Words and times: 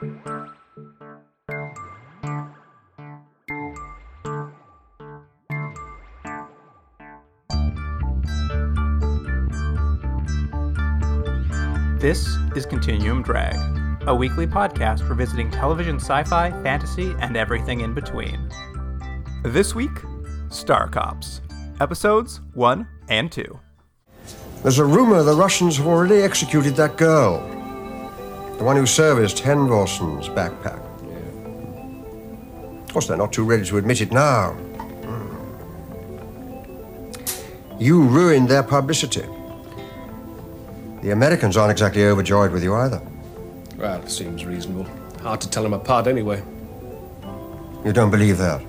This 0.00 0.10
is 12.54 12.64
Continuum 12.64 13.22
Drag, 13.24 13.56
a 14.06 14.14
weekly 14.14 14.46
podcast 14.46 15.08
revisiting 15.08 15.50
television 15.50 15.96
sci 15.96 16.22
fi, 16.22 16.52
fantasy, 16.62 17.12
and 17.18 17.36
everything 17.36 17.80
in 17.80 17.92
between. 17.92 18.48
This 19.42 19.74
week, 19.74 19.90
Star 20.48 20.86
Cops, 20.86 21.40
episodes 21.80 22.40
1 22.54 22.86
and 23.08 23.32
2. 23.32 23.58
There's 24.62 24.78
a 24.78 24.84
rumor 24.84 25.24
the 25.24 25.34
Russians 25.34 25.78
have 25.78 25.88
already 25.88 26.22
executed 26.22 26.76
that 26.76 26.96
girl. 26.96 27.57
The 28.58 28.64
one 28.64 28.76
who 28.76 28.86
serviced 28.86 29.38
Henvorson's 29.38 30.28
backpack. 30.28 30.82
Of 32.82 32.92
course, 32.92 33.06
they're 33.06 33.16
not 33.16 33.32
too 33.32 33.44
ready 33.44 33.64
to 33.66 33.78
admit 33.78 34.00
it 34.00 34.10
now. 34.10 34.52
Hmm. 35.04 35.28
You 37.80 38.02
ruined 38.02 38.48
their 38.48 38.64
publicity. 38.64 39.24
The 41.02 41.10
Americans 41.12 41.56
aren't 41.56 41.70
exactly 41.70 42.04
overjoyed 42.04 42.50
with 42.50 42.64
you 42.64 42.74
either. 42.74 43.00
Well, 43.76 44.02
it 44.02 44.10
seems 44.10 44.44
reasonable. 44.44 44.86
Hard 45.22 45.40
to 45.42 45.48
tell 45.48 45.62
them 45.62 45.74
apart 45.74 46.08
anyway. 46.08 46.42
You 47.84 47.92
don't 47.92 48.10
believe 48.10 48.38
that? 48.38 48.60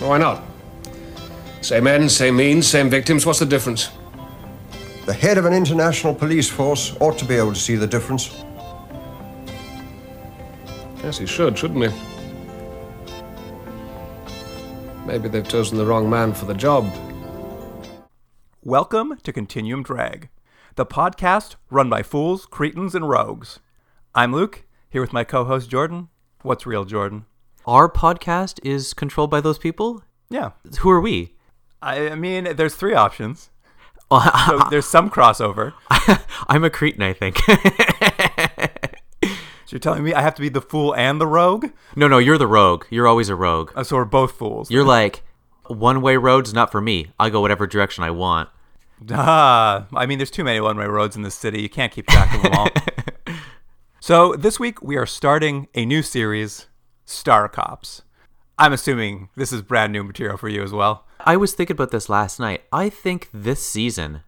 Why 0.00 0.18
not? 0.18 0.42
Same 1.60 1.86
ends, 1.86 2.16
same 2.16 2.36
means, 2.36 2.66
same 2.66 2.90
victims. 2.90 3.24
What's 3.24 3.38
the 3.38 3.46
difference? 3.46 3.90
The 5.04 5.12
head 5.12 5.36
of 5.36 5.44
an 5.44 5.52
international 5.52 6.14
police 6.14 6.48
force 6.48 6.96
ought 6.98 7.18
to 7.18 7.26
be 7.26 7.34
able 7.34 7.52
to 7.52 7.60
see 7.60 7.76
the 7.76 7.86
difference. 7.86 8.42
Yes, 11.02 11.18
he 11.18 11.26
should, 11.26 11.58
shouldn't 11.58 11.92
he? 11.92 12.00
Maybe 15.04 15.28
they've 15.28 15.46
chosen 15.46 15.76
the 15.76 15.84
wrong 15.84 16.08
man 16.08 16.32
for 16.32 16.46
the 16.46 16.54
job. 16.54 16.90
Welcome 18.62 19.18
to 19.24 19.30
Continuum 19.30 19.82
Drag, 19.82 20.30
the 20.76 20.86
podcast 20.86 21.56
run 21.68 21.90
by 21.90 22.02
fools, 22.02 22.46
cretins, 22.46 22.94
and 22.94 23.06
rogues. 23.06 23.60
I'm 24.14 24.32
Luke, 24.32 24.64
here 24.88 25.02
with 25.02 25.12
my 25.12 25.22
co 25.22 25.44
host 25.44 25.68
Jordan. 25.68 26.08
What's 26.40 26.64
real, 26.64 26.86
Jordan? 26.86 27.26
Our 27.66 27.90
podcast 27.90 28.58
is 28.64 28.94
controlled 28.94 29.30
by 29.30 29.42
those 29.42 29.58
people? 29.58 30.02
Yeah. 30.30 30.52
Who 30.78 30.88
are 30.88 31.00
we? 31.02 31.34
I, 31.82 32.08
I 32.08 32.14
mean, 32.14 32.56
there's 32.56 32.74
three 32.74 32.94
options. 32.94 33.50
So 34.46 34.60
there's 34.70 34.86
some 34.86 35.10
crossover. 35.10 35.72
I'm 36.48 36.64
a 36.64 36.70
cretin, 36.70 37.02
I 37.02 37.12
think. 37.12 37.38
So 39.66 39.76
you're 39.76 39.80
telling 39.80 40.04
me 40.04 40.12
I 40.12 40.20
have 40.20 40.34
to 40.34 40.42
be 40.42 40.50
the 40.50 40.60
fool 40.60 40.94
and 40.94 41.18
the 41.18 41.26
rogue? 41.26 41.68
no, 41.96 42.06
no, 42.06 42.18
you're 42.18 42.36
the 42.36 42.46
rogue. 42.46 42.84
You're 42.90 43.08
always 43.08 43.30
a 43.30 43.34
rogue. 43.34 43.72
Uh, 43.74 43.82
so 43.82 43.96
we're 43.96 44.04
both 44.04 44.32
fools. 44.32 44.70
You're 44.70 44.84
like, 44.84 45.22
one 45.68 46.02
way 46.02 46.18
roads 46.18 46.52
not 46.52 46.70
for 46.70 46.82
me. 46.82 47.12
I 47.18 47.30
go 47.30 47.40
whatever 47.40 47.66
direction 47.66 48.04
I 48.04 48.10
want. 48.10 48.50
Ah, 49.10 49.86
I 49.94 50.06
mean, 50.06 50.18
there's 50.18 50.30
too 50.30 50.44
many 50.44 50.60
one-way 50.60 50.86
roads 50.86 51.16
in 51.16 51.22
this 51.22 51.34
city. 51.34 51.60
You 51.62 51.68
can't 51.68 51.92
keep 51.92 52.06
track 52.06 52.34
of 52.34 52.42
them 52.42 52.52
all. 52.54 52.68
so 54.00 54.34
this 54.34 54.60
week 54.60 54.82
we 54.82 54.96
are 54.96 55.06
starting 55.06 55.68
a 55.74 55.84
new 55.84 56.02
series, 56.02 56.66
Star 57.04 57.48
Cops. 57.48 58.02
I'm 58.58 58.72
assuming 58.72 59.30
this 59.36 59.52
is 59.52 59.62
brand 59.62 59.92
new 59.92 60.04
material 60.04 60.36
for 60.36 60.48
you 60.48 60.62
as 60.62 60.72
well. 60.72 61.06
I 61.24 61.36
was 61.36 61.54
thinking 61.54 61.74
about 61.74 61.90
this 61.90 62.10
last 62.10 62.38
night. 62.38 62.64
I 62.70 62.90
think 62.90 63.30
this 63.32 63.66
season, 63.66 64.20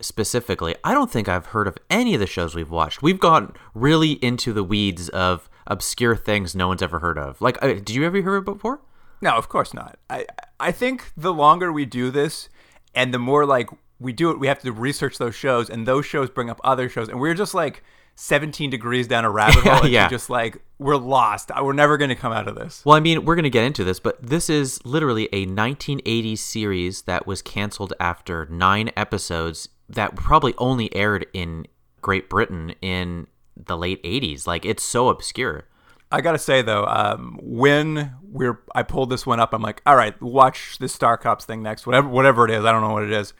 specifically, 0.00 0.74
I 0.82 0.92
don't 0.92 1.10
think 1.10 1.28
I've 1.28 1.46
heard 1.46 1.68
of 1.68 1.78
any 1.88 2.12
of 2.14 2.20
the 2.20 2.26
shows 2.26 2.56
we've 2.56 2.70
watched. 2.70 3.02
We've 3.02 3.20
gone 3.20 3.54
really 3.72 4.12
into 4.14 4.52
the 4.52 4.64
weeds 4.64 5.08
of 5.10 5.48
obscure 5.68 6.16
things 6.16 6.56
no 6.56 6.66
one's 6.66 6.82
ever 6.82 6.98
heard 6.98 7.18
of. 7.18 7.40
Like, 7.40 7.62
uh, 7.62 7.68
did 7.68 7.90
you 7.90 8.04
ever 8.04 8.16
hear 8.16 8.34
of 8.34 8.48
it 8.48 8.54
before? 8.54 8.80
No, 9.20 9.36
of 9.36 9.48
course 9.48 9.72
not. 9.72 9.98
I 10.08 10.26
I 10.58 10.72
think 10.72 11.12
the 11.16 11.32
longer 11.32 11.72
we 11.72 11.84
do 11.84 12.10
this, 12.10 12.48
and 12.94 13.14
the 13.14 13.18
more 13.18 13.46
like 13.46 13.70
we 14.00 14.12
do 14.12 14.30
it, 14.30 14.40
we 14.40 14.48
have 14.48 14.60
to 14.60 14.72
research 14.72 15.18
those 15.18 15.36
shows, 15.36 15.70
and 15.70 15.86
those 15.86 16.04
shows 16.04 16.30
bring 16.30 16.50
up 16.50 16.60
other 16.64 16.88
shows, 16.88 17.08
and 17.08 17.20
we're 17.20 17.34
just 17.34 17.54
like 17.54 17.84
17 18.20 18.68
degrees 18.70 19.08
down 19.08 19.24
a 19.24 19.30
rabbit 19.30 19.54
hole, 19.64 19.82
and 19.82 19.88
Yeah. 19.90 20.02
you're 20.02 20.10
just 20.10 20.28
like 20.30 20.60
we're 20.78 20.96
lost. 20.96 21.50
We're 21.60 21.72
never 21.72 21.96
going 21.96 22.08
to 22.10 22.14
come 22.14 22.32
out 22.32 22.48
of 22.48 22.54
this. 22.54 22.82
Well, 22.84 22.96
I 22.96 23.00
mean, 23.00 23.24
we're 23.24 23.34
going 23.34 23.44
to 23.44 23.50
get 23.50 23.64
into 23.64 23.82
this, 23.84 23.98
but 24.00 24.20
this 24.24 24.48
is 24.50 24.84
literally 24.84 25.28
a 25.32 25.46
1980s 25.46 26.38
series 26.38 27.02
that 27.02 27.26
was 27.26 27.42
canceled 27.42 27.92
after 28.00 28.46
nine 28.50 28.90
episodes 28.96 29.68
that 29.88 30.16
probably 30.16 30.54
only 30.58 30.94
aired 30.94 31.26
in 31.34 31.66
Great 32.00 32.28
Britain 32.30 32.74
in 32.80 33.26
the 33.56 33.76
late 33.76 34.02
80s. 34.04 34.46
Like, 34.46 34.64
it's 34.64 34.82
so 34.82 35.08
obscure. 35.08 35.64
I 36.12 36.20
gotta 36.22 36.38
say 36.38 36.60
though, 36.62 36.86
um, 36.86 37.38
when 37.40 38.14
we're 38.22 38.60
I 38.74 38.82
pulled 38.82 39.10
this 39.10 39.24
one 39.26 39.38
up, 39.38 39.52
I'm 39.54 39.62
like, 39.62 39.80
all 39.86 39.94
right, 39.96 40.20
watch 40.20 40.78
this 40.78 40.92
Star 40.92 41.16
Cops 41.16 41.44
thing 41.44 41.62
next, 41.62 41.86
whatever 41.86 42.08
whatever 42.08 42.44
it 42.44 42.50
is. 42.50 42.64
I 42.64 42.72
don't 42.72 42.80
know 42.82 42.92
what 42.92 43.04
it 43.04 43.12
is. 43.12 43.32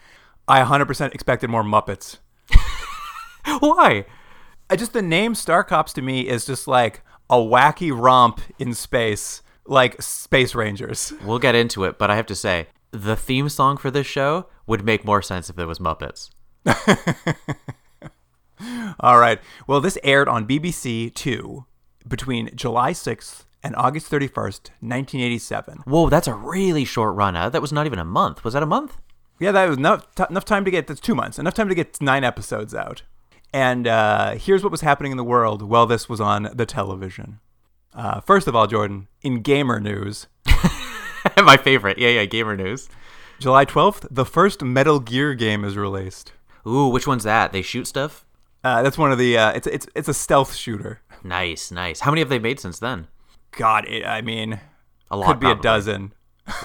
I 0.46 0.62
100% 0.62 1.12
expected 1.14 1.50
more 1.50 1.64
Muppets. 1.64 2.18
Why? 3.60 4.04
I 4.70 4.76
just 4.76 4.92
the 4.92 5.02
name 5.02 5.34
Star 5.34 5.64
Cops 5.64 5.92
to 5.94 6.02
me 6.02 6.28
is 6.28 6.46
just 6.46 6.68
like 6.68 7.02
a 7.28 7.36
wacky 7.36 7.90
romp 7.96 8.40
in 8.58 8.72
space, 8.72 9.42
like 9.66 10.00
Space 10.00 10.54
Rangers. 10.54 11.12
We'll 11.24 11.38
get 11.40 11.54
into 11.56 11.84
it, 11.84 11.98
but 11.98 12.10
I 12.10 12.16
have 12.16 12.26
to 12.26 12.34
say, 12.36 12.68
the 12.92 13.16
theme 13.16 13.48
song 13.48 13.76
for 13.76 13.90
this 13.90 14.06
show 14.06 14.46
would 14.66 14.84
make 14.84 15.04
more 15.04 15.22
sense 15.22 15.50
if 15.50 15.58
it 15.58 15.66
was 15.66 15.78
Muppets. 15.80 16.30
All 19.00 19.18
right. 19.18 19.40
Well, 19.66 19.80
this 19.80 19.98
aired 20.04 20.28
on 20.28 20.46
BBC 20.46 21.12
Two 21.14 21.64
between 22.06 22.50
July 22.54 22.92
6th 22.92 23.44
and 23.62 23.74
August 23.76 24.10
31st, 24.10 24.70
1987. 24.80 25.78
Whoa, 25.84 26.08
that's 26.08 26.28
a 26.28 26.34
really 26.34 26.84
short 26.84 27.14
run. 27.14 27.36
Uh, 27.36 27.48
That 27.50 27.62
was 27.62 27.72
not 27.72 27.86
even 27.86 27.98
a 27.98 28.04
month. 28.04 28.44
Was 28.44 28.54
that 28.54 28.62
a 28.62 28.66
month? 28.66 28.98
Yeah, 29.38 29.52
that 29.52 29.68
was 29.68 29.78
enough, 29.78 30.14
t- 30.14 30.24
enough 30.28 30.44
time 30.44 30.64
to 30.64 30.70
get 30.70 30.86
that's 30.86 31.00
two 31.00 31.14
months, 31.14 31.38
enough 31.38 31.54
time 31.54 31.68
to 31.68 31.74
get 31.74 32.00
nine 32.00 32.24
episodes 32.24 32.74
out. 32.74 33.02
And 33.52 33.86
uh, 33.86 34.32
here's 34.32 34.62
what 34.62 34.70
was 34.70 34.80
happening 34.82 35.10
in 35.12 35.16
the 35.18 35.24
world 35.24 35.62
while 35.62 35.86
this 35.86 36.08
was 36.08 36.20
on 36.20 36.50
the 36.54 36.66
television. 36.66 37.40
Uh, 37.92 38.20
first 38.20 38.46
of 38.46 38.54
all, 38.54 38.66
Jordan, 38.68 39.08
in 39.22 39.42
gamer 39.42 39.80
news, 39.80 40.28
My 41.36 41.56
favorite. 41.56 41.98
Yeah, 41.98 42.08
yeah, 42.10 42.24
gamer 42.24 42.56
news. 42.56 42.88
July 43.40 43.64
12th, 43.64 44.06
the 44.10 44.24
first 44.24 44.62
Metal 44.62 45.00
Gear 45.00 45.34
game 45.34 45.64
is 45.64 45.76
released. 45.76 46.32
Ooh, 46.66 46.88
which 46.88 47.06
one's 47.06 47.24
that? 47.24 47.52
They 47.52 47.62
shoot 47.62 47.86
stuff? 47.86 48.24
Uh, 48.62 48.82
that's 48.82 48.98
one 48.98 49.10
of 49.12 49.18
the. 49.18 49.36
Uh, 49.38 49.52
it's 49.52 49.66
it's 49.66 49.86
it's 49.94 50.08
a 50.08 50.14
stealth 50.14 50.54
shooter. 50.54 51.00
Nice, 51.24 51.70
nice. 51.70 52.00
How 52.00 52.10
many 52.10 52.20
have 52.20 52.28
they 52.28 52.38
made 52.38 52.60
since 52.60 52.78
then? 52.78 53.06
God, 53.52 53.86
it, 53.86 54.04
I 54.06 54.20
mean, 54.20 54.60
A 55.10 55.16
lot. 55.16 55.26
could 55.26 55.40
be 55.40 55.50
a 55.50 55.54
dozen. 55.54 56.12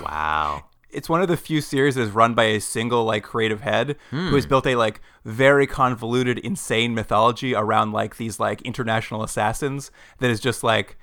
Wow. 0.02 0.66
It's 0.96 1.10
one 1.10 1.22
of 1.22 1.28
the 1.28 1.38
few 1.38 1.62
series 1.62 1.96
that 1.96 2.02
is 2.02 2.12
run 2.12 2.34
by 2.34 2.46
a 2.46 2.60
single 2.62 3.04
like 3.04 3.24
creative 3.24 3.62
head 3.62 3.98
who 4.12 4.34
has 4.36 4.46
built 4.46 4.66
a 4.66 4.76
like 4.76 5.02
very 5.26 5.68
convoluted, 5.68 6.40
insane 6.40 6.94
mythology 6.96 7.54
around 7.54 7.92
like 7.92 8.18
these 8.18 8.40
like 8.40 8.62
international 8.64 9.22
assassins 9.24 9.92
that 10.20 10.30
is 10.32 10.40
just 10.40 10.64
like 10.64 10.98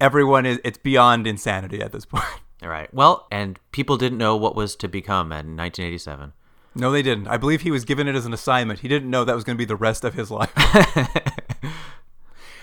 everyone 0.00 0.46
is. 0.46 0.60
It's 0.64 0.78
beyond 0.78 1.26
insanity 1.26 1.80
at 1.80 1.92
this 1.92 2.04
point. 2.14 2.24
All 2.62 2.68
right. 2.68 2.92
Well, 2.92 3.26
and 3.32 3.58
people 3.72 3.96
didn't 3.96 4.18
know 4.18 4.36
what 4.36 4.54
was 4.54 4.76
to 4.76 4.88
become 4.88 5.28
in 5.32 5.56
1987. 5.56 6.32
no, 6.74 6.92
they 6.92 7.02
didn't. 7.02 7.26
I 7.26 7.38
believe 7.38 7.62
he 7.62 7.70
was 7.70 7.86
given 7.86 8.06
it 8.06 8.14
as 8.14 8.26
an 8.26 8.34
assignment. 8.34 8.80
He 8.80 8.88
didn't 8.88 9.08
know 9.10 9.24
that 9.24 9.34
was 9.34 9.44
going 9.44 9.56
to 9.56 9.58
be 9.58 9.64
the 9.64 9.76
rest 9.76 10.04
of 10.04 10.12
his 10.14 10.30
life. 10.38 10.52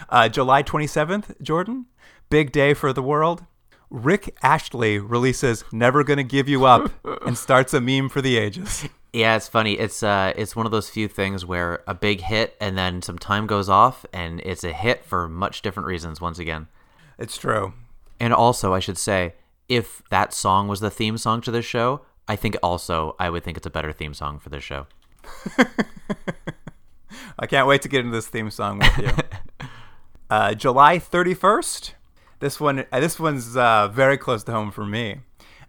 uh, 0.10 0.30
July 0.30 0.64
27th, 0.64 1.42
Jordan, 1.42 1.86
big 2.30 2.52
day 2.52 2.74
for 2.74 2.94
the 2.94 3.02
world. 3.02 3.46
Rick 3.90 4.36
Astley 4.44 5.00
releases 5.00 5.64
"Never 5.72 6.04
Gonna 6.04 6.24
Give 6.24 6.50
You 6.50 6.66
Up" 6.66 6.92
and 7.26 7.38
starts 7.38 7.74
a 7.74 7.82
meme 7.82 8.10
for 8.10 8.22
the 8.22 8.38
ages. 8.38 8.88
Yeah, 9.14 9.36
it's 9.38 9.48
funny. 9.48 9.74
It's 9.80 10.04
uh, 10.04 10.34
it's 10.36 10.56
one 10.56 10.66
of 10.66 10.72
those 10.72 10.90
few 10.90 11.08
things 11.08 11.46
where 11.46 11.82
a 11.88 11.94
big 11.96 12.22
hit 12.22 12.56
and 12.60 12.78
then 12.78 13.02
some 13.02 13.18
time 13.18 13.48
goes 13.48 13.70
off, 13.70 14.06
and 14.14 14.42
it's 14.42 14.64
a 14.64 14.74
hit 14.74 15.06
for 15.06 15.28
much 15.30 15.62
different 15.62 15.88
reasons. 15.88 16.20
Once 16.20 16.38
again, 16.40 16.68
It's 17.18 17.38
true. 17.38 17.74
and 18.20 18.34
also 18.34 18.74
I 18.74 18.80
should 18.80 18.98
say, 18.98 19.34
if 19.70 20.04
that 20.10 20.34
song 20.34 20.68
was 20.68 20.82
the 20.82 20.90
theme 20.92 21.18
song 21.18 21.40
to 21.42 21.52
this 21.52 21.66
show, 21.66 22.02
I 22.28 22.36
think 22.36 22.58
also 22.62 23.16
I 23.18 23.30
would 23.30 23.44
think 23.44 23.56
it's 23.58 23.66
a 23.66 23.70
better 23.72 23.94
theme 23.94 24.14
song 24.14 24.38
for 24.40 24.50
this 24.50 24.64
show. 24.64 24.88
I 27.40 27.46
can't 27.48 27.68
wait 27.68 27.82
to 27.84 27.88
get 27.90 28.02
into 28.02 28.12
this 28.12 28.28
theme 28.28 28.50
song 28.52 28.80
with 28.80 28.98
you. 28.98 29.68
uh, 30.30 30.54
July 30.54 31.00
31st. 31.00 31.94
This 32.40 32.60
one, 32.60 32.86
uh, 32.92 33.00
this 33.00 33.20
one's 33.20 33.58
uh, 33.58 33.88
very 33.88 34.18
close 34.18 34.44
to 34.44 34.52
home 34.52 34.72
for 34.72 34.86
me. 34.86 35.22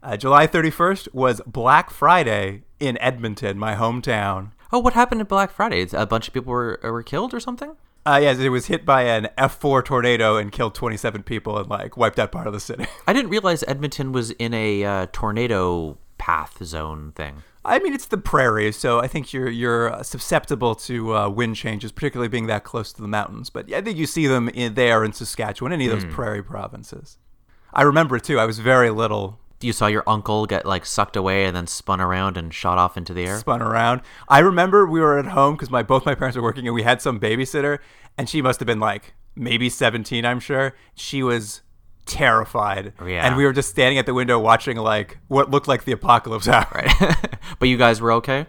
Uh, 0.03 0.17
July 0.17 0.47
31st 0.47 1.13
was 1.15 1.41
Black 1.47 1.91
Friday 1.91 2.63
in 2.79 2.99
Edmonton, 2.99 3.59
my 3.59 3.75
hometown. 3.75 4.53
Oh, 4.71 4.79
what 4.79 4.93
happened 4.93 5.21
at 5.21 5.29
Black 5.29 5.51
Friday? 5.51 5.87
A 5.93 6.07
bunch 6.07 6.29
of 6.29 6.35
people 6.35 6.53
were 6.53 6.79
were 6.83 7.03
killed 7.03 7.33
or 7.33 7.41
something? 7.41 7.75
Uh, 8.07 8.19
yes, 8.23 8.39
it 8.39 8.49
was 8.51 8.67
hit 8.67 8.87
by 8.87 9.03
an 9.03 9.29
F4 9.37 9.85
tornado 9.85 10.37
and 10.37 10.53
killed 10.53 10.75
27 10.75 11.23
people 11.25 11.59
and 11.59 11.69
like 11.69 11.97
wiped 11.97 12.19
out 12.19 12.33
part 12.33 12.47
of 12.47 12.53
the 12.53 12.61
city. 12.61 12.87
I 13.07 13.13
didn't 13.13 13.31
realize 13.31 13.65
Edmonton 13.67 14.13
was 14.13 14.31
in 14.33 14.55
a 14.55 14.85
uh, 14.85 15.07
tornado 15.13 15.99
path 16.17 16.63
zone 16.65 17.13
thing. 17.13 17.43
I 17.69 17.79
mean, 17.81 17.93
it's 17.93 18.07
the 18.07 18.19
prairies, 18.19 18.77
so 18.77 19.01
I 19.01 19.07
think 19.07 19.33
you're 19.33 19.49
you're 19.49 20.03
susceptible 20.03 20.75
to 20.77 21.15
uh, 21.17 21.29
wind 21.29 21.57
changes, 21.57 21.93
particularly 21.93 22.29
being 22.29 22.47
that 22.47 22.65
close 22.65 22.93
to 22.95 23.03
the 23.03 23.09
mountains. 23.09 23.51
But 23.51 23.73
I 23.73 23.81
think 23.81 23.99
you 23.99 24.07
see 24.07 24.27
them 24.27 24.49
in 24.49 24.75
there 24.75 25.05
in 25.05 25.13
Saskatchewan, 25.13 25.73
any 25.73 25.87
of 25.87 25.93
those 25.93 26.13
prairie 26.13 26.43
provinces. 26.43 27.19
I 27.73 27.83
remember 27.83 28.17
it 28.17 28.25
too. 28.25 28.39
I 28.39 28.47
was 28.47 28.59
very 28.61 28.91
little, 28.91 29.39
You 29.61 29.73
saw 29.75 29.87
your 29.89 30.03
uncle 30.07 30.47
get 30.47 30.65
like 30.65 30.87
sucked 30.87 31.17
away 31.17 31.45
and 31.45 31.55
then 31.55 31.67
spun 31.67 32.01
around 32.01 32.37
and 32.37 32.53
shot 32.55 32.79
off 32.79 32.97
into 32.97 33.13
the 33.13 33.27
air. 33.27 33.39
spun 33.39 33.61
around. 33.61 34.01
I 34.29 34.39
remember 34.39 34.87
we 34.87 35.01
were 35.01 35.19
at 35.19 35.27
home 35.27 35.55
because 35.55 35.71
my 35.71 35.83
both 35.83 36.07
my 36.07 36.15
parents 36.15 36.37
were 36.37 36.43
working, 36.43 36.67
and 36.67 36.75
we 36.75 36.83
had 36.83 37.03
some 37.03 37.21
babysitter, 37.21 37.79
and 38.17 38.29
she 38.29 38.41
must 38.41 38.61
have 38.61 38.67
been 38.67 38.81
like 38.81 39.15
maybe 39.37 39.69
seventeen. 39.69 40.25
I'm 40.25 40.41
sure 40.41 40.75
she 40.95 41.23
was 41.23 41.61
terrified, 42.09 42.93
Yeah. 43.05 43.25
and 43.27 43.37
we 43.37 43.45
were 43.45 43.53
just 43.53 43.69
standing 43.71 43.99
at 43.99 44.07
the 44.07 44.15
window 44.15 44.39
watching 44.39 44.77
like 44.79 45.19
what 45.29 45.51
looked 45.51 45.69
like 45.69 45.85
the 45.85 45.93
apocalypse 45.93 46.47
happen. 46.57 46.89
but 47.59 47.69
you 47.69 47.77
guys 47.77 48.01
were 48.01 48.11
okay. 48.13 48.47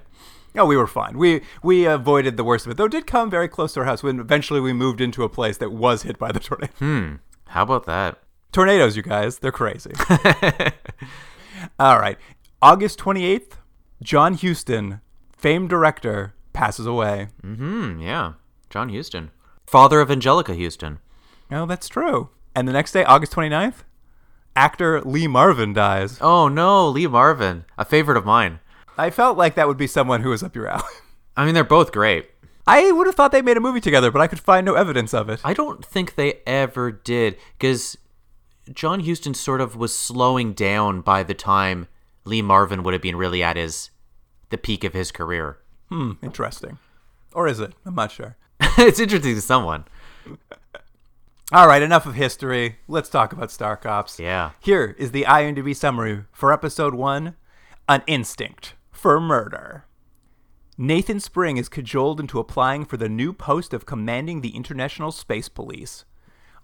No, 0.56 0.66
we 0.66 0.76
were 0.76 0.88
fine. 0.88 1.18
We 1.18 1.42
we 1.62 1.86
avoided 1.86 2.36
the 2.38 2.44
worst 2.44 2.66
of 2.66 2.72
it, 2.72 2.78
though. 2.78 2.86
It 2.86 2.92
did 2.92 3.06
come 3.06 3.30
very 3.30 3.48
close 3.48 3.74
to 3.74 3.82
our 3.82 3.86
house 3.86 4.02
when 4.02 4.20
eventually 4.20 4.60
we 4.60 4.74
moved 4.74 5.00
into 5.00 5.24
a 5.24 5.30
place 5.30 5.58
that 5.58 5.72
was 5.72 6.02
hit 6.04 6.18
by 6.18 6.32
the 6.32 6.40
tornado. 6.48 6.74
Hmm. 6.80 7.16
How 7.50 7.64
about 7.64 7.86
that? 7.86 8.20
Tornadoes, 8.52 8.98
you 8.98 9.04
guys, 9.04 9.38
they're 9.40 9.52
crazy. 9.52 9.92
All 11.80 12.00
right, 12.00 12.18
August 12.62 12.98
twenty 12.98 13.26
eighth, 13.26 13.58
John 14.02 14.34
Huston, 14.34 15.02
famed 15.38 15.70
director, 15.70 16.34
passes 16.54 16.86
away. 16.88 17.28
Hmm. 17.42 18.00
Yeah. 18.00 18.34
John 18.70 18.90
Huston, 18.90 19.32
father 19.68 20.00
of 20.00 20.10
Anjelica 20.10 20.60
Huston. 20.62 21.00
Oh, 21.52 21.66
that's 21.66 21.88
true. 21.90 22.30
And 22.60 22.68
the 22.68 22.74
next 22.74 22.92
day, 22.92 23.06
August 23.06 23.32
29th, 23.32 23.86
actor 24.54 25.00
Lee 25.00 25.28
Marvin 25.28 25.72
dies. 25.72 26.18
Oh 26.20 26.50
no, 26.50 26.90
Lee 26.90 27.08
Marvin, 27.08 27.64
a 27.78 27.86
favorite 27.86 28.18
of 28.18 28.26
mine. 28.26 28.60
I 28.98 29.12
felt 29.12 29.38
like 29.38 29.56
that 29.56 29.70
would 29.70 29.78
be 29.78 29.88
someone 29.88 30.24
who 30.24 30.32
was 30.32 30.44
up 30.44 30.58
your 30.58 30.68
alley. 30.68 30.84
I 31.38 31.46
mean, 31.46 31.54
they're 31.54 31.64
both 31.64 31.94
great. 31.94 32.30
I 32.68 32.92
would 32.92 33.08
have 33.08 33.16
thought 33.16 33.32
they 33.32 33.42
made 33.42 33.56
a 33.56 33.62
movie 33.62 33.80
together, 33.80 34.12
but 34.12 34.20
I 34.20 34.28
could 34.28 34.42
find 34.42 34.66
no 34.66 34.74
evidence 34.74 35.14
of 35.14 35.30
it. 35.30 35.40
I 35.42 35.54
don't 35.54 35.86
think 35.86 36.16
they 36.16 36.42
ever 36.46 36.92
did 36.92 37.38
because 37.58 37.98
John 38.74 39.06
Huston 39.06 39.36
sort 39.36 39.62
of 39.62 39.78
was 39.78 39.98
slowing 39.98 40.52
down 40.52 41.00
by 41.00 41.24
the 41.24 41.34
time 41.34 41.88
Lee 42.26 42.42
Marvin 42.42 42.84
would 42.84 42.94
have 42.94 43.02
been 43.02 43.16
really 43.16 43.42
at 43.42 43.56
his 43.56 43.90
the 44.50 44.58
peak 44.58 44.84
of 44.84 44.92
his 44.92 45.14
career. 45.14 45.60
Hmm, 45.88 46.12
interesting. 46.22 46.78
Or 47.34 47.48
is 47.48 47.62
it? 47.62 47.72
I'm 47.86 47.96
not 47.96 48.12
sure. 48.12 48.36
it's 48.78 49.00
interesting 49.00 49.36
to 49.36 49.42
someone. 49.42 49.86
All 51.52 51.68
right, 51.68 51.82
enough 51.82 52.06
of 52.06 52.14
history. 52.14 52.78
Let's 52.88 53.10
talk 53.10 53.34
about 53.34 53.50
Star 53.50 53.76
Cops. 53.76 54.20
Yeah. 54.20 54.52
Here 54.60 54.96
is 55.00 55.10
the 55.10 55.24
IMDb 55.24 55.76
summary 55.76 56.26
for 56.32 56.54
episode 56.54 56.94
one 56.94 57.38
An 57.88 58.04
Instinct 58.06 58.76
for 58.92 59.20
Murder. 59.20 59.86
Nathan 60.78 61.20
Spring 61.20 61.58
is 61.58 61.68
cajoled 61.68 62.20
into 62.20 62.38
applying 62.38 62.86
for 62.86 62.98
the 62.98 63.10
new 63.10 63.34
post 63.34 63.74
of 63.74 63.88
commanding 63.88 64.42
the 64.42 64.56
International 64.56 65.12
Space 65.12 65.50
Police. 65.50 66.06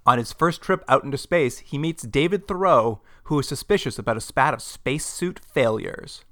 On 0.06 0.20
his 0.20 0.32
first 0.32 0.62
trip 0.62 0.84
out 0.88 1.04
into 1.04 1.18
space, 1.18 1.58
he 1.58 1.80
meets 1.80 2.04
David 2.04 2.48
Theroux, 2.48 3.00
who 3.24 3.40
is 3.40 3.48
suspicious 3.48 3.98
about 3.98 4.18
a 4.18 4.22
spat 4.22 4.54
of 4.54 4.62
spacesuit 4.62 5.40
failures. 5.52 6.26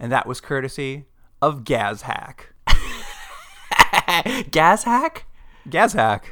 And 0.00 0.10
that 0.10 0.26
was 0.26 0.40
courtesy 0.40 1.04
of 1.40 1.62
Gazhack. 1.62 2.46
Gas 4.50 4.82
hack? 4.82 5.26
Gazhack? 5.68 6.22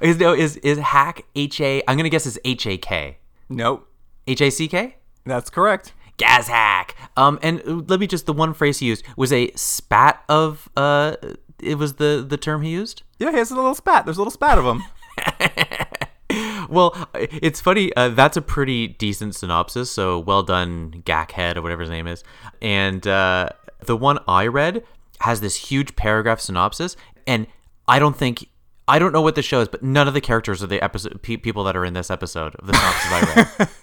Is 0.00 0.18
no 0.18 0.32
is 0.34 0.56
is 0.58 0.78
hack 0.78 1.22
H 1.34 1.60
A? 1.60 1.82
I'm 1.88 1.96
gonna 1.96 2.08
guess 2.08 2.26
it's 2.26 2.38
H 2.44 2.66
A 2.66 2.76
K. 2.76 3.18
Nope, 3.48 3.88
H 4.26 4.40
A 4.40 4.50
C 4.50 4.68
K. 4.68 4.96
that's 5.24 5.50
correct. 5.50 5.92
Gas 6.16 6.48
hack. 6.48 6.96
Um, 7.16 7.38
and 7.42 7.60
uh, 7.60 7.82
let 7.86 8.00
me 8.00 8.06
just 8.06 8.26
the 8.26 8.32
one 8.32 8.52
phrase 8.54 8.78
he 8.78 8.86
used 8.86 9.04
was 9.16 9.32
a 9.32 9.50
spat 9.52 10.22
of 10.28 10.68
uh. 10.76 11.16
It 11.60 11.76
was 11.76 11.94
the 11.94 12.24
the 12.26 12.36
term 12.36 12.62
he 12.62 12.70
used. 12.70 13.02
Yeah, 13.18 13.32
he 13.32 13.38
has 13.38 13.50
a 13.50 13.56
little 13.56 13.74
spat. 13.74 14.04
There's 14.04 14.16
a 14.16 14.20
little 14.20 14.30
spat 14.30 14.58
of 14.58 14.64
them. 14.64 14.84
Well, 16.68 17.08
it's 17.14 17.60
funny. 17.60 17.94
Uh, 17.94 18.10
that's 18.10 18.36
a 18.36 18.42
pretty 18.42 18.88
decent 18.88 19.34
synopsis. 19.34 19.90
So 19.90 20.18
well 20.18 20.42
done, 20.42 21.02
Gackhead 21.06 21.56
or 21.56 21.62
whatever 21.62 21.80
his 21.80 21.90
name 21.90 22.06
is. 22.06 22.22
And 22.60 23.06
uh, 23.06 23.48
the 23.86 23.96
one 23.96 24.18
I 24.28 24.46
read 24.46 24.84
has 25.20 25.40
this 25.40 25.56
huge 25.56 25.96
paragraph 25.96 26.40
synopsis, 26.40 26.96
and 27.26 27.46
I 27.88 27.98
don't 27.98 28.16
think 28.16 28.48
I 28.88 28.98
don't 28.98 29.12
know 29.12 29.20
what 29.20 29.34
the 29.34 29.42
show 29.42 29.60
is, 29.60 29.68
but 29.68 29.82
none 29.82 30.08
of 30.08 30.14
the 30.14 30.20
characters 30.20 30.62
are 30.62 30.66
the 30.66 30.82
episode 30.82 31.22
pe- 31.22 31.36
people 31.36 31.62
that 31.64 31.76
are 31.76 31.84
in 31.84 31.92
this 31.94 32.10
episode 32.10 32.54
of 32.56 32.66
the 32.66 32.72
synopsis 32.74 33.12
I 33.12 33.46
read. 33.58 33.68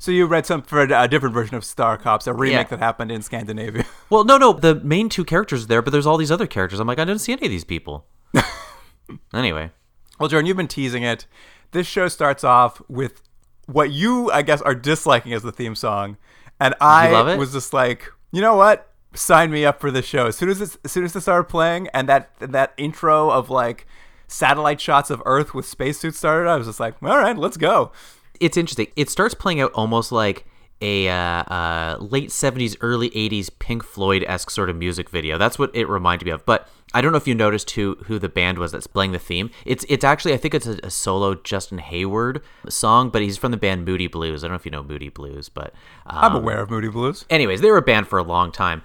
So 0.00 0.10
you 0.10 0.24
read 0.24 0.46
some 0.46 0.62
for 0.62 0.80
a 0.80 1.06
different 1.08 1.34
version 1.34 1.56
of 1.56 1.64
Star 1.64 1.98
Cops, 1.98 2.26
a 2.26 2.32
remake 2.32 2.54
Yeah. 2.70 2.76
that 2.76 2.78
happened 2.78 3.12
in 3.12 3.20
Scandinavia. 3.20 3.84
well, 4.10 4.24
no, 4.24 4.38
no, 4.38 4.54
the 4.54 4.76
main 4.76 5.10
two 5.10 5.26
characters 5.26 5.64
are 5.64 5.66
there, 5.66 5.82
but 5.82 5.90
there's 5.90 6.06
all 6.06 6.16
these 6.16 6.30
other 6.32 6.46
characters. 6.46 6.80
I'm 6.80 6.86
like, 6.86 6.98
I 6.98 7.04
didn't 7.04 7.20
see 7.20 7.32
any 7.32 7.44
of 7.44 7.50
these 7.50 7.64
people. 7.64 8.06
anyway, 9.34 9.70
well, 10.18 10.28
Jordan, 10.30 10.46
you've 10.46 10.56
been 10.56 10.68
teasing 10.68 11.02
it. 11.02 11.26
This 11.72 11.86
show 11.86 12.08
starts 12.08 12.44
off 12.44 12.80
with 12.88 13.20
what 13.66 13.90
you, 13.90 14.30
I 14.30 14.40
guess, 14.40 14.62
are 14.62 14.74
disliking 14.74 15.34
as 15.34 15.42
the 15.42 15.52
theme 15.52 15.74
song, 15.74 16.16
and 16.58 16.74
I 16.80 17.36
was 17.36 17.52
just 17.52 17.74
like, 17.74 18.10
you 18.32 18.40
know 18.40 18.54
what? 18.56 18.89
Sign 19.14 19.50
me 19.50 19.64
up 19.64 19.80
for 19.80 19.90
this 19.90 20.06
show. 20.06 20.26
As 20.26 20.36
soon 20.36 20.48
as 20.48 20.60
as 20.60 20.92
soon 20.92 21.04
as 21.04 21.16
it 21.16 21.20
started 21.20 21.44
playing, 21.44 21.88
and 21.94 22.08
that 22.08 22.30
that 22.38 22.72
intro 22.76 23.30
of 23.30 23.50
like 23.50 23.86
satellite 24.28 24.80
shots 24.80 25.10
of 25.10 25.22
Earth 25.26 25.52
with 25.54 25.66
spacesuits 25.66 26.18
started, 26.18 26.48
I 26.48 26.56
was 26.56 26.66
just 26.66 26.80
like, 26.80 27.02
all 27.02 27.18
right, 27.18 27.36
let's 27.36 27.56
go. 27.56 27.92
it's 28.38 28.56
interesting. 28.56 28.88
It 28.96 29.10
starts 29.10 29.34
playing 29.34 29.60
out 29.60 29.72
almost 29.72 30.12
like 30.12 30.46
a 30.80 31.08
uh, 31.08 31.14
uh, 31.14 31.96
late 32.00 32.30
70s, 32.30 32.76
early 32.80 33.10
80s 33.10 33.50
Pink 33.58 33.84
Floyd 33.84 34.24
esque 34.26 34.50
sort 34.50 34.70
of 34.70 34.76
music 34.76 35.10
video. 35.10 35.36
That's 35.36 35.58
what 35.58 35.74
it 35.74 35.88
reminded 35.88 36.24
me 36.24 36.30
of. 36.30 36.46
But 36.46 36.68
I 36.94 37.00
don't 37.00 37.12
know 37.12 37.18
if 37.18 37.28
you 37.28 37.34
noticed 37.34 37.70
who 37.72 37.96
who 38.06 38.18
the 38.18 38.28
band 38.28 38.58
was 38.58 38.72
that's 38.72 38.86
playing 38.86 39.12
the 39.12 39.18
theme. 39.18 39.50
It's 39.64 39.84
it's 39.88 40.04
actually 40.04 40.32
I 40.34 40.38
think 40.38 40.54
it's 40.54 40.66
a, 40.66 40.78
a 40.82 40.90
solo 40.90 41.34
Justin 41.34 41.78
Hayward 41.78 42.42
song, 42.68 43.10
but 43.10 43.22
he's 43.22 43.36
from 43.36 43.50
the 43.50 43.56
band 43.56 43.84
Moody 43.84 44.06
Blues. 44.06 44.42
I 44.42 44.48
don't 44.48 44.52
know 44.52 44.56
if 44.56 44.64
you 44.64 44.72
know 44.72 44.82
Moody 44.82 45.08
Blues, 45.08 45.48
but 45.48 45.72
I'm 46.06 46.34
um, 46.34 46.42
aware 46.42 46.60
of 46.60 46.70
Moody 46.70 46.88
Blues. 46.88 47.24
anyways, 47.30 47.60
they 47.60 47.70
were 47.70 47.76
a 47.76 47.82
band 47.82 48.08
for 48.08 48.18
a 48.18 48.24
long 48.24 48.50
time. 48.50 48.82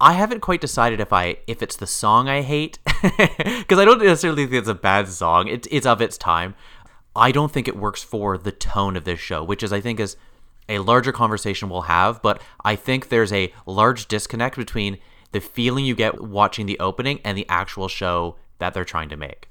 I 0.00 0.14
haven't 0.14 0.40
quite 0.40 0.60
decided 0.60 1.00
if 1.00 1.12
I 1.12 1.38
if 1.46 1.62
it's 1.62 1.76
the 1.76 1.86
song 1.86 2.28
I 2.28 2.42
hate 2.42 2.78
because 3.02 3.78
I 3.78 3.84
don't 3.84 4.02
necessarily 4.02 4.44
think 4.44 4.56
it's 4.56 4.68
a 4.68 4.74
bad 4.74 5.08
song. 5.08 5.48
It's 5.48 5.68
it's 5.70 5.86
of 5.86 6.00
its 6.00 6.18
time. 6.18 6.54
I 7.16 7.30
don't 7.30 7.52
think 7.52 7.68
it 7.68 7.76
works 7.76 8.02
for 8.02 8.36
the 8.36 8.52
tone 8.52 8.96
of 8.96 9.04
this 9.04 9.20
show, 9.20 9.44
which 9.44 9.62
is 9.62 9.72
I 9.72 9.80
think 9.80 10.00
is 10.00 10.16
a 10.68 10.80
larger 10.80 11.12
conversation 11.12 11.68
we'll 11.68 11.82
have. 11.82 12.20
But 12.22 12.42
I 12.64 12.76
think 12.76 13.08
there's 13.08 13.32
a 13.32 13.52
large 13.66 14.08
disconnect 14.08 14.56
between 14.56 14.98
the 15.32 15.40
feeling 15.40 15.84
you 15.84 15.94
get 15.94 16.22
watching 16.22 16.66
the 16.66 16.78
opening 16.78 17.20
and 17.24 17.36
the 17.36 17.46
actual 17.48 17.88
show 17.88 18.36
that 18.58 18.74
they're 18.74 18.84
trying 18.84 19.08
to 19.10 19.16
make. 19.16 19.48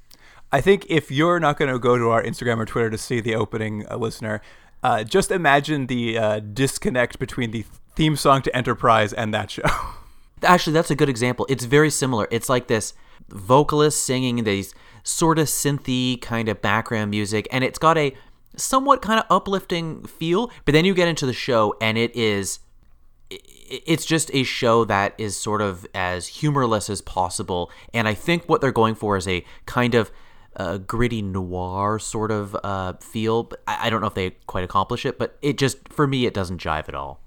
I 0.51 0.61
think 0.61 0.85
if 0.87 1.09
you're 1.09 1.39
not 1.39 1.57
going 1.57 1.71
to 1.71 1.79
go 1.79 1.97
to 1.97 2.09
our 2.09 2.21
Instagram 2.21 2.59
or 2.59 2.65
Twitter 2.65 2.89
to 2.89 2.97
see 2.97 3.19
the 3.19 3.35
opening, 3.35 3.85
uh, 3.89 3.97
listener, 3.97 4.41
uh, 4.83 5.03
just 5.03 5.31
imagine 5.31 5.87
the 5.87 6.17
uh, 6.17 6.39
disconnect 6.39 7.17
between 7.17 7.51
the 7.51 7.65
theme 7.95 8.15
song 8.15 8.41
to 8.43 8.55
Enterprise 8.55 9.13
and 9.13 9.33
that 9.33 9.49
show. 9.49 9.63
Actually, 10.43 10.73
that's 10.73 10.91
a 10.91 10.95
good 10.95 11.09
example. 11.09 11.45
It's 11.49 11.65
very 11.65 11.89
similar. 11.89 12.27
It's 12.31 12.49
like 12.49 12.67
this 12.67 12.93
vocalist 13.29 14.03
singing 14.03 14.43
these 14.43 14.73
sort 15.03 15.39
of 15.39 15.47
synthy 15.47 16.21
kind 16.21 16.49
of 16.49 16.61
background 16.61 17.11
music, 17.11 17.47
and 17.51 17.63
it's 17.63 17.79
got 17.79 17.97
a 17.97 18.15
somewhat 18.55 19.01
kind 19.01 19.19
of 19.19 19.25
uplifting 19.29 20.03
feel. 20.05 20.51
But 20.65 20.73
then 20.73 20.85
you 20.85 20.93
get 20.93 21.07
into 21.07 21.25
the 21.25 21.33
show, 21.33 21.75
and 21.81 21.97
it 21.97 22.15
is 22.15 22.59
it's 23.29 24.05
just 24.05 24.29
a 24.33 24.43
show 24.43 24.85
that 24.85 25.15
is 25.17 25.35
sort 25.35 25.61
of 25.61 25.87
as 25.95 26.27
humorless 26.27 26.89
as 26.89 27.01
possible. 27.01 27.71
And 27.93 28.07
I 28.07 28.13
think 28.13 28.45
what 28.45 28.61
they're 28.61 28.71
going 28.71 28.95
for 28.95 29.17
is 29.17 29.27
a 29.27 29.43
kind 29.65 29.95
of 29.95 30.11
uh, 30.55 30.77
gritty 30.77 31.21
noir 31.21 31.97
sort 31.99 32.31
of 32.31 32.55
uh, 32.63 32.93
feel. 32.93 33.51
I 33.67 33.89
don't 33.89 34.01
know 34.01 34.07
if 34.07 34.13
they 34.13 34.31
quite 34.47 34.63
accomplish 34.63 35.05
it, 35.05 35.17
but 35.17 35.37
it 35.41 35.57
just 35.57 35.89
for 35.89 36.05
me 36.05 36.25
it 36.25 36.33
doesn't 36.33 36.61
jive 36.61 36.87
at 36.87 36.95
all. 36.95 37.22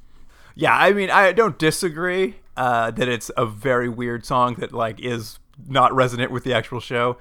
Yeah, 0.57 0.75
I 0.75 0.93
mean, 0.93 1.11
I 1.11 1.33
don't 1.33 1.59
disagree 1.59 2.37
uh, 2.57 2.91
that 2.91 3.09
it's 3.09 3.31
a 3.37 3.45
very 3.45 3.89
weird 3.89 4.25
song 4.25 4.55
that 4.55 4.73
like 4.73 4.99
is 5.01 5.39
not 5.69 5.95
resonant 5.95 6.33
with 6.33 6.45
the 6.45 6.55
actual 6.55 6.81
show. 6.81 7.19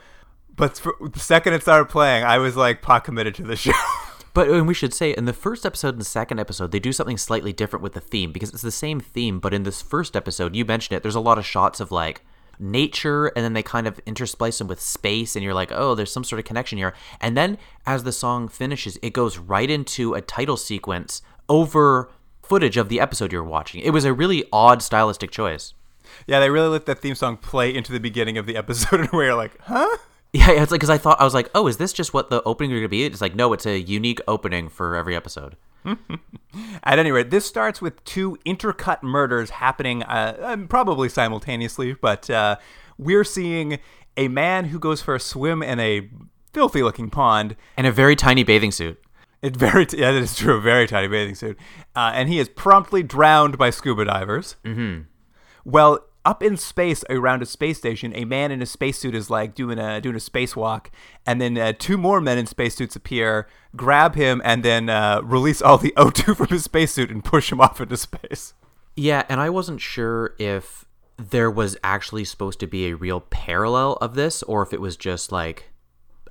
But 0.55 0.77
for, 0.77 0.95
the 1.01 1.19
second 1.19 1.53
it 1.53 1.61
started 1.61 1.89
playing, 1.89 2.23
I 2.23 2.37
was 2.37 2.55
like 2.55 2.81
pot 2.81 3.03
committed 3.03 3.35
to 3.35 3.43
the 3.43 3.55
show. 3.57 3.73
But 4.33 4.49
and 4.49 4.67
we 4.67 4.73
should 4.73 4.93
say 4.93 5.11
in 5.11 5.25
the 5.25 5.33
first 5.33 5.65
episode 5.65 5.89
and 5.95 6.01
the 6.01 6.05
second 6.05 6.39
episode, 6.39 6.71
they 6.71 6.79
do 6.79 6.93
something 6.93 7.17
slightly 7.17 7.51
different 7.51 7.83
with 7.83 7.93
the 7.93 8.01
theme 8.01 8.31
because 8.31 8.49
it's 8.53 8.61
the 8.61 8.71
same 8.71 9.01
theme, 9.01 9.39
but 9.39 9.53
in 9.53 9.63
this 9.63 9.81
first 9.81 10.15
episode, 10.15 10.55
you 10.55 10.65
mentioned 10.65 10.95
it, 10.95 11.03
there's 11.03 11.15
a 11.15 11.21
lot 11.21 11.37
of 11.37 11.45
shots 11.45 11.79
of 11.81 11.91
like 11.91 12.21
nature 12.57 13.27
and 13.27 13.43
then 13.43 13.51
they 13.51 13.63
kind 13.63 13.85
of 13.85 14.03
intersplice 14.05 14.59
them 14.59 14.67
with 14.67 14.79
space 14.79 15.35
and 15.35 15.43
you're 15.43 15.53
like, 15.53 15.71
"Oh, 15.73 15.93
there's 15.93 16.11
some 16.11 16.23
sort 16.23 16.39
of 16.39 16.45
connection 16.45 16.77
here." 16.77 16.93
And 17.19 17.35
then 17.35 17.57
as 17.85 18.03
the 18.03 18.13
song 18.13 18.47
finishes, 18.47 18.97
it 19.01 19.11
goes 19.11 19.37
right 19.37 19.69
into 19.69 20.13
a 20.13 20.21
title 20.21 20.57
sequence 20.57 21.21
over 21.49 22.09
footage 22.47 22.77
of 22.77 22.89
the 22.89 22.99
episode 22.99 23.31
you're 23.31 23.43
watching. 23.43 23.81
It 23.81 23.91
was 23.91 24.05
a 24.05 24.13
really 24.13 24.45
odd 24.51 24.81
stylistic 24.81 25.31
choice. 25.31 25.73
yeah, 26.27 26.39
they 26.39 26.49
really 26.49 26.69
let 26.69 26.85
that 26.85 26.99
theme 26.99 27.15
song 27.15 27.37
play 27.37 27.73
into 27.73 27.91
the 27.91 27.99
beginning 27.99 28.37
of 28.37 28.45
the 28.45 28.55
episode, 28.55 28.99
and 29.01 29.11
we 29.11 29.25
were 29.25 29.35
like, 29.35 29.59
huh? 29.61 29.97
Yeah, 30.33 30.51
it's 30.51 30.71
like 30.71 30.79
because 30.79 30.89
I 30.89 30.97
thought 30.97 31.21
I 31.21 31.23
was 31.23 31.33
like, 31.33 31.49
oh, 31.55 31.67
is 31.67 31.77
this 31.77 31.93
just 31.93 32.13
what 32.13 32.29
the 32.29 32.43
opening 32.43 32.71
are 32.71 32.75
going 32.75 32.83
to 32.83 32.89
be? 32.89 33.05
It's 33.05 33.21
like, 33.21 33.35
no, 33.35 33.53
it's 33.53 33.65
a 33.65 33.79
unique 33.79 34.19
opening 34.27 34.67
for 34.67 34.95
every 34.95 35.15
episode. 35.15 35.55
At 36.83 36.99
any 36.99 37.11
rate, 37.11 37.29
this 37.29 37.45
starts 37.45 37.81
with 37.81 38.03
two 38.03 38.37
intercut 38.45 39.01
murders 39.01 39.51
happening 39.51 40.03
uh, 40.03 40.37
um, 40.41 40.67
probably 40.67 41.07
simultaneously, 41.09 41.93
but 41.93 42.29
uh, 42.29 42.57
we're 42.97 43.23
seeing 43.23 43.79
a 44.17 44.27
man 44.27 44.65
who 44.65 44.79
goes 44.79 45.01
for 45.01 45.15
a 45.15 45.19
swim 45.19 45.61
in 45.61 45.79
a 45.79 46.09
filthy 46.53 46.83
looking 46.83 47.09
pond. 47.09 47.55
And 47.77 47.85
a 47.87 47.91
very 47.91 48.15
tiny 48.15 48.43
bathing 48.43 48.71
suit. 48.71 49.01
It 49.45 49.55
very 49.55 49.85
t- 49.85 49.99
yeah, 49.99 50.11
that 50.11 50.23
is 50.23 50.35
true. 50.35 50.59
Very 50.59 50.87
tiny 50.87 51.07
bathing 51.07 51.35
suit, 51.35 51.55
uh, 51.95 52.11
and 52.15 52.27
he 52.27 52.39
is 52.39 52.49
promptly 52.49 53.03
drowned 53.03 53.59
by 53.59 53.69
scuba 53.69 54.03
divers. 54.03 54.55
Mm-hmm. 54.65 55.01
Well, 55.63 55.99
up 56.25 56.41
in 56.41 56.57
space 56.57 57.03
around 57.11 57.43
a 57.43 57.45
space 57.45 57.77
station, 57.77 58.11
a 58.15 58.25
man 58.25 58.51
in 58.51 58.63
a 58.63 58.65
spacesuit 58.65 59.13
is 59.13 59.29
like 59.29 59.53
doing 59.53 59.77
a 59.77 60.01
doing 60.01 60.15
a 60.15 60.19
spacewalk, 60.19 60.87
and 61.27 61.39
then 61.39 61.59
uh, 61.59 61.73
two 61.77 61.95
more 61.95 62.19
men 62.19 62.39
in 62.39 62.47
spacesuits 62.47 62.95
appear, 62.95 63.47
grab 63.75 64.15
him, 64.15 64.41
and 64.43 64.63
then 64.63 64.89
uh, 64.89 65.21
release 65.23 65.61
all 65.61 65.77
the 65.77 65.93
O2 65.95 66.35
from 66.37 66.47
his 66.47 66.63
spacesuit 66.63 67.11
and 67.11 67.23
push 67.23 67.51
him 67.51 67.61
off 67.61 67.79
into 67.79 67.97
space. 67.97 68.55
Yeah, 68.95 69.25
and 69.29 69.39
I 69.39 69.51
wasn't 69.51 69.79
sure 69.79 70.33
if 70.39 70.85
there 71.17 71.51
was 71.51 71.77
actually 71.83 72.25
supposed 72.25 72.59
to 72.61 72.67
be 72.67 72.87
a 72.87 72.95
real 72.95 73.21
parallel 73.21 73.93
of 74.01 74.15
this, 74.15 74.41
or 74.41 74.63
if 74.63 74.73
it 74.73 74.81
was 74.81 74.97
just 74.97 75.31
like 75.31 75.69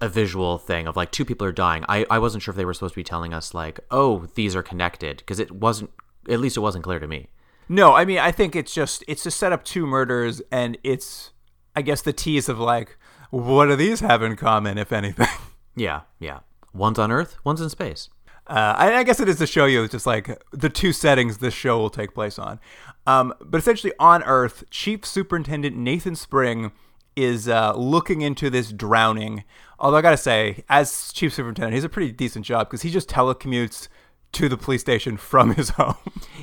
a 0.00 0.08
visual 0.08 0.58
thing 0.58 0.86
of 0.86 0.96
like 0.96 1.10
two 1.10 1.24
people 1.24 1.46
are 1.46 1.52
dying. 1.52 1.84
I, 1.88 2.06
I 2.10 2.18
wasn't 2.18 2.42
sure 2.42 2.52
if 2.52 2.56
they 2.56 2.64
were 2.64 2.74
supposed 2.74 2.94
to 2.94 3.00
be 3.00 3.04
telling 3.04 3.32
us 3.32 3.54
like, 3.54 3.80
oh, 3.90 4.26
these 4.34 4.56
are 4.56 4.62
connected, 4.62 5.18
because 5.18 5.38
it 5.38 5.50
wasn't. 5.52 5.90
At 6.28 6.40
least 6.40 6.56
it 6.56 6.60
wasn't 6.60 6.84
clear 6.84 6.98
to 6.98 7.06
me. 7.06 7.28
No, 7.68 7.94
I 7.94 8.04
mean 8.04 8.18
I 8.18 8.30
think 8.30 8.56
it's 8.56 8.72
just 8.74 9.04
it's 9.08 9.22
to 9.24 9.30
set 9.30 9.52
up 9.52 9.64
two 9.64 9.86
murders, 9.86 10.42
and 10.50 10.78
it's 10.82 11.32
I 11.76 11.82
guess 11.82 12.02
the 12.02 12.12
tease 12.12 12.48
of 12.48 12.58
like 12.58 12.96
what 13.30 13.66
do 13.66 13.76
these 13.76 14.00
have 14.00 14.22
in 14.22 14.36
common, 14.36 14.78
if 14.78 14.92
anything. 14.92 15.28
Yeah, 15.76 16.02
yeah. 16.20 16.38
One's 16.72 17.00
on 17.00 17.10
Earth, 17.10 17.36
one's 17.42 17.60
in 17.60 17.68
space. 17.68 18.08
Uh, 18.46 18.74
I, 18.76 18.98
I 18.98 19.02
guess 19.04 19.20
it 19.20 19.28
is 19.28 19.38
to 19.38 19.46
show 19.46 19.64
you 19.64 19.88
just 19.88 20.06
like 20.06 20.40
the 20.52 20.68
two 20.68 20.92
settings 20.92 21.38
this 21.38 21.54
show 21.54 21.78
will 21.78 21.90
take 21.90 22.14
place 22.14 22.38
on. 22.38 22.60
Um, 23.06 23.34
but 23.40 23.58
essentially, 23.58 23.92
on 23.98 24.22
Earth, 24.22 24.64
Chief 24.70 25.04
Superintendent 25.04 25.76
Nathan 25.76 26.14
Spring 26.14 26.72
is 27.16 27.48
uh, 27.48 27.74
looking 27.76 28.22
into 28.22 28.50
this 28.50 28.72
drowning. 28.72 29.44
Although 29.78 29.98
I 29.98 30.02
gotta 30.02 30.16
say, 30.16 30.64
as 30.68 31.12
Chief 31.12 31.32
Superintendent, 31.32 31.74
he's 31.74 31.84
a 31.84 31.88
pretty 31.88 32.12
decent 32.12 32.44
job 32.44 32.68
because 32.68 32.82
he 32.82 32.90
just 32.90 33.08
telecommutes 33.08 33.88
to 34.32 34.48
the 34.48 34.56
police 34.56 34.80
station 34.80 35.16
from 35.16 35.54
his 35.54 35.68
home. 35.78 35.96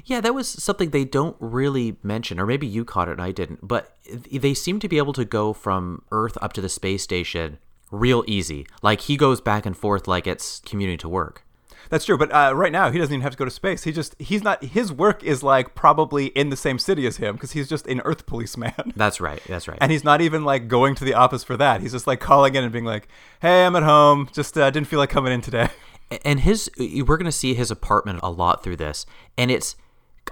Yeah, 0.06 0.22
that 0.22 0.34
was 0.34 0.48
something 0.48 0.90
they 0.90 1.06
don't 1.06 1.36
really 1.40 1.98
mention, 2.04 2.40
or 2.40 2.46
maybe 2.46 2.68
you 2.68 2.86
caught 2.86 3.10
it 3.10 3.14
and 3.14 3.22
I 3.22 3.32
didn't. 3.32 3.68
But 3.68 3.96
they 4.32 4.54
seem 4.54 4.80
to 4.80 4.88
be 4.88 4.98
able 4.98 5.14
to 5.14 5.26
go 5.26 5.54
from 5.54 6.04
Earth 6.12 6.38
up 6.42 6.54
to 6.54 6.62
the 6.62 6.70
space 6.70 7.04
station 7.04 7.60
real 7.92 8.24
easy. 8.26 8.66
Like 8.82 9.02
he 9.02 9.18
goes 9.18 9.42
back 9.42 9.66
and 9.66 9.78
forth 9.78 10.08
like 10.08 10.26
it's 10.26 10.60
commuting 10.62 10.98
to 11.00 11.10
work. 11.10 11.46
That's 11.92 12.06
true, 12.06 12.18
but 12.18 12.32
uh, 12.34 12.54
right 12.56 12.72
now 12.72 12.90
he 12.90 12.98
doesn't 12.98 13.14
even 13.14 13.22
have 13.22 13.34
to 13.34 13.38
go 13.38 13.44
to 13.44 13.52
space. 13.52 13.84
He 13.84 13.92
just 13.92 14.16
he's 14.18 14.44
not 14.44 14.64
his 14.64 14.94
work 14.94 15.24
is 15.24 15.44
like 15.44 15.76
probably 15.76 16.28
in 16.28 16.50
the 16.50 16.56
same 16.56 16.80
city 16.80 17.06
as 17.06 17.18
him 17.18 17.36
because 17.36 17.52
he's 17.52 17.68
just 17.68 17.86
an 17.86 18.00
Earth 18.06 18.26
policeman. 18.26 18.74
That's 18.96 19.20
right. 19.20 19.44
That's 19.46 19.68
right. 19.68 19.78
and 19.82 19.92
he's 19.92 20.06
not 20.06 20.22
even 20.22 20.46
like 20.46 20.70
going 20.70 20.96
to 20.96 21.04
the 21.04 21.14
office 21.14 21.44
for 21.44 21.58
that. 21.58 21.82
He's 21.82 21.92
just 21.92 22.08
like 22.08 22.22
calling 22.22 22.56
in 22.56 22.64
and 22.64 22.72
being 22.72 22.86
like, 22.86 23.10
"Hey, 23.42 23.66
I'm 23.66 23.76
at 23.76 23.84
home. 23.84 24.30
Just 24.32 24.58
uh, 24.58 24.72
didn't 24.72 24.88
feel 24.88 25.00
like 25.00 25.10
coming 25.10 25.34
in 25.34 25.42
today." 25.42 25.68
and 26.26 26.42
his 26.42 26.70
we're 26.78 27.18
going 27.18 27.26
to 27.26 27.32
see 27.32 27.54
his 27.54 27.72
apartment 27.72 28.20
a 28.24 28.30
lot 28.30 28.64
through 28.64 28.76
this 28.76 29.06
and 29.38 29.50
it's 29.50 29.76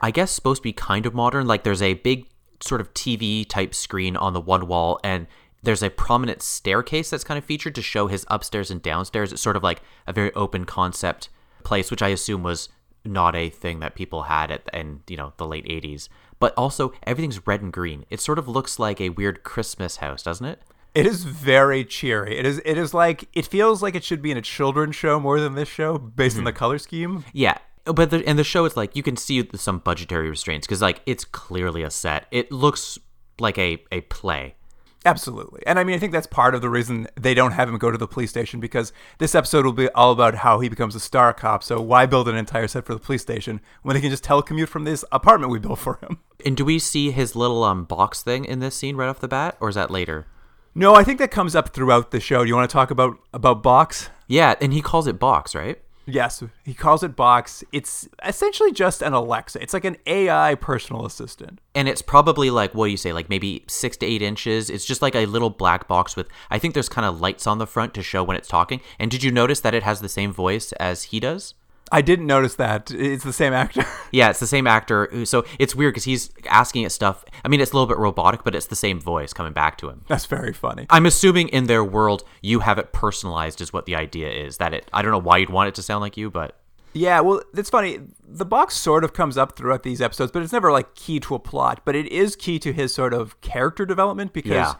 i 0.01 0.12
guess 0.12 0.32
supposed 0.32 0.62
to 0.62 0.63
be 0.63 0.74
kind 0.74 1.06
of 1.06 1.13
modern 1.13 1.48
like 1.48 1.63
there's 1.63 1.82
a 1.82 1.94
big 1.96 2.28
sort 2.62 2.82
of 2.82 2.94
tv 2.94 3.48
type 3.48 3.74
screen 3.74 4.18
on 4.18 4.34
the 4.34 4.42
one 4.42 4.68
wall 4.68 5.00
and 5.04 5.28
there's 5.63 5.84
a 5.84 5.89
prominent 5.89 6.42
staircase 6.42 7.10
that's 7.10 7.24
kind 7.24 7.38
of 7.38 7.46
featured 7.46 7.75
to 7.75 7.82
show 7.82 8.08
his 8.08 8.25
upstairs 8.30 8.70
and 8.70 8.82
downstairs 8.82 9.32
it's 9.32 9.42
sort 9.42 9.56
of 9.56 9.63
like 9.63 9.82
a 10.06 10.13
very 10.13 10.34
open 10.34 10.66
concept 10.66 11.30
place 11.63 11.92
which 11.92 12.01
i 12.01 12.10
assume 12.10 12.44
was 12.44 12.70
not 13.06 13.36
a 13.36 13.50
thing 13.50 13.80
that 13.80 13.96
people 13.96 14.24
had 14.24 14.51
at 14.51 14.70
in 14.74 15.01
you 15.08 15.18
know 15.18 15.34
the 15.38 15.48
late 15.48 15.66
80s 15.66 16.10
but 16.39 16.54
also 16.56 16.94
everything's 17.04 17.46
red 17.48 17.62
and 17.62 17.74
green 17.74 18.06
it 18.10 18.20
sort 18.20 18.39
of 18.39 18.48
looks 18.48 18.80
like 18.80 19.00
a 19.00 19.10
weird 19.10 19.44
christmas 19.44 19.98
house 19.98 20.24
doesn't 20.24 20.46
it 20.46 20.62
It 20.96 21.06
is 21.06 21.24
very 21.24 21.86
cheery. 21.86 22.38
It 22.38 22.46
is. 22.46 22.60
It 22.66 22.78
is 22.78 22.94
like 22.94 23.30
it 23.34 23.46
feels 23.46 23.84
like 23.84 23.96
it 23.96 24.04
should 24.04 24.22
be 24.22 24.32
in 24.32 24.38
a 24.38 24.42
children's 24.42 24.96
show 24.96 25.20
more 25.20 25.39
than 25.39 25.54
this 25.54 25.70
show, 25.70 25.98
based 25.98 26.38
on 26.38 26.46
the 26.46 26.51
mm-hmm. 26.51 26.58
color 26.58 26.78
scheme. 26.80 27.25
Yeah, 27.32 27.60
but 27.86 28.10
the, 28.10 28.28
and 28.28 28.39
the 28.39 28.44
show 28.44 28.66
is 28.66 28.75
like 28.75 28.96
you 28.96 29.04
can 29.04 29.16
see 29.16 29.48
some 29.56 29.80
budgetary 29.80 30.30
restraints 30.30 30.66
because 30.66 30.82
like 30.82 31.01
it's 31.06 31.25
clearly 31.25 31.84
a 31.84 31.92
set. 31.92 32.25
It 32.32 32.51
looks 32.51 32.98
like 33.39 33.58
a 33.58 33.84
a 33.92 34.01
play. 34.01 34.56
Absolutely. 35.06 35.63
And 35.65 35.79
I 35.79 35.84
mean, 35.84 35.96
I 35.96 36.00
think 36.00 36.12
that's 36.12 36.27
part 36.27 36.53
of 36.53 36.62
the 36.62 36.70
reason 36.70 37.08
they 37.15 37.34
don't 37.34 37.53
have 37.53 37.70
him 37.70 37.77
go 37.77 37.89
to 37.89 37.98
the 37.98 38.08
police 38.08 38.29
station 38.29 38.60
because 38.60 38.91
this 39.18 39.34
episode 39.34 39.65
will 39.65 39.74
be 39.74 39.89
all 39.89 40.12
about 40.12 40.36
how 40.36 40.60
he 40.60 40.68
becomes 40.68 40.94
a 40.94 41.00
star 41.00 41.34
cop. 41.34 41.63
So 41.63 41.79
why 41.79 42.06
build 42.06 42.27
an 42.27 42.36
entire 42.36 42.68
set 42.68 42.86
for 42.86 42.94
the 42.94 43.00
police 43.00 43.22
station 43.22 43.62
when 43.82 43.96
he 43.96 44.01
can 44.01 44.12
just 44.12 44.25
telecommute 44.25 44.68
from 44.68 44.84
this 44.84 45.06
apartment 45.12 45.51
we 45.51 45.60
built 45.60 45.79
for 45.79 46.00
him? 46.01 46.20
And 46.46 46.58
do 46.58 46.65
we 46.65 46.79
see 46.79 47.12
his 47.12 47.36
little 47.36 47.63
um 47.63 47.86
box 47.86 48.22
thing 48.22 48.44
in 48.46 48.60
this 48.60 48.75
scene 48.75 48.98
right 48.98 49.08
off 49.08 49.20
the 49.20 49.27
bat, 49.27 49.56
or 49.62 49.70
is 49.70 49.75
that 49.75 49.89
later? 49.89 50.27
No, 50.75 50.96
I 50.96 51.03
think 51.03 51.20
that 51.20 51.32
comes 51.32 51.56
up 51.56 51.70
throughout 51.70 52.12
the 52.12 52.20
show. 52.20 52.44
Do 52.44 52.50
you 52.50 52.56
want 52.56 52.70
to 52.70 52.74
talk 52.74 52.91
about 52.91 53.18
about 53.34 53.63
Box? 53.63 54.10
Yeah, 54.27 54.56
and 54.62 54.72
he 54.74 54.82
calls 54.82 55.08
it 55.08 55.18
box, 55.18 55.56
right? 55.56 55.82
Yes, 56.12 56.44
he 56.63 56.74
calls 56.74 57.04
it 57.04 57.16
Box. 57.16 57.63
It's 57.72 58.08
essentially 58.25 58.72
just 58.72 59.01
an 59.01 59.13
Alexa. 59.13 59.62
It's 59.62 59.74
like 59.74 59.86
an 59.86 59.98
AI 60.06 60.56
personal 60.56 61.06
assistant. 61.06 61.60
And 61.75 61.88
it's 61.88 62.01
probably 62.01 62.50
like 62.50 62.74
what 62.74 62.86
do 62.86 62.92
you 62.92 62.98
say, 62.98 63.13
like 63.13 63.30
maybe 63.30 63.63
six 63.68 63.98
to 63.98 64.06
eight 64.06 64.22
inches. 64.22 64.70
It's 64.70 64.86
just 64.86 65.01
like 65.01 65.16
a 65.16 65.25
little 65.25 65.50
black 65.50 65.88
box 65.88 66.16
with 66.16 66.28
I 66.50 66.60
think 66.60 66.74
there's 66.74 66.89
kind 66.89 67.06
of 67.06 67.22
lights 67.22 67.48
on 67.48 67.58
the 67.58 67.68
front 67.68 67.94
to 67.96 68.04
show 68.04 68.24
when 68.24 68.38
it's 68.38 68.48
talking. 68.48 68.82
And 68.98 69.10
did 69.12 69.24
you 69.24 69.32
notice 69.32 69.60
that 69.62 69.74
it 69.74 69.84
has 69.84 70.01
the 70.01 70.10
same 70.10 70.34
voice 70.34 70.72
as 70.74 71.04
he 71.04 71.20
does? 71.20 71.54
I 71.92 72.01
didn't 72.01 72.28
notice 72.28 72.56
that. 72.56 72.92
It's 72.92 73.24
the 73.24 73.34
same 73.34 73.54
actor. 73.54 73.86
Yeah, 74.12 74.32
it's 74.32 74.39
the 74.39 74.48
same 74.48 74.66
actor. 74.66 75.25
So 75.25 75.46
it's 75.60 75.75
weird 75.75 75.94
because 75.94 76.06
he's 76.06 76.32
asking 76.50 76.82
it 76.82 76.92
stuff. 76.92 77.24
I 77.43 77.48
mean, 77.48 77.62
it's 77.62 77.72
a 77.72 77.74
little 77.75 77.88
bit 77.88 77.98
robotic, 77.98 78.43
but 78.43 78.55
it's 78.55 78.67
the 78.67 78.75
same 78.75 79.00
voice 79.00 79.34
coming 79.34 79.53
back 79.53 79.77
to 79.79 79.89
him. 79.89 80.03
That's 80.08 80.25
very 80.25 80.53
funny. 80.53 80.86
I'm 80.89 81.05
assuming 81.05 81.48
in 81.50 81.65
their 81.65 81.84
world, 81.84 82.24
you 82.41 82.60
have 82.60 82.77
it 82.77 82.91
personalized, 82.93 83.62
is 83.62 83.72
what 83.74 83.86
the 83.86 83.96
idea 83.96 84.29
is. 84.29 84.58
That 84.58 84.74
it, 84.74 84.89
I 84.93 85.01
don't 85.01 85.12
know 85.12 85.17
why 85.19 85.38
you'd 85.38 85.50
want 85.50 85.67
it 85.69 85.75
to 85.75 85.81
sound 85.81 86.01
like 86.01 86.17
you, 86.17 86.29
but 86.29 86.60
Yeah, 86.93 87.19
well, 87.22 87.41
it's 87.55 87.69
funny. 87.69 88.00
The 88.27 88.46
box 88.46 88.75
sort 88.75 89.03
of 89.03 89.13
comes 89.13 89.38
up 89.38 89.55
throughout 89.55 89.84
these 89.84 90.01
episodes, 90.01 90.31
but 90.31 90.41
it's 90.43 90.53
never 90.53 90.72
like 90.72 90.96
key 90.96 91.19
to 91.22 91.36
a 91.36 91.39
plot. 91.39 91.81
But 91.86 91.96
it 91.96 92.08
is 92.08 92.36
key 92.36 92.60
to 92.60 92.74
his 92.74 92.93
sort 92.93 93.13
of 93.13 93.39
character 93.41 93.86
development 93.86 94.34
because 94.34 94.51
Yeah. 94.51 94.74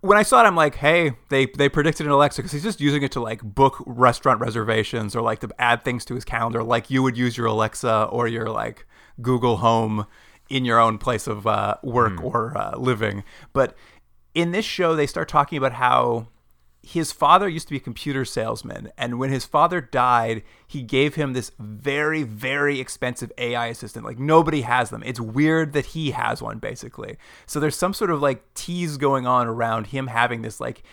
when 0.00 0.18
I 0.18 0.22
saw 0.22 0.42
it, 0.42 0.46
I'm 0.46 0.54
like, 0.56 0.76
hey, 0.76 1.12
they 1.30 1.46
they 1.46 1.68
predicted 1.68 2.06
an 2.06 2.12
Alexa 2.12 2.40
because 2.42 2.52
he's 2.52 2.62
just 2.62 2.80
using 2.80 3.02
it 3.02 3.12
to 3.12 3.20
like 3.20 3.42
book 3.42 3.82
restaurant 3.86 4.40
reservations 4.40 5.16
or 5.16 5.22
like 5.22 5.40
to 5.40 5.48
add 5.58 5.82
things 5.84 6.04
to 6.06 6.14
his 6.14 6.24
calendar, 6.24 6.62
like 6.62 6.90
you 6.90 7.02
would 7.02 7.16
use 7.16 7.36
your 7.36 7.46
Alexa 7.46 8.04
or 8.12 8.28
your 8.28 8.48
like 8.50 8.86
Google 9.20 9.56
Home 9.58 10.06
in 10.48 10.64
your 10.64 10.78
own 10.78 10.98
place 10.98 11.26
of 11.26 11.46
uh, 11.46 11.76
work 11.82 12.22
or 12.22 12.56
uh, 12.56 12.76
living. 12.76 13.24
But 13.52 13.76
in 14.34 14.52
this 14.52 14.64
show, 14.64 14.94
they 14.94 15.06
start 15.06 15.28
talking 15.28 15.58
about 15.58 15.72
how 15.72 16.28
his 16.86 17.10
father 17.10 17.48
used 17.48 17.66
to 17.66 17.72
be 17.72 17.78
a 17.78 17.80
computer 17.80 18.24
salesman 18.24 18.92
and 18.96 19.18
when 19.18 19.28
his 19.28 19.44
father 19.44 19.80
died 19.80 20.44
he 20.68 20.82
gave 20.82 21.16
him 21.16 21.32
this 21.32 21.50
very 21.58 22.22
very 22.22 22.78
expensive 22.78 23.32
ai 23.38 23.66
assistant. 23.66 24.04
Like 24.04 24.20
nobody 24.20 24.60
has 24.60 24.90
them. 24.90 25.02
It's 25.04 25.18
weird 25.18 25.72
that 25.72 25.86
he 25.86 26.12
has 26.12 26.40
one 26.40 26.60
basically. 26.60 27.16
So 27.44 27.58
there's 27.58 27.74
some 27.74 27.92
sort 27.92 28.10
of 28.12 28.22
like 28.22 28.54
tease 28.54 28.98
going 28.98 29.26
on 29.26 29.48
around 29.48 29.88
him 29.88 30.06
having 30.06 30.42
this 30.42 30.60
like 30.60 30.84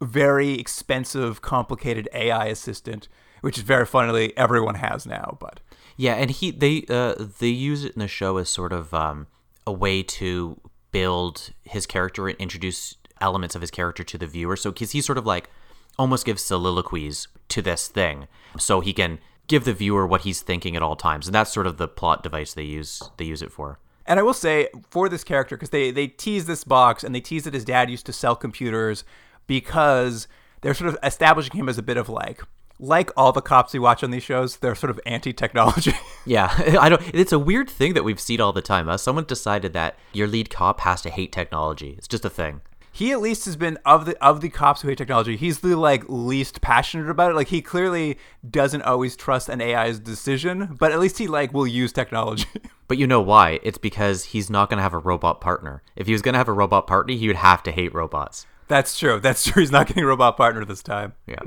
very 0.00 0.58
expensive 0.58 1.42
complicated 1.42 2.08
ai 2.14 2.46
assistant 2.46 3.08
which 3.42 3.58
is 3.58 3.62
very 3.62 3.86
funnily 3.86 4.36
everyone 4.36 4.76
has 4.76 5.06
now 5.06 5.36
but 5.40 5.60
yeah, 5.96 6.14
and 6.14 6.30
he 6.30 6.50
they 6.50 6.84
uh 6.88 7.14
they 7.38 7.48
use 7.48 7.84
it 7.84 7.94
in 7.94 8.00
the 8.00 8.08
show 8.08 8.36
as 8.36 8.48
sort 8.48 8.72
of 8.72 8.92
um 8.94 9.26
a 9.66 9.72
way 9.72 10.02
to 10.02 10.60
build 10.92 11.50
his 11.64 11.86
character 11.86 12.28
and 12.28 12.38
introduce 12.38 12.96
elements 13.20 13.54
of 13.54 13.60
his 13.60 13.70
character 13.70 14.04
to 14.04 14.18
the 14.18 14.26
viewer. 14.26 14.56
So 14.56 14.70
because 14.70 14.92
he 14.92 15.00
sort 15.00 15.18
of 15.18 15.26
like 15.26 15.50
almost 15.98 16.26
gives 16.26 16.42
soliloquies 16.42 17.28
to 17.48 17.62
this 17.62 17.88
thing, 17.88 18.28
so 18.58 18.80
he 18.80 18.92
can 18.92 19.18
give 19.48 19.64
the 19.64 19.72
viewer 19.72 20.06
what 20.06 20.22
he's 20.22 20.40
thinking 20.40 20.76
at 20.76 20.82
all 20.82 20.96
times, 20.96 21.26
and 21.26 21.34
that's 21.34 21.52
sort 21.52 21.66
of 21.66 21.78
the 21.78 21.88
plot 21.88 22.22
device 22.22 22.54
they 22.54 22.62
use 22.62 23.02
they 23.16 23.24
use 23.24 23.42
it 23.42 23.52
for. 23.52 23.78
And 24.06 24.20
I 24.20 24.22
will 24.22 24.34
say 24.34 24.68
for 24.88 25.08
this 25.08 25.24
character, 25.24 25.56
because 25.56 25.70
they 25.70 25.90
they 25.90 26.06
tease 26.06 26.46
this 26.46 26.64
box 26.64 27.02
and 27.02 27.14
they 27.14 27.20
tease 27.20 27.44
that 27.44 27.54
his 27.54 27.64
dad 27.64 27.90
used 27.90 28.06
to 28.06 28.12
sell 28.12 28.36
computers 28.36 29.04
because 29.46 30.28
they're 30.60 30.74
sort 30.74 30.88
of 30.88 30.98
establishing 31.02 31.56
him 31.56 31.68
as 31.68 31.78
a 31.78 31.82
bit 31.82 31.96
of 31.96 32.08
like 32.08 32.42
like 32.78 33.10
all 33.16 33.32
the 33.32 33.40
cops 33.42 33.72
we 33.72 33.78
watch 33.78 34.02
on 34.04 34.10
these 34.10 34.22
shows, 34.22 34.56
they're 34.58 34.74
sort 34.74 34.90
of 34.90 35.00
anti-technology. 35.06 35.92
Yeah, 36.28 36.52
I 36.80 36.88
don't. 36.88 37.02
It's 37.14 37.30
a 37.30 37.38
weird 37.38 37.70
thing 37.70 37.94
that 37.94 38.02
we've 38.02 38.18
seen 38.18 38.40
all 38.40 38.52
the 38.52 38.60
time. 38.60 38.88
Uh, 38.88 38.96
someone 38.96 39.24
decided 39.24 39.72
that 39.74 39.96
your 40.12 40.26
lead 40.26 40.50
cop 40.50 40.80
has 40.80 41.00
to 41.02 41.10
hate 41.10 41.30
technology. 41.30 41.94
It's 41.96 42.08
just 42.08 42.24
a 42.24 42.30
thing. 42.30 42.62
he 42.90 43.12
at 43.12 43.20
least 43.20 43.44
has 43.44 43.54
been 43.54 43.78
of 43.84 44.06
the 44.06 44.20
of 44.20 44.40
the 44.40 44.48
cops 44.48 44.82
who 44.82 44.88
hate 44.88 44.98
technology. 44.98 45.36
He's 45.36 45.60
the 45.60 45.76
like 45.76 46.02
least 46.08 46.62
passionate 46.62 47.08
about 47.08 47.30
it. 47.30 47.34
Like 47.36 47.46
he 47.46 47.62
clearly 47.62 48.18
doesn't 48.50 48.82
always 48.82 49.14
trust 49.14 49.48
an 49.48 49.60
AI's 49.62 50.00
decision, 50.00 50.76
but 50.80 50.90
at 50.90 50.98
least 50.98 51.18
he 51.18 51.28
like 51.28 51.54
will 51.54 51.66
use 51.66 51.92
technology. 51.92 52.48
But 52.88 52.98
you 52.98 53.06
know 53.08 53.20
why? 53.20 53.58
It's 53.64 53.78
because 53.78 54.26
he's 54.26 54.48
not 54.48 54.70
going 54.70 54.78
to 54.78 54.82
have 54.84 54.94
a 54.94 54.98
robot 54.98 55.40
partner. 55.40 55.82
If 55.96 56.06
he 56.06 56.12
was 56.12 56.22
going 56.22 56.34
to 56.34 56.38
have 56.38 56.46
a 56.46 56.52
robot 56.52 56.86
partner, 56.86 57.14
he 57.14 57.26
would 57.26 57.34
have 57.36 57.60
to 57.64 57.72
hate 57.72 57.92
robots. 57.92 58.46
That's 58.68 58.96
true. 58.96 59.18
That's 59.18 59.42
true. 59.44 59.60
He's 59.60 59.72
not 59.72 59.88
getting 59.88 60.04
a 60.04 60.06
robot 60.06 60.36
partner 60.36 60.64
this 60.64 60.84
time. 60.84 61.14
Yeah. 61.26 61.42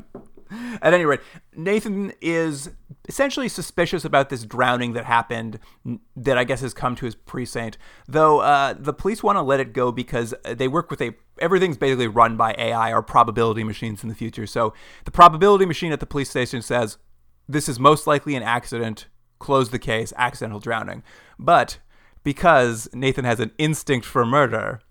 At 0.81 0.93
any 0.93 1.05
rate, 1.05 1.19
Nathan 1.55 2.13
is 2.21 2.71
essentially 3.07 3.49
suspicious 3.49 4.03
about 4.03 4.29
this 4.29 4.43
drowning 4.43 4.93
that 4.93 5.05
happened, 5.05 5.59
that 6.15 6.37
I 6.37 6.43
guess 6.43 6.61
has 6.61 6.73
come 6.73 6.95
to 6.95 7.05
his 7.05 7.15
precinct. 7.15 7.77
Though 8.07 8.39
uh, 8.39 8.73
the 8.77 8.93
police 8.93 9.21
want 9.21 9.37
to 9.37 9.41
let 9.41 9.59
it 9.59 9.73
go 9.73 9.91
because 9.91 10.33
they 10.43 10.67
work 10.67 10.89
with 10.89 11.01
a 11.01 11.13
everything's 11.39 11.77
basically 11.77 12.07
run 12.07 12.35
by 12.35 12.53
AI 12.57 12.91
or 12.91 13.01
probability 13.01 13.63
machines 13.63 14.03
in 14.03 14.09
the 14.09 14.15
future. 14.15 14.45
So 14.45 14.73
the 15.05 15.11
probability 15.11 15.65
machine 15.65 15.91
at 15.91 15.99
the 15.99 16.05
police 16.05 16.29
station 16.29 16.61
says 16.61 16.97
this 17.47 17.69
is 17.69 17.79
most 17.79 18.07
likely 18.07 18.35
an 18.35 18.43
accident. 18.43 19.07
Close 19.39 19.69
the 19.69 19.79
case. 19.79 20.13
Accidental 20.17 20.59
drowning. 20.59 21.03
But 21.37 21.79
because 22.23 22.89
Nathan 22.93 23.25
has 23.25 23.39
an 23.39 23.51
instinct 23.57 24.05
for 24.05 24.25
murder, 24.25 24.81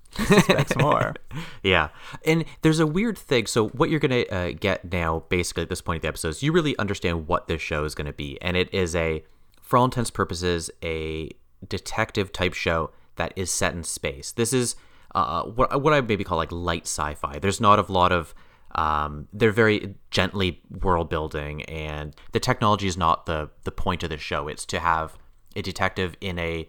more. 0.79 1.15
Yeah. 1.63 1.89
And 2.25 2.45
there's 2.63 2.81
a 2.81 2.87
weird 2.87 3.19
thing. 3.19 3.47
So, 3.47 3.69
what 3.69 3.91
you're 3.91 4.01
to 4.25 4.35
uh, 4.35 4.53
get 4.59 4.91
now, 4.91 5.25
basically, 5.29 5.65
at 5.65 5.69
this 5.69 5.81
point 5.81 5.97
of 5.97 6.03
the 6.03 6.09
episode, 6.09 6.29
is 6.29 6.43
you 6.43 6.53
really 6.53 6.77
understand 6.79 7.27
what 7.27 7.49
this 7.49 7.61
show 7.61 7.85
is 7.85 7.95
to 8.07 8.13
be. 8.13 8.41
And 8.41 8.57
it 8.57 8.73
is 8.73 8.95
a, 8.95 9.25
for 9.61 9.77
all 9.77 9.85
intents 9.85 10.11
and 10.11 10.15
purposes, 10.15 10.71
a 10.83 11.31
detective 11.69 12.33
type 12.33 12.55
show 12.55 12.91
that 13.17 13.33
is 13.37 13.51
set 13.51 13.75
in 13.75 13.85
space. 13.85 14.33
This 14.33 14.53
is 14.53 14.77
uh, 15.15 15.43
what, 15.45 15.83
what 15.83 15.93
I 15.93 16.01
maybe 16.01 16.25
call 16.25 16.39
like 16.39 16.53
light 16.53 16.87
sci 16.87 17.15
fi. 17.15 17.39
There's 17.39 17.61
not 17.61 17.79
a 17.79 17.93
lot 17.93 18.13
of. 18.13 18.35
Um, 18.75 19.29
they're 19.33 19.51
very 19.51 19.95
gently 20.11 20.61
world 20.83 21.09
building, 21.09 21.63
and 21.65 22.15
the 22.33 22.41
technology 22.41 22.87
is 22.87 22.97
not 22.97 23.27
the 23.27 23.51
the 23.65 23.73
point 23.73 24.03
of 24.03 24.11
the 24.11 24.19
show. 24.19 24.47
It's 24.47 24.67
to 24.67 24.79
have 24.79 25.17
a 25.57 25.63
detective 25.63 26.15
in 26.21 26.39
a 26.39 26.69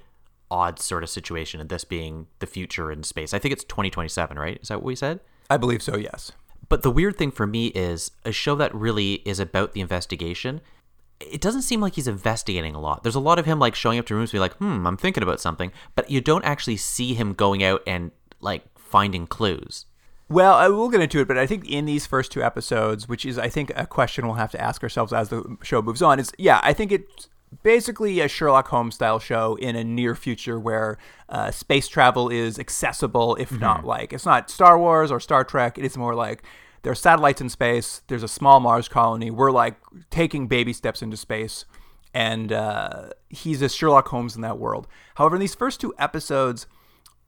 odd 0.51 0.79
sort 0.79 1.03
of 1.03 1.09
situation, 1.09 1.59
and 1.59 1.69
this 1.69 1.83
being 1.83 2.27
the 2.39 2.47
future 2.47 2.91
in 2.91 3.03
space. 3.03 3.33
I 3.33 3.39
think 3.39 3.53
it's 3.53 3.63
2027, 3.63 4.37
right? 4.37 4.59
Is 4.61 4.69
that 4.69 4.79
what 4.79 4.85
we 4.85 4.95
said? 4.95 5.19
I 5.49 5.57
believe 5.57 5.81
so, 5.81 5.97
yes. 5.97 6.31
But 6.67 6.83
the 6.83 6.91
weird 6.91 7.17
thing 7.17 7.31
for 7.31 7.47
me 7.47 7.67
is 7.67 8.11
a 8.23 8.31
show 8.31 8.55
that 8.55 8.73
really 8.73 9.15
is 9.25 9.39
about 9.39 9.73
the 9.73 9.81
investigation. 9.81 10.61
It 11.19 11.41
doesn't 11.41 11.63
seem 11.63 11.81
like 11.81 11.95
he's 11.95 12.07
investigating 12.07 12.75
a 12.75 12.79
lot. 12.79 13.03
There's 13.03 13.15
a 13.15 13.19
lot 13.19 13.39
of 13.39 13.45
him 13.45 13.59
like 13.59 13.75
showing 13.75 13.99
up 13.99 14.05
to 14.07 14.15
rooms, 14.15 14.31
be 14.31 14.39
like, 14.39 14.55
"Hmm, 14.57 14.85
I'm 14.85 14.97
thinking 14.97 15.23
about 15.23 15.41
something," 15.41 15.71
but 15.95 16.09
you 16.09 16.21
don't 16.21 16.45
actually 16.45 16.77
see 16.77 17.13
him 17.13 17.33
going 17.33 17.63
out 17.63 17.81
and 17.85 18.11
like 18.39 18.63
finding 18.77 19.27
clues. 19.27 19.85
Well, 20.29 20.53
I 20.53 20.67
will 20.67 20.89
get 20.89 21.01
into 21.01 21.19
it, 21.19 21.27
but 21.27 21.39
I 21.39 21.47
think 21.47 21.67
in 21.67 21.85
these 21.85 22.05
first 22.05 22.31
two 22.31 22.43
episodes, 22.43 23.09
which 23.09 23.25
is 23.25 23.39
I 23.39 23.49
think 23.49 23.71
a 23.75 23.87
question 23.87 24.27
we'll 24.27 24.35
have 24.35 24.51
to 24.51 24.61
ask 24.61 24.83
ourselves 24.83 25.11
as 25.11 25.29
the 25.29 25.57
show 25.63 25.81
moves 25.81 26.03
on, 26.03 26.19
is 26.19 26.31
yeah, 26.37 26.61
I 26.63 26.71
think 26.71 26.91
it's 26.91 27.29
basically 27.63 28.19
a 28.19 28.27
Sherlock 28.27 28.67
Holmes 28.67 28.95
style 28.95 29.19
show 29.19 29.55
in 29.55 29.75
a 29.75 29.83
near 29.83 30.15
future 30.15 30.59
where 30.59 30.97
uh, 31.27 31.51
space 31.51 31.87
travel 31.87 32.29
is 32.29 32.59
accessible, 32.59 33.35
if 33.35 33.51
not 33.59 33.85
like 33.85 34.13
it's 34.13 34.25
not 34.25 34.49
Star 34.49 34.77
Wars 34.77 35.11
or 35.11 35.19
Star 35.19 35.43
Trek. 35.43 35.77
It 35.77 35.85
is 35.85 35.97
more 35.97 36.15
like 36.15 36.43
there 36.83 36.91
are 36.91 36.95
satellites 36.95 37.41
in 37.41 37.49
space. 37.49 38.01
There's 38.07 38.23
a 38.23 38.27
small 38.27 38.59
Mars 38.59 38.87
colony. 38.87 39.31
We're 39.31 39.51
like 39.51 39.75
taking 40.09 40.47
baby 40.47 40.73
steps 40.73 41.01
into 41.01 41.17
space, 41.17 41.65
and 42.13 42.51
uh, 42.51 43.09
he's 43.29 43.61
a 43.61 43.69
Sherlock 43.69 44.07
Holmes 44.07 44.35
in 44.35 44.41
that 44.41 44.57
world. 44.57 44.87
However, 45.15 45.35
in 45.35 45.41
these 45.41 45.55
first 45.55 45.79
two 45.79 45.93
episodes. 45.97 46.67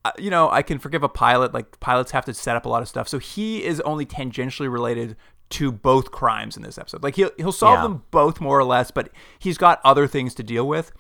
Uh, 0.04 0.10
you 0.18 0.32
know, 0.32 0.50
I 0.50 0.64
can 0.64 0.80
forgive 0.80 1.04
a 1.04 1.10
pilot. 1.10 1.54
Like 1.54 1.80
pilots 1.80 2.10
have 2.10 2.26
to 2.26 2.34
set 2.34 2.56
up 2.56 2.66
a 2.66 2.70
lot 2.70 2.82
of 2.82 2.88
stuff, 2.88 3.08
so 3.08 3.20
he 3.20 3.64
is 3.64 3.80
only 3.82 4.04
tangentially 4.04 4.72
related 4.72 5.16
to 5.52 5.72
both 5.72 6.12
crimes 6.12 6.56
in 6.58 6.64
this 6.64 6.78
episode. 6.78 7.04
Like 7.04 7.16
he'll 7.16 7.32
he'll 7.38 7.52
solve 7.52 7.78
Yeah. 7.80 7.84
them 7.84 8.04
both 8.12 8.42
more 8.42 8.58
or 8.60 8.64
less, 8.64 8.92
but 8.92 9.10
he's 9.40 9.58
got 9.58 9.80
other 9.84 10.08
things 10.08 10.34
to 10.36 10.44
deal 10.44 10.68
with. 10.68 10.92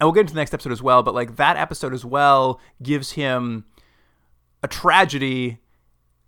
And 0.00 0.06
we'll 0.06 0.12
get 0.12 0.20
into 0.22 0.34
the 0.34 0.40
next 0.40 0.52
episode 0.54 0.72
as 0.72 0.82
well. 0.82 1.02
But 1.02 1.14
like 1.14 1.36
that 1.36 1.56
episode 1.56 1.92
as 1.94 2.04
well 2.04 2.60
gives 2.82 3.12
him 3.12 3.64
a 4.62 4.68
tragedy. 4.68 5.58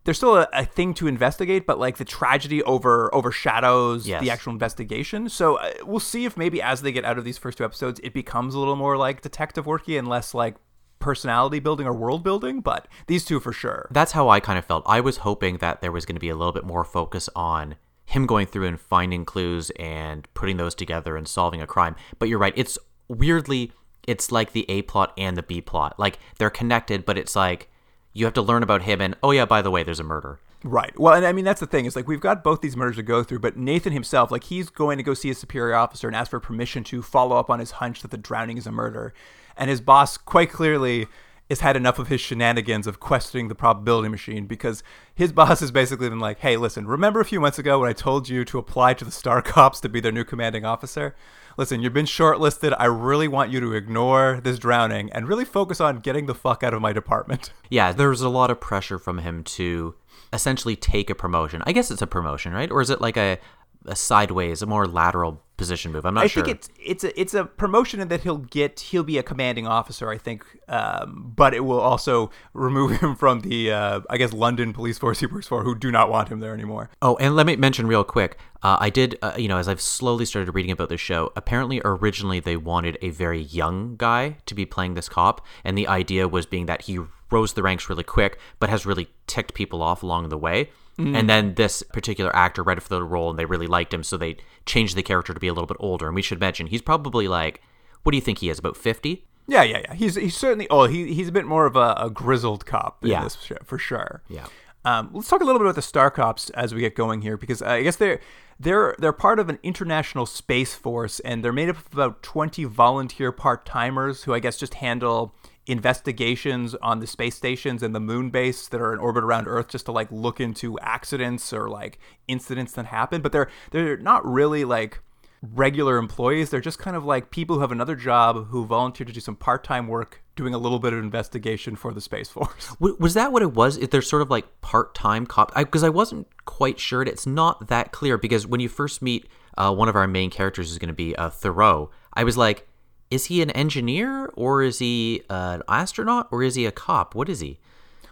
There's 0.04 0.18
still 0.18 0.36
a, 0.36 0.48
a 0.52 0.64
thing 0.64 0.94
to 0.94 1.08
investigate, 1.08 1.66
but 1.66 1.80
like 1.80 1.96
the 1.96 2.04
tragedy 2.04 2.62
over 2.62 3.12
overshadows 3.12 4.06
Yes. 4.06 4.22
the 4.22 4.30
actual 4.30 4.52
investigation. 4.52 5.28
So 5.28 5.56
uh, 5.56 5.72
we'll 5.84 5.98
see 5.98 6.24
if 6.26 6.36
maybe 6.36 6.62
as 6.62 6.82
they 6.82 6.92
get 6.92 7.04
out 7.04 7.18
of 7.18 7.24
these 7.24 7.38
first 7.38 7.58
two 7.58 7.64
episodes, 7.64 8.00
it 8.04 8.14
becomes 8.14 8.54
a 8.54 8.58
little 8.60 8.76
more 8.76 8.96
like 8.96 9.20
detective 9.20 9.64
worky 9.66 9.98
and 9.98 10.06
less 10.06 10.32
like 10.32 10.54
personality 10.98 11.58
building 11.58 11.86
or 11.86 11.92
world 11.92 12.22
building. 12.22 12.60
But 12.60 12.88
these 13.06 13.24
two 13.24 13.40
for 13.40 13.52
sure. 13.52 13.88
That's 13.90 14.12
how 14.12 14.28
I 14.28 14.40
kind 14.40 14.58
of 14.58 14.64
felt. 14.64 14.84
I 14.86 15.00
was 15.00 15.18
hoping 15.18 15.58
that 15.58 15.80
there 15.80 15.92
was 15.92 16.06
going 16.06 16.16
to 16.16 16.20
be 16.20 16.28
a 16.28 16.36
little 16.36 16.52
bit 16.52 16.64
more 16.64 16.84
focus 16.84 17.28
on 17.34 17.76
him 18.06 18.26
going 18.26 18.46
through 18.46 18.66
and 18.66 18.80
finding 18.80 19.24
clues 19.24 19.70
and 19.78 20.26
putting 20.34 20.56
those 20.56 20.74
together 20.74 21.16
and 21.16 21.26
solving 21.26 21.60
a 21.60 21.66
crime. 21.66 21.96
But 22.18 22.28
you're 22.28 22.38
right. 22.38 22.54
It's 22.56 22.78
weirdly, 23.08 23.72
it's 24.06 24.30
like 24.30 24.52
the 24.52 24.64
A 24.70 24.82
plot 24.82 25.12
and 25.18 25.36
the 25.36 25.42
B 25.42 25.60
plot. 25.60 25.98
Like 25.98 26.18
they're 26.38 26.50
connected, 26.50 27.04
but 27.04 27.18
it's 27.18 27.34
like 27.34 27.68
you 28.12 28.24
have 28.24 28.34
to 28.34 28.42
learn 28.42 28.62
about 28.62 28.82
him 28.82 29.00
and, 29.00 29.16
oh, 29.22 29.32
yeah, 29.32 29.44
by 29.44 29.60
the 29.60 29.70
way, 29.70 29.82
there's 29.82 30.00
a 30.00 30.04
murder. 30.04 30.38
Right. 30.64 30.98
Well, 30.98 31.14
and 31.14 31.24
I 31.24 31.32
mean 31.32 31.44
that's 31.44 31.60
the 31.60 31.66
thing 31.66 31.84
is 31.84 31.94
like 31.94 32.08
we've 32.08 32.20
got 32.20 32.42
both 32.42 32.60
these 32.60 32.76
murders 32.76 32.96
to 32.96 33.02
go 33.02 33.22
through, 33.22 33.38
but 33.40 33.56
Nathan 33.56 33.92
himself, 33.92 34.30
like 34.30 34.44
he's 34.44 34.68
going 34.68 34.96
to 34.96 35.04
go 35.04 35.14
see 35.14 35.28
his 35.28 35.38
superior 35.38 35.76
officer 35.76 36.08
and 36.08 36.16
ask 36.16 36.30
for 36.30 36.40
permission 36.40 36.82
to 36.84 37.02
follow 37.02 37.36
up 37.36 37.50
on 37.50 37.60
his 37.60 37.72
hunch 37.72 38.02
that 38.02 38.10
the 38.10 38.16
drowning 38.16 38.56
is 38.56 38.66
a 38.66 38.72
murder, 38.72 39.14
and 39.56 39.70
his 39.70 39.80
boss 39.80 40.16
quite 40.16 40.50
clearly 40.50 41.06
has 41.48 41.60
had 41.60 41.76
enough 41.76 41.98
of 41.98 42.08
his 42.08 42.20
shenanigans 42.20 42.86
of 42.86 42.98
questioning 42.98 43.48
the 43.48 43.54
probability 43.54 44.08
machine 44.08 44.46
because 44.46 44.82
his 45.14 45.32
boss 45.32 45.60
has 45.60 45.70
basically 45.70 46.08
been 46.08 46.18
like, 46.18 46.40
"Hey, 46.40 46.56
listen, 46.56 46.86
remember 46.86 47.20
a 47.20 47.24
few 47.24 47.40
months 47.40 47.58
ago 47.58 47.78
when 47.78 47.88
I 47.88 47.92
told 47.92 48.28
you 48.28 48.44
to 48.46 48.58
apply 48.58 48.94
to 48.94 49.04
the 49.04 49.12
Star 49.12 49.40
Cops 49.52 49.80
to 49.80 49.88
be 49.88 50.00
their 50.00 50.12
new 50.12 50.24
commanding 50.24 50.64
officer? 50.64 51.14
Listen, 51.56 51.80
you've 51.80 51.94
been 51.94 52.04
shortlisted. 52.06 52.74
I 52.78 52.86
really 52.86 53.28
want 53.28 53.50
you 53.50 53.60
to 53.60 53.72
ignore 53.72 54.40
this 54.42 54.58
drowning 54.58 55.10
and 55.12 55.28
really 55.28 55.44
focus 55.44 55.80
on 55.80 56.00
getting 56.00 56.26
the 56.26 56.34
fuck 56.34 56.62
out 56.62 56.74
of 56.74 56.82
my 56.82 56.92
department." 56.92 57.52
Yeah, 57.68 57.90
there 57.90 58.10
was 58.10 58.20
a 58.20 58.28
lot 58.28 58.52
of 58.52 58.60
pressure 58.60 58.96
from 58.96 59.18
him 59.18 59.42
to 59.42 59.96
essentially 60.32 60.76
take 60.76 61.10
a 61.10 61.16
promotion. 61.16 61.62
I 61.66 61.72
guess 61.72 61.90
it's 61.90 62.02
a 62.02 62.06
promotion, 62.06 62.52
right? 62.52 62.70
Or 62.70 62.80
is 62.80 62.90
it 62.90 63.00
like 63.00 63.16
a, 63.16 63.38
a 63.86 63.96
sideways, 63.96 64.62
a 64.62 64.66
more 64.66 64.86
lateral 64.86 65.42
position 65.56 65.92
move? 65.92 66.04
I'm 66.04 66.14
not 66.14 66.24
I 66.24 66.26
sure. 66.26 66.42
I 66.42 66.46
think 66.46 66.56
it's 66.56 66.68
it's 66.84 67.04
a 67.04 67.20
it's 67.20 67.34
a 67.34 67.44
promotion 67.44 68.06
that 68.06 68.20
he'll 68.22 68.38
get 68.38 68.80
he'll 68.80 69.02
be 69.02 69.18
a 69.18 69.22
commanding 69.22 69.66
officer. 69.66 70.10
I 70.10 70.18
think, 70.18 70.44
um, 70.68 71.32
but 71.34 71.54
it 71.54 71.60
will 71.60 71.80
also 71.80 72.30
remove 72.52 73.00
him 73.00 73.16
from 73.16 73.40
the 73.40 73.72
uh, 73.72 74.00
I 74.10 74.16
guess 74.16 74.32
London 74.32 74.72
police 74.72 74.98
force 74.98 75.20
he 75.20 75.26
works 75.26 75.46
for, 75.46 75.62
who 75.62 75.74
do 75.74 75.90
not 75.90 76.10
want 76.10 76.28
him 76.28 76.40
there 76.40 76.54
anymore. 76.54 76.90
Oh, 77.00 77.16
and 77.16 77.36
let 77.36 77.46
me 77.46 77.56
mention 77.56 77.86
real 77.86 78.04
quick. 78.04 78.38
Uh, 78.62 78.76
I 78.80 78.90
did, 78.90 79.16
uh, 79.22 79.34
you 79.36 79.48
know, 79.48 79.58
as 79.58 79.68
I've 79.68 79.80
slowly 79.80 80.24
started 80.24 80.52
reading 80.52 80.72
about 80.72 80.88
this 80.88 81.00
show. 81.00 81.32
Apparently, 81.36 81.80
originally 81.84 82.40
they 82.40 82.56
wanted 82.56 82.98
a 83.00 83.10
very 83.10 83.40
young 83.40 83.96
guy 83.96 84.38
to 84.46 84.54
be 84.54 84.66
playing 84.66 84.94
this 84.94 85.08
cop, 85.08 85.44
and 85.64 85.78
the 85.78 85.86
idea 85.86 86.26
was 86.26 86.46
being 86.46 86.66
that 86.66 86.82
he 86.82 86.98
rose 87.30 87.54
the 87.54 87.62
ranks 87.62 87.88
really 87.88 88.04
quick, 88.04 88.38
but 88.58 88.70
has 88.70 88.86
really 88.86 89.08
ticked 89.26 89.54
people 89.54 89.82
off 89.82 90.02
along 90.02 90.28
the 90.28 90.38
way. 90.38 90.70
And 90.98 91.28
then 91.28 91.54
this 91.54 91.82
particular 91.82 92.34
actor 92.34 92.62
read 92.62 92.82
for 92.82 92.88
the 92.88 93.02
role, 93.02 93.28
and 93.30 93.38
they 93.38 93.44
really 93.44 93.66
liked 93.66 93.92
him, 93.92 94.02
so 94.02 94.16
they 94.16 94.36
changed 94.64 94.96
the 94.96 95.02
character 95.02 95.34
to 95.34 95.40
be 95.40 95.48
a 95.48 95.52
little 95.52 95.66
bit 95.66 95.76
older. 95.78 96.06
And 96.06 96.14
we 96.14 96.22
should 96.22 96.40
mention 96.40 96.68
he's 96.68 96.82
probably 96.82 97.28
like, 97.28 97.60
what 98.02 98.12
do 98.12 98.16
you 98.16 98.22
think 98.22 98.38
he 98.38 98.48
is? 98.48 98.58
About 98.58 98.76
fifty? 98.76 99.26
Yeah, 99.46 99.62
yeah, 99.62 99.78
yeah. 99.84 99.94
He's 99.94 100.14
he's 100.16 100.36
certainly 100.36 100.66
oh 100.70 100.86
he 100.86 101.12
he's 101.12 101.28
a 101.28 101.32
bit 101.32 101.44
more 101.44 101.66
of 101.66 101.76
a, 101.76 101.94
a 101.98 102.10
grizzled 102.10 102.66
cop 102.66 103.04
in 103.04 103.10
Yeah. 103.10 103.22
this 103.24 103.36
show 103.40 103.58
for 103.64 103.78
sure. 103.78 104.22
Yeah. 104.28 104.46
Um, 104.84 105.10
let's 105.12 105.28
talk 105.28 105.40
a 105.40 105.44
little 105.44 105.58
bit 105.58 105.66
about 105.66 105.74
the 105.74 105.82
Star 105.82 106.10
Cops 106.12 106.48
as 106.50 106.72
we 106.72 106.80
get 106.80 106.94
going 106.94 107.20
here, 107.22 107.36
because 107.36 107.60
I 107.60 107.82
guess 107.82 107.96
they're 107.96 108.20
they're 108.58 108.94
they're 108.98 109.12
part 109.12 109.38
of 109.38 109.48
an 109.48 109.58
international 109.62 110.26
space 110.26 110.74
force, 110.74 111.20
and 111.20 111.44
they're 111.44 111.52
made 111.52 111.68
up 111.68 111.76
of 111.78 111.92
about 111.92 112.22
twenty 112.22 112.64
volunteer 112.64 113.32
part 113.32 113.66
timers 113.66 114.22
who 114.24 114.32
I 114.32 114.38
guess 114.38 114.56
just 114.56 114.74
handle 114.74 115.34
investigations 115.66 116.74
on 116.76 117.00
the 117.00 117.06
space 117.06 117.34
stations 117.34 117.82
and 117.82 117.94
the 117.94 118.00
moon 118.00 118.30
base 118.30 118.68
that 118.68 118.80
are 118.80 118.92
in 118.92 118.98
orbit 118.98 119.24
around 119.24 119.48
Earth, 119.48 119.68
just 119.68 119.86
to 119.86 119.92
like 119.92 120.10
look 120.10 120.40
into 120.40 120.78
accidents 120.80 121.52
or 121.52 121.68
like 121.68 121.98
incidents 122.28 122.72
that 122.72 122.86
happen. 122.86 123.20
But 123.20 123.32
they're 123.32 123.50
they're 123.70 123.96
not 123.96 124.24
really 124.24 124.64
like 124.64 125.00
regular 125.42 125.98
employees. 125.98 126.50
They're 126.50 126.60
just 126.60 126.78
kind 126.78 126.96
of 126.96 127.04
like 127.04 127.30
people 127.30 127.56
who 127.56 127.62
have 127.62 127.72
another 127.72 127.96
job 127.96 128.48
who 128.48 128.64
volunteer 128.64 129.04
to 129.04 129.12
do 129.12 129.20
some 129.20 129.36
part 129.36 129.64
time 129.64 129.86
work 129.86 130.22
doing 130.34 130.54
a 130.54 130.58
little 130.58 130.78
bit 130.78 130.92
of 130.92 130.98
investigation 130.98 131.76
for 131.76 131.92
the 131.92 132.00
Space 132.00 132.28
Force. 132.28 132.76
Was 132.78 133.14
that 133.14 133.32
what 133.32 133.42
it 133.42 133.54
was? 133.54 133.78
If 133.78 133.90
they're 133.90 134.02
sort 134.02 134.22
of 134.22 134.30
like 134.30 134.60
part-time 134.60 135.26
cop, 135.26 135.54
because 135.54 135.82
I, 135.82 135.88
wasn't 135.88 136.26
quite 136.44 136.78
sure. 136.78 137.02
It's 137.02 137.26
not 137.26 137.68
that 137.68 137.90
clear 137.90 138.18
because 138.18 138.46
when 138.46 138.60
you 138.60 138.68
first 138.68 139.00
meet 139.00 139.28
uh, 139.56 139.74
one 139.74 139.88
of 139.88 139.96
our 139.96 140.06
main 140.06 140.30
characters 140.30 140.70
is 140.70 140.78
going 140.78 140.88
to 140.88 140.94
be 140.94 141.16
uh, 141.16 141.30
Theroux. 141.30 141.88
I 142.12 142.24
was 142.24 142.36
like, 142.36 142.68
is 143.10 143.26
he 143.26 143.42
an 143.42 143.50
engineer 143.50 144.26
or 144.34 144.62
is 144.62 144.78
he 144.78 145.22
an 145.30 145.62
astronaut 145.68 146.28
or 146.30 146.42
is 146.42 146.54
he 146.54 146.66
a 146.66 146.72
cop? 146.72 147.14
What 147.14 147.28
is 147.28 147.40
he? 147.40 147.58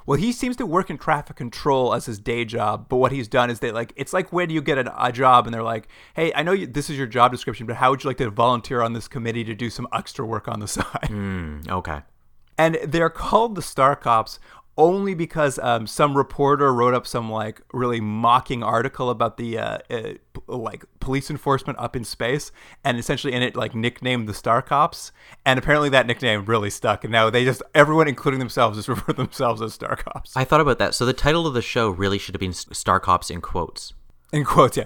Well, 0.07 0.19
he 0.19 0.33
seems 0.33 0.57
to 0.57 0.67
work 0.67 0.91
in 0.91 0.99
traffic 0.99 1.37
control 1.37 1.95
as 1.95 2.05
his 2.07 2.19
day 2.19 2.45
job, 2.45 2.87
but 2.91 2.97
what 2.97 3.11
he's 3.11 3.27
done 3.27 3.49
is 3.49 3.61
they 3.61 3.73
like 3.73 3.93
it's 3.97 4.13
like 4.13 4.33
when 4.33 4.51
you 4.51 4.61
get 4.61 4.77
a, 4.79 5.05
a 5.07 5.11
job 5.11 5.47
and 5.47 5.55
they're 5.55 5.63
like, 5.63 5.89
"Hey, 6.15 6.31
I 6.35 6.43
know 6.43 6.53
you, 6.53 6.67
this 6.67 6.91
is 6.91 6.99
your 6.99 7.07
job 7.07 7.33
description, 7.33 7.67
but 7.67 7.77
how 7.77 7.91
would 7.91 8.05
you 8.05 8.11
like 8.11 8.19
to 8.19 8.29
volunteer 8.29 8.83
on 8.83 8.93
this 8.93 9.09
committee 9.09 9.45
to 9.45 9.55
do 9.55 9.71
some 9.71 9.89
extra 9.95 10.27
work 10.27 10.47
on 10.47 10.61
the 10.61 10.69
side?" 10.79 11.07
Hmm, 11.09 11.61
okay. 11.69 12.03
And 12.59 12.79
they're 12.85 13.11
called 13.11 13.55
the 13.55 13.63
Star 13.63 13.97
Cops 13.97 14.39
only 14.77 15.15
because 15.15 15.59
um, 15.61 15.87
some 15.87 16.17
reporter 16.17 16.73
wrote 16.73 16.95
up 16.95 17.07
some 17.07 17.31
like 17.31 17.61
really 17.73 18.01
mocking 18.01 18.63
article 18.63 19.11
about 19.11 19.37
the 19.37 19.59
uh, 19.59 19.79
uh, 19.91 20.03
p- 20.33 20.41
like 20.49 20.85
police 21.01 21.31
enforcement 21.31 21.79
up 21.79 21.95
in 21.95 22.05
space, 22.05 22.51
and 22.83 22.99
essentially 22.99 23.33
in 23.33 23.43
it 23.43 23.57
like 23.57 23.75
nicknamed 23.75 24.29
the 24.29 24.35
Star 24.35 24.63
Cops, 24.63 25.13
and 25.47 25.59
apparently 25.59 25.89
that 25.91 26.07
nickname 26.07 26.45
really 26.45 26.71
stuck, 26.71 27.05
and 27.05 27.13
now 27.13 27.31
they 27.31 27.45
just 27.45 27.63
everyone, 27.75 28.09
including 28.09 28.41
themselves, 28.41 28.77
just 28.77 28.89
refer 28.95 29.13
to 29.13 29.13
themselves 29.13 29.63
as 29.63 29.75
Star 29.75 29.97
Cops. 29.97 30.37
I 30.37 30.45
thought 30.45 30.61
about 30.61 30.79
that. 30.79 30.95
So 30.95 31.07
the 31.07 31.13
title 31.13 31.47
of 31.47 31.55
the 31.55 31.63
show 31.63 31.91
really 31.91 32.19
should 32.19 32.35
have 32.35 32.41
been 32.41 32.53
Star 32.53 33.01
Cops 33.01 33.31
in 33.31 33.41
quotes. 33.41 33.95
In 34.33 34.45
quotes, 34.45 34.77
yeah, 34.77 34.85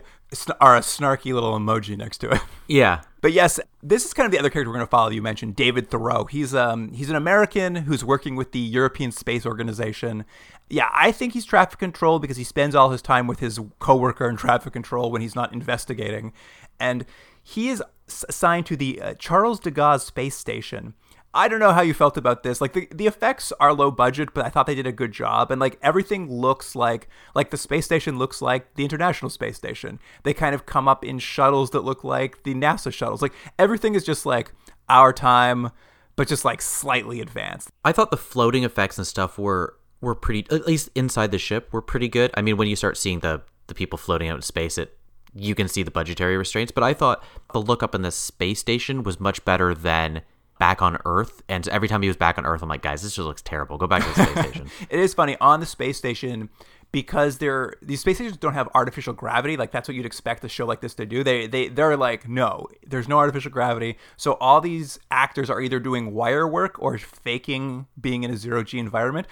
or 0.60 0.76
a 0.76 0.80
snarky 0.80 1.32
little 1.32 1.58
emoji 1.58 1.96
next 1.96 2.18
to 2.18 2.30
it. 2.30 2.40
Yeah. 2.70 3.00
But 3.22 3.32
yes, 3.32 3.58
this 3.82 4.04
is 4.04 4.12
kind 4.12 4.26
of 4.26 4.30
the 4.30 4.38
other 4.38 4.50
character 4.50 4.68
we're 4.68 4.76
going 4.76 4.86
to 4.86 4.90
follow. 4.90 5.08
You 5.08 5.22
mentioned 5.22 5.56
David 5.56 5.90
Theroux. 5.90 6.28
He's 6.28 6.54
um 6.54 6.92
he's 6.92 7.08
an 7.08 7.16
American 7.16 7.76
who's 7.76 8.04
working 8.04 8.36
with 8.36 8.52
the 8.52 8.58
European 8.58 9.10
Space 9.10 9.46
Organization. 9.46 10.26
Yeah, 10.68 10.90
I 10.92 11.12
think 11.12 11.32
he's 11.32 11.46
traffic 11.46 11.78
control 11.78 12.18
because 12.18 12.36
he 12.36 12.44
spends 12.44 12.74
all 12.74 12.90
his 12.90 13.00
time 13.00 13.26
with 13.26 13.40
his 13.40 13.58
coworker 13.78 14.28
in 14.28 14.36
traffic 14.36 14.74
control 14.74 15.10
when 15.10 15.22
he's 15.22 15.34
not 15.34 15.54
investigating, 15.54 16.34
and 16.78 17.06
he 17.42 17.70
is 17.70 17.82
assigned 18.28 18.66
to 18.66 18.76
the 18.76 19.00
uh, 19.00 19.14
Charles 19.14 19.58
de 19.60 19.70
Gaulle 19.70 19.98
Space 19.98 20.36
Station. 20.36 20.92
I 21.34 21.46
don't 21.48 21.60
know 21.60 21.72
how 21.72 21.82
you 21.82 21.92
felt 21.92 22.16
about 22.16 22.42
this. 22.42 22.60
Like 22.60 22.72
the, 22.72 22.88
the 22.90 23.06
effects 23.06 23.52
are 23.60 23.74
low 23.74 23.90
budget, 23.90 24.30
but 24.32 24.46
I 24.46 24.48
thought 24.48 24.66
they 24.66 24.74
did 24.74 24.86
a 24.86 24.92
good 24.92 25.12
job. 25.12 25.50
And 25.50 25.60
like 25.60 25.78
everything 25.82 26.30
looks 26.30 26.74
like 26.74 27.08
like 27.34 27.50
the 27.50 27.56
space 27.56 27.84
station 27.84 28.18
looks 28.18 28.40
like 28.40 28.74
the 28.74 28.84
International 28.84 29.28
Space 29.28 29.56
Station. 29.56 29.98
They 30.22 30.32
kind 30.32 30.54
of 30.54 30.66
come 30.66 30.88
up 30.88 31.04
in 31.04 31.18
shuttles 31.18 31.70
that 31.70 31.84
look 31.84 32.02
like 32.02 32.42
the 32.44 32.54
NASA 32.54 32.92
shuttles. 32.92 33.20
Like 33.20 33.34
everything 33.58 33.94
is 33.94 34.04
just 34.04 34.24
like 34.24 34.52
our 34.88 35.12
time, 35.12 35.70
but 36.16 36.28
just 36.28 36.44
like 36.44 36.62
slightly 36.62 37.20
advanced. 37.20 37.70
I 37.84 37.92
thought 37.92 38.10
the 38.10 38.16
floating 38.16 38.64
effects 38.64 38.96
and 38.96 39.06
stuff 39.06 39.38
were 39.38 39.76
were 40.00 40.14
pretty 40.14 40.46
at 40.54 40.66
least 40.66 40.88
inside 40.94 41.30
the 41.30 41.38
ship 41.38 41.72
were 41.72 41.82
pretty 41.82 42.08
good. 42.08 42.30
I 42.34 42.42
mean, 42.42 42.56
when 42.56 42.68
you 42.68 42.76
start 42.76 42.96
seeing 42.96 43.20
the 43.20 43.42
the 43.66 43.74
people 43.74 43.98
floating 43.98 44.28
out 44.28 44.36
in 44.36 44.42
space, 44.42 44.78
it 44.78 44.96
you 45.34 45.54
can 45.54 45.68
see 45.68 45.82
the 45.82 45.90
budgetary 45.90 46.38
restraints, 46.38 46.72
but 46.72 46.82
I 46.82 46.94
thought 46.94 47.22
the 47.52 47.60
look 47.60 47.82
up 47.82 47.94
in 47.94 48.00
the 48.00 48.10
space 48.10 48.60
station 48.60 49.02
was 49.02 49.20
much 49.20 49.44
better 49.44 49.74
than 49.74 50.22
back 50.58 50.82
on 50.82 50.98
Earth. 51.04 51.42
And 51.48 51.66
every 51.68 51.88
time 51.88 52.02
he 52.02 52.08
was 52.08 52.16
back 52.16 52.38
on 52.38 52.46
Earth, 52.46 52.62
I'm 52.62 52.68
like, 52.68 52.82
guys, 52.82 53.02
this 53.02 53.14
just 53.14 53.26
looks 53.26 53.42
terrible. 53.42 53.78
Go 53.78 53.86
back 53.86 54.02
to 54.02 54.08
the 54.08 54.26
space 54.26 54.38
station. 54.46 54.70
It 54.90 55.00
is 55.00 55.14
funny 55.14 55.36
on 55.40 55.60
the 55.60 55.66
space 55.66 55.96
station 55.96 56.50
because 56.90 57.38
they're 57.38 57.74
these 57.82 58.00
space 58.00 58.16
stations 58.16 58.36
don't 58.36 58.54
have 58.54 58.68
artificial 58.74 59.12
gravity 59.12 59.56
like 59.56 59.70
that's 59.70 59.88
what 59.88 59.94
you'd 59.94 60.06
expect 60.06 60.42
a 60.44 60.48
show 60.48 60.64
like 60.64 60.80
this 60.80 60.94
to 60.94 61.04
do 61.04 61.22
they 61.22 61.46
they 61.46 61.68
they're 61.68 61.96
like 61.96 62.26
no 62.28 62.66
there's 62.86 63.06
no 63.08 63.18
artificial 63.18 63.50
gravity 63.50 63.98
so 64.16 64.38
all 64.40 64.60
these 64.60 64.98
actors 65.10 65.50
are 65.50 65.60
either 65.60 65.78
doing 65.78 66.14
wire 66.14 66.48
work 66.48 66.76
or 66.78 66.96
faking 66.96 67.86
being 68.00 68.22
in 68.22 68.30
a 68.30 68.36
zero 68.36 68.62
g 68.62 68.78
environment 68.78 69.26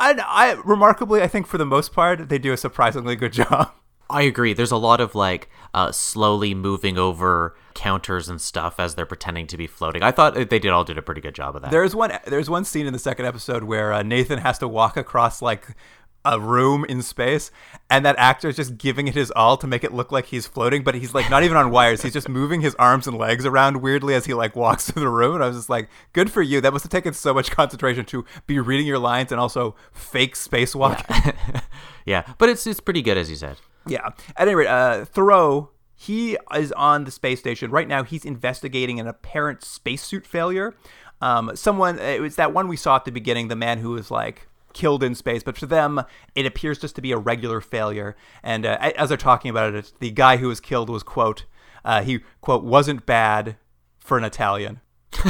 and 0.00 0.20
i 0.20 0.52
remarkably 0.64 1.22
i 1.22 1.28
think 1.28 1.46
for 1.46 1.56
the 1.56 1.64
most 1.64 1.94
part 1.94 2.28
they 2.28 2.38
do 2.38 2.52
a 2.52 2.58
surprisingly 2.58 3.16
good 3.16 3.32
job 3.32 3.72
I 4.10 4.22
agree. 4.22 4.52
There's 4.54 4.70
a 4.70 4.76
lot 4.76 5.00
of 5.00 5.14
like 5.14 5.50
uh, 5.74 5.92
slowly 5.92 6.54
moving 6.54 6.96
over 6.96 7.56
counters 7.74 8.28
and 8.28 8.40
stuff 8.40 8.80
as 8.80 8.94
they're 8.94 9.06
pretending 9.06 9.46
to 9.48 9.56
be 9.56 9.66
floating. 9.66 10.02
I 10.02 10.10
thought 10.10 10.34
they 10.34 10.58
did 10.58 10.68
all 10.68 10.84
did 10.84 10.98
a 10.98 11.02
pretty 11.02 11.20
good 11.20 11.34
job 11.34 11.56
of 11.56 11.62
that. 11.62 11.70
There's 11.70 11.94
one. 11.94 12.12
There's 12.26 12.48
one 12.48 12.64
scene 12.64 12.86
in 12.86 12.92
the 12.92 12.98
second 12.98 13.26
episode 13.26 13.64
where 13.64 13.92
uh, 13.92 14.02
Nathan 14.02 14.38
has 14.38 14.58
to 14.58 14.68
walk 14.68 14.96
across 14.96 15.42
like 15.42 15.76
a 16.24 16.40
room 16.40 16.84
in 16.86 17.00
space, 17.00 17.50
and 17.88 18.04
that 18.04 18.16
actor 18.18 18.48
is 18.48 18.56
just 18.56 18.76
giving 18.76 19.08
it 19.08 19.14
his 19.14 19.30
all 19.30 19.56
to 19.56 19.66
make 19.66 19.84
it 19.84 19.92
look 19.92 20.10
like 20.10 20.26
he's 20.26 20.46
floating, 20.46 20.82
but 20.82 20.94
he's 20.94 21.14
like 21.14 21.30
not 21.30 21.42
even 21.42 21.56
on 21.56 21.70
wires. 21.70 22.02
He's 22.02 22.12
just 22.12 22.28
moving 22.28 22.60
his 22.60 22.74
arms 22.74 23.06
and 23.06 23.16
legs 23.16 23.46
around 23.46 23.82
weirdly 23.82 24.14
as 24.14 24.26
he 24.26 24.34
like 24.34 24.56
walks 24.56 24.90
through 24.90 25.02
the 25.02 25.08
room. 25.08 25.36
And 25.36 25.44
I 25.44 25.48
was 25.48 25.56
just 25.56 25.70
like, 25.70 25.88
good 26.12 26.30
for 26.30 26.42
you. 26.42 26.60
That 26.60 26.72
must 26.72 26.84
have 26.84 26.90
taken 26.90 27.14
so 27.14 27.32
much 27.32 27.50
concentration 27.50 28.04
to 28.06 28.24
be 28.46 28.58
reading 28.58 28.86
your 28.86 28.98
lines 28.98 29.32
and 29.32 29.40
also 29.40 29.76
fake 29.92 30.34
spacewalking. 30.34 31.62
yeah, 32.04 32.24
but 32.38 32.48
it's 32.48 32.66
it's 32.66 32.80
pretty 32.80 33.02
good 33.02 33.16
as 33.16 33.30
you 33.30 33.36
said. 33.36 33.58
Yeah. 33.88 34.08
At 34.36 34.48
any 34.48 34.54
rate, 34.54 34.68
uh, 34.68 35.04
Theroux, 35.04 35.68
he 35.94 36.36
is 36.54 36.72
on 36.72 37.04
the 37.04 37.10
space 37.10 37.40
station 37.40 37.70
right 37.70 37.88
now. 37.88 38.04
He's 38.04 38.24
investigating 38.24 39.00
an 39.00 39.06
apparent 39.06 39.64
spacesuit 39.64 40.26
failure. 40.26 40.74
Um, 41.20 41.56
someone, 41.56 41.98
it 41.98 42.20
was 42.20 42.36
that 42.36 42.52
one 42.52 42.68
we 42.68 42.76
saw 42.76 42.96
at 42.96 43.04
the 43.04 43.10
beginning, 43.10 43.48
the 43.48 43.56
man 43.56 43.78
who 43.78 43.90
was 43.90 44.10
like 44.10 44.46
killed 44.72 45.02
in 45.02 45.14
space, 45.14 45.42
but 45.42 45.58
for 45.58 45.66
them, 45.66 46.00
it 46.36 46.46
appears 46.46 46.78
just 46.78 46.94
to 46.94 47.02
be 47.02 47.10
a 47.10 47.18
regular 47.18 47.60
failure. 47.60 48.16
And 48.42 48.64
uh, 48.64 48.78
as 48.80 49.08
they're 49.08 49.18
talking 49.18 49.50
about 49.50 49.74
it, 49.74 49.92
the 49.98 50.12
guy 50.12 50.36
who 50.36 50.48
was 50.48 50.60
killed 50.60 50.88
was 50.88 51.02
quote, 51.02 51.44
uh, 51.84 52.02
he 52.02 52.20
quote 52.40 52.62
wasn't 52.62 53.06
bad 53.06 53.56
for 53.98 54.18
an 54.18 54.24
Italian. 54.24 54.80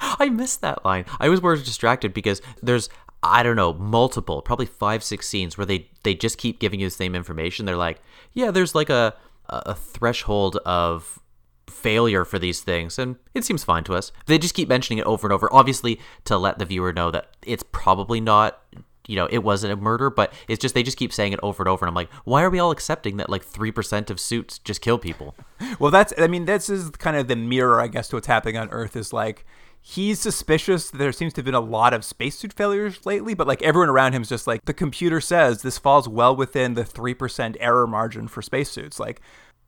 I 0.00 0.28
missed 0.28 0.60
that 0.60 0.84
line. 0.84 1.06
I 1.18 1.28
was 1.28 1.40
more 1.42 1.56
distracted 1.56 2.12
because 2.12 2.42
there's 2.62 2.88
I 3.26 3.42
don't 3.42 3.56
know 3.56 3.72
multiple, 3.74 4.42
probably 4.42 4.66
five 4.66 5.02
six 5.02 5.28
scenes 5.28 5.56
where 5.58 5.66
they 5.66 5.88
they 6.02 6.14
just 6.14 6.38
keep 6.38 6.58
giving 6.58 6.80
you 6.80 6.86
the 6.86 6.90
same 6.90 7.14
information. 7.14 7.66
They're 7.66 7.76
like, 7.76 8.00
yeah, 8.32 8.50
there's 8.50 8.74
like 8.74 8.90
a 8.90 9.14
a 9.48 9.74
threshold 9.74 10.56
of 10.66 11.20
failure 11.68 12.24
for 12.24 12.38
these 12.38 12.60
things 12.60 12.98
and 12.98 13.16
it 13.34 13.44
seems 13.44 13.64
fine 13.64 13.84
to 13.84 13.94
us. 13.94 14.12
They 14.26 14.38
just 14.38 14.54
keep 14.54 14.68
mentioning 14.68 14.98
it 14.98 15.06
over 15.06 15.26
and 15.26 15.32
over 15.32 15.52
obviously 15.52 16.00
to 16.24 16.36
let 16.36 16.58
the 16.58 16.64
viewer 16.64 16.92
know 16.92 17.10
that 17.10 17.30
it's 17.42 17.64
probably 17.70 18.20
not 18.20 18.62
you 19.08 19.14
know, 19.14 19.26
it 19.26 19.38
wasn't 19.38 19.72
a 19.72 19.76
murder, 19.76 20.10
but 20.10 20.32
it's 20.48 20.60
just 20.60 20.74
they 20.74 20.82
just 20.82 20.96
keep 20.96 21.12
saying 21.12 21.32
it 21.32 21.40
over 21.42 21.62
and 21.62 21.68
over 21.68 21.84
and 21.84 21.90
I'm 21.90 21.94
like, 21.94 22.12
why 22.24 22.42
are 22.42 22.50
we 22.50 22.58
all 22.58 22.70
accepting 22.70 23.18
that 23.18 23.30
like 23.30 23.44
3% 23.46 24.10
of 24.10 24.18
suits 24.18 24.58
just 24.58 24.80
kill 24.80 24.98
people? 24.98 25.34
Well, 25.78 25.90
that's 25.90 26.12
I 26.18 26.26
mean, 26.26 26.44
this 26.44 26.68
is 26.68 26.90
kind 26.90 27.16
of 27.16 27.28
the 27.28 27.36
mirror, 27.36 27.80
I 27.80 27.86
guess, 27.86 28.08
to 28.08 28.16
what's 28.16 28.26
happening 28.26 28.58
on 28.58 28.68
Earth. 28.70 28.94
Is 28.94 29.12
like 29.12 29.46
he's 29.86 30.18
suspicious. 30.18 30.90
That 30.90 30.98
there 30.98 31.12
seems 31.12 31.32
to 31.34 31.38
have 31.38 31.44
been 31.44 31.54
a 31.54 31.60
lot 31.60 31.94
of 31.94 32.04
spacesuit 32.04 32.52
failures 32.52 33.06
lately, 33.06 33.34
but 33.34 33.46
like 33.46 33.62
everyone 33.62 33.88
around 33.88 34.14
him 34.14 34.22
is 34.22 34.28
just 34.28 34.46
like 34.46 34.64
the 34.64 34.74
computer 34.74 35.20
says 35.20 35.62
this 35.62 35.78
falls 35.78 36.08
well 36.08 36.34
within 36.34 36.74
the 36.74 36.84
three 36.84 37.14
percent 37.14 37.56
error 37.60 37.86
margin 37.86 38.26
for 38.26 38.42
spacesuits. 38.42 38.98
Like 38.98 39.20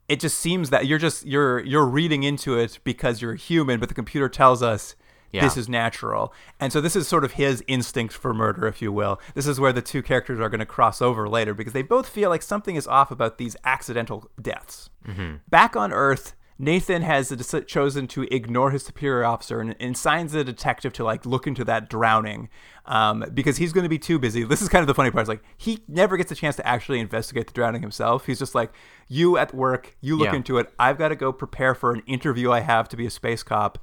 it 0.09 0.18
just 0.18 0.38
seems 0.38 0.70
that 0.70 0.87
you're 0.87 0.98
just 0.98 1.24
you're 1.24 1.61
you're 1.61 1.87
reading 1.87 2.24
into 2.24 2.59
it 2.59 2.81
because 2.83 3.22
you're 3.22 3.35
human, 3.35 3.78
but 3.78 3.88
the 3.88 3.94
computer 3.94 4.28
tells 4.28 4.62
us. 4.62 4.96
Yeah. 5.31 5.42
This 5.42 5.59
is 5.59 5.68
natural. 5.68 6.33
And 6.59 6.72
so 6.72 6.81
this 6.81 6.96
is 6.96 7.07
sort 7.07 7.22
of 7.22 7.33
his 7.33 7.62
instinct 7.66 8.14
for 8.14 8.33
murder, 8.33 8.66
if 8.66 8.81
you 8.81 8.90
will. 8.90 9.20
This 9.35 9.46
is 9.46 9.61
where 9.61 9.74
the 9.74 9.83
two 9.83 10.02
characters 10.02 10.40
are 10.40 10.48
going 10.48 10.61
to 10.61 10.64
cross 10.64 11.02
over 11.02 11.28
later 11.28 11.52
because 11.52 11.74
they 11.74 11.83
both 11.83 12.09
feel 12.09 12.31
like 12.31 12.40
something 12.40 12.76
is 12.76 12.87
off 12.87 13.11
about 13.11 13.37
these 13.37 13.54
accidental 13.62 14.31
deaths. 14.40 14.88
Mm-hmm. 15.07 15.37
Back 15.50 15.76
on 15.76 15.92
Earth, 15.92 16.35
Nathan 16.61 17.03
has 17.03 17.33
chosen 17.68 18.09
to 18.09 18.23
ignore 18.35 18.73
his 18.73 18.85
superior 18.85 19.25
officer 19.25 19.61
and, 19.61 19.77
and 19.79 19.97
signs 19.97 20.33
the 20.33 20.42
detective 20.42 20.92
to 20.94 21.05
like 21.05 21.25
look 21.25 21.47
into 21.47 21.64
that 21.64 21.88
drowning 21.88 22.49
um, 22.87 23.25
because 23.33 23.59
he's 23.59 23.73
going 23.73 23.85
to 23.85 23.88
be 23.88 23.99
too 23.99 24.18
busy. 24.18 24.42
This 24.42 24.61
is 24.61 24.68
kind 24.68 24.83
of 24.83 24.88
the 24.88 24.94
funny 24.94 25.11
part. 25.12 25.23
Is 25.23 25.29
like 25.29 25.42
he 25.57 25.85
never 25.87 26.16
gets 26.16 26.33
a 26.33 26.35
chance 26.35 26.57
to 26.57 26.66
actually 26.66 26.99
investigate 26.99 27.47
the 27.47 27.53
drowning 27.53 27.81
himself. 27.83 28.27
He's 28.27 28.40
just 28.40 28.55
like, 28.57 28.73
you 29.07 29.37
at 29.38 29.55
work, 29.55 29.97
you 30.01 30.16
look 30.16 30.31
Yeah. 30.31 30.35
into 30.37 30.59
it. 30.59 30.73
I've 30.81 30.99
got 30.99 31.09
to 31.09 31.16
go 31.16 31.33
prepare 31.33 31.75
for 31.77 31.92
an 31.92 32.03
interview 32.07 32.51
I 32.51 32.61
have 32.61 32.88
to 32.88 32.97
be 32.97 33.07
a 33.07 33.11
space 33.11 33.44
cop, 33.44 33.79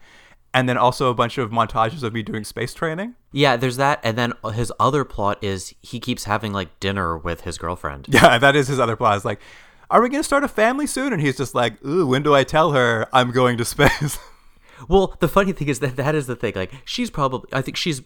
and 0.53 0.67
then 0.67 0.77
also 0.77 1.09
a 1.09 1.13
bunch 1.13 1.37
of 1.37 1.51
montages 1.51 2.03
of 2.03 2.13
me 2.13 2.23
doing 2.23 2.43
space 2.43 2.73
training. 2.73 3.15
Yeah, 3.31 3.55
there's 3.57 3.77
that 3.77 3.99
and 4.03 4.17
then 4.17 4.33
his 4.53 4.71
other 4.79 5.03
plot 5.03 5.37
is 5.43 5.73
he 5.81 5.99
keeps 5.99 6.25
having 6.25 6.51
like 6.53 6.79
dinner 6.79 7.17
with 7.17 7.41
his 7.41 7.57
girlfriend. 7.57 8.07
Yeah, 8.09 8.37
that 8.37 8.55
is 8.55 8.67
his 8.67 8.79
other 8.79 8.95
plot. 8.95 9.17
Is 9.17 9.25
like, 9.25 9.39
are 9.89 10.01
we 10.01 10.09
going 10.09 10.21
to 10.21 10.25
start 10.25 10.43
a 10.43 10.47
family 10.47 10.87
soon? 10.87 11.13
And 11.13 11.21
he's 11.21 11.37
just 11.37 11.55
like, 11.55 11.83
ooh, 11.85 12.07
when 12.07 12.23
do 12.23 12.33
I 12.33 12.43
tell 12.43 12.71
her 12.71 13.07
I'm 13.13 13.31
going 13.31 13.57
to 13.57 13.65
space? 13.65 14.17
Well, 14.89 15.15
the 15.21 15.29
funny 15.29 15.53
thing 15.53 15.69
is 15.69 15.79
that 15.79 15.95
that 15.95 16.15
is 16.15 16.27
the 16.27 16.35
thing. 16.35 16.51
Like, 16.53 16.71
she's 16.83 17.09
probably, 17.09 17.49
I 17.53 17.61
think 17.61 17.77
she's 17.77 18.01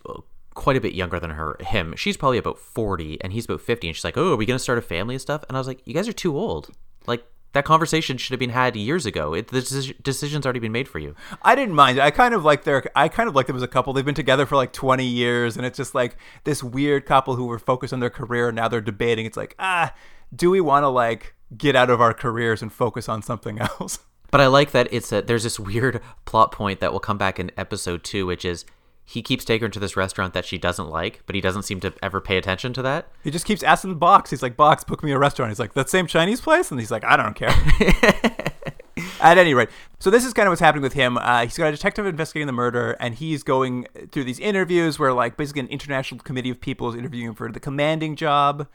quite 0.53 0.77
a 0.77 0.81
bit 0.81 0.93
younger 0.93 1.19
than 1.19 1.31
her, 1.31 1.57
him. 1.59 1.95
She's 1.97 2.15
probably 2.15 2.37
about 2.37 2.59
40 2.59 3.21
and 3.21 3.33
he's 3.33 3.45
about 3.45 3.61
50. 3.61 3.87
And 3.87 3.95
she's 3.95 4.03
like, 4.03 4.17
oh, 4.17 4.33
are 4.33 4.35
we 4.35 4.45
going 4.45 4.55
to 4.55 4.63
start 4.63 4.77
a 4.77 4.81
family 4.83 5.15
and 5.15 5.21
stuff? 5.21 5.43
And 5.49 5.57
I 5.57 5.59
was 5.59 5.67
like, 5.67 5.81
you 5.85 5.95
guys 5.95 6.07
are 6.07 6.13
too 6.13 6.37
old. 6.37 6.69
Like, 7.07 7.25
that 7.53 7.65
conversation 7.65 8.17
should 8.17 8.31
have 8.31 8.39
been 8.39 8.51
had 8.51 8.75
years 8.75 9.05
ago. 9.05 9.33
It, 9.33 9.47
the 9.47 9.59
deci- 9.59 10.03
decision's 10.03 10.45
already 10.45 10.59
been 10.59 10.71
made 10.71 10.87
for 10.87 10.99
you. 10.99 11.15
I 11.41 11.55
didn't 11.55 11.73
mind 11.73 11.97
it. 11.97 12.01
I 12.01 12.11
kind 12.11 12.35
of 12.35 12.45
like 12.45 12.63
their. 12.63 12.83
I 12.95 13.07
kind 13.07 13.27
of 13.27 13.35
like 13.35 13.47
them 13.47 13.55
as 13.55 13.63
a 13.63 13.67
couple. 13.67 13.91
They've 13.91 14.05
been 14.05 14.13
together 14.13 14.45
for 14.45 14.55
like 14.55 14.71
20 14.71 15.03
years, 15.03 15.57
and 15.57 15.65
it's 15.65 15.77
just 15.77 15.95
like 15.95 16.15
this 16.43 16.63
weird 16.63 17.07
couple 17.07 17.35
who 17.35 17.45
were 17.45 17.57
focused 17.57 17.91
on 17.91 18.01
their 18.01 18.11
career, 18.11 18.49
and 18.49 18.55
now 18.55 18.67
they're 18.67 18.81
debating. 18.81 19.25
It's 19.25 19.37
like, 19.37 19.55
ah, 19.57 19.93
do 20.35 20.51
we 20.51 20.61
want 20.61 20.83
to 20.83 20.89
like 20.89 21.33
get 21.57 21.75
out 21.75 21.89
of 21.89 22.01
our 22.01 22.13
careers 22.13 22.62
and 22.62 22.71
focus 22.71 23.09
on 23.09 23.21
something 23.21 23.59
else? 23.79 23.99
But 24.31 24.41
I 24.41 24.47
like 24.47 24.71
that 24.71 24.88
it's 24.91 25.12
a, 25.12 25.21
there's 25.21 25.43
this 25.43 25.59
weird 25.59 26.01
plot 26.25 26.51
point 26.51 26.79
that 26.81 26.91
will 26.91 26.99
come 26.99 27.17
back 27.17 27.39
in 27.39 27.51
episode 27.57 28.03
two, 28.03 28.25
which 28.25 28.45
is 28.45 28.65
he 29.09 29.23
keeps 29.23 29.43
taking 29.43 29.65
her 29.65 29.69
to 29.69 29.79
this 29.79 29.97
restaurant 29.97 30.35
that 30.35 30.45
she 30.45 30.59
doesn't 30.59 30.88
like, 30.88 31.23
but 31.25 31.33
he 31.33 31.41
doesn't 31.41 31.63
seem 31.63 31.79
to 31.79 31.91
ever 32.03 32.21
pay 32.21 32.38
attention 32.38 32.73
to 32.73 32.83
that. 32.83 33.07
He 33.23 33.31
just 33.31 33.43
keeps 33.43 33.63
asking 33.63 33.89
the 33.89 33.95
Box. 33.95 34.29
He's 34.29 34.43
like, 34.43 34.55
Box, 34.55 34.83
book 34.83 35.03
me 35.03 35.12
a 35.12 35.17
restaurant. 35.17 35.49
He's 35.49 35.57
like, 35.59 35.73
that 35.73 35.89
same 35.89 36.05
Chinese 36.05 36.41
place? 36.41 36.69
And 36.69 36.79
he's 36.79 36.91
like, 36.91 37.03
I 37.03 37.17
don't 37.17 37.33
care. 37.33 37.49
At 39.19 39.38
any 39.38 39.55
rate, 39.55 39.69
so 39.97 40.09
this 40.09 40.25
is 40.25 40.33
kind 40.33 40.47
of 40.47 40.51
what's 40.51 40.62
happening 40.62 40.83
with 40.83 40.93
him. 40.93 41.17
Uh, 41.17 41.43
he's 41.43 41.57
got 41.57 41.69
a 41.69 41.71
detective 41.71 42.05
investigating 42.05 42.47
the 42.47 42.53
murder, 42.53 42.91
and 42.99 43.15
he's 43.15 43.43
going 43.43 43.88
through 44.12 44.25
these 44.25 44.39
interviews 44.39 44.99
where, 44.99 45.12
like, 45.13 45.38
basically 45.38 45.62
an 45.62 45.67
international 45.69 46.19
committee 46.21 46.49
of 46.49 46.62
people 46.62 46.89
is 46.89 46.95
interviewing 46.95 47.29
him 47.29 47.33
for 47.33 47.51
the 47.51 47.59
commanding 47.59 48.15
job. 48.15 48.67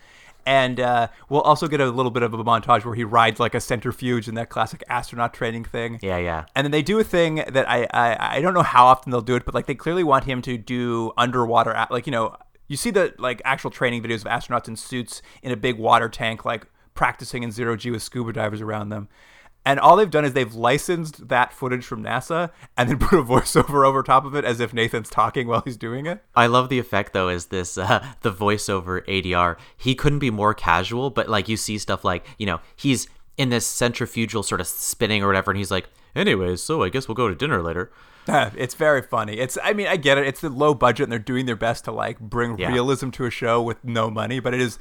And 0.46 0.80
uh, 0.80 1.08
we'll 1.28 1.40
also 1.40 1.68
get 1.68 1.80
a 1.80 1.90
little 1.90 2.10
bit 2.10 2.22
of 2.22 2.34
a 2.34 2.44
montage 2.44 2.84
where 2.84 2.94
he 2.94 3.04
rides 3.04 3.40
like 3.40 3.54
a 3.54 3.60
centrifuge 3.60 4.28
in 4.28 4.34
that 4.34 4.48
classic 4.48 4.82
astronaut 4.88 5.32
training 5.34 5.64
thing. 5.64 5.98
Yeah, 6.02 6.18
yeah. 6.18 6.44
And 6.54 6.64
then 6.64 6.72
they 6.72 6.82
do 6.82 6.98
a 6.98 7.04
thing 7.04 7.36
that 7.48 7.68
I, 7.68 7.86
I 7.92 8.36
I 8.36 8.40
don't 8.40 8.54
know 8.54 8.62
how 8.62 8.86
often 8.86 9.10
they'll 9.10 9.20
do 9.20 9.36
it, 9.36 9.44
but 9.44 9.54
like 9.54 9.66
they 9.66 9.74
clearly 9.74 10.04
want 10.04 10.24
him 10.24 10.42
to 10.42 10.58
do 10.58 11.12
underwater, 11.16 11.86
like 11.90 12.06
you 12.06 12.12
know, 12.12 12.36
You 12.66 12.76
see 12.76 12.90
the 12.90 13.14
like 13.18 13.42
actual 13.44 13.70
training 13.70 14.02
videos 14.02 14.24
of 14.24 14.30
astronauts 14.32 14.68
in 14.68 14.76
suits 14.76 15.22
in 15.42 15.52
a 15.52 15.56
big 15.56 15.78
water 15.78 16.08
tank, 16.08 16.44
like 16.44 16.66
practicing 16.94 17.42
in 17.42 17.50
zero 17.50 17.76
G 17.76 17.90
with 17.90 18.02
scuba 18.02 18.32
divers 18.32 18.60
around 18.60 18.88
them. 18.88 19.08
And 19.66 19.80
all 19.80 19.96
they've 19.96 20.10
done 20.10 20.24
is 20.26 20.34
they've 20.34 20.54
licensed 20.54 21.28
that 21.28 21.52
footage 21.52 21.84
from 21.86 22.02
NASA 22.02 22.50
and 22.76 22.88
then 22.88 22.98
put 23.00 23.18
a 23.18 23.22
voiceover 23.22 23.86
over 23.86 24.02
top 24.02 24.24
of 24.26 24.34
it 24.34 24.44
as 24.44 24.60
if 24.60 24.74
Nathan's 24.74 25.08
talking 25.08 25.46
while 25.46 25.62
he's 25.64 25.76
doing 25.78 26.04
it. 26.06 26.22
I 26.34 26.46
love 26.46 26.68
the 26.68 26.78
effect 26.78 27.12
though. 27.14 27.28
Is 27.28 27.46
this 27.46 27.78
uh, 27.78 28.06
the 28.20 28.32
voiceover 28.32 29.04
ADR? 29.06 29.56
He 29.76 29.94
couldn't 29.94 30.18
be 30.18 30.30
more 30.30 30.52
casual, 30.54 31.10
but 31.10 31.28
like 31.28 31.48
you 31.48 31.56
see 31.56 31.78
stuff 31.78 32.04
like 32.04 32.26
you 32.38 32.46
know 32.46 32.60
he's 32.76 33.08
in 33.36 33.48
this 33.48 33.66
centrifugal 33.66 34.42
sort 34.42 34.60
of 34.60 34.66
spinning 34.66 35.22
or 35.22 35.26
whatever, 35.26 35.50
and 35.50 35.58
he's 35.58 35.70
like, 35.70 35.88
"Anyways, 36.14 36.62
so 36.62 36.82
I 36.82 36.88
guess 36.88 37.08
we'll 37.08 37.14
go 37.16 37.28
to 37.28 37.34
dinner 37.34 37.62
later." 37.62 37.90
it's 38.28 38.74
very 38.74 39.02
funny. 39.02 39.38
It's 39.38 39.58
I 39.62 39.72
mean 39.72 39.86
I 39.86 39.96
get 39.96 40.18
it. 40.18 40.26
It's 40.26 40.40
the 40.40 40.50
low 40.50 40.74
budget 40.74 41.04
and 41.04 41.12
they're 41.12 41.18
doing 41.18 41.46
their 41.46 41.56
best 41.56 41.84
to 41.86 41.92
like 41.92 42.18
bring 42.20 42.58
Yeah. 42.58 42.70
realism 42.70 43.10
to 43.10 43.24
a 43.26 43.30
show 43.30 43.60
with 43.62 43.82
no 43.84 44.10
money, 44.10 44.40
but 44.40 44.54
it 44.54 44.60
is 44.60 44.78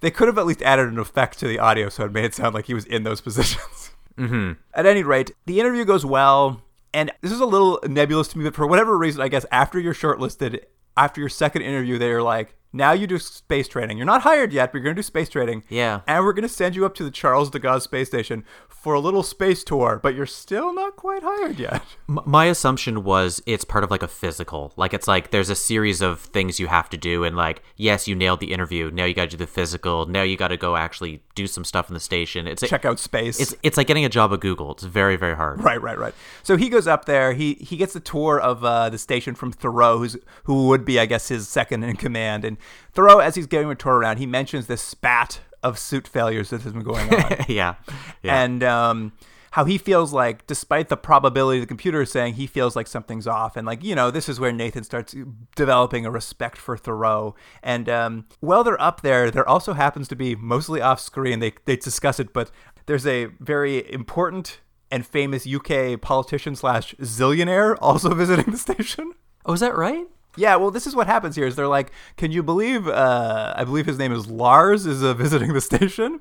they 0.00 0.10
could 0.10 0.28
have 0.28 0.36
at 0.36 0.44
least 0.44 0.60
added 0.62 0.88
an 0.88 0.98
effect 0.98 1.38
to 1.38 1.48
the 1.48 1.58
audio 1.58 1.88
so 1.88 2.04
it 2.04 2.12
made 2.12 2.24
it 2.26 2.34
sound 2.34 2.54
like 2.54 2.66
he 2.66 2.74
was 2.74 2.84
in 2.84 3.02
those 3.04 3.20
positions. 3.22 3.83
Mm-hmm. 4.18 4.52
At 4.74 4.86
any 4.86 5.02
rate, 5.02 5.32
the 5.46 5.60
interview 5.60 5.84
goes 5.84 6.04
well, 6.06 6.62
and 6.92 7.10
this 7.20 7.32
is 7.32 7.40
a 7.40 7.46
little 7.46 7.80
nebulous 7.86 8.28
to 8.28 8.38
me, 8.38 8.44
but 8.44 8.54
for 8.54 8.66
whatever 8.66 8.96
reason, 8.96 9.20
I 9.20 9.28
guess 9.28 9.46
after 9.50 9.80
you're 9.80 9.94
shortlisted, 9.94 10.60
after 10.96 11.20
your 11.20 11.28
second 11.28 11.62
interview, 11.62 11.98
they're 11.98 12.22
like, 12.22 12.56
now 12.72 12.92
you 12.92 13.06
do 13.06 13.18
space 13.18 13.68
training. 13.68 13.98
You're 13.98 14.06
not 14.06 14.22
hired 14.22 14.52
yet, 14.52 14.72
but 14.72 14.78
you're 14.78 14.84
going 14.84 14.96
to 14.96 14.98
do 14.98 15.04
space 15.04 15.28
training. 15.28 15.62
Yeah. 15.68 16.00
And 16.08 16.24
we're 16.24 16.32
going 16.32 16.42
to 16.42 16.48
send 16.48 16.74
you 16.74 16.84
up 16.84 16.94
to 16.96 17.04
the 17.04 17.10
Charles 17.10 17.50
de 17.50 17.60
Gaulle 17.60 17.80
space 17.80 18.08
station 18.08 18.44
for 18.84 18.92
a 18.92 19.00
little 19.00 19.22
space 19.22 19.64
tour, 19.64 19.98
but 20.02 20.14
you're 20.14 20.26
still 20.26 20.74
not 20.74 20.94
quite 20.94 21.22
hired 21.22 21.58
yet. 21.58 21.80
M- 22.08 22.20
my 22.26 22.44
assumption 22.44 23.02
was 23.02 23.42
it's 23.46 23.64
part 23.64 23.82
of 23.82 23.90
like 23.90 24.02
a 24.02 24.08
physical. 24.08 24.74
Like 24.76 24.92
it's 24.92 25.08
like 25.08 25.30
there's 25.30 25.48
a 25.48 25.56
series 25.56 26.02
of 26.02 26.20
things 26.20 26.60
you 26.60 26.66
have 26.66 26.90
to 26.90 26.98
do, 26.98 27.24
and 27.24 27.34
like 27.34 27.62
yes, 27.76 28.06
you 28.06 28.14
nailed 28.14 28.40
the 28.40 28.52
interview. 28.52 28.90
Now 28.92 29.06
you 29.06 29.14
got 29.14 29.30
to 29.30 29.30
do 29.30 29.36
the 29.38 29.46
physical. 29.46 30.04
Now 30.04 30.20
you 30.20 30.36
got 30.36 30.48
to 30.48 30.58
go 30.58 30.76
actually 30.76 31.22
do 31.34 31.46
some 31.46 31.64
stuff 31.64 31.88
in 31.88 31.94
the 31.94 32.00
station. 32.00 32.46
It's 32.46 32.62
Check 32.68 32.84
out 32.84 32.98
space. 32.98 33.40
It's 33.40 33.54
it's 33.62 33.78
like 33.78 33.86
getting 33.86 34.04
a 34.04 34.10
job 34.10 34.34
at 34.34 34.40
Google. 34.40 34.72
It's 34.72 34.84
very 34.84 35.16
very 35.16 35.34
hard. 35.34 35.64
Right, 35.64 35.80
right, 35.80 35.98
right. 35.98 36.14
So 36.42 36.58
he 36.58 36.68
goes 36.68 36.86
up 36.86 37.06
there. 37.06 37.32
He 37.32 37.54
he 37.54 37.78
gets 37.78 37.94
the 37.94 38.00
tour 38.00 38.38
of 38.38 38.62
uh, 38.62 38.90
the 38.90 38.98
station 38.98 39.34
from 39.34 39.50
Theroux, 39.50 39.96
who's 39.96 40.18
who 40.42 40.68
would 40.68 40.84
be, 40.84 41.00
I 41.00 41.06
guess, 41.06 41.28
his 41.28 41.48
second 41.48 41.84
in 41.84 41.96
command. 41.96 42.44
And 42.44 42.58
Theroux, 42.94 43.24
as 43.24 43.34
he's 43.34 43.46
giving 43.46 43.70
a 43.70 43.74
tour 43.74 43.94
around, 43.94 44.18
he 44.18 44.26
mentions 44.26 44.66
this 44.66 44.82
spat 44.82 45.40
of 45.64 45.78
suit 45.78 46.06
failures 46.06 46.50
that 46.50 46.62
has 46.62 46.72
been 46.72 46.84
going 46.84 47.12
on, 47.12 47.36
yeah. 47.48 47.74
yeah. 48.22 48.42
and 48.44 48.62
um, 48.62 49.12
how 49.52 49.64
he 49.64 49.78
feels 49.78 50.12
like, 50.12 50.46
despite 50.46 50.88
the 50.88 50.96
probability 50.96 51.60
the 51.60 51.66
computer 51.66 52.02
is 52.02 52.10
saying, 52.10 52.34
he 52.34 52.46
feels 52.46 52.76
like 52.76 52.86
something's 52.86 53.26
off. 53.26 53.56
And 53.56 53.66
like 53.66 53.82
you 53.82 53.94
know, 53.94 54.10
this 54.10 54.28
is 54.28 54.38
where 54.38 54.52
Nathan 54.52 54.84
starts 54.84 55.14
developing 55.56 56.04
a 56.04 56.10
respect 56.10 56.58
for 56.58 56.76
Theroux. 56.76 57.34
And 57.62 57.88
um, 57.88 58.26
while 58.40 58.62
they're 58.62 58.80
up 58.80 59.00
there, 59.02 59.30
there 59.30 59.48
also 59.48 59.72
happens 59.72 60.06
to 60.08 60.16
be 60.16 60.36
mostly 60.36 60.80
off 60.80 61.00
screen. 61.00 61.40
They 61.40 61.54
they 61.64 61.76
discuss 61.76 62.20
it, 62.20 62.32
but 62.32 62.50
there's 62.86 63.06
a 63.06 63.26
very 63.40 63.90
important 63.92 64.60
and 64.90 65.06
famous 65.06 65.46
UK 65.46 66.00
politician 66.00 66.54
slash 66.54 66.94
zillionaire 66.96 67.76
also 67.80 68.14
visiting 68.22 68.52
the 68.52 68.58
station. 68.58 69.12
oh, 69.46 69.54
is 69.54 69.60
that 69.60 69.76
right? 69.76 70.06
Yeah, 70.36 70.56
well, 70.56 70.70
this 70.70 70.86
is 70.86 70.96
what 70.96 71.06
happens 71.06 71.36
here. 71.36 71.46
Is 71.46 71.56
they're 71.56 71.68
like, 71.68 71.92
can 72.16 72.32
you 72.32 72.42
believe? 72.42 72.88
Uh, 72.88 73.54
I 73.56 73.64
believe 73.64 73.86
his 73.86 73.98
name 73.98 74.12
is 74.12 74.26
Lars 74.26 74.86
is 74.86 75.02
uh, 75.02 75.14
visiting 75.24 75.52
the 75.52 75.60
station, 75.60 76.20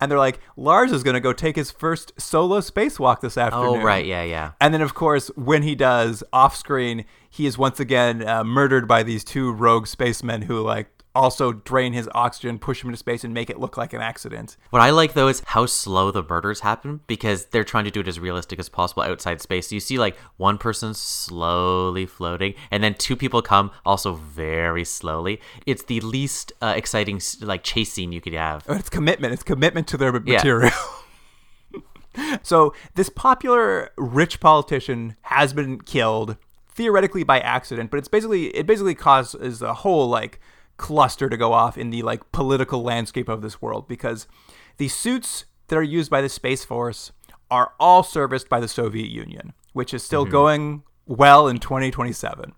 and 0.00 0.10
they're 0.10 0.18
like, 0.18 0.40
Lars 0.56 0.92
is 0.92 1.02
going 1.02 1.14
to 1.14 1.20
go 1.20 1.32
take 1.32 1.56
his 1.56 1.70
first 1.70 2.12
solo 2.20 2.60
spacewalk 2.60 3.20
this 3.20 3.36
afternoon. 3.36 3.80
Oh, 3.80 3.82
right. 3.82 4.04
Yeah, 4.04 4.22
yeah. 4.22 4.52
And 4.60 4.72
then, 4.72 4.82
of 4.82 4.94
course, 4.94 5.28
when 5.36 5.62
he 5.62 5.74
does 5.74 6.22
off 6.32 6.56
screen, 6.56 7.04
he 7.28 7.46
is 7.46 7.58
once 7.58 7.80
again 7.80 8.26
uh, 8.26 8.44
murdered 8.44 8.86
by 8.88 9.02
these 9.02 9.24
two 9.24 9.52
rogue 9.52 9.86
spacemen 9.86 10.42
who 10.42 10.60
like 10.60 10.88
also 11.14 11.52
drain 11.52 11.92
his 11.92 12.08
oxygen, 12.14 12.58
push 12.58 12.82
him 12.82 12.90
into 12.90 12.98
space, 12.98 13.24
and 13.24 13.34
make 13.34 13.50
it 13.50 13.58
look 13.58 13.76
like 13.76 13.92
an 13.92 14.00
accident. 14.00 14.56
What 14.70 14.82
I 14.82 14.90
like 14.90 15.14
though 15.14 15.28
is 15.28 15.42
how 15.46 15.66
slow 15.66 16.10
the 16.10 16.22
murders 16.22 16.60
happen 16.60 17.00
because 17.06 17.46
they're 17.46 17.64
trying 17.64 17.84
to 17.84 17.90
do 17.90 18.00
it 18.00 18.08
as 18.08 18.20
realistic 18.20 18.58
as 18.58 18.68
possible 18.68 19.02
outside 19.02 19.40
space. 19.40 19.68
So 19.68 19.74
you 19.74 19.80
see 19.80 19.98
like 19.98 20.16
one 20.36 20.58
person 20.58 20.94
slowly 20.94 22.06
floating, 22.06 22.54
and 22.70 22.82
then 22.84 22.94
two 22.94 23.16
people 23.16 23.42
come 23.42 23.70
also 23.84 24.12
very 24.14 24.84
slowly. 24.84 25.40
It's 25.66 25.82
the 25.84 26.00
least 26.00 26.52
uh, 26.62 26.74
exciting 26.76 27.20
like 27.40 27.62
chase 27.64 27.92
scene 27.92 28.12
you 28.12 28.20
could 28.20 28.34
have. 28.34 28.64
But 28.66 28.78
it's 28.78 28.90
commitment. 28.90 29.32
It's 29.32 29.42
commitment 29.42 29.88
to 29.88 29.96
their 29.96 30.14
Yeah. 30.24 30.34
material. 30.36 30.72
so 32.42 32.74
this 32.94 33.08
popular 33.08 33.90
rich 33.96 34.40
politician 34.40 35.16
has 35.22 35.52
been 35.52 35.80
killed 35.80 36.36
theoretically 36.68 37.24
by 37.24 37.40
accident, 37.40 37.90
but 37.90 37.98
it's 37.98 38.08
basically 38.08 38.46
it 38.48 38.66
basically 38.66 38.94
causes 38.94 39.62
a 39.62 39.74
whole 39.74 40.08
like 40.08 40.40
cluster 40.78 41.28
to 41.28 41.36
go 41.36 41.52
off 41.52 41.76
in 41.76 41.90
the 41.90 42.02
like 42.02 42.32
political 42.32 42.82
landscape 42.82 43.28
of 43.28 43.42
this 43.42 43.60
world 43.60 43.86
because 43.86 44.26
the 44.78 44.88
suits 44.88 45.44
that 45.66 45.76
are 45.76 45.82
used 45.82 46.10
by 46.10 46.22
the 46.22 46.28
space 46.28 46.64
force 46.64 47.12
are 47.50 47.72
all 47.78 48.02
serviced 48.02 48.48
by 48.48 48.60
the 48.60 48.68
Soviet 48.68 49.10
Union, 49.10 49.52
which 49.72 49.92
is 49.92 50.02
still 50.02 50.24
mm-hmm. 50.24 50.32
going 50.32 50.82
well 51.06 51.48
in 51.48 51.58
2027. 51.58 52.54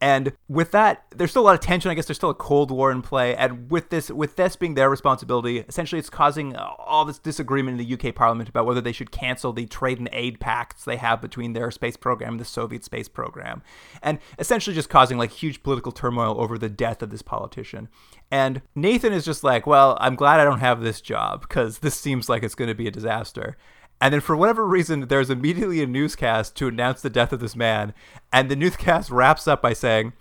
And 0.00 0.32
with 0.48 0.70
that, 0.70 1.04
there's 1.10 1.30
still 1.30 1.42
a 1.42 1.46
lot 1.46 1.54
of 1.54 1.60
tension. 1.60 1.90
I 1.90 1.94
guess 1.94 2.06
there's 2.06 2.18
still 2.18 2.30
a 2.30 2.34
Cold 2.34 2.70
War 2.70 2.92
in 2.92 3.02
play. 3.02 3.34
And 3.34 3.68
with 3.70 3.90
this, 3.90 4.10
with 4.10 4.36
this 4.36 4.54
being 4.54 4.74
their 4.74 4.88
responsibility, 4.88 5.58
essentially, 5.58 5.98
it's 5.98 6.10
causing 6.10 6.54
uh, 6.54 6.68
all 6.78 7.04
this 7.04 7.18
disagreement 7.18 7.80
in 7.80 7.86
the 7.86 7.94
UK 7.94 8.14
Parliament 8.14 8.48
about 8.48 8.64
whether 8.64 8.80
they 8.80 8.92
should 8.92 9.10
cancel 9.10 9.52
the 9.52 9.66
trade 9.66 9.98
and 9.98 10.08
aid 10.12 10.38
pacts 10.38 10.84
they 10.84 10.96
have 10.96 11.20
between 11.20 11.52
their 11.52 11.70
space 11.72 11.96
program 11.96 12.34
and 12.34 12.40
the 12.40 12.44
Soviet 12.44 12.84
space 12.84 13.08
program, 13.08 13.62
and 14.02 14.18
essentially 14.38 14.74
just 14.74 14.88
causing 14.88 15.18
like 15.18 15.32
huge 15.32 15.62
political 15.62 15.90
turmoil 15.90 16.40
over 16.40 16.58
the 16.58 16.68
death 16.68 17.02
of 17.02 17.10
this 17.10 17.22
politician. 17.22 17.88
And 18.30 18.62
Nathan 18.76 19.12
is 19.12 19.24
just 19.24 19.42
like, 19.42 19.66
well, 19.66 19.96
I'm 20.00 20.14
glad 20.14 20.38
I 20.38 20.44
don't 20.44 20.60
have 20.60 20.80
this 20.80 21.00
job 21.00 21.40
because 21.40 21.78
this 21.78 21.96
seems 21.96 22.28
like 22.28 22.42
it's 22.44 22.54
going 22.54 22.68
to 22.68 22.74
be 22.74 22.86
a 22.86 22.92
disaster. 22.92 23.56
And 24.00 24.14
then, 24.14 24.20
for 24.20 24.36
whatever 24.36 24.66
reason, 24.66 25.08
there's 25.08 25.30
immediately 25.30 25.82
a 25.82 25.86
newscast 25.86 26.54
to 26.56 26.68
announce 26.68 27.02
the 27.02 27.10
death 27.10 27.32
of 27.32 27.40
this 27.40 27.56
man. 27.56 27.94
And 28.32 28.48
the 28.48 28.56
newscast 28.56 29.10
wraps 29.10 29.48
up 29.48 29.60
by 29.60 29.72
saying, 29.72 30.12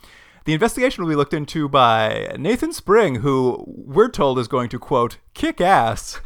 the 0.46 0.54
investigation 0.54 1.04
will 1.04 1.10
be 1.10 1.16
looked 1.16 1.34
into 1.34 1.68
by 1.68 2.34
Nathan 2.40 2.72
Spring, 2.72 3.16
who 3.16 3.66
we're 3.68 4.08
told 4.08 4.40
is 4.40 4.48
going 4.48 4.70
to, 4.70 4.80
quote, 4.80 5.18
kick 5.34 5.60
ass. 5.60 6.22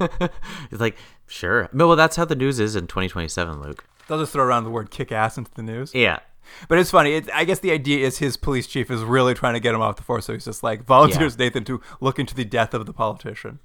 It's 0.71 0.79
like 0.79 0.95
sure. 1.25 1.69
No, 1.73 1.87
well, 1.87 1.95
that's 1.95 2.17
how 2.17 2.25
the 2.25 2.35
news 2.35 2.59
is 2.59 2.75
in 2.75 2.85
2027, 2.85 3.61
Luke. 3.61 3.83
They'll 4.07 4.19
just 4.19 4.31
throw 4.31 4.43
around 4.43 4.65
the 4.65 4.69
word 4.69 4.91
kick 4.91 5.11
ass 5.11 5.37
into 5.37 5.51
the 5.55 5.63
news. 5.63 5.95
Yeah. 5.95 6.19
But 6.67 6.77
it's 6.77 6.91
funny. 6.91 7.13
It, 7.13 7.29
I 7.33 7.45
guess 7.45 7.59
the 7.59 7.71
idea 7.71 8.05
is 8.05 8.19
his 8.19 8.37
police 8.37 8.67
chief 8.67 8.91
is 8.91 9.01
really 9.01 9.33
trying 9.33 9.53
to 9.53 9.59
get 9.59 9.73
him 9.73 9.81
off 9.81 9.95
the 9.95 10.03
force. 10.03 10.25
So 10.25 10.33
he's 10.33 10.45
just 10.45 10.61
like 10.61 10.83
volunteers 10.85 11.37
Nathan 11.39 11.63
to 11.65 11.81
look 11.99 12.19
into 12.19 12.35
the 12.35 12.45
death 12.45 12.73
of 12.73 12.85
the 12.85 12.93
politician. 12.93 13.59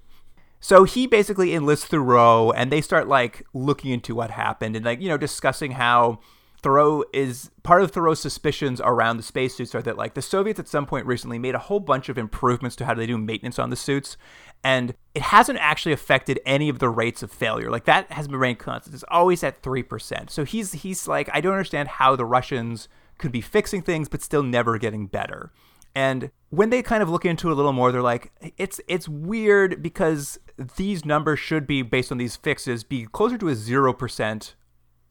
So 0.67 0.83
he 0.83 1.07
basically 1.07 1.55
enlists 1.55 1.87
Theroux, 1.87 2.53
and 2.57 2.73
they 2.73 2.81
start 2.81 3.07
like 3.07 3.47
looking 3.55 3.93
into 3.93 4.17
what 4.17 4.33
happened 4.33 4.75
and 4.75 4.85
like 4.85 5.01
you 5.01 5.09
know 5.09 5.17
discussing 5.17 5.71
how 5.71 6.19
Theroux 6.61 7.05
is 7.13 7.53
part 7.63 7.83
of 7.83 7.93
Theroux's 7.93 8.19
suspicions 8.19 8.81
around 8.81 9.17
the 9.17 9.23
spacesuits 9.23 9.77
are 9.77 9.83
that 9.83 9.97
like 9.97 10.15
the 10.15 10.23
Soviets 10.23 10.59
at 10.59 10.67
some 10.67 10.85
point 10.85 11.07
recently 11.07 11.39
made 11.39 11.55
a 11.55 11.61
whole 11.61 11.79
bunch 11.79 12.09
of 12.09 12.19
improvements 12.19 12.75
to 12.75 12.85
how 12.85 12.95
they 12.95 13.07
do 13.07 13.17
maintenance 13.17 13.61
on 13.61 13.71
the 13.71 13.77
suits, 13.77 14.17
and 14.65 14.97
it 15.15 15.23
hasn't 15.23 15.61
actually 15.61 15.93
affected 15.93 16.41
any 16.45 16.69
of 16.69 16.81
the 16.81 16.89
rates 16.89 17.23
of 17.23 17.31
failure. 17.31 17.71
Like 17.71 17.85
that 17.85 18.11
has 18.11 18.27
been 18.27 18.35
remained 18.35 18.59
constant. 18.59 18.93
It's 18.93 19.05
always 19.07 19.45
at 19.45 19.63
three 19.63 19.85
percent. 19.85 20.33
So 20.33 20.43
he's 20.43 20.73
he's 20.73 21.07
like 21.07 21.31
I 21.33 21.41
don't 21.41 21.53
understand 21.53 21.91
how 21.91 22.17
the 22.17 22.27
Russians 22.27 22.89
could 23.19 23.31
be 23.31 23.41
fixing 23.41 23.83
things 23.83 24.09
but 24.09 24.21
still 24.21 24.43
never 24.43 24.79
getting 24.79 25.07
better. 25.07 25.53
And 25.97 26.31
when 26.51 26.69
they 26.69 26.83
kind 26.83 27.03
of 27.03 27.09
look 27.09 27.25
into 27.25 27.49
it 27.49 27.53
a 27.53 27.55
little 27.55 27.73
more, 27.73 27.91
they're 27.91 28.03
like, 28.03 28.31
it's 28.59 28.83
it's 28.87 29.09
weird 29.09 29.83
because 29.83 30.39
these 30.77 31.07
numbers 31.07 31.41
should 31.41 31.67
be 31.67 31.81
based 31.81 32.13
on 32.13 32.19
these 32.19 32.37
fixes 32.37 32.85
be 32.85 33.07
closer 33.07 33.39
to 33.39 33.49
a 33.49 33.55
zero 33.55 33.95
percent, 33.95 34.57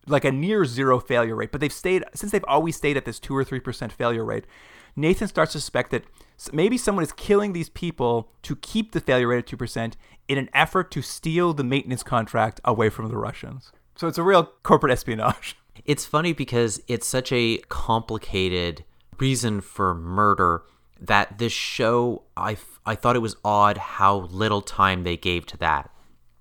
like 0.06 0.24
a 0.24 0.32
near 0.32 0.64
zero 0.64 1.00
failure 1.00 1.36
rate. 1.36 1.52
But 1.52 1.60
they've 1.60 1.74
stayed 1.74 2.04
since 2.14 2.32
they've 2.32 2.46
always 2.48 2.76
stayed 2.76 2.98
at 2.98 3.06
this 3.06 3.20
two 3.20 3.36
or 3.36 3.44
three 3.44 3.60
percent 3.60 3.92
failure 3.92 4.24
rate. 4.24 4.46
Nathan 4.96 5.28
starts 5.28 5.54
to 5.54 5.60
suspect 5.60 5.90
that 5.90 6.04
maybe 6.54 6.78
someone 6.78 7.04
is 7.04 7.12
killing 7.12 7.54
these 7.54 7.70
people 7.70 8.32
to 8.44 8.56
keep 8.56 8.92
the 8.92 9.02
failure 9.02 9.30
rate 9.30 9.40
at 9.40 9.48
two 9.48 9.58
percent 9.58 9.98
in 10.28 10.38
an 10.38 10.52
effort 10.54 10.92
to 10.92 11.02
steal 11.02 11.54
the 11.54 11.64
maintenance 11.64 12.04
contract 12.04 12.62
away 12.64 12.90
from 12.90 13.10
the 13.10 13.18
Russians. 13.18 13.72
So 13.96 14.08
it's 14.08 14.20
a 14.20 14.24
real 14.24 14.52
corporate 14.62 14.94
espionage. 14.94 15.58
It's 15.84 16.06
funny 16.06 16.32
because 16.32 16.82
it's 16.88 17.06
such 17.06 17.34
a 17.34 17.58
complicated 17.68 18.86
reason 19.20 19.60
for 19.60 19.94
murder 19.94 20.64
that 21.00 21.38
this 21.38 21.52
show 21.52 22.24
I, 22.38 22.58
I 22.86 22.96
thought 22.96 23.16
it 23.16 23.20
was 23.20 23.36
odd 23.44 23.78
how 23.78 24.18
little 24.18 24.62
time 24.62 25.04
they 25.04 25.18
gave 25.18 25.46
to 25.48 25.58
that. 25.58 25.92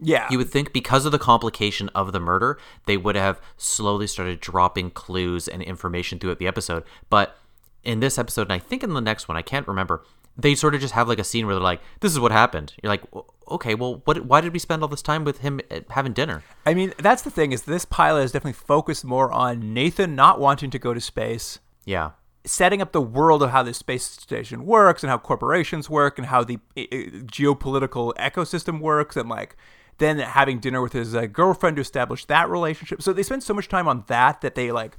Yeah, 0.00 0.26
You 0.30 0.38
would 0.38 0.50
think 0.50 0.72
because 0.72 1.06
of 1.06 1.12
the 1.12 1.18
complication 1.18 1.88
of 1.94 2.12
the 2.12 2.20
murder, 2.20 2.58
they 2.86 2.96
would 2.96 3.16
have 3.16 3.40
slowly 3.56 4.06
started 4.06 4.40
dropping 4.40 4.90
clues 4.90 5.48
and 5.48 5.62
information 5.62 6.18
throughout 6.18 6.38
the 6.38 6.48
episode. 6.48 6.82
But 7.08 7.36
in 7.84 8.00
this 8.00 8.18
episode, 8.18 8.42
and 8.42 8.52
I 8.52 8.58
think 8.58 8.82
in 8.82 8.92
the 8.92 9.00
next 9.00 9.28
one, 9.28 9.36
I 9.36 9.42
can't 9.42 9.68
remember, 9.68 10.02
they 10.36 10.54
sort 10.54 10.74
of 10.74 10.80
just 10.80 10.94
have 10.94 11.08
like 11.08 11.18
a 11.18 11.24
scene 11.24 11.46
where 11.46 11.54
they're 11.54 11.62
like, 11.62 11.80
"This 12.00 12.12
is 12.12 12.18
what 12.18 12.32
happened." 12.32 12.74
You're 12.82 12.90
like, 12.90 13.04
"Okay, 13.48 13.74
well, 13.74 14.02
what? 14.04 14.24
Why 14.26 14.40
did 14.40 14.52
we 14.52 14.58
spend 14.58 14.82
all 14.82 14.88
this 14.88 15.02
time 15.02 15.24
with 15.24 15.38
him 15.38 15.60
uh, 15.70 15.80
having 15.90 16.12
dinner?" 16.12 16.42
I 16.66 16.74
mean, 16.74 16.92
that's 16.98 17.22
the 17.22 17.30
thing 17.30 17.52
is 17.52 17.62
this 17.62 17.84
pilot 17.84 18.22
is 18.22 18.32
definitely 18.32 18.54
focused 18.54 19.04
more 19.04 19.30
on 19.30 19.72
Nathan 19.72 20.16
not 20.16 20.40
wanting 20.40 20.70
to 20.70 20.78
go 20.78 20.92
to 20.92 21.00
space 21.00 21.60
Yeah, 21.84 22.10
setting 22.44 22.82
up 22.82 22.92
the 22.92 23.00
world 23.00 23.42
of 23.42 23.50
how 23.50 23.62
this 23.62 23.78
space 23.78 24.04
station 24.04 24.66
works 24.66 25.02
and 25.02 25.10
how 25.10 25.18
corporations 25.18 25.88
work 25.88 26.18
and 26.18 26.26
how 26.26 26.44
the 26.44 26.58
uh, 26.76 26.82
geopolitical 27.26 28.14
ecosystem 28.14 28.80
works 28.80 29.16
and 29.16 29.28
like 29.28 29.56
then 29.98 30.18
having 30.18 30.58
dinner 30.58 30.82
with 30.82 30.92
his 30.92 31.14
uh, 31.14 31.26
girlfriend 31.26 31.76
to 31.76 31.82
establish 31.82 32.24
that 32.26 32.48
relationship. 32.48 33.00
So 33.00 33.12
they 33.12 33.22
spend 33.22 33.42
so 33.42 33.54
much 33.54 33.68
time 33.68 33.88
on 33.88 34.04
that 34.08 34.40
that 34.42 34.54
they 34.54 34.72
like 34.72 34.96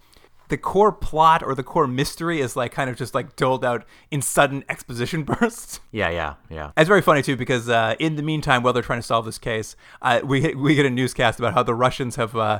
the 0.47 0.57
core 0.57 0.91
plot 0.91 1.41
or 1.43 1.55
the 1.55 1.63
core 1.63 1.87
mystery 1.87 2.39
is 2.39 2.55
like 2.55 2.71
kind 2.71 2.89
of 2.89 2.95
just 2.95 3.15
like 3.15 3.35
doled 3.35 3.65
out 3.65 3.85
in 4.11 4.21
sudden 4.21 4.63
exposition 4.69 5.23
bursts. 5.25 5.79
Yeah, 5.91 6.09
yeah, 6.09 6.35
yeah. 6.49 6.71
It's 6.77 6.87
very 6.87 7.01
funny 7.01 7.21
too 7.21 7.35
because 7.35 7.69
uh, 7.69 7.95
in 7.99 8.15
the 8.15 8.23
meantime, 8.23 8.63
while 8.63 8.73
they're 8.73 8.83
trying 8.83 8.99
to 8.99 9.07
solve 9.07 9.25
this 9.25 9.37
case, 9.37 9.75
uh, 10.01 10.21
we 10.23 10.53
we 10.55 10.75
get 10.75 10.85
a 10.85 10.89
newscast 10.89 11.39
about 11.39 11.53
how 11.53 11.63
the 11.63 11.75
Russians 11.75 12.15
have, 12.15 12.35
uh, 12.35 12.59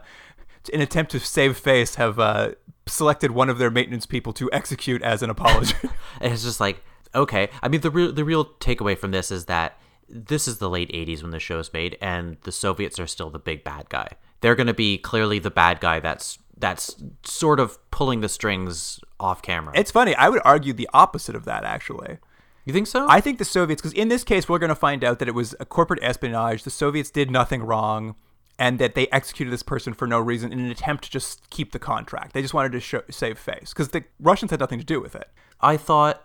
in 0.74 0.82
attempt 0.82 1.12
to 1.12 1.20
save 1.20 1.58
face, 1.58 1.96
have 1.96 2.20
uh, 2.20 2.52
selected 2.88 3.32
one 3.32 3.50
of 3.50 3.58
their 3.58 3.72
maintenance 3.72 4.06
people 4.06 4.34
to 4.34 4.50
execute 4.52 5.02
as 5.02 5.22
an 5.22 5.30
apology. 5.30 5.76
and 6.22 6.34
it's 6.34 6.44
just 6.44 6.60
like 6.60 6.84
okay. 7.16 7.50
I 7.62 7.68
mean, 7.68 7.82
the 7.82 7.90
real 7.90 8.12
the 8.12 8.26
real 8.26 8.46
takeaway 8.46 8.98
from 8.98 9.12
this 9.12 9.32
is 9.32 9.46
that 9.46 9.80
this 10.08 10.48
is 10.48 10.60
the 10.60 10.70
late 10.70 10.92
'80s 10.92 11.22
when 11.22 11.32
the 11.32 11.40
show's 11.40 11.72
made, 11.74 11.98
and 12.02 12.38
the 12.42 12.52
Soviets 12.52 13.00
are 13.00 13.08
still 13.08 13.30
the 13.30 13.40
big 13.40 13.64
bad 13.64 13.90
guy. 13.90 14.10
They're 14.42 14.56
going 14.56 14.68
to 14.68 14.74
be 14.74 14.98
clearly 14.98 15.40
the 15.40 15.52
bad 15.52 15.80
guy 15.80 16.00
that's 16.00 16.38
that's 16.58 16.96
sort 17.24 17.60
of 17.60 17.80
pulling 17.92 18.22
the 18.22 18.30
strings 18.30 19.00
off 19.20 19.42
camera. 19.42 19.74
it's 19.76 19.92
funny. 19.92 20.16
I 20.16 20.30
would 20.30 20.42
argue 20.46 20.74
the 20.74 20.90
opposite 20.94 21.36
of 21.36 21.46
that 21.46 21.64
actually. 21.64 22.18
you 22.66 22.74
think 22.74 22.88
so? 22.88 23.08
I 23.10 23.20
think 23.20 23.40
the 23.40 23.46
Soviets, 23.46 23.82
because 23.82 23.94
in 23.94 24.08
this 24.08 24.24
case, 24.24 24.48
we're 24.48 24.60
going 24.60 24.70
to 24.70 24.76
find 24.76 25.04
out 25.04 25.20
that 25.20 25.28
it 25.28 25.34
was 25.34 25.56
a 25.60 25.66
corporate 25.66 26.00
espionage. 26.02 26.64
The 26.64 26.70
Soviets 26.70 27.10
did 27.10 27.30
nothing 27.30 27.64
wrong, 27.64 28.16
and 28.58 28.80
that 28.80 28.96
they 28.96 29.08
executed 29.08 29.52
this 29.52 29.64
person 29.64 29.94
for 29.94 30.08
no 30.08 30.20
reason 30.20 30.54
in 30.54 30.60
an 30.60 30.72
attempt 30.72 31.04
to 31.06 31.10
just 31.10 31.50
keep 31.50 31.72
the 31.72 31.80
contract. 31.80 32.34
They 32.34 32.42
just 32.42 32.54
wanted 32.54 32.72
to 32.74 32.80
show, 32.80 33.02
save 33.10 33.38
face 33.38 33.74
because 33.74 33.90
the 33.90 34.04
Russians 34.20 34.52
had 34.52 34.60
nothing 34.60 34.80
to 34.80 34.86
do 34.86 35.02
with 35.02 35.16
it. 35.16 35.30
I 35.62 35.78
thought. 35.78 36.24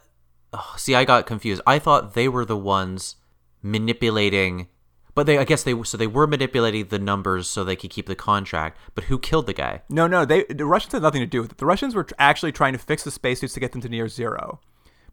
Oh, 0.53 0.75
see, 0.77 0.97
I 0.97 1.05
got 1.05 1.27
confused. 1.27 1.63
I 1.67 1.79
thought 1.79 2.15
they 2.15 2.29
were 2.29 2.45
the 2.45 2.57
ones 2.57 3.17
manipulating, 3.63 4.67
but 5.15 5.27
they. 5.27 5.39
I 5.39 5.45
guess 5.45 5.63
they. 5.63 5.81
So 5.83 5.97
they 5.97 6.07
were 6.07 6.27
manipulating 6.27 6.87
the 6.89 6.99
numbers 6.99 7.49
so 7.49 7.63
they 7.63 7.77
could 7.77 7.91
keep 7.91 8.07
the 8.07 8.17
contract. 8.17 8.79
But 8.95 9.05
who 9.05 9.19
killed 9.19 9.47
the 9.47 9.53
guy? 9.53 9.83
No, 9.89 10.07
no, 10.07 10.25
they 10.25 10.45
the 10.45 10.67
Russians 10.67 10.93
had 10.93 11.03
nothing 11.03 11.21
to 11.21 11.27
do 11.27 11.43
with 11.43 11.53
it. 11.53 11.59
The 11.59 11.67
Russians 11.67 11.95
were 11.95 12.07
actually 12.19 12.53
trying 12.53 12.73
to 12.73 12.79
fix 12.79 13.05
the 13.05 13.11
spacesuits 13.11 13.55
to 13.55 13.61
get 13.61 13.73
them 13.73 13.81
to 13.81 13.89
near 13.89 14.09
zero, 14.09 14.61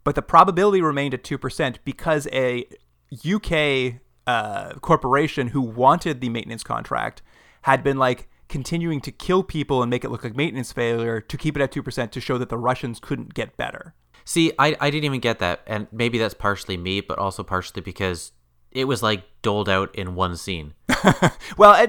but 0.03 0.15
the 0.15 0.21
probability 0.21 0.81
remained 0.81 1.13
at 1.13 1.23
two 1.23 1.37
percent 1.37 1.79
because 1.85 2.27
a 2.31 2.65
UK 3.13 4.01
uh, 4.27 4.73
corporation 4.81 5.47
who 5.47 5.61
wanted 5.61 6.21
the 6.21 6.29
maintenance 6.29 6.63
contract 6.63 7.21
had 7.63 7.83
been 7.83 7.97
like 7.97 8.27
continuing 8.49 9.01
to 9.01 9.11
kill 9.11 9.43
people 9.43 9.81
and 9.81 9.89
make 9.89 10.03
it 10.03 10.11
look 10.11 10.23
like 10.23 10.35
maintenance 10.35 10.71
failure 10.71 11.19
to 11.19 11.37
keep 11.37 11.57
it 11.57 11.61
at 11.61 11.71
two 11.71 11.81
percent 11.81 12.11
to 12.11 12.21
show 12.21 12.37
that 12.37 12.49
the 12.49 12.57
Russians 12.57 12.99
couldn't 12.99 13.33
get 13.33 13.57
better. 13.57 13.95
See, 14.25 14.51
I 14.59 14.75
I 14.79 14.89
didn't 14.89 15.05
even 15.05 15.21
get 15.21 15.39
that, 15.39 15.61
and 15.65 15.87
maybe 15.91 16.17
that's 16.17 16.33
partially 16.33 16.77
me, 16.77 17.01
but 17.01 17.17
also 17.17 17.43
partially 17.43 17.81
because 17.81 18.33
it 18.71 18.85
was 18.85 19.01
like 19.01 19.23
doled 19.41 19.69
out 19.69 19.93
in 19.95 20.15
one 20.15 20.35
scene. 20.37 20.73
Well, 21.57 21.71
I 21.71 21.83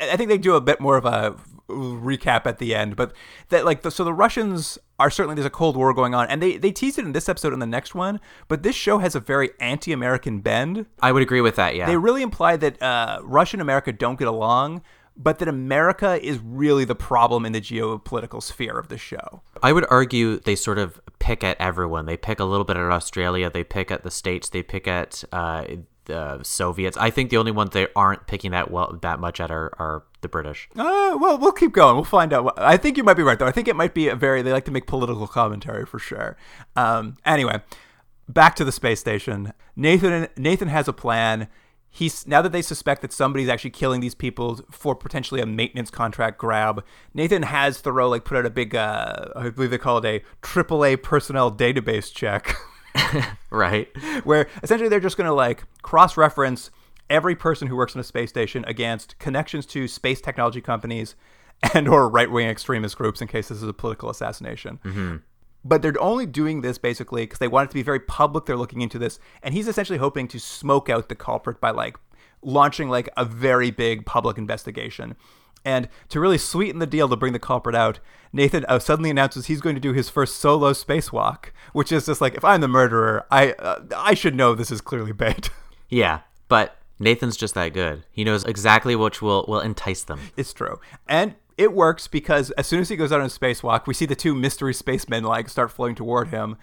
I 0.00 0.16
think 0.16 0.28
they 0.28 0.38
do 0.38 0.54
a 0.54 0.60
bit 0.60 0.80
more 0.80 0.96
of 0.96 1.06
a 1.06 1.36
recap 1.68 2.46
at 2.46 2.58
the 2.58 2.74
end, 2.74 2.96
but 2.96 3.12
that 3.48 3.64
like 3.64 3.82
the, 3.82 3.90
so 3.90 4.04
the 4.04 4.12
Russians 4.12 4.78
are 4.98 5.10
certainly 5.10 5.34
there's 5.34 5.46
a 5.46 5.50
Cold 5.50 5.76
War 5.76 5.92
going 5.94 6.14
on, 6.14 6.28
and 6.28 6.42
they 6.42 6.56
they 6.56 6.72
tease 6.72 6.98
it 6.98 7.04
in 7.04 7.12
this 7.12 7.28
episode 7.28 7.52
and 7.52 7.62
the 7.62 7.66
next 7.66 7.94
one. 7.94 8.20
But 8.48 8.62
this 8.62 8.76
show 8.76 8.98
has 8.98 9.14
a 9.14 9.20
very 9.20 9.50
anti-American 9.60 10.40
bend. 10.40 10.86
I 11.00 11.12
would 11.12 11.22
agree 11.22 11.40
with 11.40 11.56
that. 11.56 11.74
Yeah. 11.74 11.86
They 11.86 11.96
really 11.96 12.22
imply 12.22 12.56
that 12.56 12.82
uh, 12.82 13.20
Russia 13.22 13.56
and 13.56 13.62
America 13.62 13.92
don't 13.92 14.18
get 14.18 14.28
along, 14.28 14.82
but 15.16 15.38
that 15.38 15.48
America 15.48 16.22
is 16.22 16.38
really 16.38 16.84
the 16.84 16.94
problem 16.94 17.46
in 17.46 17.52
the 17.52 17.60
geopolitical 17.60 18.42
sphere 18.42 18.78
of 18.78 18.88
the 18.88 18.98
show. 18.98 19.42
I 19.62 19.72
would 19.72 19.86
argue 19.90 20.40
they 20.40 20.56
sort 20.56 20.78
of 20.78 21.00
pick 21.18 21.42
at 21.42 21.56
everyone. 21.60 22.06
They 22.06 22.16
pick 22.16 22.40
a 22.40 22.44
little 22.44 22.64
bit 22.64 22.76
at 22.76 22.90
Australia. 22.90 23.50
They 23.50 23.64
pick 23.64 23.90
at 23.90 24.02
the 24.02 24.10
states. 24.10 24.48
They 24.48 24.62
pick 24.62 24.86
at 24.86 25.24
uh, 25.32 25.64
the 26.06 26.42
Soviets. 26.42 26.96
I 26.96 27.10
think 27.10 27.30
the 27.30 27.36
only 27.36 27.52
ones 27.52 27.70
they 27.70 27.86
aren't 27.94 28.26
picking 28.26 28.50
that 28.52 28.70
well 28.70 28.98
that 29.02 29.20
much 29.20 29.40
at 29.40 29.50
are, 29.50 29.72
are 29.78 30.04
the 30.20 30.28
British. 30.28 30.68
Uh, 30.76 31.16
well, 31.20 31.38
we'll 31.38 31.52
keep 31.52 31.72
going. 31.72 31.94
We'll 31.94 32.04
find 32.04 32.32
out. 32.32 32.54
I 32.56 32.76
think 32.76 32.96
you 32.96 33.04
might 33.04 33.14
be 33.14 33.22
right, 33.22 33.38
though. 33.38 33.46
I 33.46 33.52
think 33.52 33.68
it 33.68 33.76
might 33.76 33.94
be 33.94 34.08
a 34.08 34.16
very, 34.16 34.42
they 34.42 34.52
like 34.52 34.64
to 34.66 34.70
make 34.70 34.86
political 34.86 35.26
commentary 35.26 35.86
for 35.86 35.98
sure. 35.98 36.36
Um, 36.76 37.16
anyway, 37.24 37.60
back 38.28 38.56
to 38.56 38.64
the 38.64 38.72
space 38.72 39.00
station. 39.00 39.52
Nathan 39.76 40.28
Nathan 40.36 40.68
has 40.68 40.88
a 40.88 40.92
plan. 40.92 41.48
He's 41.90 42.26
now 42.26 42.42
that 42.42 42.50
they 42.50 42.62
suspect 42.62 43.02
that 43.02 43.12
somebody's 43.12 43.48
actually 43.48 43.70
killing 43.70 44.00
these 44.00 44.16
people 44.16 44.60
for 44.68 44.96
potentially 44.96 45.40
a 45.40 45.46
maintenance 45.46 45.90
contract 45.90 46.38
grab. 46.38 46.84
Nathan 47.12 47.44
has 47.44 47.80
Theroux 47.80 48.10
like 48.10 48.24
put 48.24 48.36
out 48.36 48.44
a 48.44 48.50
big, 48.50 48.74
uh, 48.74 49.26
I 49.36 49.50
believe 49.50 49.70
they 49.70 49.78
call 49.78 49.98
it 49.98 50.04
a 50.04 50.22
AAA 50.42 51.04
personnel 51.04 51.52
database 51.52 52.12
check. 52.12 52.56
Right. 53.50 53.88
where 54.24 54.48
essentially 54.62 54.88
they're 54.88 55.00
just 55.00 55.16
going 55.16 55.28
to 55.28 55.34
like 55.34 55.64
cross 55.82 56.16
reference 56.16 56.70
every 57.10 57.36
person 57.36 57.68
who 57.68 57.76
works 57.76 57.94
in 57.94 58.00
a 58.00 58.04
space 58.04 58.30
station 58.30 58.64
against 58.66 59.18
connections 59.18 59.66
to 59.66 59.86
space 59.86 60.20
technology 60.20 60.60
companies 60.60 61.14
and 61.74 61.88
or 61.88 62.08
right-wing 62.08 62.48
extremist 62.48 62.96
groups 62.96 63.20
in 63.20 63.28
case 63.28 63.48
this 63.48 63.62
is 63.62 63.68
a 63.68 63.72
political 63.72 64.10
assassination. 64.10 64.78
Mm-hmm. 64.84 65.16
But 65.64 65.80
they're 65.80 65.94
only 66.00 66.26
doing 66.26 66.60
this 66.60 66.76
basically 66.78 67.22
because 67.22 67.38
they 67.38 67.48
want 67.48 67.66
it 67.66 67.70
to 67.70 67.74
be 67.74 67.82
very 67.82 68.00
public. 68.00 68.44
They're 68.44 68.56
looking 68.56 68.82
into 68.82 68.98
this, 68.98 69.18
and 69.42 69.54
he's 69.54 69.66
essentially 69.66 69.98
hoping 69.98 70.28
to 70.28 70.38
smoke 70.38 70.90
out 70.90 71.08
the 71.08 71.14
culprit 71.14 71.60
by 71.60 71.70
like 71.70 71.96
launching 72.42 72.90
like 72.90 73.08
a 73.16 73.24
very 73.24 73.70
big 73.70 74.04
public 74.04 74.36
investigation. 74.36 75.16
And 75.64 75.88
to 76.10 76.20
really 76.20 76.38
sweeten 76.38 76.78
the 76.78 76.86
deal 76.86 77.08
to 77.08 77.16
bring 77.16 77.32
the 77.32 77.38
culprit 77.38 77.74
out, 77.74 78.00
Nathan 78.32 78.64
uh, 78.68 78.78
suddenly 78.78 79.10
announces 79.10 79.46
he's 79.46 79.60
going 79.60 79.76
to 79.76 79.80
do 79.80 79.92
his 79.92 80.10
first 80.10 80.36
solo 80.36 80.72
spacewalk, 80.72 81.46
which 81.72 81.90
is 81.90 82.06
just 82.06 82.20
like 82.20 82.34
if 82.34 82.44
I'm 82.44 82.60
the 82.60 82.68
murderer, 82.68 83.26
I 83.30 83.52
uh, 83.52 83.82
I 83.96 84.14
should 84.14 84.34
know 84.34 84.54
this 84.54 84.70
is 84.70 84.80
clearly 84.80 85.12
bait. 85.12 85.50
Yeah, 85.90 86.20
but 86.48 86.78
Nathan's 86.98 87.36
just 87.36 87.54
that 87.54 87.72
good. 87.72 88.04
He 88.10 88.24
knows 88.24 88.42
exactly 88.44 88.96
which 88.96 89.22
will 89.22 89.44
will 89.46 89.60
entice 89.60 90.02
them. 90.02 90.18
It's 90.36 90.52
true. 90.52 90.80
And 91.06 91.34
it 91.56 91.72
works 91.72 92.08
because 92.08 92.50
as 92.52 92.66
soon 92.66 92.80
as 92.80 92.88
he 92.88 92.96
goes 92.96 93.12
out 93.12 93.20
on 93.20 93.26
a 93.26 93.28
spacewalk, 93.28 93.86
we 93.86 93.94
see 93.94 94.06
the 94.06 94.16
two 94.16 94.34
mystery 94.34 94.74
spacemen 94.74 95.22
like 95.22 95.48
start 95.48 95.70
floating 95.70 95.94
toward 95.94 96.28
him. 96.28 96.56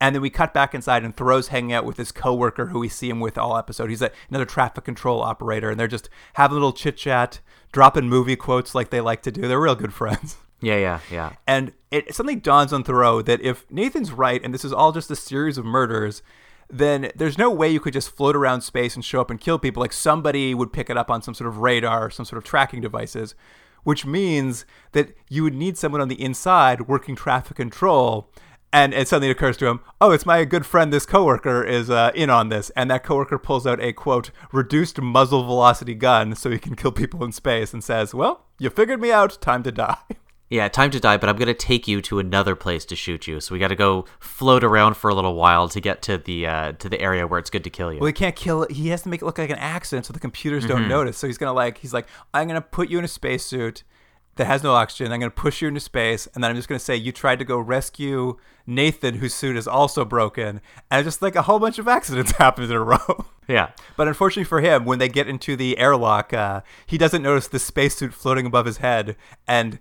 And 0.00 0.14
then 0.14 0.22
we 0.22 0.28
cut 0.28 0.52
back 0.52 0.74
inside 0.74 1.04
and 1.04 1.16
Theroux's 1.16 1.48
hanging 1.48 1.72
out 1.72 1.86
with 1.86 1.96
his 1.96 2.12
coworker 2.12 2.66
who 2.66 2.80
we 2.80 2.88
see 2.88 3.08
him 3.08 3.20
with 3.20 3.38
all 3.38 3.56
episode. 3.56 3.88
He's 3.88 4.02
a, 4.02 4.10
another 4.28 4.44
traffic 4.44 4.84
control 4.84 5.22
operator, 5.22 5.70
and 5.70 5.80
they're 5.80 5.88
just 5.88 6.10
having 6.34 6.52
a 6.52 6.60
little 6.60 6.72
chit 6.72 6.96
chat, 6.96 7.40
dropping 7.72 8.08
movie 8.08 8.36
quotes 8.36 8.74
like 8.74 8.90
they 8.90 9.00
like 9.00 9.22
to 9.22 9.32
do. 9.32 9.42
They're 9.48 9.60
real 9.60 9.74
good 9.74 9.94
friends. 9.94 10.36
Yeah, 10.60 10.78
yeah, 10.78 11.00
yeah. 11.10 11.32
And 11.46 11.72
it 11.90 12.14
suddenly 12.14 12.34
dawns 12.34 12.72
on 12.72 12.82
Theroux 12.82 13.24
that 13.26 13.42
if 13.42 13.70
Nathan's 13.70 14.10
right 14.10 14.42
and 14.42 14.54
this 14.54 14.64
is 14.64 14.72
all 14.72 14.90
just 14.90 15.10
a 15.10 15.16
series 15.16 15.58
of 15.58 15.66
murders, 15.66 16.22
then 16.68 17.10
there's 17.14 17.38
no 17.38 17.50
way 17.50 17.68
you 17.68 17.80
could 17.80 17.92
just 17.92 18.10
float 18.10 18.34
around 18.34 18.62
space 18.62 18.94
and 18.94 19.04
show 19.04 19.20
up 19.20 19.30
and 19.30 19.40
kill 19.40 19.58
people. 19.58 19.80
Like 19.80 19.92
somebody 19.92 20.54
would 20.54 20.72
pick 20.72 20.90
it 20.90 20.96
up 20.96 21.10
on 21.10 21.22
some 21.22 21.34
sort 21.34 21.48
of 21.48 21.58
radar, 21.58 22.10
some 22.10 22.24
sort 22.24 22.38
of 22.38 22.44
tracking 22.44 22.80
devices, 22.80 23.34
which 23.84 24.04
means 24.04 24.64
that 24.92 25.14
you 25.28 25.42
would 25.42 25.54
need 25.54 25.78
someone 25.78 26.00
on 26.00 26.08
the 26.08 26.20
inside 26.20 26.88
working 26.88 27.14
traffic 27.14 27.56
control. 27.56 28.30
And 28.76 28.92
it 28.92 29.08
suddenly 29.08 29.30
occurs 29.30 29.56
to 29.56 29.66
him, 29.68 29.80
oh, 30.02 30.10
it's 30.10 30.26
my 30.26 30.44
good 30.44 30.66
friend, 30.66 30.92
this 30.92 31.06
coworker 31.06 31.64
is 31.64 31.88
uh, 31.88 32.10
in 32.14 32.28
on 32.28 32.50
this. 32.50 32.68
And 32.76 32.90
that 32.90 33.04
coworker 33.04 33.38
pulls 33.38 33.66
out 33.66 33.80
a 33.80 33.94
quote, 33.94 34.30
reduced 34.52 35.00
muzzle 35.00 35.44
velocity 35.44 35.94
gun 35.94 36.34
so 36.34 36.50
he 36.50 36.58
can 36.58 36.76
kill 36.76 36.92
people 36.92 37.24
in 37.24 37.32
space 37.32 37.72
and 37.72 37.82
says, 37.82 38.12
well, 38.12 38.44
you 38.58 38.68
figured 38.68 39.00
me 39.00 39.10
out, 39.10 39.40
time 39.40 39.62
to 39.62 39.72
die. 39.72 39.96
Yeah, 40.50 40.68
time 40.68 40.90
to 40.90 41.00
die, 41.00 41.16
but 41.16 41.28
I'm 41.28 41.36
gonna 41.36 41.54
take 41.54 41.88
you 41.88 42.00
to 42.02 42.20
another 42.20 42.54
place 42.54 42.84
to 42.84 42.94
shoot 42.94 43.26
you. 43.26 43.40
So 43.40 43.52
we 43.52 43.58
got 43.58 43.68
to 43.68 43.74
go 43.74 44.04
float 44.20 44.62
around 44.62 44.96
for 44.96 45.10
a 45.10 45.14
little 45.14 45.34
while 45.34 45.68
to 45.68 45.80
get 45.80 46.02
to 46.02 46.18
the 46.18 46.46
uh, 46.46 46.72
to 46.72 46.88
the 46.88 47.00
area 47.00 47.26
where 47.26 47.40
it's 47.40 47.50
good 47.50 47.64
to 47.64 47.70
kill 47.70 47.92
you. 47.92 47.98
Well, 47.98 48.06
he 48.06 48.12
can't 48.12 48.36
kill 48.36 48.62
it. 48.62 48.70
He 48.70 48.90
has 48.90 49.02
to 49.02 49.08
make 49.08 49.22
it 49.22 49.24
look 49.24 49.38
like 49.38 49.50
an 49.50 49.58
accident 49.58 50.06
so 50.06 50.12
the 50.12 50.20
computers 50.20 50.64
don't 50.64 50.86
notice. 50.88 51.18
So 51.18 51.26
he's 51.26 51.36
gonna 51.36 51.52
like 51.52 51.78
he's 51.78 51.92
like, 51.92 52.06
I'm 52.32 52.46
gonna 52.46 52.60
put 52.60 52.90
you 52.90 52.98
in 53.00 53.04
a 53.04 53.08
spacesuit 53.08 53.82
that 54.36 54.46
has 54.46 54.62
no 54.62 54.72
oxygen. 54.74 55.12
I'm 55.12 55.20
gonna 55.20 55.30
push 55.30 55.60
you 55.62 55.68
into 55.68 55.80
space, 55.80 56.26
and 56.34 56.42
then 56.42 56.50
I'm 56.50 56.56
just 56.56 56.68
gonna 56.68 56.78
say 56.78 56.96
you 56.96 57.12
tried 57.12 57.38
to 57.40 57.44
go 57.44 57.58
rescue 57.58 58.36
Nathan, 58.66 59.16
whose 59.16 59.34
suit 59.34 59.56
is 59.56 59.66
also 59.68 60.04
broken, 60.04 60.60
and 60.90 61.04
just 61.04 61.22
like 61.22 61.36
a 61.36 61.42
whole 61.42 61.58
bunch 61.58 61.78
of 61.78 61.88
accidents 61.96 62.32
happen 62.32 62.64
in 62.64 62.72
a 62.72 62.80
row. 62.82 63.26
yeah, 63.48 63.70
But 63.96 64.08
unfortunately 64.08 64.44
for 64.44 64.60
him, 64.60 64.84
when 64.84 64.98
they 64.98 65.08
get 65.08 65.28
into 65.28 65.56
the 65.56 65.78
airlock, 65.78 66.32
uh, 66.32 66.62
he 66.86 66.98
doesn't 66.98 67.22
notice 67.22 67.48
the 67.48 67.58
spacesuit 67.58 68.12
floating 68.12 68.46
above 68.46 68.66
his 68.66 68.78
head, 68.78 69.16
and 69.46 69.78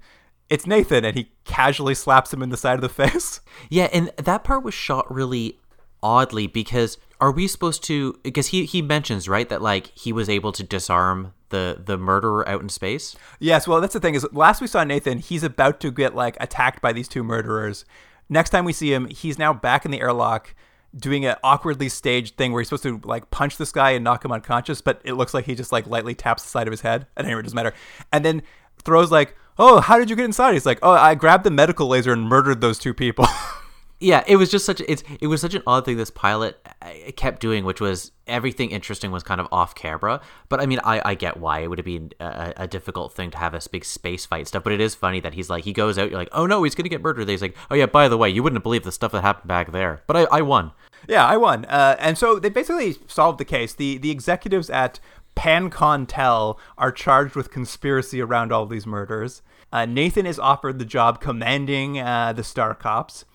it's 0.50 0.68
Nathan, 0.68 1.04
and 1.04 1.16
he 1.16 1.32
casually 1.44 1.96
slaps 1.96 2.32
him 2.34 2.44
in 2.44 2.50
the 2.50 2.58
side 2.58 2.76
of 2.76 2.82
the 2.82 2.90
face. 3.10 3.42
yeah, 3.70 3.90
and 3.92 4.12
that 4.18 4.44
part 4.44 4.64
was 4.64 4.74
shot 4.74 5.12
really 5.14 5.60
oddly 6.04 6.46
because 6.48 6.98
are 7.22 7.32
we 7.32 7.48
supposed 7.48 7.84
to? 7.86 8.20
Because 8.24 8.48
he 8.48 8.66
he 8.66 8.82
mentions 8.82 9.28
right 9.30 9.48
that 9.50 9.62
like 9.62 9.88
he 9.98 10.12
was 10.12 10.30
able 10.30 10.52
to 10.52 10.64
disarm 10.64 11.34
the 11.50 11.82
the 11.84 11.98
murderer 11.98 12.48
out 12.48 12.62
in 12.62 12.70
space. 12.70 13.16
Yes, 13.40 13.68
well, 13.68 13.82
that's 13.82 13.94
the 13.94 14.00
thing 14.00 14.16
is, 14.16 14.28
last 14.32 14.62
we 14.62 14.68
saw 14.68 14.84
Nathan, 14.84 15.20
he's 15.20 15.44
about 15.44 15.80
to 15.82 15.92
get 15.92 16.16
like 16.16 16.38
attacked 16.40 16.82
by 16.82 16.94
these 16.94 17.08
two 17.08 17.24
murderers. 17.24 17.86
Next 18.28 18.50
time 18.50 18.66
we 18.66 18.74
see 18.74 18.94
him, 18.94 19.08
he's 19.08 19.38
now 19.38 19.54
back 19.54 19.86
in 19.86 19.92
the 19.92 20.02
airlock 20.02 20.56
doing 20.98 21.26
an 21.26 21.36
awkwardly 21.44 21.90
staged 21.90 22.38
thing 22.38 22.52
where 22.52 22.62
he's 22.62 22.70
supposed 22.70 22.84
to 22.84 23.02
like 23.08 23.30
punch 23.30 23.58
this 23.58 23.72
guy 23.72 23.92
and 23.92 24.04
knock 24.04 24.24
him 24.24 24.32
unconscious, 24.32 24.82
but 24.82 25.02
it 25.04 25.14
looks 25.14 25.34
like 25.34 25.46
he 25.46 25.56
just 25.56 25.72
like 25.72 25.88
lightly 25.88 26.16
taps 26.16 26.44
the 26.44 26.50
side 26.50 26.68
of 26.68 26.72
his 26.72 26.82
head. 26.82 27.08
And 27.16 27.26
anyway, 27.26 27.42
it 27.42 27.44
doesn't 27.44 27.56
matter. 27.56 27.74
And 28.12 28.24
then 28.26 28.42
Theroux's 28.84 29.12
like, 29.12 29.36
"Oh, 29.58 29.80
how 29.80 29.98
did 29.98 30.10
you 30.10 30.16
get 30.16 30.26
inside?" 30.26 30.54
He's 30.54 30.66
like, 30.66 30.80
"Oh, 30.82 30.92
I 30.92 31.16
grabbed 31.16 31.44
the 31.44 31.52
medical 31.52 31.88
laser 31.88 32.14
and 32.14 32.28
murdered 32.28 32.62
those 32.62 32.80
two 32.80 32.94
people." 32.94 33.28
yeah, 34.06 34.24
it 34.28 34.36
was 34.36 34.52
just 34.52 34.66
such 34.66 34.82
it's 34.88 35.04
it 35.20 35.26
was 35.26 35.42
such 35.42 35.56
an 35.56 35.64
odd 35.66 35.84
thing 35.84 35.98
this 35.98 36.12
pilot 36.12 36.60
uh, 36.80 36.92
kept 37.16 37.42
doing, 37.42 37.66
which 37.66 37.82
was 37.82 38.12
everything 38.28 38.70
interesting 38.70 39.10
was 39.12 39.24
kind 39.24 39.42
of 39.42 39.48
off 39.52 39.74
camera. 39.74 40.22
But 40.48 40.62
I 40.62 40.68
mean, 40.68 40.80
I, 40.84 41.02
I 41.04 41.16
get 41.16 41.38
why 41.38 41.62
it 41.62 41.70
would 41.70 41.80
have 41.80 41.86
been 41.86 42.12
a, 42.20 42.54
a 42.56 42.68
difficult 42.68 43.14
thing 43.14 43.32
to 43.32 43.38
have 43.40 43.56
a 43.56 43.62
big 43.72 43.84
space 43.84 44.24
fight 44.24 44.48
stuff. 44.48 44.64
But 44.64 44.74
it 44.74 44.82
is 44.82 44.94
funny 44.94 45.20
that 45.22 45.34
he's 45.34 45.50
like 45.50 45.64
he 45.64 45.74
goes 45.74 45.98
out, 45.98 46.12
you're 46.12 46.20
like, 46.20 46.30
oh 46.34 46.46
no, 46.46 46.62
he's 46.62 46.76
gonna 46.76 46.88
get 46.88 47.02
murdered. 47.02 47.28
He's 47.28 47.42
like, 47.42 47.58
oh 47.72 47.76
yeah, 47.76 47.88
by 47.88 48.08
the 48.08 48.18
way, 48.18 48.30
you 48.30 48.44
wouldn't 48.44 48.62
believe 48.62 48.84
the 48.84 48.92
stuff 48.92 49.12
that 49.12 49.22
happened 49.22 49.48
back 49.48 49.72
there. 49.72 50.04
But 50.06 50.18
I, 50.18 50.38
I 50.38 50.42
won. 50.44 50.72
Yeah, 51.10 51.26
I 51.26 51.38
won. 51.38 51.66
Uh, 51.66 51.96
and 51.98 52.16
so 52.16 52.38
they 52.38 52.50
basically 52.50 52.98
solved 53.08 53.40
the 53.40 53.46
case. 53.46 53.74
The 53.74 53.98
the 53.98 54.12
executives 54.12 54.70
at 54.70 55.00
PanConTel 55.36 56.60
are 56.78 56.92
charged 56.92 57.36
with 57.36 57.50
conspiracy 57.50 58.22
around 58.22 58.52
all 58.52 58.68
these 58.68 58.86
murders. 58.86 59.42
Uh, 59.74 59.86
Nathan 59.86 60.28
is 60.28 60.38
offered 60.38 60.78
the 60.78 60.86
job 60.86 61.20
commanding 61.20 62.00
uh, 62.00 62.34
the 62.34 62.44
Star 62.44 62.76
Cops. 62.76 63.26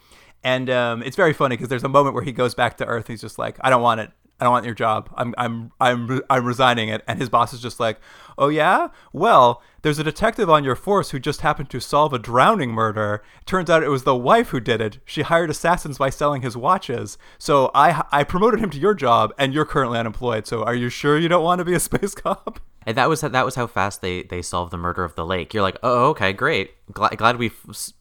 And 0.43 0.71
um, 0.71 1.03
it's 1.03 1.17
very 1.17 1.33
funny 1.33 1.57
because 1.57 1.69
there's 1.69 1.85
a 1.85 1.89
moment 1.89 2.15
where 2.15 2.25
he 2.25 2.33
goes 2.33 2.55
back 2.55 2.77
to 2.79 2.87
Earth. 2.87 3.09
he's 3.09 3.21
just 3.21 3.39
like, 3.39 3.59
I 3.61 3.71
don't 3.71 3.83
want 3.83 4.01
it. 4.01 4.11
I 4.41 4.45
don't 4.45 4.53
want 4.53 4.65
your 4.65 4.75
job. 4.75 5.11
I'm 5.17 5.35
I'm 5.37 5.71
I'm 5.81 6.23
I'm 6.31 6.47
resigning 6.47 6.89
it. 6.89 7.05
And 7.07 7.19
his 7.19 7.29
boss 7.29 7.53
is 7.53 7.61
just 7.61 7.79
like, 7.79 8.01
"Oh 8.39 8.49
yeah? 8.49 8.89
Well, 9.13 9.63
there's 9.83 9.99
a 9.99 10.05
detective 10.05 10.49
on 10.49 10.65
your 10.65 10.77
force 10.77 11.11
who 11.11 11.19
just 11.19 11.43
happened 11.43 11.69
to 11.71 11.81
solve 11.81 12.15
a 12.15 12.19
drowning 12.19 12.71
murder. 12.71 13.23
Turns 13.45 13.69
out 13.69 13.83
it 13.83 13.91
was 13.91 14.05
the 14.05 14.17
wife 14.17 14.49
who 14.49 14.59
did 14.59 14.81
it. 14.81 14.99
She 15.05 15.23
hired 15.23 15.51
assassins 15.51 15.99
by 15.99 16.09
selling 16.09 16.41
his 16.41 16.57
watches. 16.57 17.19
So 17.39 17.71
I 17.75 18.03
I 18.11 18.25
promoted 18.25 18.61
him 18.61 18.71
to 18.71 18.79
your 18.79 18.95
job 18.95 19.35
and 19.39 19.53
you're 19.53 19.67
currently 19.67 19.99
unemployed. 19.99 20.47
So 20.47 20.65
are 20.65 20.75
you 20.75 20.89
sure 20.89 21.19
you 21.19 21.29
don't 21.29 21.45
want 21.45 21.59
to 21.59 21.65
be 21.67 21.75
a 21.75 21.81
space 21.91 22.15
cop?" 22.15 22.61
And 22.87 22.97
that 22.97 23.11
was 23.11 23.21
that 23.21 23.45
was 23.45 23.57
how 23.57 23.67
fast 23.67 24.01
they 24.01 24.23
they 24.23 24.41
solved 24.41 24.73
the 24.73 24.79
murder 24.79 25.05
of 25.05 25.17
the 25.17 25.27
lake. 25.27 25.53
You're 25.53 25.63
like, 25.63 25.79
"Oh, 25.83 26.09
okay, 26.11 26.33
great. 26.33 26.71
Glad 26.91 27.19
glad 27.19 27.37
we 27.37 27.53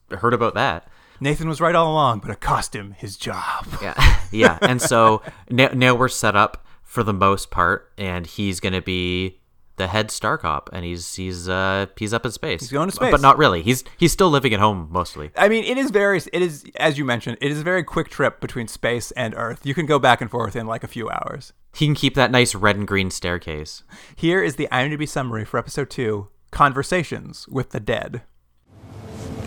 heard 0.10 0.34
about 0.34 0.54
that." 0.54 0.88
Nathan 1.20 1.48
was 1.48 1.62
right 1.62 1.76
all 1.76 1.92
along, 1.92 2.20
but 2.20 2.32
it 2.32 2.40
cost 2.40 2.76
him 2.76 2.92
his 2.98 3.18
job. 3.18 3.68
Yeah, 3.82 4.20
yeah. 4.32 4.58
And 4.62 4.82
so 4.82 5.22
now, 5.50 5.70
now 5.70 5.96
we're 5.96 6.10
set 6.10 6.36
up 6.36 6.66
for 6.84 7.04
the 7.04 7.14
most 7.14 7.50
part, 7.50 7.92
and 7.98 8.26
he's 8.26 8.60
going 8.60 8.74
to 8.74 8.82
be 8.82 9.40
the 9.80 9.88
head 9.88 10.12
star 10.12 10.38
cop, 10.38 10.70
and 10.74 10.84
he's 10.86 11.16
he's 11.16 11.48
uh 11.50 11.88
he's 11.98 12.14
up 12.14 12.26
in 12.26 12.32
space. 12.32 12.60
He's 12.60 12.72
going 12.72 12.90
to 12.90 12.96
space, 12.96 13.12
but 13.12 13.22
not 13.22 13.38
really. 13.38 13.64
He's 13.64 13.84
he's 13.98 14.12
still 14.12 14.30
living 14.30 14.54
at 14.54 14.60
home 14.60 14.90
mostly. 14.92 15.32
I 15.36 15.48
mean, 15.50 15.64
it 15.64 15.78
is 15.78 15.90
very 15.90 16.18
it 16.18 16.42
is 16.42 16.66
as 16.76 16.98
you 16.98 17.06
mentioned, 17.06 17.38
it 17.42 17.52
is 17.52 17.60
a 17.62 17.64
very 17.64 17.84
quick 17.84 18.10
trip 18.10 18.42
between 18.42 18.68
space 18.68 19.12
and 19.12 19.34
Earth. 19.36 19.66
You 19.66 19.74
can 19.74 19.86
go 19.86 19.98
back 19.98 20.22
and 20.22 20.30
forth 20.30 20.56
in 20.56 20.68
like 20.68 20.84
a 20.84 20.88
few 20.88 21.10
hours. 21.10 21.54
He 21.74 21.86
can 21.86 21.96
keep 21.96 22.16
that 22.16 22.30
nice 22.32 22.54
red 22.54 22.76
and 22.76 22.88
green 22.88 23.10
staircase. 23.10 23.84
Here 24.16 24.44
is 24.44 24.58
the 24.58 24.68
IMDb 24.72 25.08
summary 25.08 25.46
for 25.46 25.58
episode 25.58 25.90
two: 25.90 26.28
Conversations 26.52 27.48
with 27.48 27.70
the 27.72 27.80
Dead. 27.80 28.22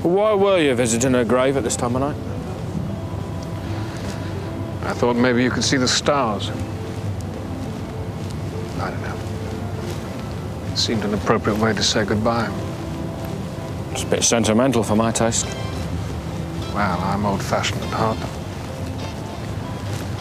Why 0.02 0.34
were 0.34 0.58
you 0.58 0.74
visiting 0.74 1.12
her 1.14 1.24
grave 1.24 1.56
at 1.56 1.62
this 1.62 1.76
time 1.76 1.94
of 1.94 2.02
night? 2.02 2.16
I 4.84 4.94
thought 4.94 5.14
maybe 5.14 5.44
you 5.44 5.50
could 5.50 5.62
see 5.62 5.76
the 5.76 5.86
stars. 5.86 6.50
I 8.80 8.90
don't 8.90 9.02
know. 9.02 9.16
It 10.72 10.76
seemed 10.76 11.04
an 11.04 11.14
appropriate 11.14 11.58
way 11.60 11.72
to 11.72 11.82
say 11.84 12.04
goodbye. 12.04 12.50
It's 13.92 14.02
a 14.02 14.06
bit 14.06 14.24
sentimental 14.24 14.82
for 14.82 14.96
my 14.96 15.12
taste. 15.12 15.46
Well, 16.74 16.98
I'm 17.00 17.24
old-fashioned 17.24 17.80
at 17.82 17.90
heart. 17.90 18.18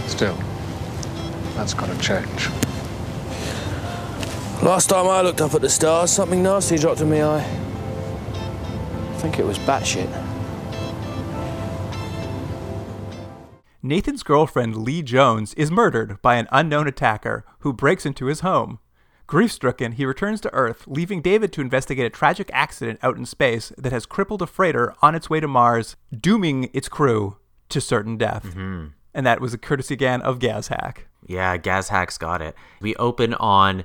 Still, 0.07 0.37
that's 1.55 1.73
got 1.73 1.89
to 1.89 1.97
change. 1.97 2.49
Last 4.61 4.89
time 4.89 5.07
I 5.07 5.21
looked 5.21 5.41
up 5.41 5.55
at 5.55 5.61
the 5.61 5.69
stars, 5.69 6.11
something 6.11 6.43
nasty 6.43 6.77
dropped 6.77 7.01
in 7.01 7.09
my 7.09 7.23
eye. 7.23 7.70
I 9.21 9.23
think 9.25 9.37
it 9.37 9.45
was 9.45 9.59
batshit. 9.59 10.09
Nathan's 13.83 14.23
girlfriend, 14.23 14.77
Lee 14.77 15.03
Jones, 15.03 15.53
is 15.53 15.69
murdered 15.69 16.19
by 16.23 16.37
an 16.37 16.47
unknown 16.51 16.87
attacker 16.87 17.45
who 17.59 17.71
breaks 17.71 18.03
into 18.03 18.25
his 18.25 18.39
home. 18.39 18.79
Grief 19.27 19.51
stricken, 19.51 19.91
he 19.91 20.05
returns 20.05 20.41
to 20.41 20.53
Earth, 20.55 20.85
leaving 20.87 21.21
David 21.21 21.53
to 21.53 21.61
investigate 21.61 22.07
a 22.07 22.09
tragic 22.09 22.49
accident 22.51 22.97
out 23.03 23.15
in 23.15 23.27
space 23.27 23.71
that 23.77 23.91
has 23.91 24.07
crippled 24.07 24.41
a 24.41 24.47
freighter 24.47 24.95
on 25.03 25.13
its 25.13 25.29
way 25.29 25.39
to 25.39 25.47
Mars, 25.47 25.95
dooming 26.11 26.71
its 26.73 26.89
crew 26.89 27.37
to 27.69 27.79
certain 27.79 28.17
death. 28.17 28.45
Mm-hmm. 28.45 28.87
And 29.13 29.25
that 29.27 29.39
was 29.39 29.53
a 29.53 29.59
courtesy 29.59 29.93
again 29.93 30.23
of 30.23 30.39
Gazhack. 30.39 31.01
Yeah, 31.27 31.59
Gazhack's 31.59 32.17
got 32.17 32.41
it. 32.41 32.55
We 32.79 32.95
open 32.95 33.35
on 33.35 33.83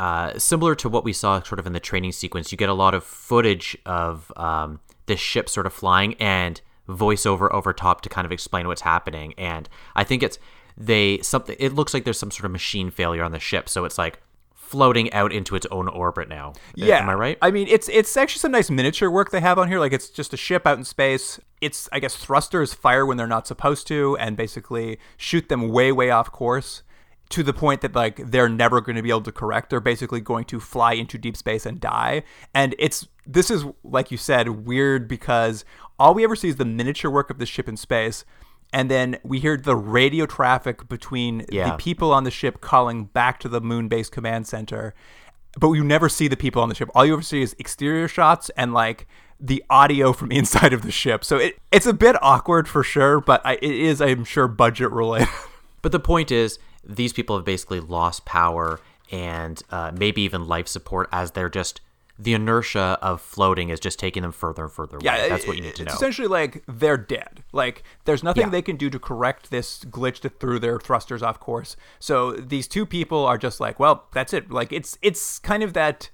uh, 0.00 0.38
similar 0.38 0.74
to 0.76 0.88
what 0.88 1.04
we 1.04 1.12
saw 1.12 1.42
sort 1.42 1.58
of 1.58 1.66
in 1.66 1.72
the 1.72 1.80
training 1.80 2.12
sequence, 2.12 2.52
you 2.52 2.58
get 2.58 2.68
a 2.68 2.74
lot 2.74 2.94
of 2.94 3.02
footage 3.02 3.76
of 3.84 4.32
um, 4.36 4.80
this 5.06 5.20
ship 5.20 5.48
sort 5.48 5.66
of 5.66 5.72
flying 5.72 6.14
and 6.14 6.60
voiceover 6.88 7.52
over 7.52 7.72
top 7.72 8.00
to 8.02 8.08
kind 8.08 8.24
of 8.24 8.32
explain 8.32 8.66
what's 8.68 8.82
happening. 8.82 9.34
And 9.36 9.68
I 9.96 10.04
think 10.04 10.22
it's 10.22 10.38
they 10.76 11.18
something. 11.22 11.56
It 11.58 11.74
looks 11.74 11.92
like 11.92 12.04
there's 12.04 12.18
some 12.18 12.30
sort 12.30 12.44
of 12.44 12.52
machine 12.52 12.90
failure 12.90 13.24
on 13.24 13.32
the 13.32 13.40
ship, 13.40 13.68
so 13.68 13.84
it's 13.84 13.98
like 13.98 14.20
floating 14.54 15.10
out 15.12 15.32
into 15.32 15.56
its 15.56 15.66
own 15.70 15.88
orbit 15.88 16.28
now. 16.28 16.52
Yeah, 16.76 16.98
am 16.98 17.08
I 17.08 17.14
right? 17.14 17.38
I 17.42 17.50
mean, 17.50 17.66
it's 17.68 17.88
it's 17.88 18.16
actually 18.16 18.38
some 18.38 18.52
nice 18.52 18.70
miniature 18.70 19.10
work 19.10 19.30
they 19.30 19.40
have 19.40 19.58
on 19.58 19.66
here. 19.66 19.80
Like 19.80 19.92
it's 19.92 20.08
just 20.08 20.32
a 20.32 20.36
ship 20.36 20.66
out 20.66 20.78
in 20.78 20.84
space. 20.84 21.40
It's 21.60 21.88
I 21.90 21.98
guess 21.98 22.14
thrusters 22.14 22.74
fire 22.74 23.04
when 23.04 23.16
they're 23.16 23.26
not 23.26 23.48
supposed 23.48 23.88
to, 23.88 24.16
and 24.18 24.36
basically 24.36 25.00
shoot 25.16 25.48
them 25.48 25.68
way 25.70 25.90
way 25.90 26.10
off 26.10 26.30
course 26.30 26.82
to 27.30 27.42
the 27.42 27.52
point 27.52 27.82
that 27.82 27.94
like 27.94 28.16
they're 28.30 28.48
never 28.48 28.80
going 28.80 28.96
to 28.96 29.02
be 29.02 29.10
able 29.10 29.20
to 29.22 29.32
correct. 29.32 29.70
They're 29.70 29.80
basically 29.80 30.20
going 30.20 30.44
to 30.46 30.60
fly 30.60 30.94
into 30.94 31.18
deep 31.18 31.36
space 31.36 31.66
and 31.66 31.80
die. 31.80 32.22
And 32.54 32.74
it's 32.78 33.06
this 33.26 33.50
is 33.50 33.64
like 33.84 34.10
you 34.10 34.16
said 34.16 34.48
weird 34.66 35.06
because 35.08 35.64
all 35.98 36.14
we 36.14 36.24
ever 36.24 36.34
see 36.36 36.48
is 36.48 36.56
the 36.56 36.64
miniature 36.64 37.10
work 37.10 37.28
of 37.30 37.38
the 37.38 37.46
ship 37.46 37.68
in 37.68 37.76
space. 37.76 38.24
And 38.72 38.90
then 38.90 39.18
we 39.22 39.40
hear 39.40 39.56
the 39.56 39.76
radio 39.76 40.26
traffic 40.26 40.88
between 40.88 41.44
Yeah. 41.50 41.70
the 41.70 41.76
people 41.76 42.12
on 42.12 42.24
the 42.24 42.30
ship 42.30 42.60
calling 42.60 43.04
back 43.06 43.40
to 43.40 43.48
the 43.48 43.60
moon 43.60 43.88
base 43.88 44.08
command 44.10 44.46
center. 44.46 44.94
But 45.58 45.72
you 45.72 45.82
never 45.84 46.08
see 46.08 46.28
the 46.28 46.36
people 46.36 46.62
on 46.62 46.68
the 46.68 46.74
ship. 46.74 46.90
All 46.94 47.04
you 47.04 47.14
ever 47.14 47.22
see 47.22 47.42
is 47.42 47.56
exterior 47.58 48.08
shots 48.08 48.50
and 48.56 48.72
like 48.74 49.06
the 49.40 49.64
audio 49.70 50.12
from 50.12 50.30
inside 50.32 50.72
of 50.72 50.82
the 50.82 50.90
ship. 50.92 51.24
So 51.24 51.36
it, 51.38 51.58
it's 51.72 51.86
a 51.86 51.92
bit 51.94 52.16
awkward 52.22 52.68
for 52.68 52.82
sure, 52.82 53.20
but 53.20 53.40
I, 53.44 53.54
it 53.54 53.62
is, 53.62 54.00
I'm 54.00 54.24
sure, 54.24 54.48
budget 54.48 54.90
related. 54.92 55.28
But 55.80 55.92
the 55.92 56.00
point 56.00 56.30
is, 56.32 56.58
these 56.88 57.12
people 57.12 57.36
have 57.36 57.44
basically 57.44 57.80
lost 57.80 58.24
power 58.24 58.80
and 59.10 59.62
uh, 59.70 59.92
maybe 59.94 60.22
even 60.22 60.46
life 60.46 60.68
support 60.68 61.08
as 61.12 61.32
they're 61.32 61.48
just 61.48 61.80
the 62.20 62.34
inertia 62.34 62.98
of 63.00 63.20
floating 63.20 63.68
is 63.68 63.78
just 63.78 63.96
taking 63.96 64.22
them 64.22 64.32
further 64.32 64.64
and 64.64 64.72
further 64.72 64.96
away. 64.96 65.04
Yeah, 65.04 65.28
that's 65.28 65.46
what 65.46 65.56
you 65.56 65.62
need 65.62 65.76
to 65.76 65.82
it's 65.82 65.92
know. 65.92 65.94
Essentially, 65.94 66.26
like 66.26 66.64
they're 66.66 66.96
dead. 66.96 67.44
Like 67.52 67.84
there's 68.06 68.24
nothing 68.24 68.44
Yeah. 68.44 68.48
they 68.50 68.62
can 68.62 68.76
do 68.76 68.90
to 68.90 68.98
correct 68.98 69.50
this 69.50 69.84
glitch 69.84 70.22
that 70.22 70.40
threw 70.40 70.58
their 70.58 70.80
thrusters 70.80 71.22
off 71.22 71.38
course. 71.38 71.76
So 72.00 72.32
these 72.32 72.66
two 72.66 72.86
people 72.86 73.24
are 73.24 73.38
just 73.38 73.60
like, 73.60 73.78
well, 73.78 74.06
that's 74.12 74.32
it. 74.32 74.50
Like 74.50 74.72
it's 74.72 74.98
it's 75.00 75.38
kind 75.38 75.62
of 75.62 75.74
that. 75.74 76.10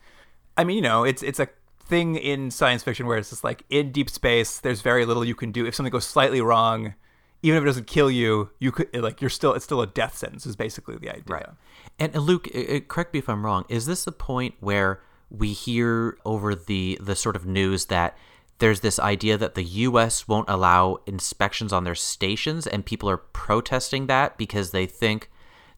I 0.58 0.64
mean, 0.64 0.76
you 0.76 0.82
know, 0.82 1.04
it's 1.04 1.22
it's 1.22 1.40
a 1.40 1.48
thing 1.86 2.16
in 2.16 2.50
science 2.50 2.82
fiction 2.82 3.06
where 3.06 3.16
it's 3.16 3.30
just 3.30 3.42
like 3.44 3.62
in 3.70 3.90
deep 3.90 4.10
space, 4.10 4.60
there's 4.60 4.82
very 4.82 5.06
little 5.06 5.24
you 5.24 5.34
can 5.34 5.52
do. 5.52 5.64
If 5.64 5.74
something 5.74 5.90
goes 5.90 6.06
slightly 6.06 6.42
wrong, 6.42 6.94
even 7.44 7.58
if 7.58 7.62
it 7.62 7.66
doesn't 7.66 7.86
kill 7.86 8.10
you, 8.10 8.48
you 8.58 8.72
could 8.72 8.88
like 8.94 9.20
you're 9.20 9.28
still 9.28 9.52
it's 9.52 9.66
still 9.66 9.82
a 9.82 9.86
death 9.86 10.16
sentence. 10.16 10.46
Is 10.46 10.56
basically 10.56 10.96
the 10.96 11.10
idea. 11.10 11.24
Right. 11.26 11.46
And 11.98 12.14
Luke, 12.14 12.48
correct 12.88 13.12
me 13.12 13.18
if 13.18 13.28
I'm 13.28 13.44
wrong. 13.44 13.66
Is 13.68 13.84
this 13.84 14.04
the 14.04 14.12
point 14.12 14.54
where 14.60 15.02
we 15.28 15.52
hear 15.52 16.16
over 16.24 16.54
the 16.54 16.98
the 17.02 17.14
sort 17.14 17.36
of 17.36 17.44
news 17.44 17.86
that 17.86 18.16
there's 18.60 18.80
this 18.80 18.98
idea 18.98 19.36
that 19.36 19.56
the 19.56 19.62
U.S. 19.62 20.26
won't 20.26 20.48
allow 20.48 21.00
inspections 21.06 21.70
on 21.70 21.84
their 21.84 21.94
stations, 21.94 22.66
and 22.66 22.86
people 22.86 23.10
are 23.10 23.18
protesting 23.18 24.06
that 24.06 24.38
because 24.38 24.70
they 24.70 24.86
think 24.86 25.30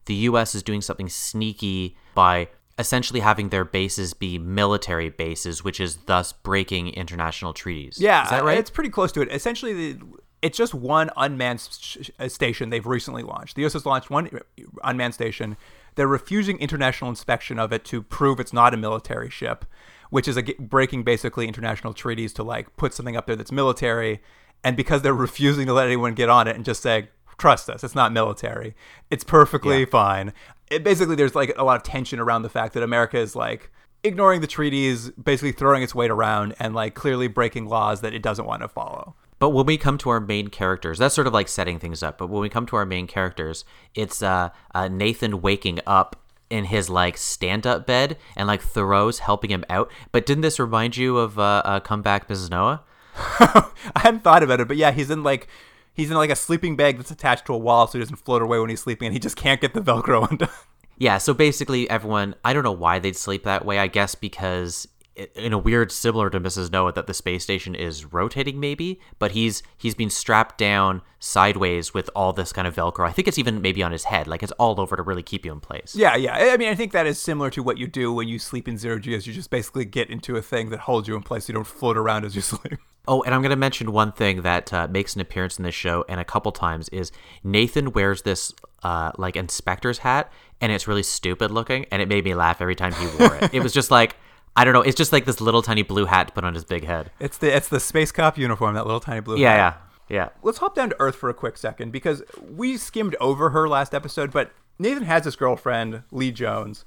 the 0.05 0.15
U.S. 0.15 0.55
is 0.55 0.63
doing 0.63 0.81
something 0.81 1.09
sneaky 1.09 1.97
by 2.15 2.47
essentially 2.79 3.19
having 3.19 3.49
their 3.49 3.65
bases 3.65 4.13
be 4.13 4.37
military 4.37 5.09
bases, 5.09 5.65
which 5.65 5.81
is 5.81 5.97
thus 6.05 6.31
breaking 6.31 6.89
international 6.89 7.51
treaties. 7.51 7.99
Yeah, 7.99 8.23
is 8.23 8.29
that 8.29 8.45
right? 8.45 8.57
It's 8.57 8.69
pretty 8.69 8.91
close 8.91 9.11
to 9.13 9.21
it. 9.21 9.29
Essentially, 9.33 9.73
the, 9.73 10.05
it's 10.41 10.57
just 10.57 10.73
one 10.73 11.09
unmanned 11.17 11.61
sh- 11.61 11.97
sh- 12.01 12.09
uh, 12.19 12.27
station 12.27 12.69
they've 12.69 12.85
recently 12.85 13.23
launched. 13.23 13.55
The 13.55 13.61
U.S. 13.63 13.73
has 13.73 13.85
launched 13.85 14.09
one 14.09 14.27
uh, 14.27 14.39
unmanned 14.83 15.13
station. 15.13 15.57
They're 15.95 16.07
refusing 16.07 16.59
international 16.59 17.09
inspection 17.09 17.57
of 17.57 17.73
it 17.73 17.83
to 17.85 18.03
prove 18.03 18.39
it's 18.39 18.53
not 18.53 18.73
a 18.73 18.77
military 18.77 19.29
ship, 19.29 19.65
which 20.11 20.27
is 20.27 20.37
a, 20.37 20.43
breaking 20.59 21.03
basically 21.03 21.47
international 21.47 21.93
treaties 21.93 22.33
to 22.33 22.43
like 22.43 22.75
put 22.77 22.93
something 22.93 23.17
up 23.17 23.25
there 23.25 23.35
that's 23.35 23.51
military. 23.51 24.21
And 24.63 24.77
because 24.77 25.01
they're 25.01 25.13
refusing 25.27 25.65
to 25.67 25.73
let 25.73 25.87
anyone 25.87 26.13
get 26.13 26.29
on 26.29 26.47
it 26.47 26.55
and 26.55 26.63
just 26.63 26.83
say, 26.83 27.09
trust 27.39 27.69
us, 27.69 27.83
it's 27.83 27.95
not 27.95 28.11
military, 28.11 28.75
it's 29.09 29.23
perfectly 29.23 29.79
Yeah. 29.81 29.85
fine. 29.85 30.33
It, 30.69 30.83
basically, 30.83 31.15
there's 31.15 31.33
like 31.35 31.53
a 31.57 31.63
lot 31.63 31.77
of 31.77 31.83
tension 31.83 32.19
around 32.19 32.41
the 32.41 32.49
fact 32.49 32.73
that 32.73 32.83
America 32.83 33.17
is 33.17 33.35
like 33.35 33.71
ignoring 34.03 34.41
the 34.41 34.47
treaties, 34.47 35.09
basically 35.11 35.51
throwing 35.51 35.81
its 35.81 35.95
weight 35.95 36.11
around, 36.11 36.53
and 36.59 36.75
like 36.75 36.93
clearly 36.93 37.27
breaking 37.27 37.67
laws 37.67 38.01
that 38.01 38.13
it 38.13 38.21
doesn't 38.21 38.45
want 38.45 38.61
to 38.61 38.67
follow. 38.67 39.15
But 39.39 39.49
when 39.49 39.65
we 39.65 39.77
come 39.77 39.97
to 39.99 40.09
our 40.09 40.19
main 40.19 40.47
characters, 40.47 40.97
that's 40.97 41.15
sort 41.15 41.27
of 41.27 41.33
like 41.33 41.47
setting 41.47 41.79
things 41.79 42.01
up. 42.01 42.17
But 42.17 42.27
when 42.27 42.41
we 42.41 42.49
come 42.49 42.65
to 42.67 42.75
our 42.75 42.85
main 42.85 43.07
characters, 43.07 43.65
it's 43.93 44.23
uh, 44.23 44.49
uh, 44.73 44.87
Nathan 44.87 45.41
waking 45.41 45.79
up 45.85 46.15
in 46.49 46.65
his 46.65 46.89
like 46.89 47.17
stand-up 47.17 47.85
bed, 47.85 48.17
and 48.35 48.47
like 48.47 48.63
Theroux's 48.63 49.19
helping 49.19 49.51
him 49.51 49.65
out. 49.69 49.91
But 50.11 50.25
didn't 50.25 50.41
this 50.41 50.59
remind 50.59 50.97
you 50.97 51.17
of 51.17 51.37
uh, 51.37 51.61
uh, 51.65 51.79
Come 51.81 52.01
Back, 52.01 52.27
Mrs. 52.27 52.49
Noah? 52.49 52.83
I 53.15 53.71
hadn't 53.97 54.23
thought 54.23 54.43
about 54.43 54.59
it, 54.59 54.67
but 54.67 54.77
yeah, 54.77 54.91
he's 54.91 55.11
in 55.11 55.23
like 55.23 55.47
he's 55.93 56.09
in 56.09 56.17
like 56.17 56.29
a 56.29 56.35
sleeping 56.35 56.75
bag 56.75 56.97
that's 56.97 57.11
attached 57.11 57.45
to 57.47 57.53
a 57.53 57.57
wall 57.57 57.87
so 57.87 57.97
he 57.97 57.99
doesn't 57.99 58.17
float 58.17 58.41
away 58.41 58.59
when 58.59 58.69
he's 58.69 58.81
sleeping, 58.81 59.07
and 59.07 59.13
he 59.13 59.19
just 59.19 59.35
can't 59.35 59.61
get 59.61 59.73
the 59.73 59.81
Velcro 59.81 60.27
undone. 60.31 60.49
Yeah, 60.97 61.19
so 61.19 61.33
basically 61.33 61.87
everyone, 61.89 62.33
I 62.43 62.53
don't 62.53 62.63
know 62.63 62.71
why 62.71 62.97
they'd 62.99 63.15
sleep 63.15 63.43
that 63.43 63.65
way. 63.65 63.77
I 63.77 63.87
guess 63.87 64.15
because 64.15 64.87
in 65.35 65.53
a 65.53 65.57
weird 65.57 65.91
similar 65.91 66.29
to 66.29 66.39
Mrs. 66.39 66.71
Noah 66.71 66.93
that 66.93 67.07
the 67.07 67.13
space 67.13 67.43
station 67.43 67.73
is 67.73 68.05
rotating 68.05 68.59
maybe, 68.59 68.99
but 69.19 69.31
he's 69.31 69.63
he's 69.77 69.95
been 69.95 70.09
strapped 70.09 70.57
down 70.57 71.01
sideways 71.19 71.93
with 71.93 72.09
all 72.15 72.33
this 72.33 72.53
kind 72.53 72.67
of 72.67 72.75
velcro. 72.75 73.07
I 73.07 73.11
think 73.11 73.27
it's 73.27 73.39
even 73.39 73.61
maybe 73.61 73.81
on 73.81 73.91
his 73.91 74.05
head, 74.05 74.27
like 74.27 74.43
it's 74.43 74.51
all 74.53 74.79
over 74.79 74.95
to 74.95 75.01
really 75.01 75.23
keep 75.23 75.45
you 75.45 75.51
in 75.51 75.59
place. 75.59 75.95
Yeah, 75.95 76.15
yeah. 76.15 76.35
I 76.35 76.57
mean, 76.57 76.69
I 76.69 76.75
think 76.75 76.91
that 76.91 77.07
is 77.07 77.19
similar 77.19 77.49
to 77.51 77.63
what 77.63 77.77
you 77.77 77.87
do 77.87 78.13
when 78.13 78.27
you 78.27 78.37
sleep 78.37 78.67
in 78.67 78.77
zero 78.77 78.99
G, 78.99 79.13
is 79.13 79.25
you 79.25 79.33
just 79.33 79.49
basically 79.49 79.85
get 79.85 80.09
into 80.09 80.35
a 80.35 80.41
thing 80.41 80.69
that 80.69 80.81
holds 80.81 81.07
you 81.07 81.15
in 81.15 81.23
place. 81.23 81.47
You 81.49 81.55
don't 81.55 81.67
float 81.67 81.97
around 81.97 82.25
as 82.25 82.35
you 82.35 82.41
sleep. 82.43 82.79
Oh, 83.07 83.23
and 83.23 83.33
I'm 83.33 83.41
going 83.41 83.51
to 83.51 83.55
mention 83.55 83.93
one 83.93 84.11
thing 84.11 84.41
that 84.41 84.73
uh, 84.73 84.87
makes 84.89 85.15
an 85.15 85.21
appearance 85.21 85.57
in 85.57 85.63
this 85.63 85.73
show 85.73 86.03
and 86.09 86.19
a 86.19 86.25
couple 86.25 86.51
times 86.51 86.89
is 86.89 87.11
Nathan 87.41 87.93
wears 87.93 88.23
this 88.23 88.51
uh, 88.83 89.11
like 89.17 89.35
inspector's 89.37 89.99
hat, 89.99 90.31
and 90.59 90.71
it's 90.71 90.87
really 90.87 91.03
stupid 91.03 91.49
looking, 91.49 91.85
and 91.91 92.01
it 92.01 92.09
made 92.09 92.25
me 92.25 92.35
laugh 92.35 92.61
every 92.61 92.75
time 92.75 92.93
he 92.93 93.07
wore 93.17 93.35
it. 93.35 93.53
it 93.53 93.63
was 93.63 93.73
just 93.73 93.91
like 93.91 94.15
I 94.57 94.65
don't 94.65 94.73
know, 94.73 94.81
it's 94.81 94.95
just 94.97 95.13
like 95.13 95.25
this 95.25 95.39
little 95.39 95.61
tiny 95.61 95.83
blue 95.83 96.05
hat 96.05 96.27
to 96.29 96.33
put 96.33 96.43
on 96.43 96.55
his 96.55 96.65
big 96.65 96.83
head. 96.83 97.11
It's 97.19 97.37
the 97.37 97.55
it's 97.55 97.67
the 97.69 97.79
space 97.79 98.11
cop 98.11 98.37
uniform, 98.37 98.73
that 98.73 98.85
little 98.85 98.99
tiny 98.99 99.21
blue. 99.21 99.37
Yeah, 99.37 99.51
hat. 99.55 99.81
yeah, 100.09 100.15
yeah. 100.15 100.29
Let's 100.41 100.57
hop 100.57 100.75
down 100.75 100.89
to 100.89 100.95
Earth 100.99 101.15
for 101.15 101.29
a 101.29 101.33
quick 101.33 101.57
second 101.57 101.91
because 101.91 102.23
we 102.41 102.75
skimmed 102.75 103.15
over 103.21 103.51
her 103.51 103.69
last 103.69 103.93
episode, 103.93 104.31
but 104.31 104.51
Nathan 104.79 105.03
has 105.03 105.23
this 105.23 105.35
girlfriend, 105.35 106.03
Lee 106.11 106.31
Jones, 106.31 106.85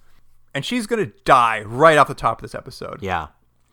and 0.53 0.65
she's 0.65 0.87
gonna 0.89 1.13
die 1.25 1.63
right 1.63 1.97
off 1.97 2.09
the 2.09 2.15
top 2.15 2.39
of 2.39 2.43
this 2.43 2.57
episode. 2.57 3.03
Yeah. 3.03 3.29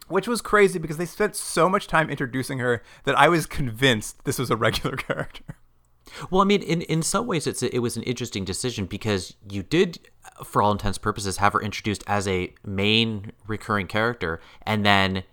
Which 0.07 0.27
was 0.27 0.41
crazy 0.41 0.79
because 0.79 0.97
they 0.97 1.05
spent 1.05 1.35
so 1.35 1.67
much 1.67 1.87
time 1.87 2.09
introducing 2.09 2.59
her 2.59 2.81
that 3.03 3.17
I 3.17 3.27
was 3.27 3.45
convinced 3.45 4.23
this 4.25 4.39
was 4.39 4.49
a 4.49 4.55
regular 4.55 4.95
character. 4.95 5.57
Well, 6.29 6.41
I 6.41 6.45
mean, 6.45 6.61
in, 6.61 6.81
in 6.83 7.01
some 7.01 7.27
ways, 7.27 7.47
it's 7.47 7.63
a, 7.63 7.73
it 7.75 7.79
was 7.79 7.97
an 7.97 8.03
interesting 8.03 8.45
decision 8.45 8.85
because 8.85 9.35
you 9.49 9.63
did, 9.63 9.99
for 10.43 10.61
all 10.61 10.71
intents 10.71 10.97
and 10.97 11.03
purposes, 11.03 11.37
have 11.37 11.53
her 11.53 11.61
introduced 11.61 12.03
as 12.07 12.27
a 12.27 12.53
main 12.65 13.31
recurring 13.47 13.87
character, 13.87 14.39
and 14.63 14.85
then 14.85 15.23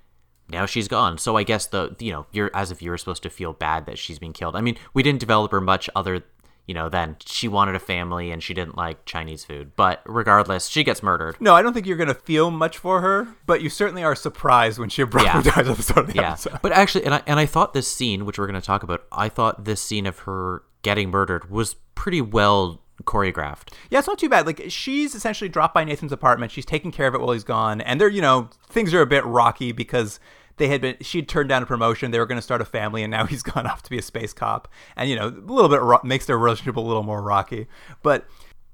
now 0.48 0.66
she's 0.66 0.88
gone. 0.88 1.18
So 1.18 1.36
I 1.36 1.42
guess 1.42 1.66
the 1.66 1.96
you 1.98 2.12
know 2.12 2.26
you're 2.32 2.50
as 2.54 2.70
if 2.70 2.82
you 2.82 2.90
were 2.90 2.98
supposed 2.98 3.22
to 3.22 3.30
feel 3.30 3.52
bad 3.52 3.86
that 3.86 3.98
she's 3.98 4.18
being 4.18 4.32
killed. 4.32 4.56
I 4.56 4.60
mean, 4.60 4.76
we 4.92 5.02
didn't 5.02 5.20
develop 5.20 5.52
her 5.52 5.60
much 5.60 5.88
other 5.94 6.24
you 6.66 6.74
know 6.74 6.88
then 6.88 7.16
she 7.24 7.46
wanted 7.48 7.74
a 7.74 7.78
family 7.78 8.30
and 8.30 8.42
she 8.42 8.54
didn't 8.54 8.76
like 8.76 9.04
Chinese 9.04 9.44
food. 9.44 9.72
But 9.76 10.02
regardless, 10.06 10.68
she 10.68 10.82
gets 10.84 11.02
murdered. 11.02 11.36
No, 11.40 11.54
I 11.54 11.62
don't 11.62 11.72
think 11.74 11.86
you're 11.86 11.96
gonna 11.96 12.14
feel 12.14 12.50
much 12.50 12.78
for 12.78 13.00
her, 13.00 13.28
but 13.46 13.60
you 13.62 13.68
certainly 13.68 14.02
are 14.02 14.14
surprised 14.14 14.78
when 14.78 14.88
she 14.88 15.02
abruptly 15.06 15.42
Yeah. 15.44 15.54
dies 15.54 15.68
at 15.68 15.76
the 15.76 15.82
start 15.82 15.98
of 16.00 16.06
the 16.08 16.14
Yeah, 16.14 16.32
episode. 16.32 16.58
but 16.62 16.72
actually, 16.72 17.04
and 17.04 17.14
I 17.14 17.22
and 17.26 17.38
I 17.38 17.46
thought 17.46 17.74
this 17.74 17.88
scene, 17.88 18.24
which 18.24 18.38
we're 18.38 18.46
going 18.46 18.60
to 18.60 18.66
talk 18.66 18.82
about, 18.82 19.04
I 19.12 19.28
thought 19.28 19.64
this 19.64 19.80
scene 19.82 20.06
of 20.06 20.20
her 20.20 20.62
getting 20.82 21.10
murdered 21.10 21.50
was 21.50 21.74
pretty 21.94 22.20
well 22.20 22.80
choreographed. 23.04 23.72
Yeah, 23.90 23.98
it's 23.98 24.08
not 24.08 24.18
too 24.18 24.28
bad. 24.28 24.46
Like 24.46 24.64
she's 24.68 25.14
essentially 25.14 25.48
dropped 25.48 25.74
by 25.74 25.84
Nathan's 25.84 26.12
apartment. 26.12 26.52
She's 26.52 26.64
taking 26.64 26.92
care 26.92 27.06
of 27.08 27.14
it 27.14 27.20
while 27.20 27.32
he's 27.32 27.44
gone, 27.44 27.80
and 27.80 28.00
they're 28.00 28.08
you 28.08 28.22
know 28.22 28.50
things 28.68 28.94
are 28.94 29.00
a 29.00 29.06
bit 29.06 29.24
rocky 29.24 29.72
because 29.72 30.20
they 30.56 30.68
had 30.68 30.80
been 30.80 30.96
she'd 31.00 31.28
turned 31.28 31.48
down 31.48 31.62
a 31.62 31.66
promotion. 31.66 32.10
They 32.10 32.18
were 32.18 32.26
going 32.26 32.38
to 32.38 32.42
start 32.42 32.60
a 32.60 32.64
family, 32.64 33.02
and 33.02 33.10
now 33.10 33.26
he's 33.26 33.42
gone 33.42 33.66
off 33.66 33.82
to 33.82 33.90
be 33.90 33.98
a 33.98 34.02
space 34.02 34.32
cop, 34.32 34.68
and 34.96 35.08
you 35.08 35.16
know 35.16 35.28
a 35.28 35.52
little 35.52 35.68
bit 35.68 35.80
ro- 35.80 36.00
makes 36.04 36.26
their 36.26 36.38
relationship 36.38 36.76
a 36.76 36.80
little 36.80 37.02
more 37.02 37.22
rocky. 37.22 37.66
But 38.02 38.26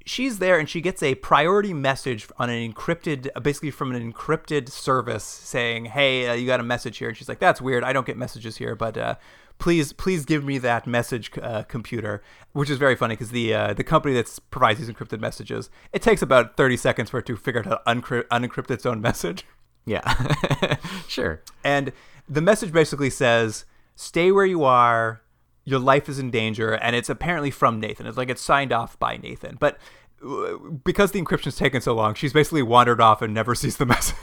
she's 0.05 0.39
there, 0.39 0.59
and 0.59 0.69
she 0.69 0.81
gets 0.81 1.03
a 1.03 1.15
priority 1.17 1.73
message 1.73 2.29
on 2.39 2.51
an 2.51 2.73
encrypted, 2.73 3.29
basically 3.43 3.71
from 3.71 3.95
an 3.95 4.13
encrypted 4.13 4.69
service 4.69 5.25
saying, 5.25 5.87
"Hey, 5.87 6.29
uh, 6.29 6.35
you 6.35 6.47
got 6.47 6.61
a 6.61 6.65
message 6.65 6.99
here," 6.99 7.09
and 7.09 7.17
she's 7.17 7.29
like, 7.29 7.39
"That's 7.39 7.61
weird. 7.61 7.85
I 7.85 7.93
don't 7.93 8.07
get 8.07 8.17
messages 8.17 8.57
here, 8.57 8.75
but." 8.75 8.97
Uh, 8.97 9.15
please 9.59 9.93
please 9.93 10.25
give 10.25 10.43
me 10.43 10.57
that 10.57 10.87
message 10.87 11.31
uh, 11.43 11.63
computer 11.65 12.23
which 12.53 12.71
is 12.71 12.79
very 12.79 12.97
funny 12.97 13.13
because 13.13 13.31
the 13.31 13.53
uh, 13.53 13.75
the 13.75 13.85
company 13.85 14.15
that 14.15 14.39
provides 14.51 14.81
these 14.81 14.89
encrypted 14.89 15.21
messages 15.21 15.69
it 15.93 16.01
takes 16.01 16.23
about 16.23 16.57
30 16.57 16.79
seconds 16.79 17.11
for 17.11 17.19
it 17.19 17.27
to 17.27 17.37
figure 17.37 17.61
out 17.61 17.67
how 17.67 17.95
to 17.95 18.25
unencrypt 18.31 18.71
its 18.71 18.87
own 18.87 19.01
message 19.11 19.45
Yeah, 19.87 20.77
sure. 21.09 21.43
and 21.65 21.93
the 22.29 22.41
message 22.41 22.73
basically 22.73 23.11
says 23.11 23.65
stay 23.97 24.31
where 24.31 24.47
you 24.47 24.63
are 24.65 25.23
your 25.65 25.79
life 25.81 26.09
is 26.09 26.19
in 26.19 26.31
danger 26.31 26.73
and 26.73 26.97
it's 26.97 27.11
apparently 27.11 27.51
from 27.51 27.81
nathan 27.81 28.07
it's 28.07 28.17
like 28.17 28.31
it's 28.31 28.41
signed 28.41 28.73
off 28.73 28.99
by 28.99 29.17
nathan 29.19 29.57
but 29.61 29.79
uh, 30.25 30.57
because 30.85 31.13
the 31.13 31.21
encryption's 31.21 31.57
taken 31.57 31.81
so 31.81 31.93
long 31.93 32.15
she's 32.15 32.33
basically 32.33 32.63
wandered 32.63 33.01
off 33.01 33.21
and 33.21 33.35
never 33.35 33.55
sees 33.63 33.77
the 33.77 33.87
message 33.87 34.17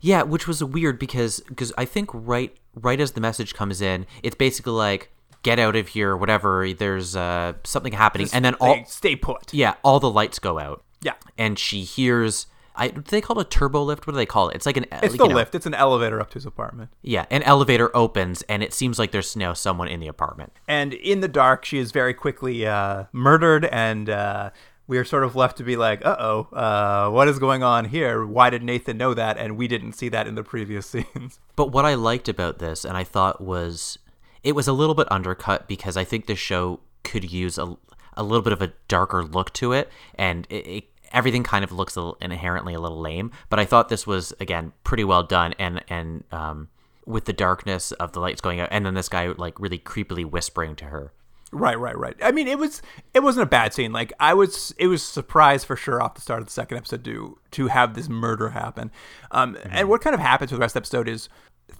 Yeah, 0.00 0.22
which 0.22 0.46
was 0.46 0.62
weird 0.62 0.98
because 0.98 1.40
because 1.48 1.72
I 1.78 1.84
think 1.84 2.10
right 2.12 2.54
right 2.74 3.00
as 3.00 3.12
the 3.12 3.20
message 3.20 3.54
comes 3.54 3.80
in, 3.80 4.06
it's 4.22 4.34
basically 4.36 4.72
like 4.72 5.12
get 5.42 5.58
out 5.58 5.76
of 5.76 5.88
here, 5.88 6.16
whatever. 6.16 6.72
There's 6.72 7.14
uh, 7.14 7.54
something 7.64 7.92
happening, 7.92 8.28
and 8.32 8.44
then 8.44 8.54
all 8.54 8.84
stay 8.86 9.16
put 9.16 9.52
yeah, 9.54 9.74
all 9.82 10.00
the 10.00 10.10
lights 10.10 10.38
go 10.38 10.58
out. 10.58 10.82
Yeah. 11.02 11.12
and 11.38 11.58
she 11.58 11.82
hears. 11.82 12.46
I 12.76 12.88
do 12.88 13.00
they 13.00 13.20
call 13.20 13.38
it 13.40 13.46
a 13.46 13.48
turbo 13.50 13.82
lift? 13.82 14.06
What 14.06 14.12
do 14.12 14.16
they 14.16 14.26
call 14.26 14.48
it? 14.50 14.56
It's 14.56 14.66
like 14.66 14.76
an 14.76 14.86
it's 14.92 15.14
you 15.14 15.18
the 15.18 15.26
know- 15.28 15.34
lift 15.34 15.54
it's 15.54 15.66
an 15.66 15.74
elevator 15.74 16.20
up 16.20 16.30
to 16.30 16.34
his 16.34 16.46
apartment 16.46 16.90
Yeah, 17.02 17.26
an 17.30 17.42
elevator 17.42 17.94
opens 17.96 18.42
and 18.42 18.62
it 18.62 18.72
seems 18.74 18.98
like 18.98 19.12
there's 19.12 19.34
now 19.36 19.52
someone 19.52 19.88
in 19.88 20.00
the 20.00 20.08
apartment. 20.08 20.52
and 20.68 20.92
in 20.94 21.20
the 21.20 21.28
dark 21.28 21.64
she 21.64 21.78
is 21.78 21.92
very 21.92 22.14
quickly 22.14 22.66
uh, 22.66 23.04
murdered 23.12 23.64
and 23.66 24.10
uh, 24.10 24.50
we 24.88 24.98
are 24.98 25.04
sort 25.04 25.24
of 25.24 25.34
left 25.34 25.56
to 25.56 25.64
be 25.64 25.76
like 25.76 26.04
uh-oh 26.06 26.48
uh, 26.52 27.10
what 27.10 27.26
is 27.28 27.38
going 27.38 27.62
on 27.62 27.86
here 27.86 28.24
why 28.24 28.50
did 28.50 28.62
nathan 28.62 28.96
know 28.96 29.14
that 29.14 29.36
and 29.38 29.56
we 29.56 29.66
didn't 29.66 29.92
see 29.92 30.08
that 30.08 30.26
in 30.26 30.34
the 30.36 30.44
previous 30.44 30.86
scenes 30.90 31.40
But 31.56 31.72
what 31.72 31.84
I 31.84 31.94
liked 31.94 32.28
about 32.28 32.58
this, 32.58 32.84
and 32.84 32.96
I 32.96 33.04
thought 33.04 33.40
was, 33.40 33.98
it 34.44 34.54
was 34.54 34.68
a 34.68 34.72
little 34.74 34.94
bit 34.94 35.10
undercut 35.10 35.66
because 35.66 35.96
I 35.96 36.04
think 36.04 36.26
the 36.26 36.36
show 36.36 36.80
could 37.02 37.32
use 37.32 37.56
a, 37.58 37.76
a 38.14 38.22
little 38.22 38.42
bit 38.42 38.52
of 38.52 38.60
a 38.62 38.72
darker 38.88 39.24
look 39.24 39.52
to 39.54 39.72
it, 39.72 39.88
and 40.16 40.46
it, 40.50 40.66
it, 40.66 40.84
everything 41.12 41.42
kind 41.42 41.64
of 41.64 41.72
looks 41.72 41.96
a 41.96 42.00
little, 42.00 42.18
inherently 42.20 42.74
a 42.74 42.80
little 42.80 43.00
lame. 43.00 43.30
But 43.48 43.58
I 43.58 43.64
thought 43.64 43.88
this 43.88 44.06
was 44.06 44.32
again 44.40 44.72
pretty 44.84 45.04
well 45.04 45.22
done, 45.22 45.54
and 45.58 45.82
and 45.88 46.24
um, 46.32 46.68
with 47.06 47.24
the 47.26 47.32
darkness 47.32 47.92
of 47.92 48.12
the 48.12 48.20
lights 48.20 48.40
going 48.40 48.60
out, 48.60 48.68
and 48.70 48.84
then 48.84 48.94
this 48.94 49.08
guy 49.08 49.26
like 49.28 49.58
really 49.60 49.78
creepily 49.78 50.24
whispering 50.24 50.76
to 50.76 50.86
her. 50.86 51.12
right 51.52 51.78
right 51.78 51.96
right 51.96 52.16
i 52.22 52.32
mean 52.32 52.48
it 52.48 52.58
was 52.58 52.82
it 53.14 53.22
wasn't 53.22 53.42
a 53.42 53.46
bad 53.48 53.72
scene 53.72 53.92
like 53.92 54.12
i 54.18 54.34
was 54.34 54.74
it 54.78 54.88
was 54.88 55.00
surprised 55.02 55.64
for 55.64 55.76
sure 55.76 56.02
off 56.02 56.14
the 56.14 56.20
start 56.20 56.40
of 56.40 56.46
the 56.46 56.52
second 56.52 56.76
episode 56.76 57.04
to 57.04 57.38
to 57.52 57.68
have 57.68 57.94
this 57.94 58.08
murder 58.08 58.48
happen 58.50 58.90
um, 59.30 59.56
and 59.70 59.88
what 59.88 60.00
kind 60.00 60.12
of 60.12 60.18
happens 60.20 60.50
with 60.50 60.58
the 60.58 60.64
rest 60.64 60.74
of 60.74 60.82
the 60.82 60.84
episode 60.84 61.08
is 61.08 61.28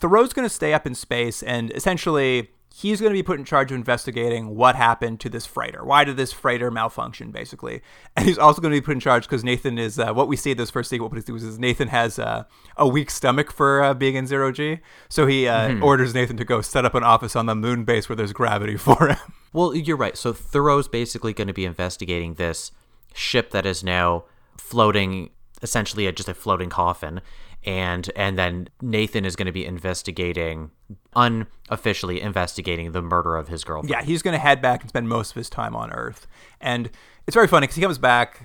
theroux's 0.01 0.33
going 0.33 0.47
to 0.49 0.55
stay 0.55 0.73
up 0.73 0.87
in 0.87 0.95
space 0.95 1.43
and 1.43 1.73
essentially 1.73 2.49
he's 2.79 3.01
going 3.01 3.11
to 3.11 3.17
be 3.17 3.23
put 3.23 3.39
in 3.39 3.45
charge 3.45 3.71
of 3.71 3.77
investigating 3.77 4.55
what 4.55 4.77
happened 4.77 5.19
to 5.19 5.31
this 5.31 5.47
freighter. 5.47 5.83
Why 5.83 6.05
did 6.05 6.19
this 6.19 6.31
freighter 6.33 6.71
malfunction, 6.71 7.31
basically? 7.31 7.81
And 8.15 8.27
he's 8.27 8.37
also 8.37 8.61
going 8.61 8.73
to 8.73 8.81
be 8.81 8.85
put 8.85 8.93
in 8.93 9.01
charge 9.01 9.25
because 9.25 9.43
Nathan 9.43 9.79
is 9.79 9.99
uh, 9.99 10.13
what 10.13 10.29
we 10.29 10.37
see 10.37 10.51
in 10.51 10.59
this 10.59 10.69
first 10.69 10.91
sequence 10.91 11.29
is 11.29 11.59
Nathan 11.59 11.89
has 11.89 12.19
uh, 12.19 12.45
a 12.77 12.87
weak 12.87 13.11
stomach 13.11 13.51
for 13.51 13.83
uh, 13.83 13.95
being 13.95 14.15
in 14.15 14.27
zero 14.27 14.53
G, 14.53 14.81
so 15.09 15.27
he 15.27 15.49
uh, 15.49 15.79
orders 15.81 16.15
Nathan 16.15 16.37
to 16.37 16.45
go 16.45 16.61
set 16.61 16.85
up 16.85 16.95
an 16.95 17.03
office 17.03 17.35
on 17.35 17.47
the 17.47 17.55
moon 17.55 17.85
base 17.85 18.09
where 18.09 18.17
there's 18.17 18.35
gravity 18.35 18.77
for 18.77 19.09
him. 19.09 19.33
Well, 19.53 19.75
you're 19.75 19.97
right. 19.97 20.17
So 20.17 20.35
Theroux's 20.35 20.89
basically 20.89 21.33
going 21.33 21.49
to 21.49 21.55
be 21.55 21.65
investigating 21.65 22.35
this 22.35 22.73
ship 23.15 23.53
that 23.53 23.65
is 23.65 23.83
now 23.83 24.25
floating, 24.59 25.31
essentially 25.63 26.07
a, 26.07 26.13
just 26.13 26.29
a 26.29 26.35
floating 26.35 26.69
coffin, 26.69 27.23
and 27.65 28.11
and 28.15 28.39
then 28.39 28.69
Nathan 28.83 29.25
is 29.25 29.35
going 29.35 29.47
to 29.47 29.53
be 29.53 29.65
investigating, 29.65 30.73
unofficially 31.17 32.21
investigating 32.21 32.93
the 32.93 33.03
murder 33.03 33.35
of 33.35 33.49
his 33.49 33.65
girlfriend. 33.65 33.91
Yeah, 33.91 34.03
he's 34.03 34.23
going 34.23 34.33
to 34.35 34.39
head 34.39 34.63
back 34.63 34.83
and 34.83 34.89
spend 34.91 35.09
most 35.09 35.31
of 35.31 35.37
his 35.37 35.51
time 35.51 35.75
on 35.75 35.91
Earth. 35.91 36.27
And 36.61 36.91
it's 37.27 37.35
very 37.35 37.49
funny 37.49 37.65
because 37.65 37.77
he 37.77 37.83
comes 37.83 37.99
back 37.99 38.43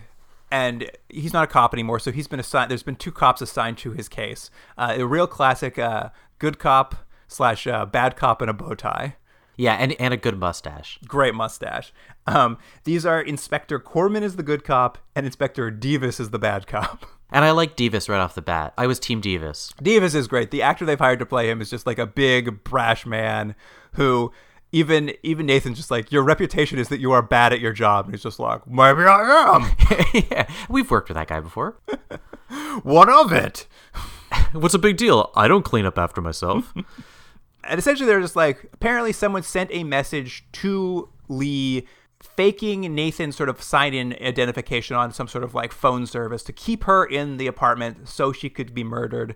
and 0.50 0.90
he's 1.10 1.34
not 1.34 1.44
a 1.44 1.48
cop 1.48 1.74
anymore. 1.74 2.00
So 2.00 2.12
he's 2.12 2.28
been 2.28 2.40
assigned, 2.40 2.72
there's 2.72 2.82
been 2.84 2.96
two 2.96 3.12
cops 3.12 3.42
assigned 3.42 3.78
to 3.80 3.92
his 3.92 4.10
case 4.10 4.50
uh, 4.78 4.96
a 4.98 5.06
real 5.06 5.28
classic 5.28 5.78
uh, 5.78 6.10
good 6.40 6.58
cop 6.58 6.96
slash 7.28 7.68
uh, 7.68 7.86
bad 7.86 8.16
cop 8.16 8.42
in 8.42 8.50
a 8.50 8.54
bow 8.54 8.74
tie. 8.76 9.16
yeah, 9.58 9.74
and 9.76 9.94
and 10.00 10.14
a 10.14 10.18
good 10.18 10.38
mustache. 10.40 10.98
Great 11.08 11.36
mustache. 11.36 11.94
Um, 12.26 12.58
these 12.86 13.06
are 13.06 13.22
Inspector 13.22 13.78
Corman 13.80 14.24
is 14.24 14.36
the 14.36 14.44
good 14.44 14.64
cop 14.64 14.98
and 15.16 15.26
Inspector 15.26 15.72
Davis 15.72 16.20
is 16.20 16.30
the 16.32 16.40
bad 16.40 16.68
cop. 16.68 17.06
And 17.32 17.46
I 17.46 17.52
like 17.52 17.76
Davis 17.76 18.10
right 18.10 18.20
off 18.20 18.36
the 18.36 18.42
bat. 18.42 18.74
I 18.78 18.88
was 18.88 19.00
Team 19.00 19.22
Davis. 19.22 19.74
Davis 19.82 20.14
is 20.14 20.28
great. 20.28 20.52
The 20.52 20.62
actor 20.62 20.86
they've 20.86 21.00
hired 21.00 21.20
to 21.20 21.26
play 21.26 21.50
him 21.50 21.62
is 21.62 21.70
just 21.70 21.88
like 21.88 21.98
a 21.98 22.06
big 22.06 22.64
brash 22.64 23.06
man 23.06 23.56
who 23.94 24.32
even 24.72 25.14
even 25.24 25.46
Nathan's 25.46 25.78
just 25.78 25.92
like 25.92 26.12
your 26.12 26.24
reputation 26.24 26.80
is 26.80 26.90
that 26.90 27.00
you 27.00 27.12
are 27.12 27.22
bad 27.22 27.54
at 27.54 27.60
your 27.60 27.74
job, 27.74 28.06
and 28.06 28.14
he's 28.14 28.24
just 28.24 28.40
like 28.40 28.66
maybe 28.68 29.04
I 29.04 29.56
am. 29.56 29.72
yeah, 30.32 30.48
we've 30.70 30.90
worked 30.90 31.10
with 31.10 31.16
that 31.16 31.28
guy 31.28 31.40
before. 31.40 31.78
what 32.84 33.10
of 33.10 33.32
it? 33.32 33.68
What's 34.54 34.74
a 34.74 34.80
big 34.80 34.98
deal? 34.98 35.32
I 35.36 35.48
don't 35.48 35.64
clean 35.64 35.86
up 35.86 35.98
after 35.98 36.22
myself. 36.22 36.74
And 37.64 37.80
essentially, 37.80 38.08
they're 38.08 38.22
just 38.22 38.36
like 38.36 38.70
apparently 38.74 39.14
someone 39.14 39.44
sent 39.44 39.70
a 39.74 39.84
message 39.84 40.46
to 40.54 41.10
Lee. 41.28 41.86
Faking 42.22 42.94
Nathan's 42.94 43.36
sort 43.36 43.50
of 43.50 43.62
sign 43.62 43.94
in 43.94 44.16
identification 44.22 44.96
on 44.96 45.12
some 45.12 45.28
sort 45.28 45.44
of 45.44 45.54
like 45.54 45.72
phone 45.72 46.06
service 46.06 46.44
to 46.44 46.54
keep 46.54 46.86
her 46.86 47.04
in 47.04 47.38
the 47.38 47.48
apartment 47.48 48.08
so 48.08 48.32
she 48.32 48.50
could 48.50 48.74
be 48.74 48.84
murdered. 48.84 49.36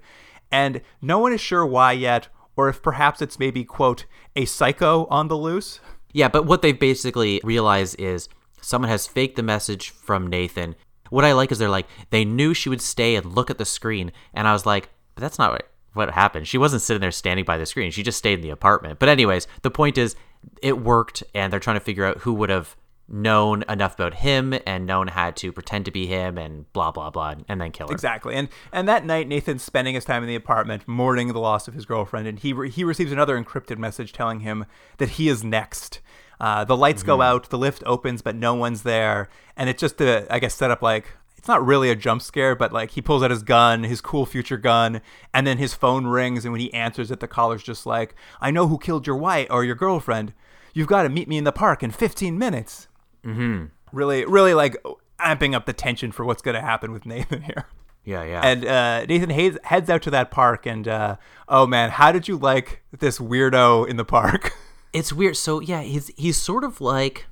And 0.51 0.81
no 1.01 1.19
one 1.19 1.33
is 1.33 1.41
sure 1.41 1.65
why 1.65 1.93
yet, 1.93 2.27
or 2.55 2.69
if 2.69 2.81
perhaps 2.81 3.21
it's 3.21 3.39
maybe, 3.39 3.63
quote, 3.63 4.05
a 4.35 4.45
psycho 4.45 5.05
on 5.07 5.27
the 5.27 5.37
loose. 5.37 5.79
Yeah, 6.13 6.29
but 6.29 6.45
what 6.45 6.61
they 6.61 6.71
basically 6.71 7.41
realize 7.43 7.95
is 7.95 8.29
someone 8.61 8.89
has 8.89 9.07
faked 9.07 9.35
the 9.35 9.43
message 9.43 9.89
from 9.89 10.27
Nathan. 10.27 10.75
What 11.09 11.25
I 11.25 11.33
like 11.33 11.51
is 11.51 11.59
they're 11.59 11.69
like, 11.69 11.87
they 12.09 12.23
knew 12.23 12.53
she 12.53 12.69
would 12.69 12.81
stay 12.81 13.15
and 13.15 13.35
look 13.35 13.49
at 13.49 13.57
the 13.57 13.65
screen. 13.65 14.11
And 14.33 14.47
I 14.47 14.53
was 14.53 14.65
like, 14.65 14.89
but 15.13 15.21
that's 15.21 15.37
not 15.37 15.51
what, 15.51 15.69
what 15.93 16.11
happened. 16.11 16.47
She 16.47 16.57
wasn't 16.57 16.81
sitting 16.81 17.01
there 17.01 17.11
standing 17.11 17.45
by 17.45 17.57
the 17.57 17.65
screen. 17.65 17.91
She 17.91 18.03
just 18.03 18.17
stayed 18.17 18.39
in 18.39 18.41
the 18.41 18.49
apartment. 18.49 18.99
But, 18.99 19.09
anyways, 19.09 19.47
the 19.61 19.71
point 19.71 19.97
is, 19.97 20.15
it 20.61 20.79
worked, 20.79 21.23
and 21.33 21.51
they're 21.51 21.59
trying 21.59 21.77
to 21.77 21.83
figure 21.83 22.05
out 22.05 22.19
who 22.19 22.33
would 22.33 22.49
have 22.49 22.75
known 23.07 23.63
enough 23.69 23.93
about 23.95 24.15
him 24.15 24.57
and 24.65 24.85
known 24.85 25.07
how 25.07 25.29
to 25.29 25.51
pretend 25.51 25.85
to 25.85 25.91
be 25.91 26.07
him 26.07 26.37
and 26.37 26.71
blah 26.73 26.91
blah 26.91 27.09
blah 27.09 27.35
and 27.47 27.61
then 27.61 27.71
kill 27.71 27.87
her. 27.87 27.93
Exactly. 27.93 28.33
And 28.33 28.49
and 28.71 28.87
that 28.87 29.05
night 29.05 29.27
Nathan's 29.27 29.61
spending 29.61 29.93
his 29.93 30.05
time 30.05 30.23
in 30.23 30.27
the 30.27 30.35
apartment 30.35 30.87
mourning 30.87 31.27
the 31.27 31.39
loss 31.39 31.67
of 31.67 31.75
his 31.75 31.85
girlfriend 31.85 32.27
and 32.27 32.39
he 32.39 32.51
re- 32.51 32.69
he 32.69 32.83
receives 32.83 33.11
another 33.11 33.39
encrypted 33.39 33.77
message 33.77 34.11
telling 34.11 34.39
him 34.39 34.65
that 34.97 35.09
he 35.09 35.29
is 35.29 35.43
next. 35.43 36.01
Uh, 36.39 36.65
the 36.65 36.75
lights 36.75 37.03
go 37.03 37.21
out, 37.21 37.49
the 37.49 37.57
lift 37.57 37.81
opens, 37.85 38.21
but 38.21 38.35
no 38.35 38.53
one's 38.53 38.83
there, 38.83 39.29
and 39.55 39.69
it's 39.69 39.79
just 39.79 39.97
to, 39.99 40.27
I 40.29 40.39
guess, 40.39 40.53
set 40.53 40.69
up 40.69 40.81
like 40.81 41.13
it's 41.45 41.47
not 41.47 41.63
really 41.63 41.91
a 41.91 41.95
jump 41.95 42.23
scare, 42.23 42.55
but 42.55 42.73
like 42.73 42.89
he 42.89 43.03
pulls 43.03 43.21
out 43.21 43.29
his 43.29 43.43
gun, 43.43 43.83
his 43.83 44.01
cool 44.01 44.25
future 44.25 44.57
gun, 44.57 44.99
and 45.31 45.45
then 45.45 45.59
his 45.59 45.75
phone 45.75 46.07
rings, 46.07 46.43
and 46.43 46.51
when 46.51 46.59
he 46.59 46.73
answers 46.73 47.11
it, 47.11 47.19
the 47.19 47.27
caller's 47.27 47.61
just 47.61 47.85
like, 47.85 48.15
"I 48.41 48.49
know 48.49 48.67
who 48.67 48.79
killed 48.79 49.05
your 49.05 49.15
wife 49.15 49.45
or 49.51 49.63
your 49.63 49.75
girlfriend. 49.75 50.33
You've 50.73 50.87
got 50.87 51.03
to 51.03 51.09
meet 51.09 51.27
me 51.27 51.37
in 51.37 51.43
the 51.43 51.51
park 51.51 51.83
in 51.83 51.91
15 51.91 52.39
minutes." 52.39 52.87
Mm-hmm. 53.23 53.65
Really, 53.91 54.25
really 54.25 54.55
like 54.55 54.75
amping 55.19 55.53
up 55.53 55.67
the 55.67 55.73
tension 55.73 56.11
for 56.11 56.25
what's 56.25 56.41
going 56.41 56.55
to 56.55 56.61
happen 56.61 56.91
with 56.91 57.05
Nathan 57.05 57.43
here. 57.43 57.67
Yeah, 58.03 58.23
yeah. 58.23 58.41
And 58.43 58.65
uh, 58.65 59.05
Nathan 59.05 59.29
heads, 59.29 59.59
heads 59.65 59.87
out 59.87 60.01
to 60.01 60.09
that 60.09 60.31
park, 60.31 60.65
and 60.65 60.87
uh, 60.87 61.17
oh 61.47 61.67
man, 61.67 61.91
how 61.91 62.11
did 62.11 62.27
you 62.27 62.37
like 62.37 62.81
this 62.91 63.19
weirdo 63.19 63.87
in 63.87 63.97
the 63.97 64.05
park? 64.05 64.51
it's 64.93 65.13
weird. 65.13 65.37
So 65.37 65.59
yeah, 65.59 65.83
he's 65.83 66.07
he's 66.17 66.37
sort 66.37 66.63
of 66.63 66.81
like 66.81 67.27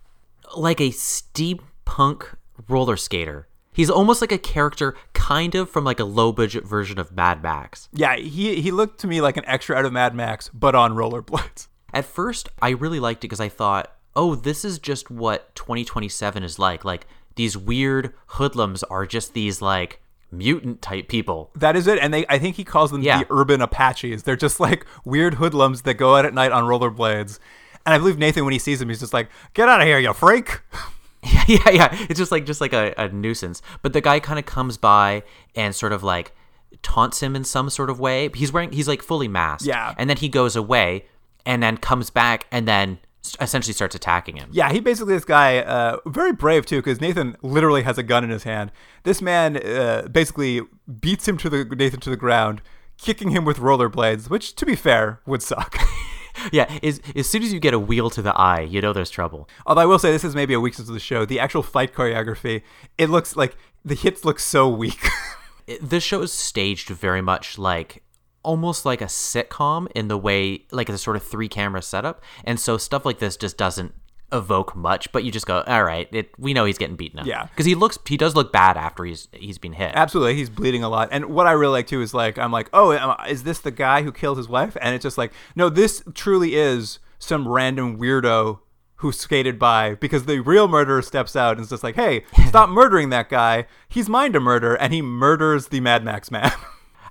like 0.55 0.79
a 0.79 0.89
steampunk 0.89 2.35
roller 2.69 2.95
skater. 2.95 3.47
He's 3.73 3.89
almost 3.89 4.21
like 4.21 4.31
a 4.31 4.37
character, 4.37 4.95
kind 5.13 5.55
of 5.55 5.69
from 5.69 5.83
like 5.83 5.99
a 5.99 6.05
low 6.05 6.31
budget 6.31 6.65
version 6.65 6.99
of 6.99 7.11
Mad 7.11 7.41
Max. 7.43 7.89
yeah, 7.91 8.15
he 8.15 8.61
he 8.61 8.71
looked 8.71 8.99
to 9.01 9.07
me 9.07 9.19
like 9.21 9.37
an 9.37 9.43
extra 9.47 9.75
out 9.75 9.85
of 9.85 9.91
Mad 9.93 10.13
Max, 10.15 10.49
but 10.53 10.75
on 10.75 10.93
rollerblades. 10.93 11.67
At 11.93 12.05
first, 12.05 12.49
I 12.61 12.69
really 12.69 12.99
liked 12.99 13.19
it 13.23 13.27
because 13.27 13.39
I 13.39 13.49
thought, 13.49 13.91
oh, 14.15 14.35
this 14.35 14.63
is 14.65 14.79
just 14.79 15.11
what 15.11 15.53
2027 15.55 16.43
is 16.43 16.57
like. 16.59 16.83
Like 16.85 17.05
these 17.35 17.57
weird 17.57 18.13
hoodlums 18.27 18.83
are 18.83 19.05
just 19.05 19.33
these 19.33 19.61
like 19.61 19.99
mutant 20.31 20.81
type 20.81 21.07
people. 21.07 21.51
That 21.55 21.75
is 21.75 21.85
it, 21.87 21.99
and 21.99 22.13
they 22.13 22.25
I 22.29 22.39
think 22.39 22.55
he 22.55 22.63
calls 22.63 22.91
them 22.91 23.01
Yeah. 23.03 23.19
the 23.19 23.27
urban 23.29 23.61
Apaches. 23.61 24.23
They're 24.23 24.35
just 24.35 24.59
like 24.59 24.85
weird 25.05 25.35
hoodlums 25.35 25.83
that 25.83 25.95
go 25.95 26.15
out 26.15 26.25
at 26.25 26.33
night 26.33 26.51
on 26.51 26.63
rollerblades. 26.63 27.39
And 27.85 27.93
I 27.93 27.97
believe 27.97 28.17
Nathan, 28.17 28.45
when 28.45 28.53
he 28.53 28.59
sees 28.59 28.81
him, 28.81 28.87
he's 28.89 28.99
just 29.01 29.13
like, 29.13 29.29
"Get 29.53 29.67
out 29.67 29.81
of 29.81 29.87
here, 29.87 29.99
you 29.99 30.13
freak!" 30.13 30.61
yeah, 31.31 31.43
yeah, 31.47 31.69
yeah. 31.69 32.05
It's 32.09 32.19
just 32.19 32.31
like 32.31 32.45
just 32.45 32.61
like 32.61 32.73
a, 32.73 32.93
a 32.97 33.09
nuisance. 33.09 33.61
But 33.81 33.93
the 33.93 34.01
guy 34.01 34.19
kind 34.19 34.39
of 34.39 34.45
comes 34.45 34.77
by 34.77 35.23
and 35.55 35.73
sort 35.73 35.93
of 35.93 36.03
like 36.03 36.35
taunts 36.81 37.21
him 37.21 37.35
in 37.35 37.43
some 37.43 37.69
sort 37.69 37.89
of 37.89 37.99
way. 37.99 38.29
He's 38.33 38.51
wearing 38.51 38.71
he's 38.71 38.87
like 38.87 39.01
fully 39.01 39.27
masked. 39.27 39.67
Yeah. 39.67 39.93
And 39.97 40.09
then 40.09 40.17
he 40.17 40.29
goes 40.29 40.55
away 40.55 41.05
and 41.45 41.61
then 41.63 41.77
comes 41.77 42.09
back 42.09 42.47
and 42.51 42.67
then 42.67 42.99
essentially 43.39 43.73
starts 43.73 43.95
attacking 43.95 44.35
him. 44.35 44.49
Yeah, 44.51 44.71
he 44.71 44.79
basically 44.79 45.13
this 45.13 45.25
guy, 45.25 45.59
uh, 45.59 45.97
very 46.05 46.33
brave 46.33 46.65
too, 46.65 46.77
because 46.77 46.99
Nathan 46.99 47.37
literally 47.41 47.83
has 47.83 47.97
a 47.97 48.03
gun 48.03 48.23
in 48.23 48.29
his 48.29 48.43
hand. 48.43 48.71
This 49.03 49.21
man 49.21 49.57
uh, 49.57 50.07
basically 50.11 50.61
beats 50.99 51.27
him 51.27 51.37
to 51.37 51.49
the 51.49 51.63
Nathan 51.63 51.99
to 52.01 52.09
the 52.09 52.17
ground, 52.17 52.61
kicking 52.97 53.29
him 53.29 53.45
with 53.45 53.57
rollerblades, 53.57 54.29
which, 54.29 54.55
to 54.55 54.65
be 54.65 54.75
fair, 54.75 55.21
would 55.25 55.41
suck. 55.41 55.77
Yeah, 56.51 56.71
as, 56.83 56.99
as 57.15 57.29
soon 57.29 57.43
as 57.43 57.53
you 57.53 57.59
get 57.59 57.73
a 57.73 57.79
wheel 57.79 58.09
to 58.11 58.21
the 58.21 58.33
eye, 58.35 58.61
you 58.61 58.81
know 58.81 58.91
there's 58.93 59.09
trouble. 59.09 59.47
Although 59.65 59.81
I 59.81 59.85
will 59.85 59.99
say 59.99 60.11
this 60.11 60.23
is 60.23 60.35
maybe 60.35 60.53
a 60.53 60.59
weakness 60.59 60.87
of 60.87 60.93
the 60.93 60.99
show. 60.99 61.25
The 61.25 61.39
actual 61.39 61.63
fight 61.63 61.93
choreography, 61.93 62.63
it 62.97 63.09
looks 63.09 63.35
like 63.35 63.55
the 63.85 63.95
hits 63.95 64.25
look 64.25 64.39
so 64.39 64.67
weak. 64.69 64.99
It- 65.65 65.89
this 65.89 66.03
show 66.03 66.21
is 66.21 66.33
staged 66.33 66.89
very 66.89 67.21
much 67.21 67.57
like 67.57 68.03
almost 68.43 68.85
like 68.85 68.99
a 68.99 69.05
sitcom 69.05 69.87
in 69.95 70.09
the 70.09 70.17
way 70.17 70.65
like 70.71 70.89
it's 70.89 70.95
a 70.99 71.01
sort 71.01 71.15
of 71.15 71.23
three 71.23 71.47
camera 71.47 71.81
setup 71.81 72.21
and 72.43 72.59
so 72.59 72.77
stuff 72.77 73.05
like 73.05 73.19
this 73.19 73.37
just 73.37 73.57
doesn't 73.57 73.93
evoke 74.33 74.75
much 74.75 75.11
but 75.11 75.23
you 75.23 75.31
just 75.31 75.45
go 75.45 75.61
all 75.67 75.83
right 75.83 76.09
it, 76.11 76.31
we 76.39 76.53
know 76.53 76.65
he's 76.65 76.77
getting 76.77 76.95
beaten 76.95 77.19
up 77.19 77.25
Yeah. 77.25 77.43
because 77.45 77.65
he 77.65 77.75
looks 77.75 77.97
he 78.07 78.17
does 78.17 78.35
look 78.35 78.51
bad 78.51 78.75
after 78.75 79.05
he's 79.05 79.27
he's 79.31 79.57
been 79.57 79.73
hit 79.73 79.91
Absolutely, 79.95 80.35
he's 80.35 80.49
bleeding 80.49 80.83
a 80.83 80.89
lot. 80.89 81.09
And 81.11 81.25
what 81.25 81.45
I 81.47 81.51
really 81.51 81.73
like 81.73 81.87
too 81.87 82.01
is 82.01 82.13
like 82.13 82.37
I'm 82.37 82.51
like, 82.51 82.69
oh, 82.73 83.15
is 83.29 83.43
this 83.43 83.59
the 83.59 83.71
guy 83.71 84.01
who 84.03 84.11
killed 84.11 84.37
his 84.37 84.49
wife? 84.49 84.75
And 84.81 84.95
it's 84.95 85.03
just 85.03 85.17
like, 85.17 85.31
no, 85.55 85.69
this 85.69 86.01
truly 86.15 86.55
is 86.55 86.99
some 87.19 87.47
random 87.47 87.97
weirdo 87.97 88.59
who 88.97 89.11
skated 89.11 89.59
by 89.59 89.95
because 89.95 90.25
the 90.25 90.39
real 90.39 90.67
murderer 90.67 91.01
steps 91.01 91.35
out 91.35 91.57
and 91.57 91.61
is 91.63 91.69
just 91.69 91.83
like, 91.83 91.95
hey, 91.95 92.23
stop 92.47 92.69
murdering 92.79 93.09
that 93.09 93.29
guy. 93.29 93.65
He's 93.87 94.09
mine 94.09 94.33
to 94.33 94.39
murder, 94.39 94.75
and 94.75 94.93
he 94.93 95.01
murders 95.01 95.67
the 95.67 95.79
Mad 95.81 96.03
Max 96.03 96.31
man. 96.31 96.51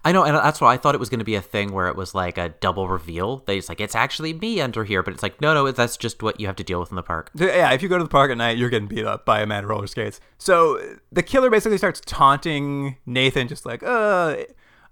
i 0.04 0.12
know 0.12 0.24
and 0.24 0.36
that's 0.36 0.60
why 0.60 0.72
i 0.72 0.76
thought 0.76 0.94
it 0.94 0.98
was 0.98 1.08
going 1.08 1.18
to 1.18 1.24
be 1.24 1.34
a 1.34 1.42
thing 1.42 1.72
where 1.72 1.88
it 1.88 1.96
was 1.96 2.14
like 2.14 2.38
a 2.38 2.48
double 2.60 2.88
reveal 2.88 3.38
they 3.46 3.56
just 3.56 3.68
like 3.68 3.80
it's 3.80 3.94
actually 3.94 4.32
me 4.32 4.60
under 4.60 4.84
here 4.84 5.02
but 5.02 5.14
it's 5.14 5.22
like 5.22 5.40
no 5.40 5.54
no 5.54 5.70
that's 5.70 5.96
just 5.96 6.22
what 6.22 6.38
you 6.40 6.46
have 6.46 6.56
to 6.56 6.64
deal 6.64 6.80
with 6.80 6.90
in 6.90 6.96
the 6.96 7.02
park 7.02 7.30
yeah, 7.62 7.72
if 7.72 7.82
you 7.82 7.88
go 7.88 7.98
to 7.98 8.04
the 8.04 8.10
park 8.10 8.30
at 8.30 8.36
night, 8.36 8.58
you're 8.58 8.70
getting 8.70 8.88
beat 8.88 9.04
up 9.04 9.24
by 9.24 9.40
a 9.40 9.46
man 9.46 9.64
in 9.64 9.68
roller 9.68 9.86
skates. 9.86 10.20
So 10.38 10.98
the 11.10 11.22
killer 11.22 11.50
basically 11.50 11.78
starts 11.78 12.00
taunting 12.04 12.96
Nathan, 13.06 13.48
just 13.48 13.64
like, 13.64 13.82
uh, 13.82 14.36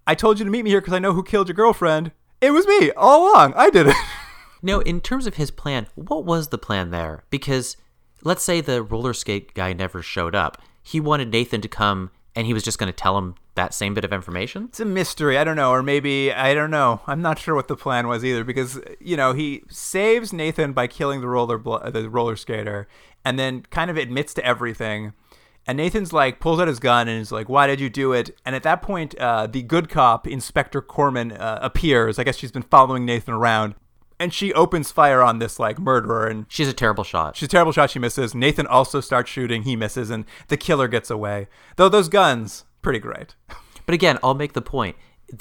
I 0.07 0.15
told 0.15 0.39
you 0.39 0.45
to 0.45 0.51
meet 0.51 0.65
me 0.65 0.71
here 0.71 0.81
because 0.81 0.95
I 0.95 0.99
know 0.99 1.13
who 1.13 1.23
killed 1.23 1.49
your 1.49 1.55
girlfriend. 1.55 2.13
It 2.41 2.53
was 2.53 2.67
me 2.67 2.91
all 2.93 3.33
along. 3.33 3.55
I 3.57 3.71
did 3.71 3.89
it. 3.89 3.97
Now, 4.63 4.81
in 4.81 5.01
terms 5.01 5.27
of 5.27 5.37
his 5.37 5.51
plan, 5.51 5.87
what 5.95 6.27
was 6.27 6.49
the 6.49 6.59
plan 6.59 6.91
there? 6.91 7.25
Because 7.31 7.79
let's 8.23 8.43
say 8.43 8.61
the 8.61 8.83
roller 8.83 9.15
skate 9.15 9.55
guy 9.55 9.73
never 9.73 10.03
showed 10.03 10.35
up. 10.35 10.61
He 10.83 11.01
wanted 11.01 11.31
Nathan 11.31 11.63
to 11.63 11.69
come 11.69 12.11
and 12.41 12.47
he 12.47 12.55
was 12.55 12.63
just 12.63 12.79
going 12.79 12.91
to 12.91 12.97
tell 12.97 13.19
him 13.19 13.35
that 13.55 13.75
same 13.75 13.93
bit 13.93 14.03
of 14.03 14.15
information. 14.15 14.65
It's 14.65 14.81
a 14.81 14.87
mystery. 14.87 15.37
I 15.37 15.45
don't 15.45 15.57
know, 15.57 15.73
or 15.73 15.83
maybe 15.83 16.33
I 16.33 16.55
don't 16.55 16.71
know. 16.71 17.03
I'm 17.07 17.21
not 17.21 17.39
sure 17.39 17.55
what 17.55 17.69
the 17.69 17.77
plan 17.77 18.09
was 18.09 18.25
either, 18.25 18.45
because 18.45 18.81
you 18.99 19.15
know 19.15 19.35
he 19.35 19.63
saves 19.69 20.33
Nathan 20.33 20.73
by 20.73 20.87
killing 20.87 21.21
the 21.21 21.29
roller 21.29 21.59
bl- 21.59 21.77
the 21.91 22.09
roller 22.09 22.37
skater, 22.37 22.89
and 23.27 23.39
then 23.39 23.61
kind 23.71 23.91
of 23.91 23.99
admits 23.99 24.33
to 24.35 24.45
everything. 24.45 25.13
And 25.67 25.77
Nathan's 25.77 26.15
like 26.15 26.41
pulls 26.41 26.59
out 26.59 26.67
his 26.67 26.79
gun 26.79 27.09
and 27.09 27.21
is 27.21 27.31
like, 27.31 27.51
"Why 27.51 27.67
did 27.67 27.79
you 27.79 27.91
do 27.91 28.15
it?" 28.15 28.31
And 28.47 28.57
at 28.57 28.63
that 28.63 28.81
point, 28.81 29.15
uh, 29.19 29.47
the 29.47 29.63
good 29.63 29.91
cop 29.91 30.27
Inspector 30.27 30.81
Corman 30.81 31.33
uh, 31.33 31.59
appears. 31.61 32.19
I 32.19 32.25
guess 32.25 32.39
she's 32.39 32.53
been 32.53 32.63
following 32.63 33.05
Nathan 33.05 33.35
around, 33.35 33.75
and 34.21 34.33
she 34.33 34.53
opens 34.53 34.93
fire 34.93 35.23
on 35.23 35.39
this 35.39 35.59
like 35.59 35.79
murderer 35.79 36.27
and. 36.29 36.47
She's 36.49 36.69
a 36.69 36.73
terrible 36.75 37.03
shot. 37.03 37.37
She's 37.37 37.47
a 37.47 37.51
terrible 37.51 37.73
shot. 37.73 37.91
She 37.91 37.99
misses. 37.99 38.35
Nathan 38.35 38.67
also 38.67 39.01
starts 39.01 39.31
shooting. 39.31 39.63
He 39.63 39.75
misses, 39.75 40.11
and 40.11 40.27
the 40.49 40.57
killer 40.57 40.87
gets 40.87 41.11
away. 41.11 41.49
Though 41.77 41.89
those 41.89 42.09
guns, 42.09 42.65
pretty 42.83 43.01
great. 43.01 43.35
But 43.87 43.95
again, 43.95 44.21
I'll 44.23 44.35
make 44.35 44.53
the 44.53 44.63
point. 44.63 44.95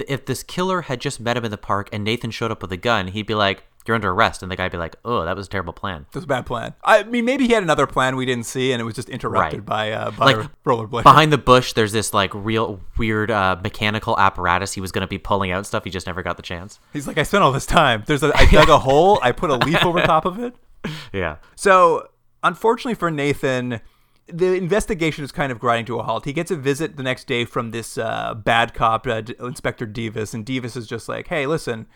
If 0.07 0.25
this 0.25 0.41
killer 0.41 0.83
had 0.83 0.99
just 1.01 1.19
met 1.19 1.37
him 1.37 1.45
in 1.45 1.51
the 1.51 1.57
park 1.57 1.87
and 1.93 2.03
Nathan 2.03 2.31
showed 2.31 2.49
up 2.49 2.63
with 2.63 2.71
a 2.71 2.77
gun, 2.77 3.09
he'd 3.09 3.27
be 3.27 3.35
like, 3.35 3.63
You're 3.89 3.95
under 3.95 4.11
arrest. 4.11 4.43
And 4.43 4.51
the 4.51 4.55
guy'd 4.55 4.71
be 4.71 4.77
like, 4.77 4.95
Oh, 5.03 5.25
that 5.25 5.35
was 5.35 5.47
a 5.47 5.49
terrible 5.49 5.73
plan. 5.73 6.05
That 6.11 6.19
was 6.19 6.23
a 6.25 6.27
bad 6.27 6.45
plan. 6.45 6.75
I 6.83 7.01
mean, 7.03 7.25
maybe 7.25 7.47
he 7.47 7.53
had 7.53 7.63
another 7.63 7.87
plan 7.87 8.15
we 8.15 8.25
didn't 8.27 8.45
see, 8.45 8.71
and 8.71 8.79
it 8.79 8.85
was 8.85 8.93
just 8.93 9.09
interrupted 9.09 9.61
Right. 9.61 9.65
by 9.65 9.91
uh, 9.93 10.11
by 10.11 10.33
Like, 10.33 10.49
rollerblade. 10.63 11.01
Behind 11.03 11.33
the 11.33 11.37
bush, 11.39 11.73
there's 11.73 11.91
this 11.91 12.13
like 12.13 12.31
real 12.35 12.79
weird 12.97 13.31
uh, 13.31 13.59
mechanical 13.63 14.17
apparatus 14.19 14.73
he 14.73 14.81
was 14.81 14.91
going 14.91 15.01
to 15.01 15.07
be 15.07 15.17
pulling 15.17 15.49
out 15.51 15.65
stuff. 15.65 15.83
He 15.83 15.89
just 15.89 16.05
never 16.05 16.21
got 16.21 16.37
the 16.37 16.43
chance. 16.43 16.79
He's 16.93 17.07
like, 17.07 17.17
I 17.17 17.23
spent 17.23 17.43
all 17.43 17.51
this 17.51 17.65
time. 17.65 18.03
There's 18.05 18.21
a, 18.23 18.31
I 18.37 18.45
dug 18.45 18.69
a 18.69 18.77
hole. 18.79 19.19
I 19.23 19.31
put 19.31 19.49
a 19.49 19.55
leaf 19.55 19.83
over 19.83 19.99
top 20.01 20.25
of 20.25 20.39
it. 20.39 20.55
Yeah. 21.11 21.37
So, 21.55 22.07
unfortunately 22.43 22.93
for 22.95 23.11
Nathan, 23.11 23.81
the 24.31 24.53
investigation 24.53 25.23
is 25.25 25.31
kind 25.31 25.51
of 25.51 25.59
grinding 25.59 25.85
to 25.87 25.99
a 25.99 26.03
halt. 26.03 26.23
He 26.25 26.31
gets 26.33 26.51
a 26.51 26.55
visit 26.55 26.95
the 26.97 27.03
next 27.03 27.27
day 27.27 27.43
from 27.45 27.71
this 27.71 27.97
uh, 27.97 28.33
bad 28.35 28.73
cop, 28.73 29.05
uh, 29.07 29.21
D- 29.21 29.35
Inspector 29.39 29.85
Davis, 29.87 30.33
and 30.33 30.45
Davis 30.45 30.75
is 30.77 30.87
just 30.87 31.09
like, 31.09 31.27
"Hey, 31.27 31.47
listen." 31.47 31.87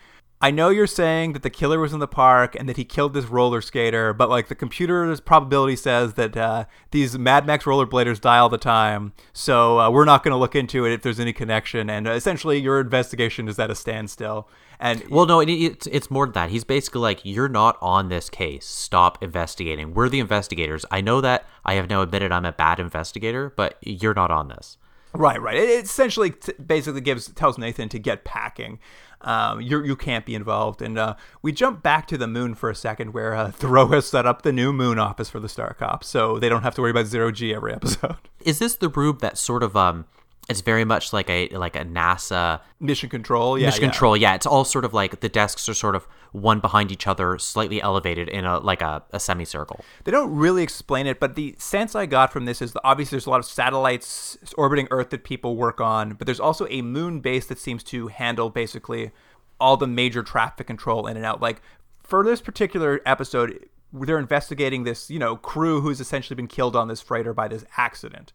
I 0.44 0.50
know 0.50 0.68
you're 0.68 0.86
saying 0.86 1.32
that 1.32 1.42
the 1.42 1.48
killer 1.48 1.78
was 1.78 1.94
in 1.94 2.00
the 2.00 2.06
park 2.06 2.54
and 2.54 2.68
that 2.68 2.76
he 2.76 2.84
killed 2.84 3.14
this 3.14 3.24
roller 3.24 3.62
skater, 3.62 4.12
but 4.12 4.28
like 4.28 4.48
the 4.48 4.54
computer's 4.54 5.18
probability 5.18 5.74
says 5.74 6.14
that 6.14 6.36
uh, 6.36 6.66
these 6.90 7.18
Mad 7.18 7.46
Max 7.46 7.64
rollerbladers 7.64 8.20
die 8.20 8.36
all 8.36 8.50
the 8.50 8.58
time, 8.58 9.14
so 9.32 9.80
uh, 9.80 9.90
we're 9.90 10.04
not 10.04 10.22
going 10.22 10.32
to 10.32 10.36
look 10.36 10.54
into 10.54 10.84
it 10.84 10.92
if 10.92 11.00
there's 11.00 11.18
any 11.18 11.32
connection. 11.32 11.88
And 11.88 12.06
uh, 12.06 12.10
essentially, 12.10 12.58
your 12.58 12.78
investigation 12.78 13.48
is 13.48 13.58
at 13.58 13.70
a 13.70 13.74
standstill. 13.74 14.46
And 14.78 15.02
Well, 15.08 15.24
no, 15.24 15.40
it, 15.40 15.48
it's 15.48 15.86
it's 15.86 16.10
more 16.10 16.26
than 16.26 16.34
that. 16.34 16.50
He's 16.50 16.64
basically 16.64 17.00
like, 17.00 17.20
you're 17.22 17.48
not 17.48 17.78
on 17.80 18.10
this 18.10 18.28
case. 18.28 18.66
Stop 18.66 19.22
investigating. 19.22 19.94
We're 19.94 20.10
the 20.10 20.20
investigators. 20.20 20.84
I 20.90 21.00
know 21.00 21.22
that. 21.22 21.46
I 21.64 21.76
have 21.76 21.88
now 21.88 22.02
admitted 22.02 22.32
I'm 22.32 22.44
a 22.44 22.52
bad 22.52 22.80
investigator, 22.80 23.50
but 23.56 23.78
you're 23.80 24.12
not 24.12 24.30
on 24.30 24.48
this. 24.48 24.76
Right, 25.14 25.40
right. 25.40 25.56
It, 25.56 25.68
it 25.68 25.84
essentially 25.84 26.32
t- 26.32 26.52
basically 26.54 27.00
gives 27.00 27.28
tells 27.28 27.56
Nathan 27.56 27.88
to 27.90 27.98
get 27.98 28.24
packing. 28.24 28.80
Um, 29.24 29.60
you 29.60 29.82
you 29.82 29.96
can't 29.96 30.26
be 30.26 30.34
involved, 30.34 30.82
and 30.82 30.98
uh, 30.98 31.14
we 31.42 31.52
jump 31.52 31.82
back 31.82 32.06
to 32.08 32.18
the 32.18 32.26
moon 32.26 32.54
for 32.54 32.70
a 32.70 32.74
second, 32.74 33.12
where 33.12 33.34
uh, 33.34 33.50
Theroux 33.58 33.92
has 33.92 34.06
set 34.06 34.26
up 34.26 34.42
the 34.42 34.52
new 34.52 34.72
moon 34.72 34.98
office 34.98 35.30
for 35.30 35.40
the 35.40 35.48
Star 35.48 35.74
Cops, 35.74 36.06
so 36.06 36.38
they 36.38 36.48
don't 36.48 36.62
have 36.62 36.74
to 36.76 36.82
worry 36.82 36.90
about 36.90 37.06
zero 37.06 37.30
G 37.30 37.54
every 37.54 37.72
episode. 37.72 38.16
Is 38.40 38.58
this 38.58 38.76
the 38.76 38.88
rube 38.88 39.20
that 39.20 39.38
sort 39.38 39.62
of 39.62 39.76
um 39.76 40.04
It's 40.48 40.60
very 40.60 40.84
much 40.84 41.12
like 41.12 41.30
a 41.30 41.48
like 41.48 41.74
a 41.74 41.84
NASA 41.84 42.60
Mission 42.78 43.08
control. 43.08 43.58
Yeah. 43.58 43.66
mission 43.66 43.82
yeah. 43.82 43.88
control. 43.88 44.16
Yeah, 44.16 44.34
it's 44.34 44.44
all 44.46 44.64
sort 44.64 44.84
of 44.84 44.92
like 44.92 45.20
the 45.20 45.28
desks 45.28 45.68
are 45.68 45.74
sort 45.74 45.94
of 45.94 46.06
one 46.32 46.60
behind 46.60 46.92
each 46.92 47.06
other, 47.06 47.38
slightly 47.38 47.80
elevated 47.80 48.28
in 48.28 48.44
a 48.44 48.58
like 48.58 48.82
a, 48.82 49.02
a 49.12 49.20
semicircle. 49.20 49.82
They 50.04 50.12
don't 50.12 50.34
really 50.34 50.62
explain 50.62 51.06
it, 51.06 51.18
but 51.18 51.34
the 51.34 51.54
sense 51.58 51.94
I 51.94 52.04
got 52.06 52.32
from 52.32 52.44
this 52.44 52.60
is 52.60 52.72
that 52.72 52.82
obviously 52.84 53.16
there's 53.16 53.26
a 53.26 53.30
lot 53.30 53.40
of 53.40 53.46
satellites 53.46 54.36
orbiting 54.58 54.86
Earth 54.90 55.10
that 55.10 55.24
people 55.24 55.56
work 55.56 55.80
on, 55.80 56.12
but 56.14 56.26
there's 56.26 56.40
also 56.40 56.66
a 56.68 56.82
moon 56.82 57.20
base 57.20 57.46
that 57.46 57.58
seems 57.58 57.82
to 57.84 58.08
handle 58.08 58.50
basically 58.50 59.12
all 59.58 59.76
the 59.78 59.86
major 59.86 60.22
traffic 60.22 60.66
control 60.66 61.06
in 61.06 61.16
and 61.16 61.24
out. 61.24 61.40
Like 61.40 61.62
for 62.02 62.22
this 62.22 62.42
particular 62.42 63.00
episode, 63.06 63.66
they're 63.92 64.18
investigating 64.18 64.84
this, 64.84 65.08
you 65.08 65.18
know, 65.18 65.36
crew 65.36 65.80
who's 65.80 66.00
essentially 66.00 66.34
been 66.34 66.48
killed 66.48 66.76
on 66.76 66.88
this 66.88 67.00
freighter 67.00 67.32
by 67.32 67.48
this 67.48 67.64
accident. 67.76 68.32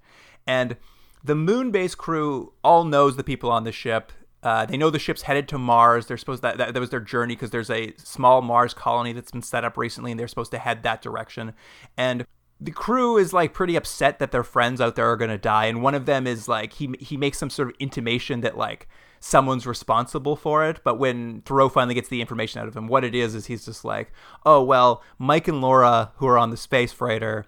And 0.47 0.77
the 1.23 1.35
moon 1.35 1.71
base 1.71 1.95
crew 1.95 2.53
all 2.63 2.83
knows 2.83 3.15
the 3.15 3.23
people 3.23 3.51
on 3.51 3.63
the 3.63 3.71
ship. 3.71 4.11
Uh, 4.41 4.65
they 4.65 4.77
know 4.77 4.89
the 4.89 4.99
ship's 4.99 5.23
headed 5.23 5.47
to 5.49 5.57
Mars. 5.57 6.05
They're 6.05 6.17
supposed 6.17 6.41
that 6.43 6.57
that, 6.57 6.73
that 6.73 6.79
was 6.79 6.89
their 6.89 7.01
journey 7.01 7.35
because 7.35 7.49
there's 7.49 7.69
a 7.69 7.93
small 7.97 8.41
Mars 8.41 8.73
colony 8.73 9.11
that's 9.11 9.31
been 9.31 9.41
set 9.41 9.65
up 9.65 9.77
recently, 9.77 10.11
and 10.11 10.19
they're 10.19 10.29
supposed 10.29 10.51
to 10.51 10.59
head 10.59 10.83
that 10.83 11.01
direction. 11.01 11.53
And 11.97 12.25
the 12.61 12.71
crew 12.71 13.17
is 13.17 13.33
like 13.33 13.53
pretty 13.53 13.75
upset 13.75 14.19
that 14.19 14.31
their 14.31 14.43
friends 14.43 14.79
out 14.79 14.95
there 14.95 15.11
are 15.11 15.17
to 15.17 15.37
die, 15.37 15.65
and 15.65 15.83
one 15.83 15.95
of 15.95 16.05
them 16.05 16.25
is 16.25 16.47
like 16.47 16.73
he 16.73 16.93
he 16.99 17.17
makes 17.17 17.37
some 17.37 17.49
sort 17.49 17.69
of 17.69 17.75
intimation 17.79 18.41
that 18.41 18.57
like 18.57 18.87
someone's 19.19 19.67
responsible 19.67 20.37
for 20.37 20.65
it. 20.65 20.79
But 20.85 20.97
when 20.99 21.41
Theroux 21.41 21.71
finally 21.71 21.95
gets 21.95 22.07
the 22.07 22.21
information 22.21 22.61
out 22.61 22.67
of 22.69 22.77
him, 22.77 22.87
what 22.87 23.03
it 23.03 23.13
is 23.13 23.35
is 23.35 23.47
he's 23.47 23.65
just 23.65 23.83
like, 23.83 24.11
oh 24.45 24.63
well, 24.63 25.03
Mike 25.17 25.49
and 25.49 25.59
Laura 25.61 26.13
who 26.15 26.27
are 26.27 26.37
on 26.37 26.49
the 26.49 26.57
space 26.57 26.93
freighter, 26.93 27.45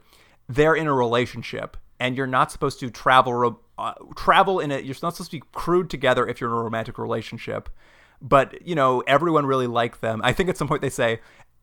they're 0.49 0.75
in 0.75 0.87
a 0.87 0.93
relationship 0.93 1.77
and 2.01 2.17
you're 2.17 2.27
not 2.27 2.51
supposed 2.51 2.79
to 2.79 2.89
travel 2.89 3.61
uh, 3.77 3.93
travel 4.15 4.59
in 4.59 4.71
it. 4.71 4.83
You're 4.83 4.95
not 5.03 5.15
supposed 5.15 5.31
to 5.31 5.37
be 5.37 5.43
crewed 5.53 5.89
together 5.89 6.27
if 6.27 6.41
you're 6.41 6.49
in 6.49 6.57
a 6.57 6.61
romantic 6.63 6.97
relationship. 6.97 7.69
But 8.21 8.67
you 8.67 8.75
know, 8.75 9.01
everyone 9.01 9.45
really 9.45 9.67
liked 9.67 10.01
them. 10.01 10.19
I 10.23 10.33
think 10.33 10.49
at 10.49 10.57
some 10.57 10.67
point 10.67 10.81
they 10.81 10.89
say 10.89 11.19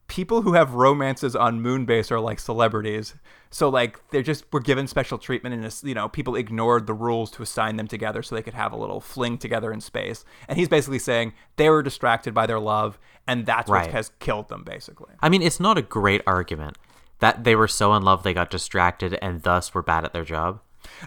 people 0.07 0.43
who 0.43 0.55
have 0.55 0.75
romances 0.75 1.37
on 1.37 1.61
Moonbase 1.61 2.11
are 2.11 2.21
like 2.21 2.39
celebrities. 2.39 3.15
So 3.51 3.69
like 3.69 4.01
they're 4.11 4.23
just 4.23 4.45
were 4.53 4.61
given 4.61 4.87
special 4.87 5.19
treatment, 5.19 5.55
and 5.57 5.75
you 5.83 5.95
know, 5.95 6.09
people 6.09 6.37
ignored 6.37 6.87
the 6.87 6.95
rules 6.95 7.33
to 7.33 7.43
assign 7.43 7.77
them 7.77 7.89
together 7.89 8.23
so 8.23 8.35
they 8.37 8.43
could 8.43 8.55
have 8.55 8.73
a 8.73 8.77
little 8.77 9.01
fling 9.01 9.39
together 9.39 9.73
in 9.73 9.81
space. 9.81 10.25
And 10.49 10.57
he's 10.57 10.69
basically 10.69 11.01
saying 11.01 11.33
they 11.57 11.69
were 11.69 11.83
distracted 11.83 12.33
by 12.33 12.47
their 12.47 12.61
love, 12.61 12.97
and 13.27 13.45
that's 13.45 13.69
Right. 13.69 13.87
what 13.87 13.93
has 13.93 14.13
killed 14.21 14.49
them, 14.49 14.63
basically. 14.65 15.15
I 15.21 15.29
mean, 15.29 15.43
it's 15.43 15.59
not 15.61 15.77
a 15.79 15.83
great 15.83 16.23
argument 16.27 16.77
that 17.21 17.45
they 17.45 17.55
were 17.57 17.69
so 17.69 17.95
in 17.95 18.03
love 18.03 18.23
they 18.23 18.35
got 18.35 18.51
distracted 18.51 19.19
and 19.21 19.43
thus 19.43 19.75
were 19.75 19.83
bad 19.83 20.05
at 20.05 20.13
their 20.13 20.25
job. 20.25 20.61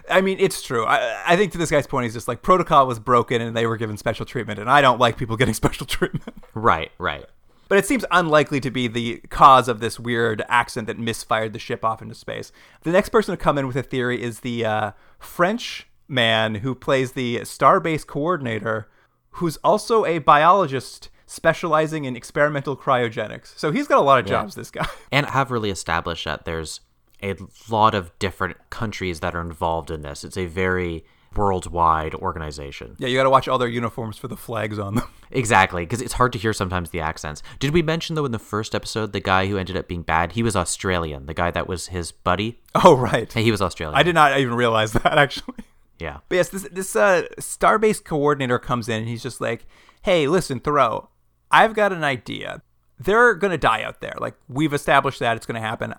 I 0.08 0.20
mean, 0.20 0.36
it's 0.38 0.62
true. 0.62 0.84
I, 0.84 1.22
I 1.26 1.36
think 1.36 1.52
to 1.52 1.58
this 1.58 1.70
guy's 1.70 1.86
point, 1.86 2.04
he's 2.04 2.14
just 2.14 2.28
like 2.28 2.42
protocol 2.42 2.86
was 2.86 2.98
broken 2.98 3.40
and 3.40 3.56
they 3.56 3.66
were 3.66 3.76
given 3.76 3.96
special 3.96 4.24
treatment, 4.24 4.58
and 4.58 4.70
I 4.70 4.80
don't 4.80 5.00
like 5.00 5.16
people 5.16 5.36
getting 5.38 5.54
special 5.54 5.86
treatment. 5.86 6.34
Right, 6.54 6.92
right. 6.98 7.24
but 7.68 7.78
it 7.78 7.86
seems 7.86 8.04
unlikely 8.10 8.60
to 8.60 8.70
be 8.70 8.86
the 8.86 9.22
cause 9.30 9.68
of 9.68 9.80
this 9.80 9.98
weird 9.98 10.42
accident 10.48 10.86
that 10.86 10.98
misfired 10.98 11.52
the 11.52 11.58
ship 11.58 11.84
off 11.84 12.02
into 12.02 12.14
space. 12.14 12.52
The 12.82 12.92
next 12.92 13.08
person 13.08 13.36
to 13.36 13.42
come 13.42 13.58
in 13.58 13.66
with 13.66 13.76
a 13.76 13.82
theory 13.82 14.22
is 14.22 14.40
the 14.40 14.64
uh, 14.64 14.90
French 15.18 15.88
man 16.08 16.56
who 16.56 16.74
plays 16.74 17.12
the 17.12 17.38
Starbase 17.38 18.06
coordinator, 18.06 18.88
who's 19.32 19.56
also 19.58 20.04
a 20.04 20.18
biologist 20.18 21.08
specializing 21.32 22.04
in 22.04 22.16
experimental 22.16 22.76
cryogenics. 22.76 23.56
So 23.58 23.72
he's 23.72 23.88
got 23.88 23.98
a 23.98 24.02
lot 24.02 24.18
of 24.20 24.26
jobs, 24.26 24.54
this 24.54 24.70
guy. 24.70 24.86
And 25.12 25.26
have 25.26 25.50
really 25.50 25.70
established 25.70 26.24
that 26.24 26.44
there's 26.44 26.80
a 27.22 27.36
lot 27.68 27.94
of 27.94 28.16
different 28.18 28.56
countries 28.70 29.20
that 29.20 29.34
are 29.34 29.40
involved 29.40 29.90
in 29.90 30.02
this. 30.02 30.24
It's 30.24 30.36
a 30.36 30.46
very 30.46 31.04
worldwide 31.34 32.14
organization. 32.14 32.94
yeah, 32.98 33.08
you 33.08 33.16
got 33.16 33.22
to 33.22 33.30
watch 33.30 33.48
all 33.48 33.56
their 33.58 33.68
uniforms 33.68 34.18
for 34.18 34.28
the 34.28 34.36
flags 34.36 34.78
on 34.78 34.94
them. 34.96 35.08
Exactly, 35.34 35.82
because 35.86 36.02
it's 36.02 36.12
hard 36.12 36.30
to 36.34 36.38
hear 36.38 36.52
sometimes 36.52 36.90
the 36.90 37.00
accents. 37.00 37.42
Did 37.58 37.72
we 37.72 37.80
mention 37.80 38.16
though 38.16 38.26
in 38.26 38.32
the 38.32 38.38
first 38.38 38.74
episode 38.74 39.14
the 39.14 39.20
guy 39.20 39.46
who 39.46 39.56
ended 39.56 39.78
up 39.78 39.88
being 39.88 40.02
bad? 40.02 40.32
He 40.32 40.42
was 40.42 40.54
Australian. 40.54 41.24
The 41.24 41.32
guy 41.32 41.50
that 41.50 41.66
was 41.66 41.86
his 41.86 42.12
buddy. 42.12 42.60
Oh, 42.74 42.94
right. 42.94 43.32
He 43.32 43.50
was 43.50 43.62
Australian. 43.62 43.98
I 43.98 44.02
did 44.02 44.14
not 44.14 44.38
even 44.38 44.52
realize 44.52 44.92
that, 45.02 45.16
actually. 45.16 45.64
Yeah. 45.98 46.18
But 46.28 46.36
yes, 46.36 46.50
this 46.50 46.68
this 46.70 46.94
uh, 46.94 47.28
Starbase 47.38 48.04
coordinator 48.04 48.58
comes 48.58 48.90
in 48.90 48.96
and 49.00 49.08
he's 49.08 49.22
just 49.22 49.40
like, 49.40 49.64
"Hey, 50.02 50.26
listen, 50.28 50.60
Theroux, 50.60 51.06
I've 51.52 51.74
got 51.74 51.92
an 51.92 52.02
idea. 52.02 52.62
They're 52.98 53.34
gonna 53.34 53.58
die 53.58 53.82
out 53.82 54.00
there. 54.00 54.14
Like 54.18 54.34
we've 54.48 54.72
established 54.72 55.18
that 55.20 55.36
it's 55.36 55.46
gonna 55.46 55.60
happen. 55.60 55.94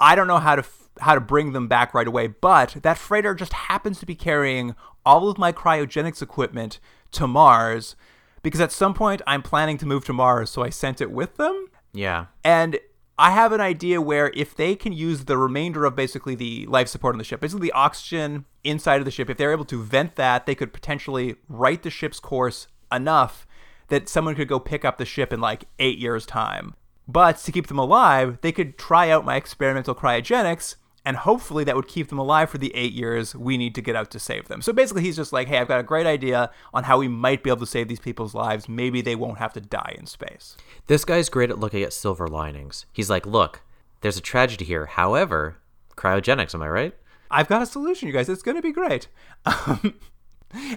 I 0.00 0.14
don't 0.14 0.26
know 0.26 0.38
how 0.38 0.56
to 0.56 0.62
f- 0.62 0.88
how 1.00 1.14
to 1.14 1.20
bring 1.20 1.52
them 1.52 1.68
back 1.68 1.94
right 1.94 2.06
away, 2.06 2.26
but 2.28 2.76
that 2.82 2.98
freighter 2.98 3.34
just 3.34 3.52
happens 3.52 3.98
to 4.00 4.06
be 4.06 4.14
carrying 4.14 4.74
all 5.04 5.28
of 5.28 5.38
my 5.38 5.52
cryogenics 5.52 6.20
equipment 6.20 6.78
to 7.12 7.26
Mars 7.26 7.96
because 8.42 8.60
at 8.60 8.72
some 8.72 8.94
point 8.94 9.22
I'm 9.26 9.42
planning 9.42 9.78
to 9.78 9.86
move 9.86 10.04
to 10.06 10.12
Mars, 10.12 10.50
so 10.50 10.62
I 10.62 10.70
sent 10.70 11.00
it 11.00 11.10
with 11.10 11.36
them." 11.36 11.68
Yeah. 11.92 12.26
And 12.44 12.78
I 13.18 13.32
have 13.32 13.52
an 13.52 13.60
idea 13.60 14.00
where 14.00 14.30
if 14.34 14.54
they 14.54 14.74
can 14.74 14.94
use 14.94 15.26
the 15.26 15.36
remainder 15.36 15.84
of 15.84 15.94
basically 15.94 16.34
the 16.34 16.64
life 16.66 16.88
support 16.88 17.14
on 17.14 17.18
the 17.18 17.24
ship, 17.24 17.40
basically 17.40 17.68
the 17.68 17.72
oxygen 17.72 18.46
inside 18.64 18.96
of 19.00 19.04
the 19.04 19.10
ship, 19.10 19.28
if 19.28 19.36
they're 19.36 19.52
able 19.52 19.66
to 19.66 19.82
vent 19.82 20.16
that, 20.16 20.46
they 20.46 20.54
could 20.54 20.72
potentially 20.72 21.36
right 21.46 21.82
the 21.82 21.90
ship's 21.90 22.18
course 22.18 22.66
enough 22.90 23.46
that 23.90 24.08
someone 24.08 24.34
could 24.34 24.48
go 24.48 24.58
pick 24.58 24.84
up 24.84 24.98
the 24.98 25.04
ship 25.04 25.32
in 25.32 25.40
like 25.40 25.64
eight 25.78 25.98
years' 25.98 26.26
time. 26.26 26.74
But 27.06 27.38
to 27.38 27.52
keep 27.52 27.66
them 27.66 27.78
alive, 27.78 28.38
they 28.40 28.52
could 28.52 28.78
try 28.78 29.10
out 29.10 29.24
my 29.24 29.36
experimental 29.36 29.94
cryogenics, 29.94 30.76
and 31.04 31.16
hopefully 31.16 31.64
that 31.64 31.74
would 31.74 31.88
keep 31.88 32.08
them 32.08 32.18
alive 32.18 32.50
for 32.50 32.58
the 32.58 32.74
eight 32.74 32.92
years 32.92 33.34
we 33.34 33.56
need 33.56 33.74
to 33.74 33.82
get 33.82 33.96
out 33.96 34.10
to 34.12 34.20
save 34.20 34.48
them. 34.48 34.62
So 34.62 34.72
basically, 34.72 35.02
he's 35.02 35.16
just 35.16 35.32
like, 35.32 35.48
hey, 35.48 35.58
I've 35.58 35.68
got 35.68 35.80
a 35.80 35.84
great 35.84 36.06
idea 36.06 36.50
on 36.72 36.84
how 36.84 36.98
we 36.98 37.08
might 37.08 37.42
be 37.42 37.50
able 37.50 37.60
to 37.60 37.66
save 37.66 37.88
these 37.88 38.00
people's 38.00 38.34
lives. 38.34 38.68
Maybe 38.68 39.00
they 39.00 39.16
won't 39.16 39.38
have 39.38 39.52
to 39.54 39.60
die 39.60 39.96
in 39.98 40.06
space. 40.06 40.56
This 40.86 41.04
guy's 41.04 41.28
great 41.28 41.50
at 41.50 41.58
looking 41.58 41.82
at 41.82 41.92
silver 41.92 42.28
linings. 42.28 42.86
He's 42.92 43.10
like, 43.10 43.26
look, 43.26 43.62
there's 44.02 44.18
a 44.18 44.22
tragedy 44.22 44.64
here. 44.64 44.86
However, 44.86 45.56
cryogenics, 45.96 46.54
am 46.54 46.62
I 46.62 46.68
right? 46.68 46.94
I've 47.30 47.48
got 47.48 47.62
a 47.62 47.66
solution, 47.66 48.08
you 48.08 48.14
guys. 48.14 48.28
It's 48.28 48.42
going 48.42 48.56
to 48.56 48.62
be 48.62 48.72
great. 48.72 49.08
Um, 49.46 49.94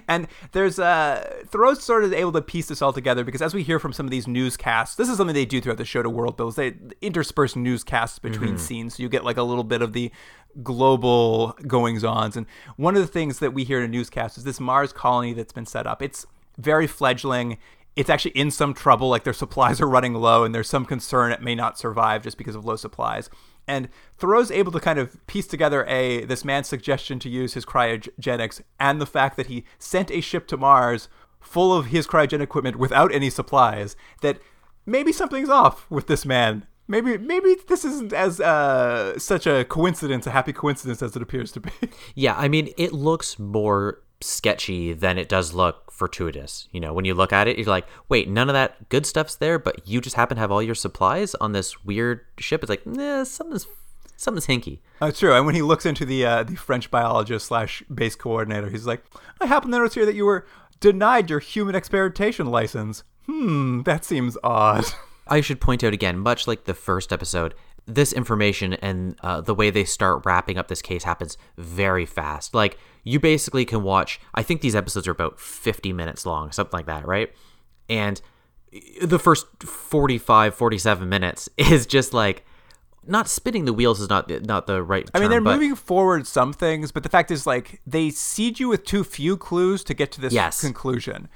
and 0.08 0.28
there's 0.52 0.78
uh, 0.78 1.42
Theroux's 1.46 1.84
sort 1.84 2.04
of 2.04 2.12
able 2.12 2.32
to 2.32 2.42
piece 2.42 2.68
this 2.68 2.82
all 2.82 2.92
together 2.92 3.24
because 3.24 3.42
as 3.42 3.54
we 3.54 3.62
hear 3.62 3.78
from 3.78 3.92
some 3.92 4.06
of 4.06 4.10
these 4.10 4.26
newscasts, 4.26 4.96
this 4.96 5.08
is 5.08 5.16
something 5.16 5.34
they 5.34 5.44
do 5.44 5.60
throughout 5.60 5.78
the 5.78 5.84
show 5.84 6.02
to 6.02 6.10
world 6.10 6.36
builds. 6.36 6.56
They 6.56 6.74
intersperse 7.00 7.56
newscasts 7.56 8.18
between 8.18 8.58
scenes, 8.58 8.96
so 8.96 9.02
you 9.02 9.08
get 9.08 9.24
like 9.24 9.36
a 9.36 9.42
little 9.42 9.64
bit 9.64 9.82
of 9.82 9.92
the 9.92 10.10
global 10.62 11.56
goings 11.66 12.04
ons. 12.04 12.36
And 12.36 12.46
one 12.76 12.96
of 12.96 13.02
the 13.02 13.08
things 13.08 13.38
that 13.40 13.52
we 13.52 13.64
hear 13.64 13.78
in 13.78 13.84
a 13.84 13.88
newscast 13.88 14.38
is 14.38 14.44
this 14.44 14.60
Mars 14.60 14.92
colony 14.92 15.32
that's 15.32 15.52
been 15.52 15.66
set 15.66 15.86
up. 15.86 16.02
It's 16.02 16.26
very 16.58 16.86
fledgling. 16.86 17.58
It's 17.96 18.10
actually 18.10 18.32
in 18.32 18.50
some 18.50 18.74
trouble, 18.74 19.08
like 19.08 19.24
their 19.24 19.32
supplies 19.32 19.80
are 19.80 19.88
running 19.88 20.14
low, 20.14 20.44
and 20.44 20.54
there's 20.54 20.68
some 20.68 20.84
concern 20.84 21.32
it 21.32 21.42
may 21.42 21.54
not 21.54 21.78
survive 21.78 22.22
just 22.22 22.38
because 22.38 22.54
of 22.54 22.64
low 22.64 22.76
supplies. 22.76 23.30
And 23.66 23.88
Theroux's 24.18 24.50
able 24.50 24.72
to 24.72 24.80
kind 24.80 24.98
of 24.98 25.24
piece 25.26 25.46
together 25.46 25.84
a 25.86 26.24
this 26.24 26.44
man's 26.44 26.68
suggestion 26.68 27.18
to 27.20 27.28
use 27.28 27.54
his 27.54 27.64
cryogenics 27.64 28.60
and 28.78 29.00
the 29.00 29.06
fact 29.06 29.36
that 29.36 29.46
he 29.46 29.64
sent 29.78 30.10
a 30.10 30.20
ship 30.20 30.46
to 30.48 30.56
Mars 30.56 31.08
full 31.40 31.76
of 31.76 31.86
his 31.86 32.06
cryogenic 32.06 32.42
equipment 32.42 32.76
without 32.76 33.12
any 33.12 33.30
supplies. 33.30 33.96
That 34.22 34.38
maybe 34.86 35.12
something's 35.12 35.48
off 35.48 35.90
with 35.90 36.06
this 36.06 36.24
man. 36.24 36.66
Maybe 36.86 37.16
maybe 37.16 37.56
this 37.66 37.84
isn't 37.84 38.12
as 38.12 38.40
uh, 38.40 39.18
such 39.18 39.46
a 39.46 39.64
coincidence, 39.64 40.26
a 40.26 40.30
happy 40.30 40.52
coincidence 40.52 41.02
as 41.02 41.16
it 41.16 41.22
appears 41.22 41.50
to 41.52 41.60
be. 41.60 41.70
Yeah, 42.14 42.34
I 42.36 42.48
mean, 42.48 42.72
it 42.76 42.92
looks 42.92 43.38
more 43.38 44.03
sketchy 44.20 44.92
than 44.92 45.18
it 45.18 45.28
does 45.28 45.52
look 45.52 45.90
fortuitous. 45.90 46.68
You 46.72 46.80
know, 46.80 46.92
when 46.92 47.04
you 47.04 47.14
look 47.14 47.32
at 47.32 47.48
it, 47.48 47.58
you're 47.58 47.66
like, 47.66 47.86
wait, 48.08 48.28
none 48.28 48.48
of 48.48 48.54
that 48.54 48.88
good 48.88 49.06
stuff's 49.06 49.36
there, 49.36 49.58
but 49.58 49.86
you 49.86 50.00
just 50.00 50.16
happen 50.16 50.36
to 50.36 50.40
have 50.40 50.50
all 50.50 50.62
your 50.62 50.74
supplies 50.74 51.34
on 51.36 51.52
this 51.52 51.84
weird 51.84 52.20
ship. 52.38 52.62
It's 52.62 52.70
like, 52.70 52.86
nah, 52.86 53.24
something's 53.24 53.66
something's 54.16 54.46
hinky. 54.46 54.80
That's 55.00 55.18
true. 55.18 55.34
And 55.34 55.46
when 55.46 55.54
he 55.54 55.62
looks 55.62 55.86
into 55.86 56.04
the 56.04 56.24
uh, 56.24 56.42
the 56.42 56.56
French 56.56 56.90
biologist 56.90 57.46
slash 57.46 57.82
base 57.92 58.16
coordinator, 58.16 58.70
he's 58.70 58.86
like, 58.86 59.04
I 59.40 59.46
happen 59.46 59.70
to 59.70 59.78
notice 59.78 59.94
here 59.94 60.06
that 60.06 60.14
you 60.14 60.24
were 60.24 60.46
denied 60.80 61.30
your 61.30 61.40
human 61.40 61.74
experimentation 61.74 62.46
license. 62.46 63.04
Hmm, 63.26 63.82
that 63.82 64.04
seems 64.04 64.36
odd. 64.44 64.84
I 65.26 65.40
should 65.40 65.60
point 65.60 65.82
out 65.82 65.94
again, 65.94 66.18
much 66.18 66.46
like 66.46 66.64
the 66.64 66.74
first 66.74 67.12
episode, 67.12 67.54
this 67.86 68.12
information 68.12 68.72
and 68.74 69.16
uh, 69.22 69.40
the 69.40 69.54
way 69.54 69.70
they 69.70 69.84
start 69.84 70.22
wrapping 70.24 70.56
up 70.58 70.68
this 70.68 70.80
case 70.82 71.04
happens 71.04 71.36
very 71.58 72.06
fast. 72.06 72.54
Like, 72.54 72.78
you 73.02 73.20
basically 73.20 73.64
can 73.64 73.82
watch, 73.82 74.20
I 74.34 74.42
think 74.42 74.60
these 74.62 74.74
episodes 74.74 75.06
are 75.06 75.10
about 75.12 75.38
50 75.38 75.92
minutes 75.92 76.24
long, 76.24 76.50
something 76.52 76.76
like 76.76 76.86
that, 76.86 77.06
right? 77.06 77.30
And 77.88 78.20
the 79.02 79.18
first 79.18 79.46
45, 79.62 80.54
47 80.54 81.08
minutes 81.08 81.48
is 81.58 81.86
just 81.86 82.14
like, 82.14 82.44
not 83.06 83.28
spinning 83.28 83.66
the 83.66 83.72
wheels 83.74 84.00
is 84.00 84.08
not 84.08 84.30
not 84.46 84.66
the 84.66 84.82
right. 84.82 85.06
I 85.12 85.18
mean, 85.18 85.24
term, 85.24 85.30
they're 85.30 85.40
but- 85.42 85.60
moving 85.60 85.74
forward 85.74 86.26
some 86.26 86.54
things, 86.54 86.90
but 86.90 87.02
the 87.02 87.10
fact 87.10 87.30
is, 87.30 87.46
like, 87.46 87.82
they 87.86 88.08
seed 88.08 88.58
you 88.58 88.68
with 88.68 88.84
too 88.86 89.04
few 89.04 89.36
clues 89.36 89.84
to 89.84 89.92
get 89.92 90.10
to 90.12 90.22
this 90.22 90.32
Yes. 90.32 90.58
conclusion. 90.62 91.28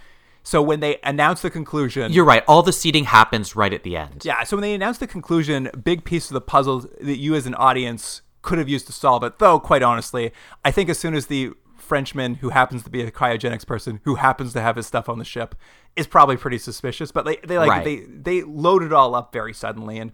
So 0.49 0.63
when 0.63 0.81
they 0.81 0.97
announce 1.05 1.43
the 1.43 1.51
conclusion, 1.51 2.11
You're 2.11 2.25
right. 2.25 2.43
All 2.49 2.63
the 2.63 2.73
seating 2.73 3.05
happens 3.05 3.55
right 3.55 3.71
at 3.71 3.83
the 3.83 3.99
end. 3.99 4.23
Yeah, 4.25 4.45
so 4.45 4.57
when 4.57 4.63
they 4.63 4.73
announce 4.73 4.97
the 4.97 5.07
conclusion, 5.07 5.71
big 5.85 6.05
piece 6.05 6.31
of 6.31 6.33
the 6.33 6.41
puzzle 6.41 6.87
that 7.03 7.19
you 7.19 7.35
as 7.35 7.45
an 7.45 7.55
audience 7.57 8.23
could 8.41 8.57
have 8.57 8.67
used 8.67 8.87
to 8.87 8.93
solve 8.95 9.23
it. 9.25 9.39
Though, 9.41 9.61
quite 9.61 9.83
honestly, 9.83 10.33
I 10.65 10.71
think 10.71 10.89
as 10.89 10.99
soon 10.99 11.13
as 11.13 11.27
the 11.27 11.51
Frenchman 11.77 12.37
who 12.37 12.49
happens 12.49 12.83
to 12.85 12.89
be 12.91 13.03
a 13.03 13.11
cryogenics 13.11 13.67
person 13.67 14.01
who 14.05 14.15
happens 14.15 14.55
to 14.55 14.63
have 14.63 14.77
his 14.77 14.87
stuff 14.87 15.11
on 15.11 15.19
the 15.19 15.25
ship 15.25 15.55
is 15.97 16.07
probably 16.07 16.39
pretty 16.39 16.57
suspicious. 16.57 17.13
But 17.13 17.27
they 17.27 17.37
they 17.45 17.59
like 17.59 17.69
Right. 17.69 17.85
they 17.85 17.97
they 18.07 18.43
load 18.43 18.83
it 18.83 18.93
all 18.93 19.15
up 19.15 19.35
very 19.35 19.53
suddenly, 19.53 19.99
and 19.99 20.13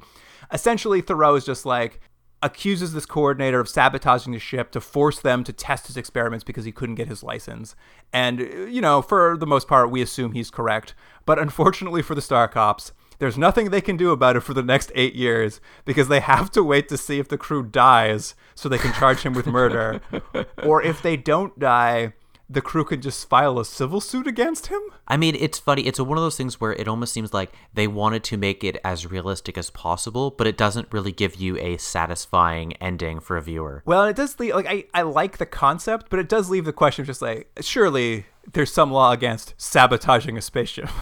essentially 0.53 1.01
Theroux 1.01 1.39
is 1.39 1.45
just 1.47 1.65
like 1.65 2.01
accuses 2.45 2.93
this 2.93 3.07
coordinator 3.07 3.59
of 3.59 3.69
sabotaging 3.69 4.33
the 4.33 4.39
ship 4.39 4.71
to 4.71 4.81
force 4.81 5.19
them 5.19 5.43
to 5.43 5.53
test 5.53 5.87
his 5.87 5.97
experiments 5.97 6.45
because 6.45 6.67
he 6.67 6.73
couldn't 6.73 6.95
get 6.95 7.09
his 7.09 7.23
license. 7.23 7.75
And 8.13 8.39
you 8.39 8.83
know, 8.83 9.01
for 9.03 9.37
the 9.37 9.47
most 9.47 9.67
part, 9.67 9.91
we 9.91 10.03
assume 10.03 10.33
he's 10.33 10.51
correct. 10.51 10.95
But 11.25 11.39
unfortunately 11.39 12.03
for 12.03 12.15
the 12.15 12.23
Star 12.23 12.47
Cops. 12.47 12.93
There's 13.21 13.39
nothing 13.39 13.71
they 13.71 13.81
can 13.81 13.97
do 13.97 14.11
about 14.11 14.35
it 14.37 14.41
for 14.41 14.55
the 14.55 14.63
next 14.63 14.91
eight 14.97 15.15
years 15.15 15.61
because 15.85 16.09
they 16.09 16.19
have 16.19 16.51
to 16.51 16.65
wait 16.65 16.89
to 16.89 16.97
see 16.97 17.21
if 17.21 17.29
the 17.29 17.39
crew 17.39 17.63
dies 17.63 18.35
so 18.57 18.69
they 18.69 18.77
can 18.77 18.93
charge 18.93 19.21
him 19.21 19.35
with 19.35 19.47
murder. 19.47 20.01
or 20.65 20.83
if 20.83 21.01
they 21.01 21.17
don't 21.17 21.57
die, 21.57 22.13
the 22.49 22.61
crew 22.61 22.85
can 22.85 23.01
just 23.01 23.29
file 23.29 23.59
a 23.59 23.65
civil 23.65 24.01
suit 24.01 24.27
against 24.27 24.67
him. 24.67 24.81
I 25.09 25.17
mean, 25.17 25.35
it's 25.39 25.59
funny. 25.59 25.83
It's 25.87 25.99
one 25.99 26.19
of 26.19 26.25
those 26.25 26.37
things 26.37 26.61
where 26.61 26.73
it 26.73 26.87
almost 26.89 27.13
seems 27.13 27.33
like 27.33 27.53
they 27.73 27.87
wanted 27.87 28.23
to 28.25 28.37
make 28.37 28.63
it 28.63 28.79
as 28.85 29.07
realistic 29.07 29.57
as 29.57 29.71
possible, 29.71 30.31
but 30.31 30.47
it 30.47 30.57
doesn't 30.57 30.93
really 30.93 31.13
give 31.13 31.37
you 31.37 31.57
a 31.59 31.77
satisfying 31.79 32.75
ending 32.75 33.21
for 33.21 33.37
a 33.37 33.43
viewer. 33.43 33.83
Well, 33.87 34.05
it 34.05 34.17
does 34.17 34.39
leave, 34.39 34.55
like, 34.55 34.67
I, 34.67 34.85
I 34.93 35.03
like 35.03 35.39
the 35.39 35.47
concept, 35.47 36.07
but 36.11 36.19
it 36.19 36.29
does 36.29 36.51
leave 36.51 36.65
the 36.65 36.73
question 36.73 37.03
of 37.03 37.07
just 37.07 37.23
like, 37.23 37.51
surely 37.61 38.27
there's 38.53 38.73
some 38.73 38.93
law 38.93 39.13
against 39.13 39.55
sabotaging 39.57 40.37
a 40.37 40.43
spaceship. 40.43 40.89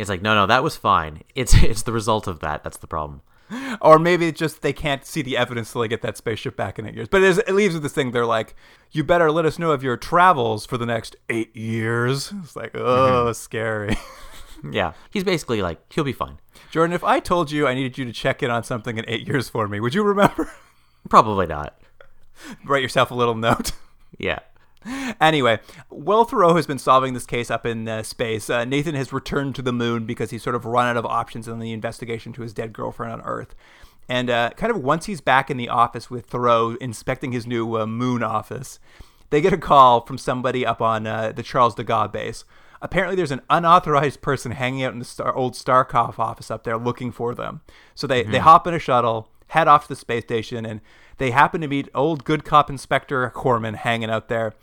It's 0.00 0.08
like, 0.08 0.22
no, 0.22 0.34
no, 0.34 0.46
that 0.46 0.62
was 0.62 0.76
fine. 0.78 1.24
It's 1.34 1.52
it's 1.62 1.82
the 1.82 1.92
result 1.92 2.26
of 2.26 2.40
that. 2.40 2.64
That's 2.64 2.78
the 2.78 2.86
problem. 2.86 3.20
or 3.82 3.98
maybe 3.98 4.28
it's 4.28 4.38
just 4.38 4.62
they 4.62 4.72
can't 4.72 5.04
see 5.04 5.20
the 5.20 5.36
evidence 5.36 5.72
till 5.72 5.82
they 5.82 5.88
get 5.88 6.00
that 6.02 6.16
spaceship 6.16 6.56
back 6.56 6.78
in 6.78 6.86
eight 6.86 6.94
years. 6.94 7.08
But 7.08 7.22
it, 7.22 7.28
is, 7.28 7.38
it 7.38 7.52
leaves 7.52 7.74
with 7.74 7.82
this 7.82 7.92
thing. 7.92 8.12
They're 8.12 8.24
like, 8.24 8.54
you 8.92 9.04
better 9.04 9.30
let 9.30 9.44
us 9.44 9.58
know 9.58 9.72
of 9.72 9.82
your 9.82 9.96
travels 9.96 10.66
for 10.66 10.76
the 10.76 10.86
next 10.86 11.16
eight 11.28 11.54
years. 11.56 12.32
It's 12.42 12.56
like, 12.56 12.72
oh, 12.74 13.32
scary. 13.32 13.96
Yeah, 14.68 14.92
he's 15.10 15.24
basically 15.24 15.62
like, 15.62 15.80
he'll 15.92 16.04
be 16.04 16.12
fine. 16.12 16.38
Jordan, 16.70 16.92
if 16.94 17.02
I 17.02 17.20
told 17.20 17.50
you 17.50 17.66
I 17.66 17.74
needed 17.74 17.96
you 17.96 18.04
to 18.04 18.12
check 18.12 18.42
in 18.42 18.50
on 18.50 18.62
something 18.62 18.98
in 18.98 19.04
eight 19.08 19.26
years 19.26 19.48
for 19.48 19.66
me, 19.66 19.80
would 19.80 19.94
you 19.94 20.02
remember? 20.02 20.50
Probably 21.08 21.46
not. 21.46 21.80
Write 22.64 22.82
yourself 22.82 23.10
a 23.10 23.14
little 23.14 23.34
note. 23.34 23.72
Yeah. 24.18 24.40
Anyway, 25.18 25.60
Will 25.88 26.26
Theroux 26.26 26.56
has 26.56 26.66
been 26.66 26.80
solving 26.80 27.14
this 27.14 27.24
case 27.24 27.50
up 27.50 27.64
in 27.64 27.88
uh, 27.88 28.02
space. 28.02 28.50
Uh, 28.50 28.66
Nathan 28.66 28.94
has 28.94 29.14
returned 29.14 29.54
to 29.54 29.62
the 29.62 29.72
moon 29.72 30.04
because 30.04 30.30
he's 30.30 30.42
sort 30.42 30.56
of 30.56 30.66
run 30.66 30.86
out 30.88 30.98
of 30.98 31.06
options 31.06 31.48
in 31.48 31.58
the 31.58 31.72
investigation 31.72 32.32
to 32.34 32.42
his 32.42 32.52
dead 32.52 32.74
girlfriend 32.74 33.12
on 33.12 33.20
Earth. 33.22 33.54
And 34.10 34.28
uh, 34.28 34.50
kind 34.56 34.72
of 34.72 34.82
once 34.82 35.06
he's 35.06 35.20
back 35.20 35.52
in 35.52 35.56
the 35.56 35.68
office 35.68 36.10
with 36.10 36.28
Theroux 36.28 36.76
inspecting 36.78 37.30
his 37.30 37.46
new 37.46 37.76
uh, 37.78 37.86
moon 37.86 38.24
office, 38.24 38.80
they 39.30 39.40
get 39.40 39.52
a 39.52 39.56
call 39.56 40.04
from 40.04 40.18
somebody 40.18 40.66
up 40.66 40.82
on 40.82 41.06
uh, 41.06 41.30
the 41.30 41.44
Charles 41.44 41.76
de 41.76 41.84
Gaulle 41.84 42.10
base. 42.10 42.44
Apparently, 42.82 43.14
there's 43.14 43.30
an 43.30 43.42
unauthorized 43.48 44.20
person 44.20 44.50
hanging 44.50 44.82
out 44.82 44.92
in 44.92 44.98
the 44.98 45.04
Star- 45.04 45.32
old 45.36 45.54
Star 45.54 45.84
Cops 45.84 46.18
office 46.18 46.50
up 46.50 46.64
there 46.64 46.76
looking 46.76 47.12
for 47.12 47.36
them. 47.36 47.60
So 47.94 48.08
they, 48.08 48.24
they 48.24 48.38
hop 48.38 48.66
in 48.66 48.74
a 48.74 48.80
shuttle, 48.80 49.28
head 49.48 49.68
off 49.68 49.84
to 49.84 49.90
the 49.90 49.96
space 49.96 50.24
station, 50.24 50.66
and 50.66 50.80
they 51.18 51.30
happen 51.30 51.60
to 51.60 51.68
meet 51.68 51.88
old 51.94 52.24
good 52.24 52.44
cop 52.44 52.68
Inspector 52.68 53.30
Corman 53.30 53.74
hanging 53.74 54.10
out 54.10 54.28
there. 54.28 54.54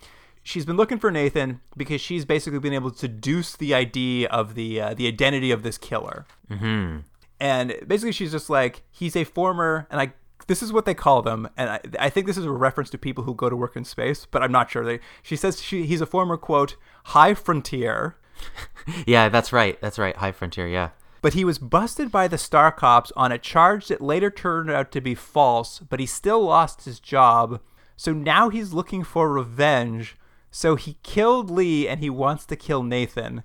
She's 0.44 0.66
been 0.66 0.76
looking 0.76 1.00
for 1.00 1.10
Nathan 1.10 1.62
because 1.78 2.02
she's 2.02 2.26
basically 2.26 2.60
been 2.60 2.74
able 2.74 2.92
to 2.92 3.08
deduce 3.08 3.56
the 3.56 3.74
ID 3.74 4.28
of 4.28 4.56
the 4.56 4.82
uh, 4.82 4.94
the 4.94 5.08
identity 5.08 5.52
of 5.52 5.64
this 5.64 5.78
killer. 5.78 6.26
Mm-hmm. 6.50 7.00
And 7.40 7.76
basically, 7.88 8.12
she's 8.12 8.32
just 8.32 8.50
like 8.50 8.84
he's 8.92 9.16
a 9.16 9.24
former, 9.24 9.88
and 9.90 10.02
I 10.02 10.14
this 10.48 10.64
is 10.64 10.72
what 10.72 10.86
they 10.86 10.94
call 10.94 11.22
them, 11.22 11.50
and 11.58 11.70
I, 11.70 11.80
I 12.00 12.10
think 12.10 12.26
this 12.26 12.38
is 12.38 12.46
a 12.46 12.52
reference 12.52 12.90
to 12.92 12.98
people 12.98 13.26
who 13.26 13.36
go 13.36 13.50
to 13.50 13.56
work 13.56 13.76
in 13.76 13.84
space, 13.84 14.26
but 14.26 14.42
I'm 14.42 14.52
not 14.52 14.72
sure. 14.72 14.86
They 14.86 15.00
she 15.22 15.36
says 15.36 15.62
she 15.62 15.86
he's 15.86 16.02
a 16.02 16.06
former 16.06 16.38
quote 16.38 16.76
high 17.06 17.34
frontier. 17.34 18.18
Yeah, 19.06 19.30
that's 19.30 19.52
right. 19.52 19.80
That's 19.82 20.00
right. 20.00 20.16
High 20.16 20.32
Frontier, 20.32 20.68
yeah. 20.68 20.90
But 21.22 21.34
he 21.34 21.44
was 21.44 21.58
busted 21.58 22.12
by 22.12 22.28
the 22.28 22.38
Star 22.38 22.72
Cops 22.72 23.12
on 23.16 23.32
a 23.32 23.38
charge 23.38 23.88
that 23.88 24.02
later 24.02 24.30
turned 24.30 24.72
out 24.72 24.92
to 24.94 25.02
be 25.02 25.16
false, 25.16 25.80
but 25.80 26.00
he 26.00 26.06
still 26.06 26.42
lost 26.44 26.86
his 26.86 27.00
job. 27.00 27.60
So 27.96 28.14
now 28.14 28.50
he's 28.50 28.74
looking 28.74 29.04
for 29.04 29.32
revenge. 29.32 30.16
So 30.52 30.76
he 30.76 30.98
killed 31.04 31.50
Lee 31.50 31.88
and 31.88 32.00
he 32.00 32.10
wants 32.10 32.46
to 32.46 32.56
kill 32.56 32.84
Nathan. 32.84 33.44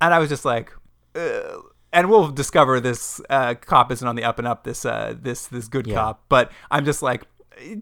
And 0.00 0.12
I 0.14 0.18
was 0.18 0.30
just 0.30 0.44
like, 0.44 0.72
Ugh. 1.14 1.71
And 1.92 2.08
we'll 2.10 2.28
discover 2.30 2.80
this 2.80 3.20
uh, 3.30 3.54
cop 3.54 3.92
isn't 3.92 4.06
on 4.06 4.16
the 4.16 4.24
up 4.24 4.38
and 4.38 4.48
up. 4.48 4.64
This 4.64 4.84
uh, 4.84 5.14
this 5.20 5.46
this 5.46 5.68
good 5.68 5.86
Yeah. 5.86 5.94
cop, 5.94 6.24
but 6.28 6.50
I'm 6.70 6.84
just 6.84 7.02
like. 7.02 7.22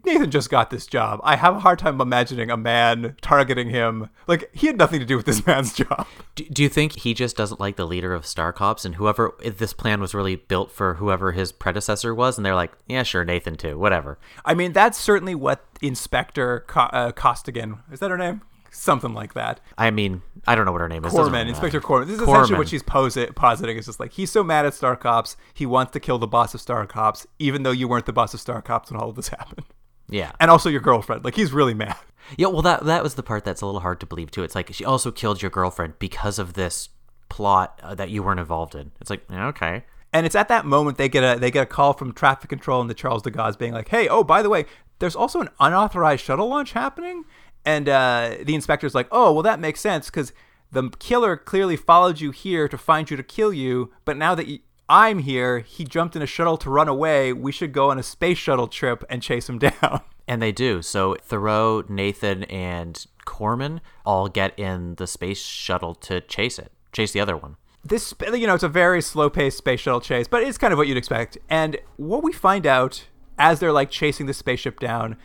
Nathan 0.05 0.33
just 0.33 0.51
got 0.51 0.69
this 0.71 0.85
job. 0.85 1.21
I 1.23 1.37
have 1.37 1.55
a 1.57 1.61
hard 1.61 1.79
time 1.79 2.01
imagining 2.01 2.51
a 2.51 2.57
man 2.57 3.15
targeting 3.23 3.71
him. 3.71 4.11
Like 4.27 4.51
he 4.53 4.67
had 4.67 4.77
nothing 4.77 4.99
to 4.99 5.07
do 5.07 5.17
with 5.17 5.27
this 5.27 5.47
man's 5.47 5.73
job. 5.73 6.07
Do, 6.35 6.45
do 6.45 6.63
you 6.65 6.69
think 6.69 6.93
he 6.99 7.15
just 7.15 7.37
doesn't 7.37 7.61
like 7.61 7.77
the 7.77 7.87
leader 7.87 8.13
of 8.13 8.27
Star 8.27 8.53
Cops 8.53 8.85
and 8.85 8.97
whoever 8.97 9.33
this 9.43 9.73
plan 9.73 10.01
was 10.01 10.13
really 10.13 10.35
built 10.35 10.73
for 10.73 10.95
whoever 10.95 11.33
his 11.33 11.53
predecessor 11.53 12.13
was 12.15 12.37
and 12.37 12.45
they're 12.45 12.55
like, 12.57 12.73
yeah, 12.89 13.05
sure, 13.05 13.25
Nathan 13.25 13.55
too, 13.57 13.79
whatever. 13.79 14.19
I 14.45 14.55
mean, 14.55 14.73
that's 14.73 14.99
certainly 14.99 15.37
what 15.37 15.65
Inspector 15.81 16.65
Co- 16.67 16.81
uh, 16.81 17.13
Costigan 17.13 17.79
is 17.93 18.01
that 18.01 18.11
her 18.11 18.19
name? 18.19 18.43
Something 18.73 19.15
like 19.15 19.35
that. 19.35 19.61
I 19.77 19.91
mean, 19.91 20.23
I 20.47 20.55
don't 20.55 20.65
know 20.65 20.73
what 20.73 20.81
her 20.81 20.89
name 20.89 21.05
is. 21.05 21.13
Corman, 21.13 21.49
Inspector 21.49 21.77
matter. 21.79 21.81
Corman. 21.87 22.09
This 22.09 22.17
is 22.17 22.23
essentially 22.23 22.59
what 22.59 22.69
she's 22.69 22.83
posi- 22.83 23.35
positing. 23.35 23.77
It's 23.77 23.87
just 23.87 23.99
like 24.01 24.13
he's 24.13 24.31
so 24.31 24.45
mad 24.45 24.65
at 24.65 24.75
Star 24.75 24.95
Cops, 24.97 25.37
he 25.55 25.67
wants 25.67 25.93
to 25.93 26.01
kill 26.01 26.19
the 26.19 26.27
boss 26.29 26.55
of 26.55 26.61
Star 26.61 26.87
Cops, 26.87 27.27
even 27.39 27.63
though 27.65 27.73
you 27.73 27.89
weren't 27.89 28.07
the 28.07 28.13
boss 28.13 28.33
of 28.33 28.41
Star 28.41 28.63
Cops 28.63 28.91
when 28.91 29.01
all 29.01 29.09
of 29.11 29.17
this 29.17 29.29
happened, 29.39 29.67
Yeah. 30.09 30.33
and 30.39 30.51
also 30.51 30.69
your 30.69 30.81
girlfriend. 30.81 31.25
Like 31.25 31.35
he's 31.35 31.53
really 31.53 31.75
mad. 31.75 31.97
Yeah, 32.37 32.47
well 32.47 32.63
that 32.63 32.85
that 32.85 33.03
was 33.03 33.15
the 33.15 33.23
part 33.25 33.45
that's 33.45 33.61
a 33.61 33.67
little 33.67 33.81
hard 33.81 33.99
to 34.01 34.07
believe 34.07 34.31
too. 34.31 34.45
It's 34.45 34.55
like 34.55 34.73
she 34.73 34.85
also 34.85 35.11
killed 35.11 35.43
your 35.43 35.51
girlfriend 35.51 35.95
because 35.99 36.39
of 36.39 36.53
this 36.53 36.91
plot 37.29 37.81
uh, 37.83 37.95
that 37.97 38.11
you 38.11 38.23
weren't 38.23 38.41
involved 38.41 38.75
in. 38.75 38.93
It's 39.01 39.11
like, 39.11 39.23
okay. 39.33 39.85
And 40.13 40.27
it's 40.27 40.35
at 40.35 40.49
that 40.49 40.65
moment 40.67 40.97
they 40.99 41.09
get 41.09 41.23
a 41.25 41.41
they 41.41 41.51
get 41.51 41.63
a 41.65 41.67
call 41.67 41.93
from 41.93 42.13
traffic 42.13 42.49
control 42.51 42.81
and 42.81 42.89
the 42.91 42.95
Charles 42.95 43.23
de 43.23 43.31
Gaulle 43.31 43.59
being 43.59 43.73
like, 43.73 43.89
"Hey, 43.89 44.09
oh 44.09 44.23
by 44.25 44.43
the 44.43 44.49
way, 44.49 44.67
there's 45.01 45.17
also 45.17 45.41
an 45.41 45.49
unauthorized 45.59 46.23
shuttle 46.25 46.49
launch 46.49 46.73
happening." 46.73 47.25
And 47.65 47.89
uh, 47.89 48.37
the 48.43 48.55
inspector's 48.55 48.95
like, 48.95 49.09
"Oh, 49.11 49.33
well 49.33 49.43
that 49.43 49.61
makes 49.61 49.81
sense 49.81 50.07
because 50.07 50.33
the 50.73 50.89
killer 50.99 51.37
clearly 51.37 51.77
followed 51.77 52.21
you 52.21 52.31
here 52.31 52.69
to 52.69 52.79
find 52.79 53.11
you 53.11 53.17
to 53.17 53.23
kill 53.23 53.53
you, 53.53 53.93
but 54.05 54.17
now 54.17 54.35
that 54.35 54.47
I'm 54.89 55.19
here, 55.21 55.59
he 55.61 55.85
jumped 55.85 56.17
in 56.17 56.23
a 56.23 56.27
shuttle 56.27 56.57
to 56.59 56.71
run 56.71 56.89
away. 56.89 57.33
We 57.33 57.53
should 57.53 57.73
go 57.73 57.91
on 57.91 57.99
a 57.99 58.03
space 58.03 58.39
shuttle 58.39 58.69
trip 58.69 59.05
and 59.11 59.23
chase 59.23 59.49
him 59.49 59.59
down." 59.67 60.01
And 60.27 60.41
they 60.41 60.53
do. 60.53 60.81
So 60.81 61.17
Theroux, 61.29 61.89
Nathan, 61.91 62.45
and 62.45 63.05
Corman 63.25 63.81
all 64.07 64.29
get 64.29 64.57
in 64.59 64.95
the 64.95 65.07
space 65.07 65.43
shuttle 65.43 65.95
to 65.97 66.21
chase 66.21 66.59
it, 66.59 66.73
chase 66.93 67.13
the 67.13 67.21
other 67.21 67.37
one. 67.37 67.57
this 67.85 68.15
you 68.33 68.47
know 68.47 68.55
it's 68.55 68.63
a 68.63 68.69
very 68.69 69.03
slow 69.03 69.29
paced 69.31 69.59
space 69.59 69.81
shuttle 69.81 70.01
chase 70.03 70.29
but 70.29 70.43
it's 70.43 70.59
kind 70.59 70.73
of 70.73 70.77
what 70.79 70.87
you'd 70.87 70.97
expect 70.99 71.39
and 71.49 71.79
what 71.97 72.23
we 72.23 72.31
find 72.33 72.67
out 72.67 73.07
as 73.39 73.59
they're 73.59 73.73
like 73.73 73.91
chasing 73.91 74.27
the 74.27 74.35
spaceship 74.35 74.79
down 74.79 75.17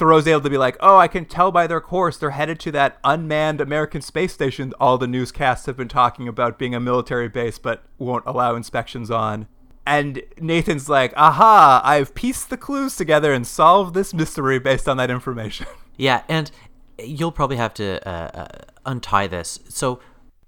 theroux's 0.00 0.26
able 0.26 0.40
to 0.40 0.50
be 0.50 0.58
like 0.58 0.76
oh 0.80 0.96
i 0.96 1.06
can 1.06 1.24
tell 1.24 1.52
by 1.52 1.66
their 1.66 1.80
course 1.80 2.16
they're 2.16 2.30
headed 2.30 2.58
to 2.58 2.72
that 2.72 2.98
unmanned 3.04 3.60
american 3.60 4.00
space 4.00 4.32
station 4.32 4.72
all 4.80 4.98
the 4.98 5.06
newscasts 5.06 5.66
have 5.66 5.76
been 5.76 5.88
talking 5.88 6.26
about 6.26 6.58
being 6.58 6.74
a 6.74 6.80
military 6.80 7.28
base 7.28 7.58
but 7.58 7.84
won't 7.98 8.24
allow 8.26 8.54
inspections 8.54 9.10
on 9.10 9.46
and 9.86 10.22
nathan's 10.38 10.88
like 10.88 11.12
aha 11.16 11.80
i've 11.84 12.14
pieced 12.14 12.50
the 12.50 12.56
clues 12.56 12.96
together 12.96 13.32
and 13.32 13.46
solved 13.46 13.94
this 13.94 14.12
mystery 14.14 14.58
based 14.58 14.88
on 14.88 14.96
that 14.96 15.10
information 15.10 15.66
Yeah, 16.00 16.22
and 16.30 16.50
you'll 16.98 17.30
probably 17.30 17.58
have 17.58 17.74
to 17.74 18.08
uh, 18.08 18.30
uh, 18.32 18.48
untie 18.86 19.26
this. 19.26 19.60
So 19.68 20.00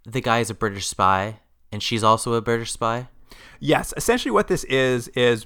the 0.07 0.23
guy 0.23 0.39
is 0.39 0.49
a 0.49 0.55
British 0.55 0.87
spy, 0.89 1.41
and 1.71 1.83
she's 1.83 2.03
also 2.03 2.33
a 2.33 2.41
British 2.41 2.73
spy. 2.73 3.09
Yes, 3.61 3.93
essentially 3.95 4.33
what 4.33 4.49
this 4.49 4.65
is 4.65 5.09
is 5.09 5.45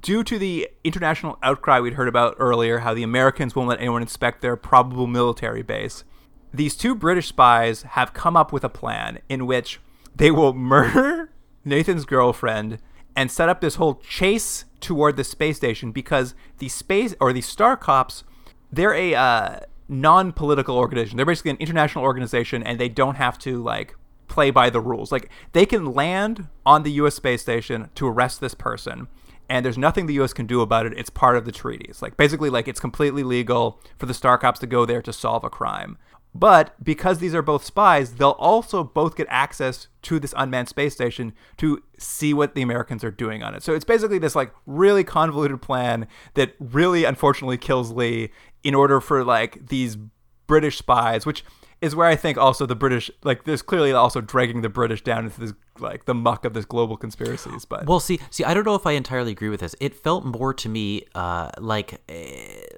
due 0.00 0.22
to 0.24 0.38
the 0.38 0.68
international 0.84 1.38
outcry 1.42 1.80
we'd 1.80 1.94
heard 1.94 2.08
about 2.08 2.36
earlier, 2.38 2.78
how 2.78 2.94
the 2.94 3.02
Americans 3.02 3.56
won't 3.56 3.68
let 3.68 3.80
anyone 3.80 4.02
inspect 4.02 4.42
their 4.42 4.56
probable 4.56 5.06
military 5.06 5.62
base. 5.62 6.04
These 6.52 6.76
two 6.76 6.94
British 6.94 7.28
spies 7.28 7.82
have 7.82 8.12
come 8.12 8.36
up 8.36 8.52
with 8.52 8.64
a 8.64 8.68
plan 8.68 9.20
in 9.28 9.46
which 9.46 9.80
they 10.14 10.30
will 10.30 10.52
murder 10.52 11.30
Nathan's 11.64 12.04
girlfriend 12.04 12.78
and 13.16 13.30
set 13.30 13.48
up 13.48 13.60
this 13.60 13.76
whole 13.76 13.96
chase 13.96 14.64
toward 14.80 15.16
the 15.16 15.24
space 15.24 15.56
station 15.56 15.92
because 15.92 16.34
the 16.58 16.68
space 16.68 17.14
or 17.20 17.32
the 17.32 17.40
Star 17.40 17.76
Cops, 17.76 18.24
they're 18.72 18.94
a 18.94 19.14
uh, 19.14 19.60
non-political 19.88 20.76
organization. 20.76 21.16
They're 21.16 21.26
basically 21.26 21.52
an 21.52 21.56
international 21.58 22.04
organization, 22.04 22.62
and 22.62 22.78
they 22.78 22.88
don't 22.88 23.16
have 23.16 23.38
to 23.40 23.62
like 23.62 23.94
play 24.28 24.50
by 24.50 24.70
the 24.70 24.80
rules. 24.80 25.12
Like 25.12 25.28
they 25.52 25.66
can 25.66 25.92
land 25.92 26.48
on 26.64 26.82
the 26.84 26.92
U.S. 26.92 27.16
space 27.16 27.42
station 27.42 27.90
to 27.96 28.06
arrest 28.06 28.40
this 28.40 28.54
person, 28.54 29.08
and 29.50 29.64
there's 29.64 29.76
nothing 29.76 30.06
the 30.06 30.14
U.S. 30.14 30.32
can 30.32 30.46
do 30.46 30.62
about 30.62 30.86
it. 30.86 30.94
It's 30.96 31.10
part 31.10 31.36
of 31.36 31.44
the 31.44 31.52
treaties. 31.52 32.00
Like 32.00 32.16
basically, 32.16 32.48
like 32.48 32.68
it's 32.68 32.80
completely 32.80 33.24
legal 33.24 33.80
for 33.98 34.06
the 34.06 34.14
Star 34.14 34.38
Cops 34.38 34.60
to 34.60 34.66
go 34.66 34.86
there 34.86 35.02
to 35.02 35.12
solve 35.12 35.42
a 35.42 35.50
crime. 35.50 35.98
But 36.32 36.76
because 36.82 37.18
these 37.18 37.34
are 37.34 37.42
both 37.42 37.64
spies, 37.64 38.14
they'll 38.14 38.30
also 38.30 38.84
both 38.84 39.16
get 39.16 39.26
access 39.28 39.88
to 40.02 40.20
this 40.20 40.32
unmanned 40.36 40.68
space 40.68 40.94
station 40.94 41.32
to 41.56 41.82
see 41.98 42.32
what 42.32 42.54
the 42.54 42.62
Americans 42.62 43.02
are 43.02 43.10
doing 43.10 43.42
on 43.42 43.56
it. 43.56 43.64
So 43.64 43.74
it's 43.74 43.84
basically 43.84 44.20
this 44.20 44.36
like 44.36 44.52
really 44.64 45.02
convoluted 45.02 45.60
plan 45.60 46.06
that 46.34 46.54
really 46.60 47.02
unfortunately 47.04 47.58
kills 47.58 47.90
Lee 47.90 48.30
in 48.62 48.76
order 48.76 49.00
for 49.00 49.24
like 49.24 49.66
these 49.66 49.98
British 50.46 50.78
spies, 50.78 51.26
which 51.26 51.44
is 51.80 51.96
where 51.96 52.06
I 52.06 52.14
think 52.14 52.38
also 52.38 52.66
the 52.66 52.76
British 52.76 53.10
like 53.24 53.42
there's 53.44 53.62
clearly 53.62 53.90
also 53.90 54.20
dragging 54.20 54.60
the 54.60 54.68
British 54.68 55.02
down 55.02 55.24
into 55.24 55.40
this 55.40 55.54
like 55.80 56.04
the 56.04 56.14
muck 56.14 56.44
of 56.44 56.54
this 56.54 56.64
global 56.64 56.96
conspiracies. 56.96 57.64
But 57.64 57.86
Well, 57.86 58.00
see, 58.00 58.20
see, 58.30 58.44
I 58.44 58.54
don't 58.54 58.64
know 58.64 58.74
if 58.74 58.86
I 58.86 58.92
entirely 58.92 59.32
agree 59.32 59.48
with 59.48 59.60
this. 59.60 59.74
It 59.80 59.94
felt 59.94 60.24
more 60.24 60.54
to 60.54 60.68
me 60.68 61.04
uh, 61.14 61.50
like 61.58 62.00
uh, 62.08 62.14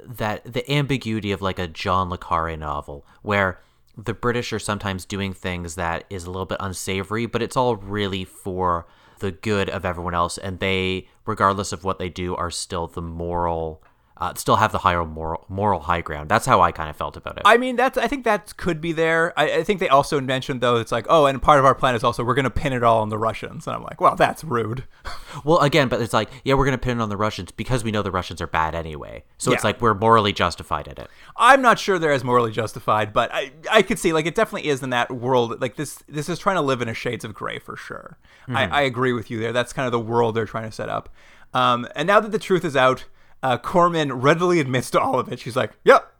that 0.07 0.53
the 0.53 0.71
ambiguity 0.71 1.33
of 1.33 1.43
like 1.43 1.59
a 1.59 1.67
John 1.67 2.11
le 2.11 2.19
Carre 2.19 2.57
novel, 2.57 3.07
where 3.23 3.61
the 3.97 4.15
British 4.15 4.53
are 4.53 4.59
sometimes 4.59 5.05
doing 5.05 5.33
things 5.33 5.75
that 5.75 6.05
is 6.09 6.25
a 6.25 6.31
little 6.31 6.47
bit 6.47 6.59
unsavory, 6.61 7.27
but 7.27 7.43
it's 7.43 7.57
all 7.57 7.77
really 7.77 8.25
for 8.25 8.87
the 9.19 9.31
good 9.31 9.71
of 9.71 9.85
everyone 9.85 10.15
else, 10.15 10.37
and 10.37 10.59
they, 10.59 11.09
regardless 11.27 11.73
of 11.73 11.85
what 11.85 11.99
they 11.99 12.09
do, 12.09 12.35
are 12.35 12.51
still 12.51 12.87
the 12.87 13.03
moral. 13.03 13.83
Uh, 14.23 14.33
still 14.37 14.55
have 14.55 14.71
the 14.71 14.79
higher 14.79 15.05
moral 15.05 15.45
moral 15.49 15.81
high 15.81 16.01
ground. 16.01 16.29
That's 16.29 16.47
how 16.47 16.61
I 16.61 16.71
kind 16.71 16.89
of 16.89 16.95
felt 16.95 17.17
about 17.17 17.39
it. 17.39 17.43
I 17.45 17.57
mean, 17.57 17.75
that's 17.75 17.99
I 17.99 18.07
think 18.07 18.23
that 18.23 18.57
could 18.57 18.81
be 18.81 18.93
there. 18.93 19.37
I, 19.37 19.53
I 19.55 19.65
think 19.65 19.81
they 19.81 19.89
also 19.89 20.21
mentioned 20.21 20.61
though 20.61 20.77
it's 20.77 20.93
like, 20.93 21.07
oh, 21.09 21.27
and 21.27 21.43
part 21.43 21.59
of 21.59 21.65
our 21.65 21.75
plan 21.75 21.97
is 21.97 22.05
also 22.05 22.23
we're 22.23 22.37
going 22.37 22.45
to 22.45 22.51
pin 22.51 22.73
it 22.73 22.85
all 22.85 23.03
on 23.03 23.09
the 23.09 23.19
Russians, 23.19 23.67
and 23.67 23.75
I'm 23.75 23.83
like, 23.83 24.01
well, 24.01 24.15
that's 24.15 24.45
rude. 24.45 24.85
Well, 25.45 25.61
again, 25.61 25.89
but 25.89 26.03
it's 26.03 26.13
like, 26.13 26.29
yeah, 26.45 26.55
we're 26.55 26.67
going 26.67 26.79
to 26.79 26.85
pin 26.85 26.99
it 26.99 27.03
on 27.03 27.09
the 27.09 27.17
Russians 27.17 27.51
because 27.53 27.83
we 27.83 27.91
know 27.91 28.03
the 28.03 28.11
Russians 28.11 28.43
are 28.43 28.47
bad 28.47 28.75
anyway. 28.75 29.25
So 29.39 29.51
it's 29.51 29.65
like 29.65 29.81
we're 29.81 29.95
morally 29.95 30.35
justified 30.35 30.87
in 30.87 31.01
it. 31.01 31.09
I'm 31.39 31.63
not 31.63 31.79
sure 31.79 31.99
they're 31.99 32.13
as 32.13 32.23
morally 32.23 32.53
justified, 32.53 33.15
but 33.15 33.31
I 33.33 33.51
I 33.71 33.81
could 33.81 33.99
see 33.99 34.13
like 34.13 34.27
it 34.27 34.35
definitely 34.35 34.69
is 34.69 34.83
in 34.83 34.91
that 34.91 35.11
world. 35.11 35.61
Like 35.61 35.77
this 35.77 36.05
this 36.07 36.29
is 36.29 36.39
trying 36.39 36.57
to 36.57 36.63
live 36.63 36.83
in 36.83 36.89
a 36.89 36.95
shades 36.95 37.25
of 37.25 37.33
gray 37.33 37.59
for 37.59 37.77
sure. 37.77 38.19
I, 38.47 38.67
I 38.67 38.81
agree 38.83 39.15
with 39.15 39.31
you 39.31 39.41
there. 39.41 39.53
That's 39.53 39.73
kind 39.73 39.87
of 39.87 39.93
the 39.93 39.99
world 39.99 40.35
they're 40.37 40.45
trying 40.45 40.67
to 40.67 40.73
set 40.73 40.91
up. 40.91 41.09
Um, 41.55 41.89
and 41.95 42.07
now 42.07 42.21
that 42.21 42.31
the 42.31 42.39
truth 42.39 42.65
is 42.65 42.77
out, 42.77 43.07
uh, 43.43 43.59
Corman 43.59 44.13
readily 44.13 44.61
admits 44.61 44.91
to 44.93 45.01
all 45.01 45.19
of 45.19 45.31
it. 45.33 45.39
She's 45.41 45.57
like, 45.57 45.73
"Yep, 45.85 46.13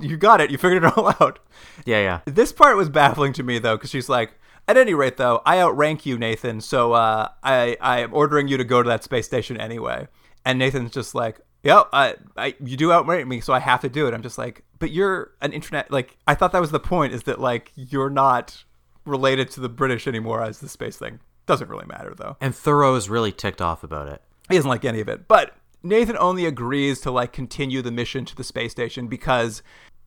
you 0.00 0.16
got 0.16 0.40
it. 0.40 0.50
You 0.50 0.58
figured 0.58 0.84
it 0.84 0.96
all 0.96 1.08
out." 1.20 1.38
Yeah, 1.84 2.00
yeah. 2.00 2.20
This 2.24 2.52
part 2.52 2.76
was 2.76 2.88
baffling 2.88 3.32
to 3.34 3.42
me 3.42 3.58
though, 3.58 3.76
because 3.76 3.90
she's 3.90 4.08
like, 4.08 4.32
"At 4.68 4.76
any 4.76 4.94
rate, 4.94 5.16
though, 5.16 5.42
I 5.46 5.60
outrank 5.60 6.06
you, 6.06 6.18
Nathan. 6.18 6.60
So 6.60 6.92
uh, 6.92 7.28
I 7.42 7.76
I 7.80 8.00
am 8.00 8.12
ordering 8.14 8.48
you 8.48 8.56
to 8.56 8.64
go 8.64 8.82
to 8.82 8.88
that 8.88 9.04
space 9.04 9.26
station 9.26 9.56
anyway." 9.56 10.08
And 10.44 10.58
Nathan's 10.58 10.92
just 10.92 11.14
like, 11.14 11.40
"Yep, 11.62 11.88
I, 11.92 12.14
I 12.36 12.54
you 12.60 12.76
do 12.76 12.92
outrank 12.92 13.26
me, 13.26 13.40
so 13.40 13.52
I 13.52 13.58
have 13.60 13.80
to 13.80 13.88
do 13.88 14.06
it." 14.06 14.14
I'm 14.14 14.22
just 14.22 14.38
like, 14.38 14.62
"But 14.78 14.90
you're 14.90 15.32
an 15.40 15.52
internet 15.52 15.90
like 15.90 16.16
I 16.26 16.34
thought 16.34 16.52
that 16.52 16.60
was 16.60 16.70
the 16.70 16.80
point 16.80 17.12
is 17.12 17.24
that 17.24 17.40
like 17.40 17.72
you're 17.74 18.10
not 18.10 18.64
related 19.04 19.50
to 19.52 19.60
the 19.60 19.68
British 19.68 20.06
anymore 20.08 20.42
as 20.42 20.58
the 20.58 20.68
space 20.68 20.96
thing. 20.96 21.20
Doesn't 21.46 21.68
really 21.68 21.86
matter 21.86 22.14
though." 22.16 22.36
And 22.40 22.54
Theroux 22.54 22.96
is 22.96 23.08
really 23.08 23.32
ticked 23.32 23.60
off 23.62 23.84
about 23.84 24.08
it. 24.08 24.22
He 24.48 24.56
doesn't 24.56 24.68
like 24.68 24.84
any 24.84 25.00
of 25.00 25.08
it. 25.08 25.26
But 25.26 25.54
Nathan 25.88 26.16
only 26.18 26.46
agrees 26.46 27.00
to 27.00 27.10
like 27.10 27.32
continue 27.32 27.82
the 27.82 27.90
mission 27.90 28.24
to 28.24 28.36
the 28.36 28.44
space 28.44 28.72
station 28.72 29.06
because 29.06 29.62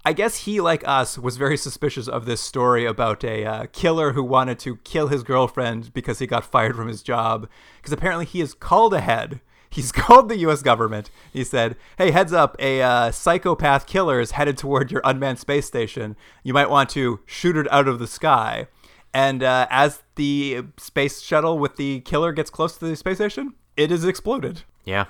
I 0.05 0.13
guess 0.13 0.45
he, 0.45 0.61
like 0.61 0.87
us, 0.87 1.17
was 1.17 1.37
very 1.37 1.57
suspicious 1.57 2.07
of 2.07 2.25
this 2.25 2.39
story 2.39 2.85
about 2.85 3.23
a 3.23 3.45
uh, 3.45 3.65
killer 3.73 4.13
who 4.13 4.23
wanted 4.23 4.57
to 4.59 4.77
kill 4.77 5.09
his 5.09 5.23
girlfriend 5.23 5.93
because 5.93 6.19
he 6.19 6.27
got 6.27 6.45
fired 6.45 6.75
from 6.75 6.87
his 6.87 7.03
job. 7.03 7.49
Because 7.77 7.91
apparently 7.91 8.25
he 8.25 8.39
is 8.39 8.53
called 8.53 8.93
ahead. 8.93 9.41
He's 9.71 9.91
called 9.91 10.29
the 10.29 10.37
U.S. 10.37 10.63
government. 10.63 11.11
He 11.31 11.43
said, 11.43 11.75
"Hey, 11.99 12.09
heads 12.09 12.33
up! 12.33 12.55
A 12.57 12.81
uh, 12.81 13.11
psychopath 13.11 13.85
killer 13.85 14.19
is 14.19 14.31
headed 14.31 14.57
toward 14.57 14.91
your 14.91 15.01
unmanned 15.03 15.37
space 15.37 15.67
station. 15.67 16.15
You 16.41 16.55
might 16.55 16.71
want 16.71 16.89
to 16.91 17.19
shoot 17.27 17.55
it 17.55 17.71
out 17.71 17.87
of 17.87 17.99
the 17.99 18.07
sky." 18.07 18.65
And 19.13 19.43
uh, 19.43 19.67
as 19.69 20.01
the 20.15 20.63
space 20.77 21.21
shuttle 21.21 21.59
with 21.59 21.75
the 21.75 21.99
killer 22.01 22.31
gets 22.31 22.49
close 22.49 22.77
to 22.77 22.85
the 22.87 22.95
space 22.95 23.17
station, 23.17 23.53
it 23.77 23.91
is 23.91 24.05
exploded. 24.05 24.63
Yeah, 24.85 25.05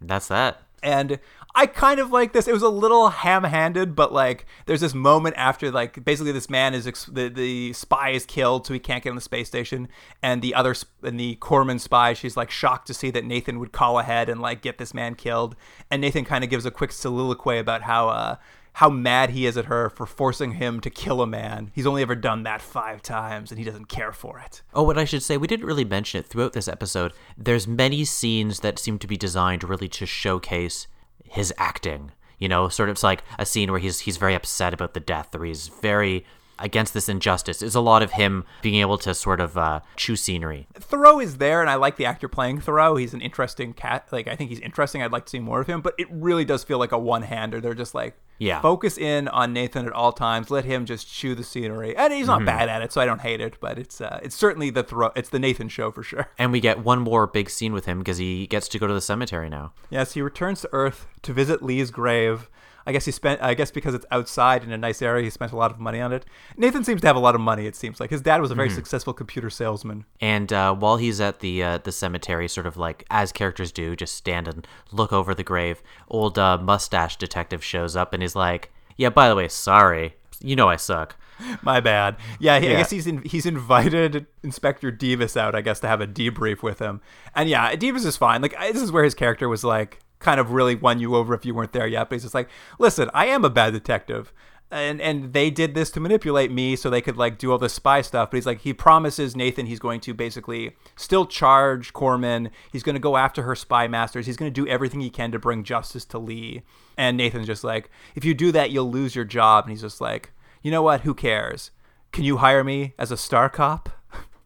that's 0.00 0.28
that. 0.28 0.62
And 0.82 1.18
I 1.54 1.66
kind 1.66 1.98
of 1.98 2.10
like 2.10 2.32
this. 2.32 2.46
It 2.46 2.52
was 2.52 2.62
a 2.62 2.68
little 2.68 3.08
ham-handed, 3.08 3.96
but 3.96 4.12
like 4.12 4.46
there's 4.66 4.80
this 4.80 4.94
moment 4.94 5.34
after 5.36 5.70
like 5.70 6.04
basically 6.04 6.32
this 6.32 6.48
man 6.48 6.74
is 6.74 6.86
ex- 6.86 7.06
the 7.06 7.28
the 7.28 7.72
spy 7.72 8.10
is 8.10 8.24
killed, 8.24 8.66
so 8.66 8.72
he 8.72 8.78
can't 8.80 9.02
get 9.02 9.10
on 9.10 9.16
the 9.16 9.20
space 9.20 9.48
station, 9.48 9.88
and 10.22 10.42
the 10.42 10.54
other 10.54 10.74
sp- 10.78 11.02
and 11.02 11.18
the 11.18 11.34
Corman 11.36 11.78
spy, 11.78 12.12
she's 12.12 12.36
like 12.36 12.50
shocked 12.50 12.86
to 12.86 12.94
see 12.94 13.10
that 13.10 13.24
Nathan 13.24 13.58
would 13.58 13.72
call 13.72 13.98
ahead 13.98 14.28
and 14.28 14.40
like 14.40 14.62
get 14.62 14.78
this 14.78 14.94
man 14.94 15.14
killed, 15.16 15.56
and 15.90 16.00
Nathan 16.00 16.24
kind 16.24 16.44
of 16.44 16.50
gives 16.50 16.64
a 16.64 16.70
quick 16.70 16.92
soliloquy 16.92 17.58
about 17.58 17.82
how 17.82 18.08
uh 18.08 18.36
how 18.74 18.88
mad 18.88 19.30
he 19.30 19.46
is 19.46 19.56
at 19.56 19.66
her 19.66 19.90
for 19.90 20.06
forcing 20.06 20.52
him 20.52 20.80
to 20.80 20.90
kill 20.90 21.20
a 21.20 21.26
man. 21.26 21.70
He's 21.74 21.86
only 21.86 22.02
ever 22.02 22.14
done 22.14 22.44
that 22.44 22.62
five 22.62 23.02
times, 23.02 23.50
and 23.50 23.58
he 23.58 23.64
doesn't 23.64 23.86
care 23.86 24.12
for 24.12 24.38
it. 24.38 24.62
Oh, 24.72 24.82
what 24.82 24.98
I 24.98 25.04
should 25.04 25.22
say, 25.22 25.36
we 25.36 25.46
didn't 25.46 25.66
really 25.66 25.84
mention 25.84 26.20
it 26.20 26.26
throughout 26.26 26.52
this 26.52 26.68
episode. 26.68 27.12
There's 27.36 27.66
many 27.66 28.04
scenes 28.04 28.60
that 28.60 28.78
seem 28.78 28.98
to 28.98 29.06
be 29.06 29.16
designed 29.16 29.64
really 29.64 29.88
to 29.88 30.06
showcase 30.06 30.86
his 31.24 31.52
acting. 31.58 32.12
You 32.38 32.48
know, 32.48 32.68
sort 32.68 32.88
of 32.88 32.94
it's 32.94 33.02
like 33.02 33.22
a 33.38 33.44
scene 33.44 33.70
where 33.70 33.80
he's 33.80 34.00
he's 34.00 34.16
very 34.16 34.34
upset 34.34 34.72
about 34.72 34.94
the 34.94 35.00
death, 35.00 35.34
or 35.34 35.44
he's 35.44 35.68
very 35.68 36.24
against 36.60 36.94
this 36.94 37.08
injustice. 37.08 37.62
is 37.62 37.74
a 37.74 37.80
lot 37.80 38.02
of 38.02 38.12
him 38.12 38.44
being 38.62 38.76
able 38.80 38.98
to 38.98 39.14
sort 39.14 39.40
of 39.40 39.56
uh, 39.58 39.80
chew 39.96 40.16
scenery. 40.16 40.66
Theroux 40.74 41.22
is 41.22 41.38
there, 41.38 41.60
and 41.60 41.70
I 41.70 41.74
like 41.74 41.96
the 41.96 42.06
actor 42.06 42.28
playing 42.28 42.60
Theroux. 42.60 42.98
He's 42.98 43.14
an 43.14 43.20
interesting 43.20 43.72
cat. 43.72 44.08
Like 44.12 44.28
I 44.28 44.36
think 44.36 44.50
he's 44.50 44.60
interesting. 44.60 45.02
I'd 45.02 45.12
like 45.12 45.24
to 45.26 45.30
see 45.30 45.38
more 45.40 45.60
of 45.60 45.66
him, 45.66 45.80
but 45.80 45.94
it 45.98 46.08
really 46.10 46.44
does 46.44 46.64
feel 46.64 46.78
like 46.78 46.92
a 46.92 46.98
one-hander. 46.98 47.60
They're 47.60 47.74
just 47.74 47.94
like, 47.94 48.16
Yeah. 48.38 48.60
focus 48.60 48.96
in 48.98 49.28
on 49.28 49.52
Nathan 49.52 49.86
at 49.86 49.92
all 49.92 50.12
times. 50.12 50.50
Let 50.50 50.64
him 50.64 50.86
just 50.86 51.08
chew 51.12 51.34
the 51.34 51.44
scenery, 51.44 51.96
and 51.96 52.12
he's 52.12 52.26
not 52.26 52.44
bad 52.44 52.68
at 52.68 52.82
it, 52.82 52.92
so 52.92 53.00
I 53.00 53.04
don't 53.06 53.20
hate 53.20 53.40
it. 53.40 53.58
But 53.60 53.78
it's 53.78 54.00
uh, 54.00 54.20
it's 54.22 54.36
certainly 54.36 54.70
the 54.70 54.84
Theroux. 54.84 55.12
It's 55.16 55.28
the 55.30 55.38
Nathan 55.38 55.68
show 55.68 55.90
for 55.90 56.02
sure. 56.02 56.28
And 56.38 56.52
we 56.52 56.60
get 56.60 56.84
one 56.84 57.00
more 57.00 57.26
big 57.26 57.50
scene 57.50 57.72
with 57.72 57.86
him 57.86 57.98
because 57.98 58.18
he 58.18 58.46
gets 58.46 58.68
to 58.68 58.78
go 58.78 58.86
to 58.86 58.94
the 58.94 59.00
cemetery 59.00 59.48
now. 59.48 59.72
Yes, 59.90 60.12
he 60.14 60.22
returns 60.22 60.60
to 60.62 60.68
Earth 60.72 61.06
to 61.22 61.32
visit 61.32 61.62
Lee's 61.62 61.90
grave. 61.90 62.48
I 62.90 62.92
guess 62.92 63.04
he 63.04 63.12
spent. 63.12 63.40
I 63.40 63.54
guess 63.54 63.70
because 63.70 63.94
it's 63.94 64.04
outside 64.10 64.64
in 64.64 64.72
a 64.72 64.76
nice 64.76 65.00
area, 65.00 65.22
he 65.22 65.30
spent 65.30 65.52
a 65.52 65.56
lot 65.56 65.70
of 65.70 65.78
money 65.78 66.00
on 66.00 66.12
it. 66.12 66.26
Nathan 66.56 66.82
seems 66.82 67.00
to 67.02 67.06
have 67.06 67.14
a 67.14 67.20
lot 67.20 67.36
of 67.36 67.40
money. 67.40 67.66
It 67.66 67.76
seems 67.76 68.00
like 68.00 68.10
his 68.10 68.20
dad 68.20 68.40
was 68.40 68.50
a 68.50 68.56
very 68.56 68.68
successful 68.68 69.12
computer 69.12 69.48
salesman. 69.48 70.06
And 70.20 70.52
uh, 70.52 70.74
while 70.74 70.96
he's 70.96 71.20
at 71.20 71.38
the 71.38 71.62
uh, 71.62 71.78
the 71.78 71.92
cemetery, 71.92 72.48
sort 72.48 72.66
of 72.66 72.76
like 72.76 73.04
as 73.08 73.30
characters 73.30 73.70
do, 73.70 73.94
just 73.94 74.16
stand 74.16 74.48
and 74.48 74.66
look 74.90 75.12
over 75.12 75.36
the 75.36 75.44
grave. 75.44 75.84
Old 76.08 76.36
uh, 76.36 76.58
mustache 76.58 77.16
detective 77.16 77.62
shows 77.62 77.94
up 77.94 78.12
and 78.12 78.24
he's 78.24 78.34
like, 78.34 78.72
"Yeah, 78.96 79.10
by 79.10 79.28
the 79.28 79.36
way, 79.36 79.46
sorry, 79.46 80.16
you 80.40 80.56
know 80.56 80.68
I 80.68 80.74
suck." 80.74 81.14
My 81.62 81.78
bad. 81.78 82.16
Yeah, 82.40 82.58
he, 82.58 82.66
I 82.66 82.72
guess 82.72 82.90
he's 82.90 83.06
in, 83.06 83.22
he's 83.22 83.46
invited 83.46 84.26
Inspector 84.42 84.90
Devis 84.90 85.36
out. 85.36 85.54
I 85.54 85.60
guess 85.60 85.78
to 85.80 85.86
have 85.86 86.00
a 86.00 86.08
debrief 86.08 86.60
with 86.60 86.80
him. 86.80 87.00
And 87.36 87.48
yeah, 87.48 87.74
Devis 87.76 88.04
is 88.04 88.16
fine. 88.16 88.42
Like 88.42 88.58
this 88.58 88.82
is 88.82 88.90
where 88.90 89.04
his 89.04 89.14
character 89.14 89.48
was 89.48 89.62
like 89.62 90.00
kind 90.20 90.38
of 90.38 90.52
really 90.52 90.76
won 90.76 91.00
you 91.00 91.16
over 91.16 91.34
if 91.34 91.44
you 91.44 91.54
weren't 91.54 91.72
there 91.72 91.86
yet. 91.86 92.08
But 92.08 92.16
he's 92.16 92.22
just 92.22 92.34
like, 92.34 92.48
listen, 92.78 93.10
I 93.12 93.26
am 93.26 93.44
a 93.44 93.50
bad 93.50 93.72
detective. 93.72 94.32
And 94.70 95.00
and 95.00 95.32
they 95.32 95.50
did 95.50 95.74
this 95.74 95.90
to 95.92 96.00
manipulate 96.00 96.52
me 96.52 96.76
so 96.76 96.88
they 96.88 97.00
could 97.00 97.16
like 97.16 97.38
do 97.38 97.50
all 97.50 97.58
this 97.58 97.72
spy 97.72 98.02
stuff. 98.02 98.30
But 98.30 98.36
he's 98.36 98.46
like 98.46 98.60
he 98.60 98.72
promises 98.72 99.34
Nathan 99.34 99.66
he's 99.66 99.80
going 99.80 99.98
to 100.02 100.14
basically 100.14 100.76
still 100.94 101.26
charge 101.26 101.92
Corman. 101.92 102.50
He's 102.70 102.84
going 102.84 102.94
to 102.94 103.00
go 103.00 103.16
after 103.16 103.42
her 103.42 103.56
spy 103.56 103.88
masters. 103.88 104.26
He's 104.26 104.36
going 104.36 104.52
to 104.52 104.62
do 104.64 104.70
everything 104.70 105.00
he 105.00 105.10
can 105.10 105.32
to 105.32 105.40
bring 105.40 105.64
justice 105.64 106.04
to 106.06 106.18
Lee. 106.18 106.62
And 106.96 107.16
Nathan's 107.16 107.48
just 107.48 107.64
like, 107.64 107.90
if 108.14 108.24
you 108.24 108.32
do 108.32 108.52
that, 108.52 108.70
you'll 108.70 108.90
lose 108.90 109.16
your 109.16 109.24
job. 109.24 109.64
And 109.64 109.72
he's 109.72 109.80
just 109.80 110.00
like, 110.00 110.30
you 110.62 110.70
know 110.70 110.82
what? 110.82 111.00
Who 111.00 111.14
cares? 111.14 111.72
Can 112.12 112.22
you 112.22 112.36
hire 112.36 112.62
me 112.62 112.94
as 112.96 113.10
a 113.10 113.16
star 113.16 113.48
cop? 113.48 113.99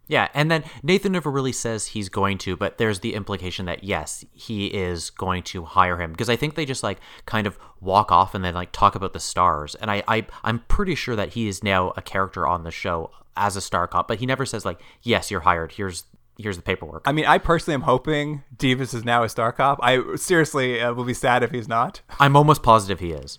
Yeah, 0.07 0.29
and 0.35 0.51
then 0.51 0.65
Nathan 0.83 1.13
never 1.13 1.31
really 1.31 1.53
says 1.53 1.89
he's 1.89 2.09
going 2.09 2.39
to, 2.39 2.57
but 2.57 2.79
there's 2.79 3.01
the 3.01 3.15
implication 3.15 3.67
that 3.67 3.85
yes, 3.85 4.25
he 4.33 4.67
is 4.67 5.11
going 5.11 5.43
to 5.45 5.65
hire 5.65 6.01
him 6.01 6.13
because 6.13 6.29
I 6.29 6.37
think 6.37 6.55
they 6.55 6.67
just 6.67 6.83
like 6.83 6.99
kind 7.27 7.47
of 7.47 7.59
walk 7.81 8.13
off 8.13 8.35
and 8.35 8.45
then 8.45 8.55
like 8.55 8.73
talk 8.73 8.95
about 8.95 9.13
the 9.13 9.21
stars, 9.21 9.75
and 9.77 9.91
I, 9.91 10.03
I 10.07 10.27
I'm 10.43 10.61
pretty 10.61 10.95
sure 10.95 11.17
that 11.17 11.31
he 11.31 11.49
is 11.49 11.63
now 11.65 11.93
a 11.97 12.03
character 12.03 12.47
on 12.47 12.65
the 12.65 12.71
show 12.71 13.11
as 13.37 13.57
a 13.57 13.61
star 13.61 13.87
cop, 13.87 14.09
but 14.09 14.19
he 14.19 14.27
never 14.27 14.45
says 14.45 14.65
like 14.65 14.81
yes, 15.03 15.31
you're 15.31 15.41
hired. 15.41 15.73
Here's 15.73 16.05
here's 16.39 16.57
the 16.57 16.63
paperwork. 16.63 17.03
I 17.07 17.13
mean, 17.13 17.27
I 17.27 17.39
personally 17.39 17.75
am 17.75 17.83
hoping 17.83 18.43
Devis 18.57 18.95
is 18.95 19.05
now 19.05 19.23
a 19.23 19.29
star 19.29 19.53
cop. 19.53 19.79
I 19.83 20.17
seriously 20.17 20.81
uh, 20.81 20.93
will 20.93 21.05
be 21.05 21.15
sad 21.15 21.43
if 21.43 21.51
he's 21.51 21.69
not. 21.69 22.01
I'm 22.19 22.37
almost 22.37 22.63
positive 22.63 23.01
he 23.01 23.13
is. 23.13 23.39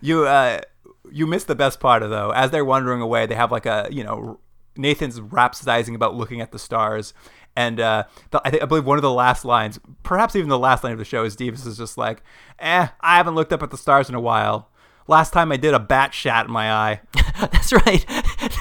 You 0.00 0.26
uh, 0.26 0.60
you 1.10 1.26
missed 1.26 1.46
the 1.46 1.54
best 1.54 1.80
part 1.80 2.02
of 2.02 2.10
though. 2.10 2.30
As 2.30 2.50
they're 2.50 2.64
wandering 2.64 3.00
away, 3.00 3.26
they 3.26 3.34
have 3.34 3.52
like 3.52 3.66
a 3.66 3.88
you 3.90 4.04
know 4.04 4.40
Nathan's 4.78 5.20
rhapsodizing 5.20 5.94
about 5.94 6.14
looking 6.14 6.40
at 6.40 6.52
the 6.52 6.58
stars. 6.58 7.12
And 7.56 7.80
uh, 7.80 8.04
the, 8.30 8.40
I, 8.44 8.50
think, 8.50 8.62
I 8.62 8.66
believe 8.66 8.84
one 8.84 8.98
of 8.98 9.02
the 9.02 9.12
last 9.12 9.44
lines, 9.44 9.80
perhaps 10.04 10.36
even 10.36 10.48
the 10.48 10.58
last 10.58 10.84
line 10.84 10.92
of 10.92 10.98
the 10.98 11.04
show, 11.04 11.24
is 11.24 11.34
Devis 11.34 11.66
is 11.66 11.76
just 11.76 11.98
like, 11.98 12.22
"Eh, 12.60 12.86
I 13.00 13.16
haven't 13.16 13.34
looked 13.34 13.52
up 13.52 13.64
at 13.64 13.70
the 13.70 13.76
stars 13.76 14.08
in 14.08 14.14
a 14.14 14.20
while. 14.20 14.70
Last 15.08 15.32
time 15.32 15.50
I 15.50 15.56
did, 15.56 15.74
a 15.74 15.80
bat 15.80 16.14
shat 16.14 16.46
in 16.46 16.52
my 16.52 16.72
eye." 16.72 17.00
That's 17.40 17.72
right. 17.72 18.04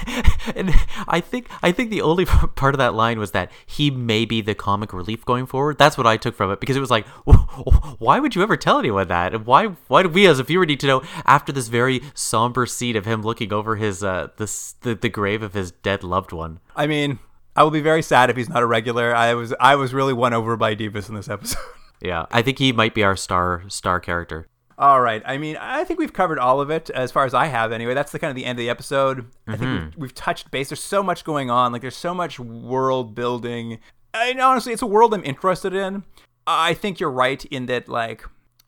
and 0.56 0.74
I 1.08 1.20
think 1.20 1.48
I 1.62 1.72
think 1.72 1.90
the 1.90 2.02
only 2.02 2.26
part 2.56 2.74
of 2.74 2.80
that 2.80 2.94
line 2.94 3.20
was 3.20 3.32
that 3.32 3.52
he 3.66 3.92
may 3.92 4.26
be 4.26 4.42
the 4.42 4.56
comic 4.56 4.94
relief 4.94 5.26
going 5.26 5.46
forward. 5.46 5.78
That's 5.78 5.98
what 5.98 6.08
I 6.08 6.18
took 6.18 6.36
from 6.36 6.52
it 6.52 6.60
because 6.60 6.76
it 6.76 6.82
was 6.82 6.92
like, 6.92 7.08
why 8.00 8.20
would 8.20 8.36
you 8.36 8.44
ever 8.44 8.58
tell 8.58 8.80
anyone 8.80 9.08
that? 9.08 9.34
And 9.34 9.46
why 9.46 9.68
why 9.88 10.04
do 10.04 10.10
we 10.10 10.28
as 10.28 10.40
a 10.40 10.44
viewer 10.44 10.66
need 10.66 10.80
to 10.82 10.88
know 10.88 11.04
after 11.26 11.52
this 11.52 11.68
very 11.68 12.02
somber 12.14 12.66
scene 12.66 12.96
of 12.96 13.06
him 13.06 13.22
looking 13.22 13.52
over 13.54 13.76
his 13.76 14.04
uh 14.04 14.30
this 14.38 14.74
the, 14.82 14.96
the 14.96 15.10
grave 15.10 15.44
of 15.44 15.54
his 15.54 15.72
dead 15.72 16.04
loved 16.04 16.32
one? 16.32 16.60
I 16.76 16.88
mean, 16.88 17.20
I 17.56 17.64
will 17.64 17.72
be 17.72 17.82
very 17.82 18.02
sad 18.02 18.30
if 18.30 18.38
he's 18.38 18.50
not 18.50 18.64
a 18.64 18.68
regular. 18.68 19.16
I 19.16 19.34
was 19.34 19.54
I 19.60 19.76
was 19.76 19.94
really 19.94 20.14
won 20.14 20.34
over 20.34 20.56
by 20.56 20.74
Devis 20.74 21.10
in 21.10 21.16
this 21.16 21.30
episode. 21.30 21.62
Yeah, 22.00 22.28
I 22.32 22.44
think 22.44 22.60
he 22.60 22.72
might 22.72 22.94
be 22.94 23.04
our 23.04 23.16
star 23.16 23.64
star 23.70 24.00
character. 24.00 24.48
All 24.80 25.02
right. 25.02 25.24
I 25.26 25.38
mean, 25.40 25.58
I 25.58 25.84
think 25.84 26.00
we've 26.00 26.14
covered 26.14 26.38
all 26.38 26.62
of 26.62 26.70
it 26.70 26.92
as 26.92 27.12
far 27.12 27.26
as 27.26 27.34
I 27.34 27.48
have 27.48 27.72
anyway. 27.72 27.96
That's 27.96 28.12
the 28.12 28.20
kind 28.20 28.30
of 28.30 28.36
the 28.36 28.46
end 28.46 28.60
of 28.60 28.64
the 28.64 28.70
episode. 28.70 29.26
I 29.48 29.58
think 29.58 29.64
mm-hmm. 29.64 29.86
we've, 29.86 29.98
we've 29.98 30.14
touched 30.14 30.52
base. 30.52 30.70
There's 30.70 30.80
so 30.80 31.02
much 31.02 31.24
going 31.24 31.50
on. 31.50 31.72
Like 31.72 31.82
there's 31.82 31.96
so 31.96 32.14
much 32.14 32.40
world 32.40 33.16
building. 33.16 33.80
And 34.14 34.40
honestly, 34.40 34.74
it's 34.74 34.84
a 34.84 34.88
world 34.88 35.14
I'm 35.14 35.24
interested 35.24 35.74
in. 35.74 36.04
I 36.46 36.76
think 36.76 37.00
you're 37.00 37.12
right 37.12 37.44
in 37.46 37.66
that 37.66 37.90
like 37.90 38.24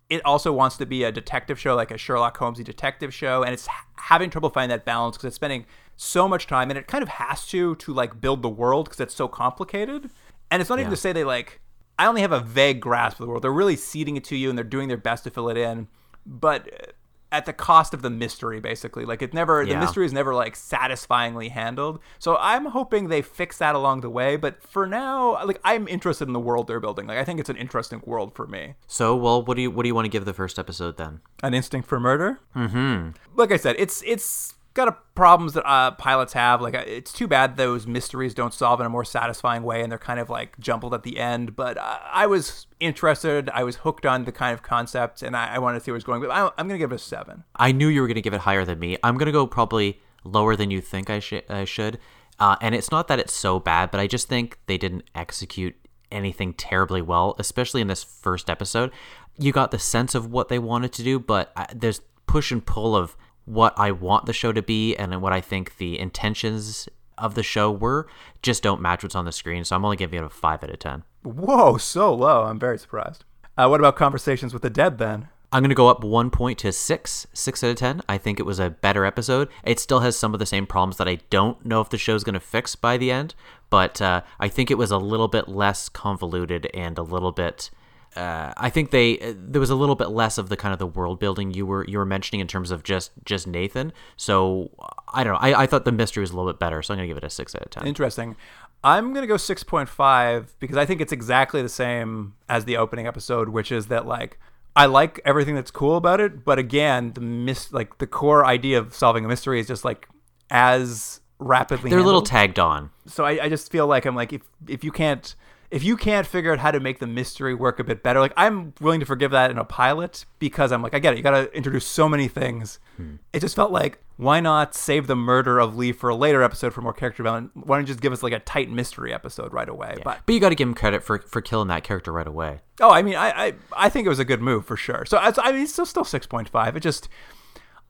it 0.10 0.26
also 0.26 0.52
wants 0.52 0.78
to 0.78 0.86
be 0.86 1.04
a 1.04 1.12
detective 1.12 1.60
show, 1.60 1.76
like 1.76 1.92
a 1.92 1.98
Sherlock 1.98 2.36
Holmesy 2.38 2.64
detective 2.64 3.14
show, 3.14 3.44
and 3.44 3.54
it's 3.54 3.68
having 3.96 4.32
trouble 4.32 4.50
finding 4.50 4.76
that 4.76 4.84
balance 4.84 5.16
because 5.16 5.28
it's 5.28 5.36
spending 5.36 5.66
so 5.96 6.28
much 6.28 6.48
time, 6.48 6.72
and 6.72 6.78
it 6.80 6.88
kind 6.88 7.04
of 7.04 7.10
has 7.10 7.46
to 7.48 7.76
to 7.76 7.94
like 7.94 8.20
build 8.20 8.42
the 8.42 8.50
world 8.50 8.86
because 8.86 9.00
it's 9.00 9.14
so 9.14 9.28
complicated. 9.28 10.10
And 10.50 10.62
it's 10.62 10.70
not 10.70 10.80
even 10.80 10.90
to 10.90 10.98
say 10.98 11.14
they 11.14 11.24
like 11.24 11.62
I 12.00 12.08
only 12.08 12.22
have 12.22 12.32
a 12.32 12.40
vague 12.40 12.80
grasp 12.80 13.20
of 13.20 13.26
the 13.26 13.30
world. 13.30 13.44
They're 13.44 13.52
really 13.52 13.76
seeding 13.76 14.18
it 14.18 14.24
to 14.26 14.36
you, 14.36 14.50
and 14.50 14.58
they're 14.58 14.66
doing 14.66 14.88
their 14.88 14.98
best 14.98 15.26
to 15.26 15.30
fill 15.30 15.50
it 15.50 15.58
in, 15.58 15.88
but 16.26 16.96
at 17.32 17.46
the 17.46 17.54
cost 17.54 17.94
of 17.94 18.02
the 18.02 18.10
mystery, 18.10 18.60
basically. 18.60 19.06
Like 19.06 19.22
it 19.22 19.34
never 19.34 19.66
the 19.66 19.78
mystery 19.78 20.06
is 20.06 20.14
never 20.14 20.34
like 20.34 20.56
satisfyingly 20.56 21.50
handled. 21.50 22.00
So 22.18 22.38
I'm 22.40 22.66
hoping 22.66 23.08
they 23.08 23.22
fix 23.22 23.58
that 23.60 23.76
along 23.76 24.02
the 24.02 24.10
way. 24.10 24.36
But 24.36 24.64
for 24.64 24.88
now, 24.88 25.44
like 25.46 25.60
I'm 25.64 25.88
interested 25.88 26.28
in 26.28 26.34
the 26.34 26.40
world 26.40 26.68
they're 26.68 26.80
building. 26.80 27.08
Like 27.08 27.18
I 27.18 27.24
think 27.24 27.40
it's 27.40 27.50
an 27.50 27.58
interesting 27.58 28.02
world 28.06 28.34
for 28.36 28.48
me. 28.48 28.76
So, 28.88 29.16
well, 29.16 29.44
what 29.44 29.56
do 29.56 29.62
you 29.62 29.72
what 29.72 29.84
do 29.84 29.88
you 29.88 29.96
want 29.96 30.06
to 30.06 30.10
give 30.10 30.26
the 30.26 30.34
first 30.34 30.58
episode 30.58 30.98
then? 30.98 31.22
An 31.44 31.54
instinct 31.54 31.88
for 31.88 32.00
murder. 32.00 32.40
Mm-hmm. 32.56 33.12
Like 33.36 33.52
I 33.52 33.58
said, 33.58 33.76
it's 33.78 34.04
it's 34.06 34.56
got 34.74 34.88
a 34.88 34.98
problems 35.16 35.54
that 35.54 35.68
uh, 35.70 35.92
pilots 35.92 36.34
have. 36.34 36.62
Like 36.62 36.76
uh, 36.76 36.84
it's 36.86 37.12
too 37.12 37.28
bad 37.28 37.58
those 37.58 37.86
mysteries 37.88 38.34
don't 38.34 38.54
solve 38.54 38.80
in 38.80 38.86
a 38.86 38.90
more 38.90 39.04
satisfying 39.04 39.64
way, 39.64 39.82
and 39.82 39.92
they're 39.92 40.00
kind 40.00 40.20
of 40.20 40.30
like 40.30 40.60
jumbled 40.60 40.94
at 40.94 41.04
the 41.04 41.20
end. 41.20 41.56
But 41.56 41.78
I, 41.78 42.00
I 42.14 42.26
was 42.28 42.68
interested. 42.80 43.50
I 43.50 43.64
was 43.64 43.78
hooked 43.78 44.06
on 44.06 44.26
the 44.26 44.32
kind 44.32 44.54
of 44.54 44.64
concept, 44.64 45.22
and 45.22 45.36
I, 45.36 45.56
I 45.56 45.60
wanted 45.60 45.80
to 45.80 45.86
see 45.86 45.92
where 45.92 45.98
it's 45.98 46.06
going. 46.06 46.22
But 46.22 46.32
I, 46.32 46.50
I'm 46.58 46.68
gonna 46.68 46.78
give 46.78 46.92
it 46.92 46.96
a 46.96 47.00
seven. 47.00 47.44
I 47.56 47.72
knew 47.72 47.88
you 47.88 48.02
were 48.02 48.08
going 48.08 48.16
to 48.16 48.22
give 48.22 48.34
it 48.34 48.42
higher 48.42 48.66
than 48.66 48.80
me. 48.80 48.98
I'm 49.04 49.18
going 49.18 49.28
to 49.28 49.32
go 49.32 49.48
probably 49.48 50.00
lower 50.24 50.56
than 50.56 50.72
you 50.72 50.82
think 50.82 51.10
I, 51.10 51.20
sh- 51.20 51.42
I 51.50 51.66
should. 51.66 52.00
Uh, 52.40 52.56
and 52.62 52.74
it's 52.74 52.92
not 52.92 53.08
that 53.10 53.20
it's 53.20 53.34
so 53.34 53.60
bad, 53.60 53.92
but 53.92 54.00
I 54.00 54.08
just 54.08 54.30
think 54.30 54.60
they 54.68 54.78
didn't 54.78 55.04
execute 55.14 55.76
anything 56.12 56.54
terribly 56.54 57.02
well, 57.02 57.36
especially 57.38 57.82
in 57.82 57.88
this 57.88 58.04
first 58.04 58.50
episode. 58.50 58.92
You 59.38 59.52
got 59.52 59.72
the 59.72 59.80
sense 59.80 60.16
of 60.16 60.32
what 60.32 60.50
they 60.50 60.60
wanted 60.60 60.94
to 60.94 61.04
do, 61.04 61.20
but 61.20 61.52
I, 61.56 61.68
there's 61.74 62.02
push 62.28 62.52
and 62.52 62.66
pull 62.66 62.96
of 62.96 63.18
what 63.50 63.74
I 63.78 63.90
want 63.90 64.28
the 64.28 64.34
show 64.34 64.52
to 64.52 64.62
be 64.62 64.96
and 64.96 65.22
what 65.24 65.34
I 65.34 65.42
think 65.42 65.78
the 65.78 66.00
intentions 66.00 66.88
of 67.18 67.34
the 67.34 67.42
show 67.42 67.72
were 67.72 68.08
just 68.44 68.62
don't 68.62 68.80
match 68.80 69.02
what's 69.02 69.16
on 69.16 69.26
the 69.26 69.32
screen. 69.32 69.66
So 69.66 69.76
I'm 69.76 69.84
only 69.84 69.98
giving 69.98 70.20
it 70.20 70.26
a 70.26 70.30
5 70.30 70.64
out 70.64 70.70
of 70.70 70.78
10. 70.80 71.04
Whoa, 71.24 71.78
so 71.78 72.14
low. 72.14 72.44
I'm 72.44 72.60
very 72.60 72.78
surprised. 72.78 73.26
Uh, 73.58 73.68
what 73.68 73.80
about 73.80 73.96
conversations 73.96 74.54
with 74.54 74.62
the 74.62 74.70
dead 74.70 75.00
then? 75.00 75.30
I'm 75.52 75.64
going 75.64 75.70
to 75.70 75.76
go 75.76 75.88
up 75.88 76.04
one 76.04 76.30
point 76.30 76.60
to 76.60 76.72
six, 76.72 77.26
six 77.34 77.64
out 77.64 77.72
of 77.72 77.78
10. 77.78 78.04
I 78.08 78.20
think 78.20 78.40
it 78.40 78.46
was 78.46 78.60
a 78.60 78.70
better 78.70 79.04
episode. 79.04 79.50
It 79.64 79.80
still 79.80 80.02
has 80.02 80.16
some 80.16 80.36
of 80.36 80.40
the 80.40 80.46
same 80.46 80.68
problems 80.68 80.98
that 80.98 81.08
I 81.08 81.16
don't 81.32 81.66
know 81.66 81.82
if 81.82 81.90
the 81.90 81.98
show's 81.98 82.24
going 82.24 82.36
to 82.36 82.40
fix 82.40 82.76
by 82.76 82.98
the 82.98 83.12
end, 83.12 83.34
but 83.72 84.00
uh, 84.00 84.22
I 84.40 84.48
think 84.48 84.70
it 84.70 84.78
was 84.78 84.92
a 84.92 85.00
little 85.00 85.28
bit 85.28 85.48
less 85.48 85.90
convoluted 85.90 86.70
and 86.76 87.00
a 87.00 87.04
little 87.04 87.32
bit. 87.32 87.72
Uh, 88.16 88.54
I 88.58 88.70
think 88.70 88.92
they 88.92 89.18
there 89.38 89.62
was 89.62 89.70
a 89.70 89.76
little 89.76 89.96
bit 89.96 90.10
less 90.10 90.38
of 90.38 90.50
the 90.50 90.58
kind 90.58 90.74
of 90.74 90.80
the 90.80 90.88
world 90.88 91.20
building 91.20 91.52
you 91.54 91.66
were 91.66 91.86
you 91.88 91.98
were 91.98 92.06
mentioning 92.06 92.40
in 92.40 92.48
terms 92.48 92.72
of 92.72 92.84
just 92.84 93.12
just 93.24 93.46
Nathan. 93.48 93.94
So 94.18 94.72
I 95.14 95.24
don't 95.24 95.34
know. 95.34 95.40
I, 95.40 95.64
I 95.64 95.66
thought 95.68 95.86
the 95.86 95.92
mystery 95.92 96.22
was 96.22 96.32
a 96.32 96.36
little 96.36 96.52
bit 96.52 96.60
better, 96.60 96.82
so 96.82 96.94
I'm 96.94 96.98
gonna 96.98 97.08
give 97.08 97.18
it 97.18 97.24
a 97.24 97.30
six 97.30 97.54
out 97.56 97.62
of 97.62 97.70
ten. 97.70 97.86
Interesting. 97.86 98.36
I'm 98.82 99.12
going 99.12 99.24
to 99.24 99.28
go 99.28 99.36
6.5 99.36 100.54
because 100.60 100.78
I 100.78 100.86
think 100.86 101.02
it's 101.02 101.12
exactly 101.12 101.62
the 101.62 101.68
same 101.68 102.36
as 102.48 102.64
the 102.64 102.78
opening 102.78 103.08
episode, 103.08 103.50
which 103.50 103.74
is 103.74 103.88
that 103.88 104.06
like 104.08 104.40
I 104.74 104.86
like 104.86 105.20
everything 105.26 105.56
that's 105.56 105.70
cool 105.72 105.98
about 105.98 106.22
it, 106.22 106.46
but 106.46 106.58
again, 106.60 107.12
the 107.14 107.20
mis- 107.20 107.74
like 107.74 107.98
the 107.98 108.08
core 108.08 108.46
idea 108.46 108.78
of 108.80 108.94
solving 108.94 109.26
a 109.26 109.28
mystery 109.28 109.60
is 109.60 109.68
just 109.68 109.84
like 109.84 110.08
as 110.50 111.20
rapidly 111.40 111.90
They're 111.90 112.00
a 112.00 112.04
little 112.04 112.22
tagged 112.22 112.60
on. 112.60 112.90
so 113.06 113.26
I, 113.26 113.44
I 113.46 113.50
just 113.50 113.72
feel 113.72 113.88
like 113.88 114.06
I'm 114.06 114.16
like 114.16 114.34
if 114.34 114.42
if 114.68 114.84
you 114.84 114.92
can't 114.92 115.36
if 115.72 115.84
you 115.84 115.96
can't 115.98 116.26
figure 116.26 116.52
out 116.52 116.60
how 116.60 116.72
to 116.72 116.80
make 116.80 117.00
the 117.00 117.06
mystery 117.06 117.54
work 117.54 117.80
a 117.80 117.84
bit 117.84 118.02
better, 118.02 118.20
like 118.20 118.34
I'm 118.36 118.74
willing 118.82 119.00
to 119.02 119.06
forgive 119.06 119.32
that 119.32 119.52
in 119.52 119.58
a 119.58 119.64
pilot 119.64 120.26
because 120.40 120.72
I'm 120.72 120.82
like 120.82 120.94
I 120.96 121.00
get 121.00 121.14
it. 121.14 121.18
You 121.18 121.24
got 121.24 121.32
to 121.32 121.52
introduce 121.56 121.86
so 121.86 122.10
many 122.10 122.28
things. 122.28 122.80
Hmm. 122.98 123.16
It 123.34 123.42
just 123.42 123.56
felt 123.56 123.72
like 123.72 124.04
why 124.18 124.40
not 124.40 124.74
save 124.74 125.08
the 125.08 125.16
murder 125.16 125.60
of 125.60 125.78
Lee 125.78 125.92
for 125.92 126.10
a 126.10 126.16
later 126.16 126.42
episode 126.42 126.74
for 126.74 126.82
more 126.82 126.94
character 126.94 127.24
development? 127.24 127.52
Why 127.68 127.78
don't 127.78 127.84
you 127.84 127.94
just 127.94 128.02
give 128.02 128.12
us 128.12 128.24
like 128.24 128.34
a 128.34 128.40
tight 128.40 128.70
mystery 128.72 129.14
episode 129.14 129.54
right 129.54 129.70
away? 129.70 129.98
But 130.04 130.22
But 130.26 130.34
you 130.34 130.40
got 130.40 130.50
to 130.50 130.56
give 130.56 130.68
him 130.68 130.74
credit 130.74 131.04
for 131.04 131.20
for 131.20 131.42
killing 131.42 131.68
that 131.68 131.84
character 131.84 132.12
right 132.12 132.28
away. 132.28 132.62
oh, 132.82 132.90
I 132.90 133.02
mean, 133.04 133.16
I, 133.16 133.30
I 133.30 133.54
I 133.74 133.90
think 133.90 134.08
it 134.08 134.10
was 134.10 134.20
a 134.20 134.26
good 134.26 134.42
move 134.42 134.66
for 134.66 134.76
sure. 134.76 135.06
So 135.06 135.18
I, 135.18 135.32
I 135.38 135.52
mean, 135.52 135.62
it's 135.62 135.74
still 135.74 135.86
still 135.86 136.04
six 136.04 136.26
point 136.26 136.50
five. 136.50 136.76
It 136.76 136.82
just 136.82 137.10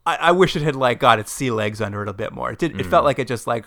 I, 0.06 0.16
I 0.16 0.32
wish 0.32 0.56
it 0.56 0.64
had 0.64 0.76
like 0.76 1.00
got 1.00 1.20
its 1.20 1.32
sea 1.32 1.52
legs 1.52 1.80
under 1.80 2.02
it 2.02 2.10
a 2.10 2.14
bit 2.14 2.34
more. 2.34 2.52
It 2.52 2.60
did. 2.60 2.80
It 2.80 2.86
felt 2.86 3.04
hmm. 3.04 3.08
like 3.08 3.20
it 3.20 3.28
just 3.28 3.48
like 3.48 3.66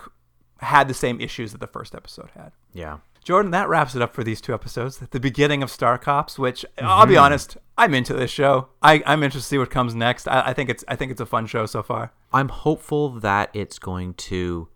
had 0.59 0.87
the 0.87 0.95
same 0.95 1.21
issues 1.21 1.53
that 1.53 1.61
the 1.61 1.67
first 1.67 1.95
episode 1.95 2.31
had. 2.35 2.53
Yeah. 2.73 2.99
Jordan, 3.25 3.53
that 3.53 3.69
wraps 3.69 3.95
it 3.95 4.03
up 4.03 4.15
for 4.15 4.25
these 4.25 4.41
two 4.41 4.53
episodes. 4.53 4.99
The 4.99 5.21
beginning 5.21 5.63
of 5.63 5.71
Star 5.71 5.97
Cops, 5.97 6.39
which 6.39 6.65
I'll 6.79 7.07
be 7.07 7.15
mm-hmm. 7.15 7.23
honest, 7.23 7.57
I'm 7.79 7.95
into 7.95 8.15
this 8.15 8.31
show. 8.31 8.69
I, 8.83 9.03
I'm 9.07 9.23
interested 9.23 9.47
to 9.47 9.49
see 9.49 9.59
what 9.59 9.71
comes 9.71 9.95
next. 9.95 10.27
I, 10.27 10.49
I 10.49 10.53
think 10.53 10.69
it's 10.69 10.85
I 10.89 10.97
think 10.97 11.13
it's 11.13 11.21
a 11.21 11.27
fun 11.27 11.47
show 11.47 11.67
so 11.67 11.83
far. 11.83 12.13
I'm 12.33 12.49
hopeful 12.49 13.11
that 13.21 13.51
it's 13.55 13.79
going 13.79 14.15
to 14.15 14.69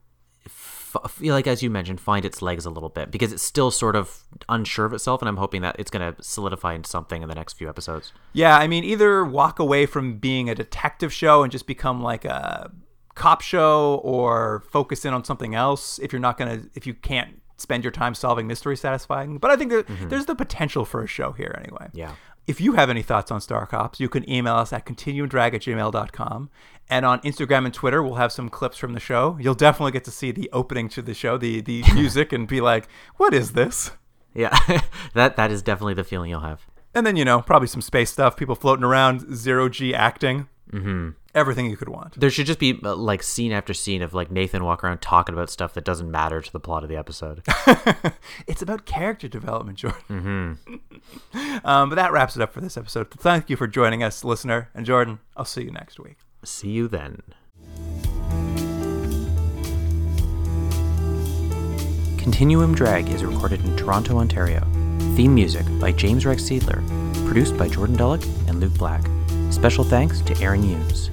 f- 0.45 0.97
feel 1.11 1.35
like, 1.35 1.47
as 1.47 1.63
you 1.63 1.71
mentioned, 1.71 2.01
find 2.01 2.25
its 2.25 2.41
legs 2.41 2.65
a 2.67 2.71
little 2.71 2.89
bit 2.89 3.11
because 3.11 3.33
it's 3.33 3.43
still 3.43 3.71
sort 3.71 3.97
of 3.97 4.25
unsure 4.49 4.87
of 4.87 4.93
itself, 4.93 5.23
and 5.23 5.29
I'm 5.29 5.39
hoping 5.39 5.63
that 5.63 5.77
it's 5.79 5.91
going 5.91 6.15
to 6.15 6.23
solidify 6.23 6.75
into 6.75 6.89
something 6.89 7.23
in 7.23 7.29
the 7.29 7.35
next 7.35 7.55
few 7.55 7.69
episodes. 7.69 8.13
Yeah, 8.33 8.57
I 8.57 8.69
mean, 8.69 8.85
either 8.85 9.25
walk 9.25 9.59
away 9.59 9.87
from 9.87 10.19
being 10.19 10.49
a 10.49 10.55
detective 10.55 11.13
show 11.13 11.43
and 11.43 11.51
just 11.51 11.67
become 11.67 12.01
like 12.03 12.25
a 12.25 12.71
cop 13.17 13.41
show, 13.41 14.01
or 14.05 14.63
focus 14.71 15.05
in 15.05 15.13
on 15.15 15.25
something 15.25 15.55
else. 15.55 15.99
If 15.99 16.13
you're 16.13 16.21
not 16.21 16.39
gonna, 16.39 16.63
if 16.75 16.87
you 16.87 16.95
can't 16.95 17.41
spend 17.57 17.85
your 17.85 17.91
time 17.91 18.15
solving 18.15 18.47
mysteries 18.47 18.81
satisfying, 18.81 19.39
but 19.39 19.51
I 19.51 19.57
think 19.57 19.71
there, 19.71 19.83
there's 19.83 20.27
the 20.27 20.35
potential 20.35 20.85
for 20.85 21.03
a 21.03 21.07
show 21.07 21.33
here 21.33 21.55
anyway. 21.63 21.89
Yeah. 21.93 22.13
If 22.47 22.61
you 22.61 22.73
have 22.75 22.91
any 22.91 23.03
thoughts 23.03 23.31
on 23.31 23.41
Star 23.41 23.67
Cops, 23.67 23.99
you 23.99 24.09
can 24.09 24.29
email 24.31 24.55
us 24.55 24.73
at 24.73 24.87
continuumdrag 24.87 25.55
at 25.55 25.63
gmail.com. 25.63 26.51
And 26.89 27.05
on 27.05 27.21
Instagram 27.23 27.65
and 27.65 27.75
Twitter, 27.75 28.03
we'll 28.03 28.15
have 28.15 28.31
some 28.31 28.49
clips 28.49 28.77
from 28.77 28.93
the 28.93 29.01
show. 29.01 29.37
You'll 29.41 29.55
definitely 29.55 29.91
get 29.91 30.05
to 30.05 30.13
see 30.13 30.31
the 30.31 30.49
opening 30.53 30.89
to 30.91 31.03
the 31.03 31.15
show, 31.15 31.37
the, 31.37 31.61
the 31.61 31.83
music, 31.95 32.33
and 32.33 32.47
be 32.47 32.61
like, 32.61 32.87
what 33.17 33.35
is 33.35 33.53
this? 33.53 33.91
Yeah, 34.35 34.57
that 35.15 35.37
that 35.37 35.51
is 35.51 35.63
definitely 35.63 35.95
the 35.95 36.05
feeling 36.05 36.31
you'll 36.31 36.41
have. 36.41 36.67
And 36.95 37.07
then, 37.07 37.17
you 37.17 37.25
know, 37.25 37.43
probably 37.43 37.69
some 37.69 37.83
space 37.83 38.11
stuff, 38.11 38.37
people 38.37 38.55
floating 38.55 38.85
around, 38.85 39.35
zero 39.35 39.69
G 39.69 39.95
acting. 39.95 40.49
Mm-hmm. 40.73 41.11
Everything 41.37 41.69
you 41.71 41.77
could 41.77 41.91
want. 41.91 42.19
There 42.19 42.31
should 42.31 42.47
just 42.47 42.59
be 42.59 42.81
uh, 42.83 42.97
like 42.97 43.23
scene 43.23 43.53
after 43.53 43.75
scene 43.75 44.01
of 44.01 44.15
like 44.15 44.31
Nathan 44.31 44.65
walk 44.65 44.83
around 44.83 45.03
talking 45.03 45.35
about 45.35 45.51
stuff 45.51 45.75
that 45.75 45.85
doesn't 45.85 46.11
matter 46.11 46.41
to 46.41 46.51
the 46.51 46.59
plot 46.59 46.83
of 46.83 46.89
the 46.89 46.97
episode. 46.97 47.43
It's 48.47 48.63
about 48.63 48.87
character 48.87 49.29
development, 49.29 49.77
Jordan. 49.79 50.59
Mm-hmm. 50.73 51.59
um, 51.67 51.91
but 51.91 51.97
that 51.97 52.11
wraps 52.13 52.37
it 52.37 52.43
up 52.43 52.53
for 52.55 52.61
this 52.61 52.77
episode. 52.79 53.11
Thank 53.11 53.51
you 53.51 53.57
for 53.57 53.67
joining 53.67 54.03
us, 54.03 54.25
listener. 54.25 54.71
And 54.75 54.87
Jordan, 54.87 55.19
I'll 55.37 55.45
see 55.45 55.63
you 55.63 55.71
next 55.71 56.01
week. 56.01 56.17
See 56.43 56.71
you 56.71 56.89
then. 56.89 57.23
Continuum 62.19 62.75
Drag 62.75 63.09
is 63.11 63.23
recorded 63.25 63.63
in 63.65 63.77
Toronto, 63.77 64.17
Ontario. 64.17 64.61
Theme 65.17 65.35
music 65.35 65.67
by 65.79 65.93
James 65.93 66.25
Rex 66.25 66.43
Seidler. 66.43 66.83
Produced 67.27 67.57
by 67.59 67.69
Jordan 67.69 67.97
Dullock 67.97 68.25
and 68.49 68.59
Luke 68.59 68.75
Black. 68.75 69.05
Special 69.51 69.85
thanks 69.85 70.21
to 70.23 70.41
Aaron 70.41 70.63
Hughes. 70.63 71.11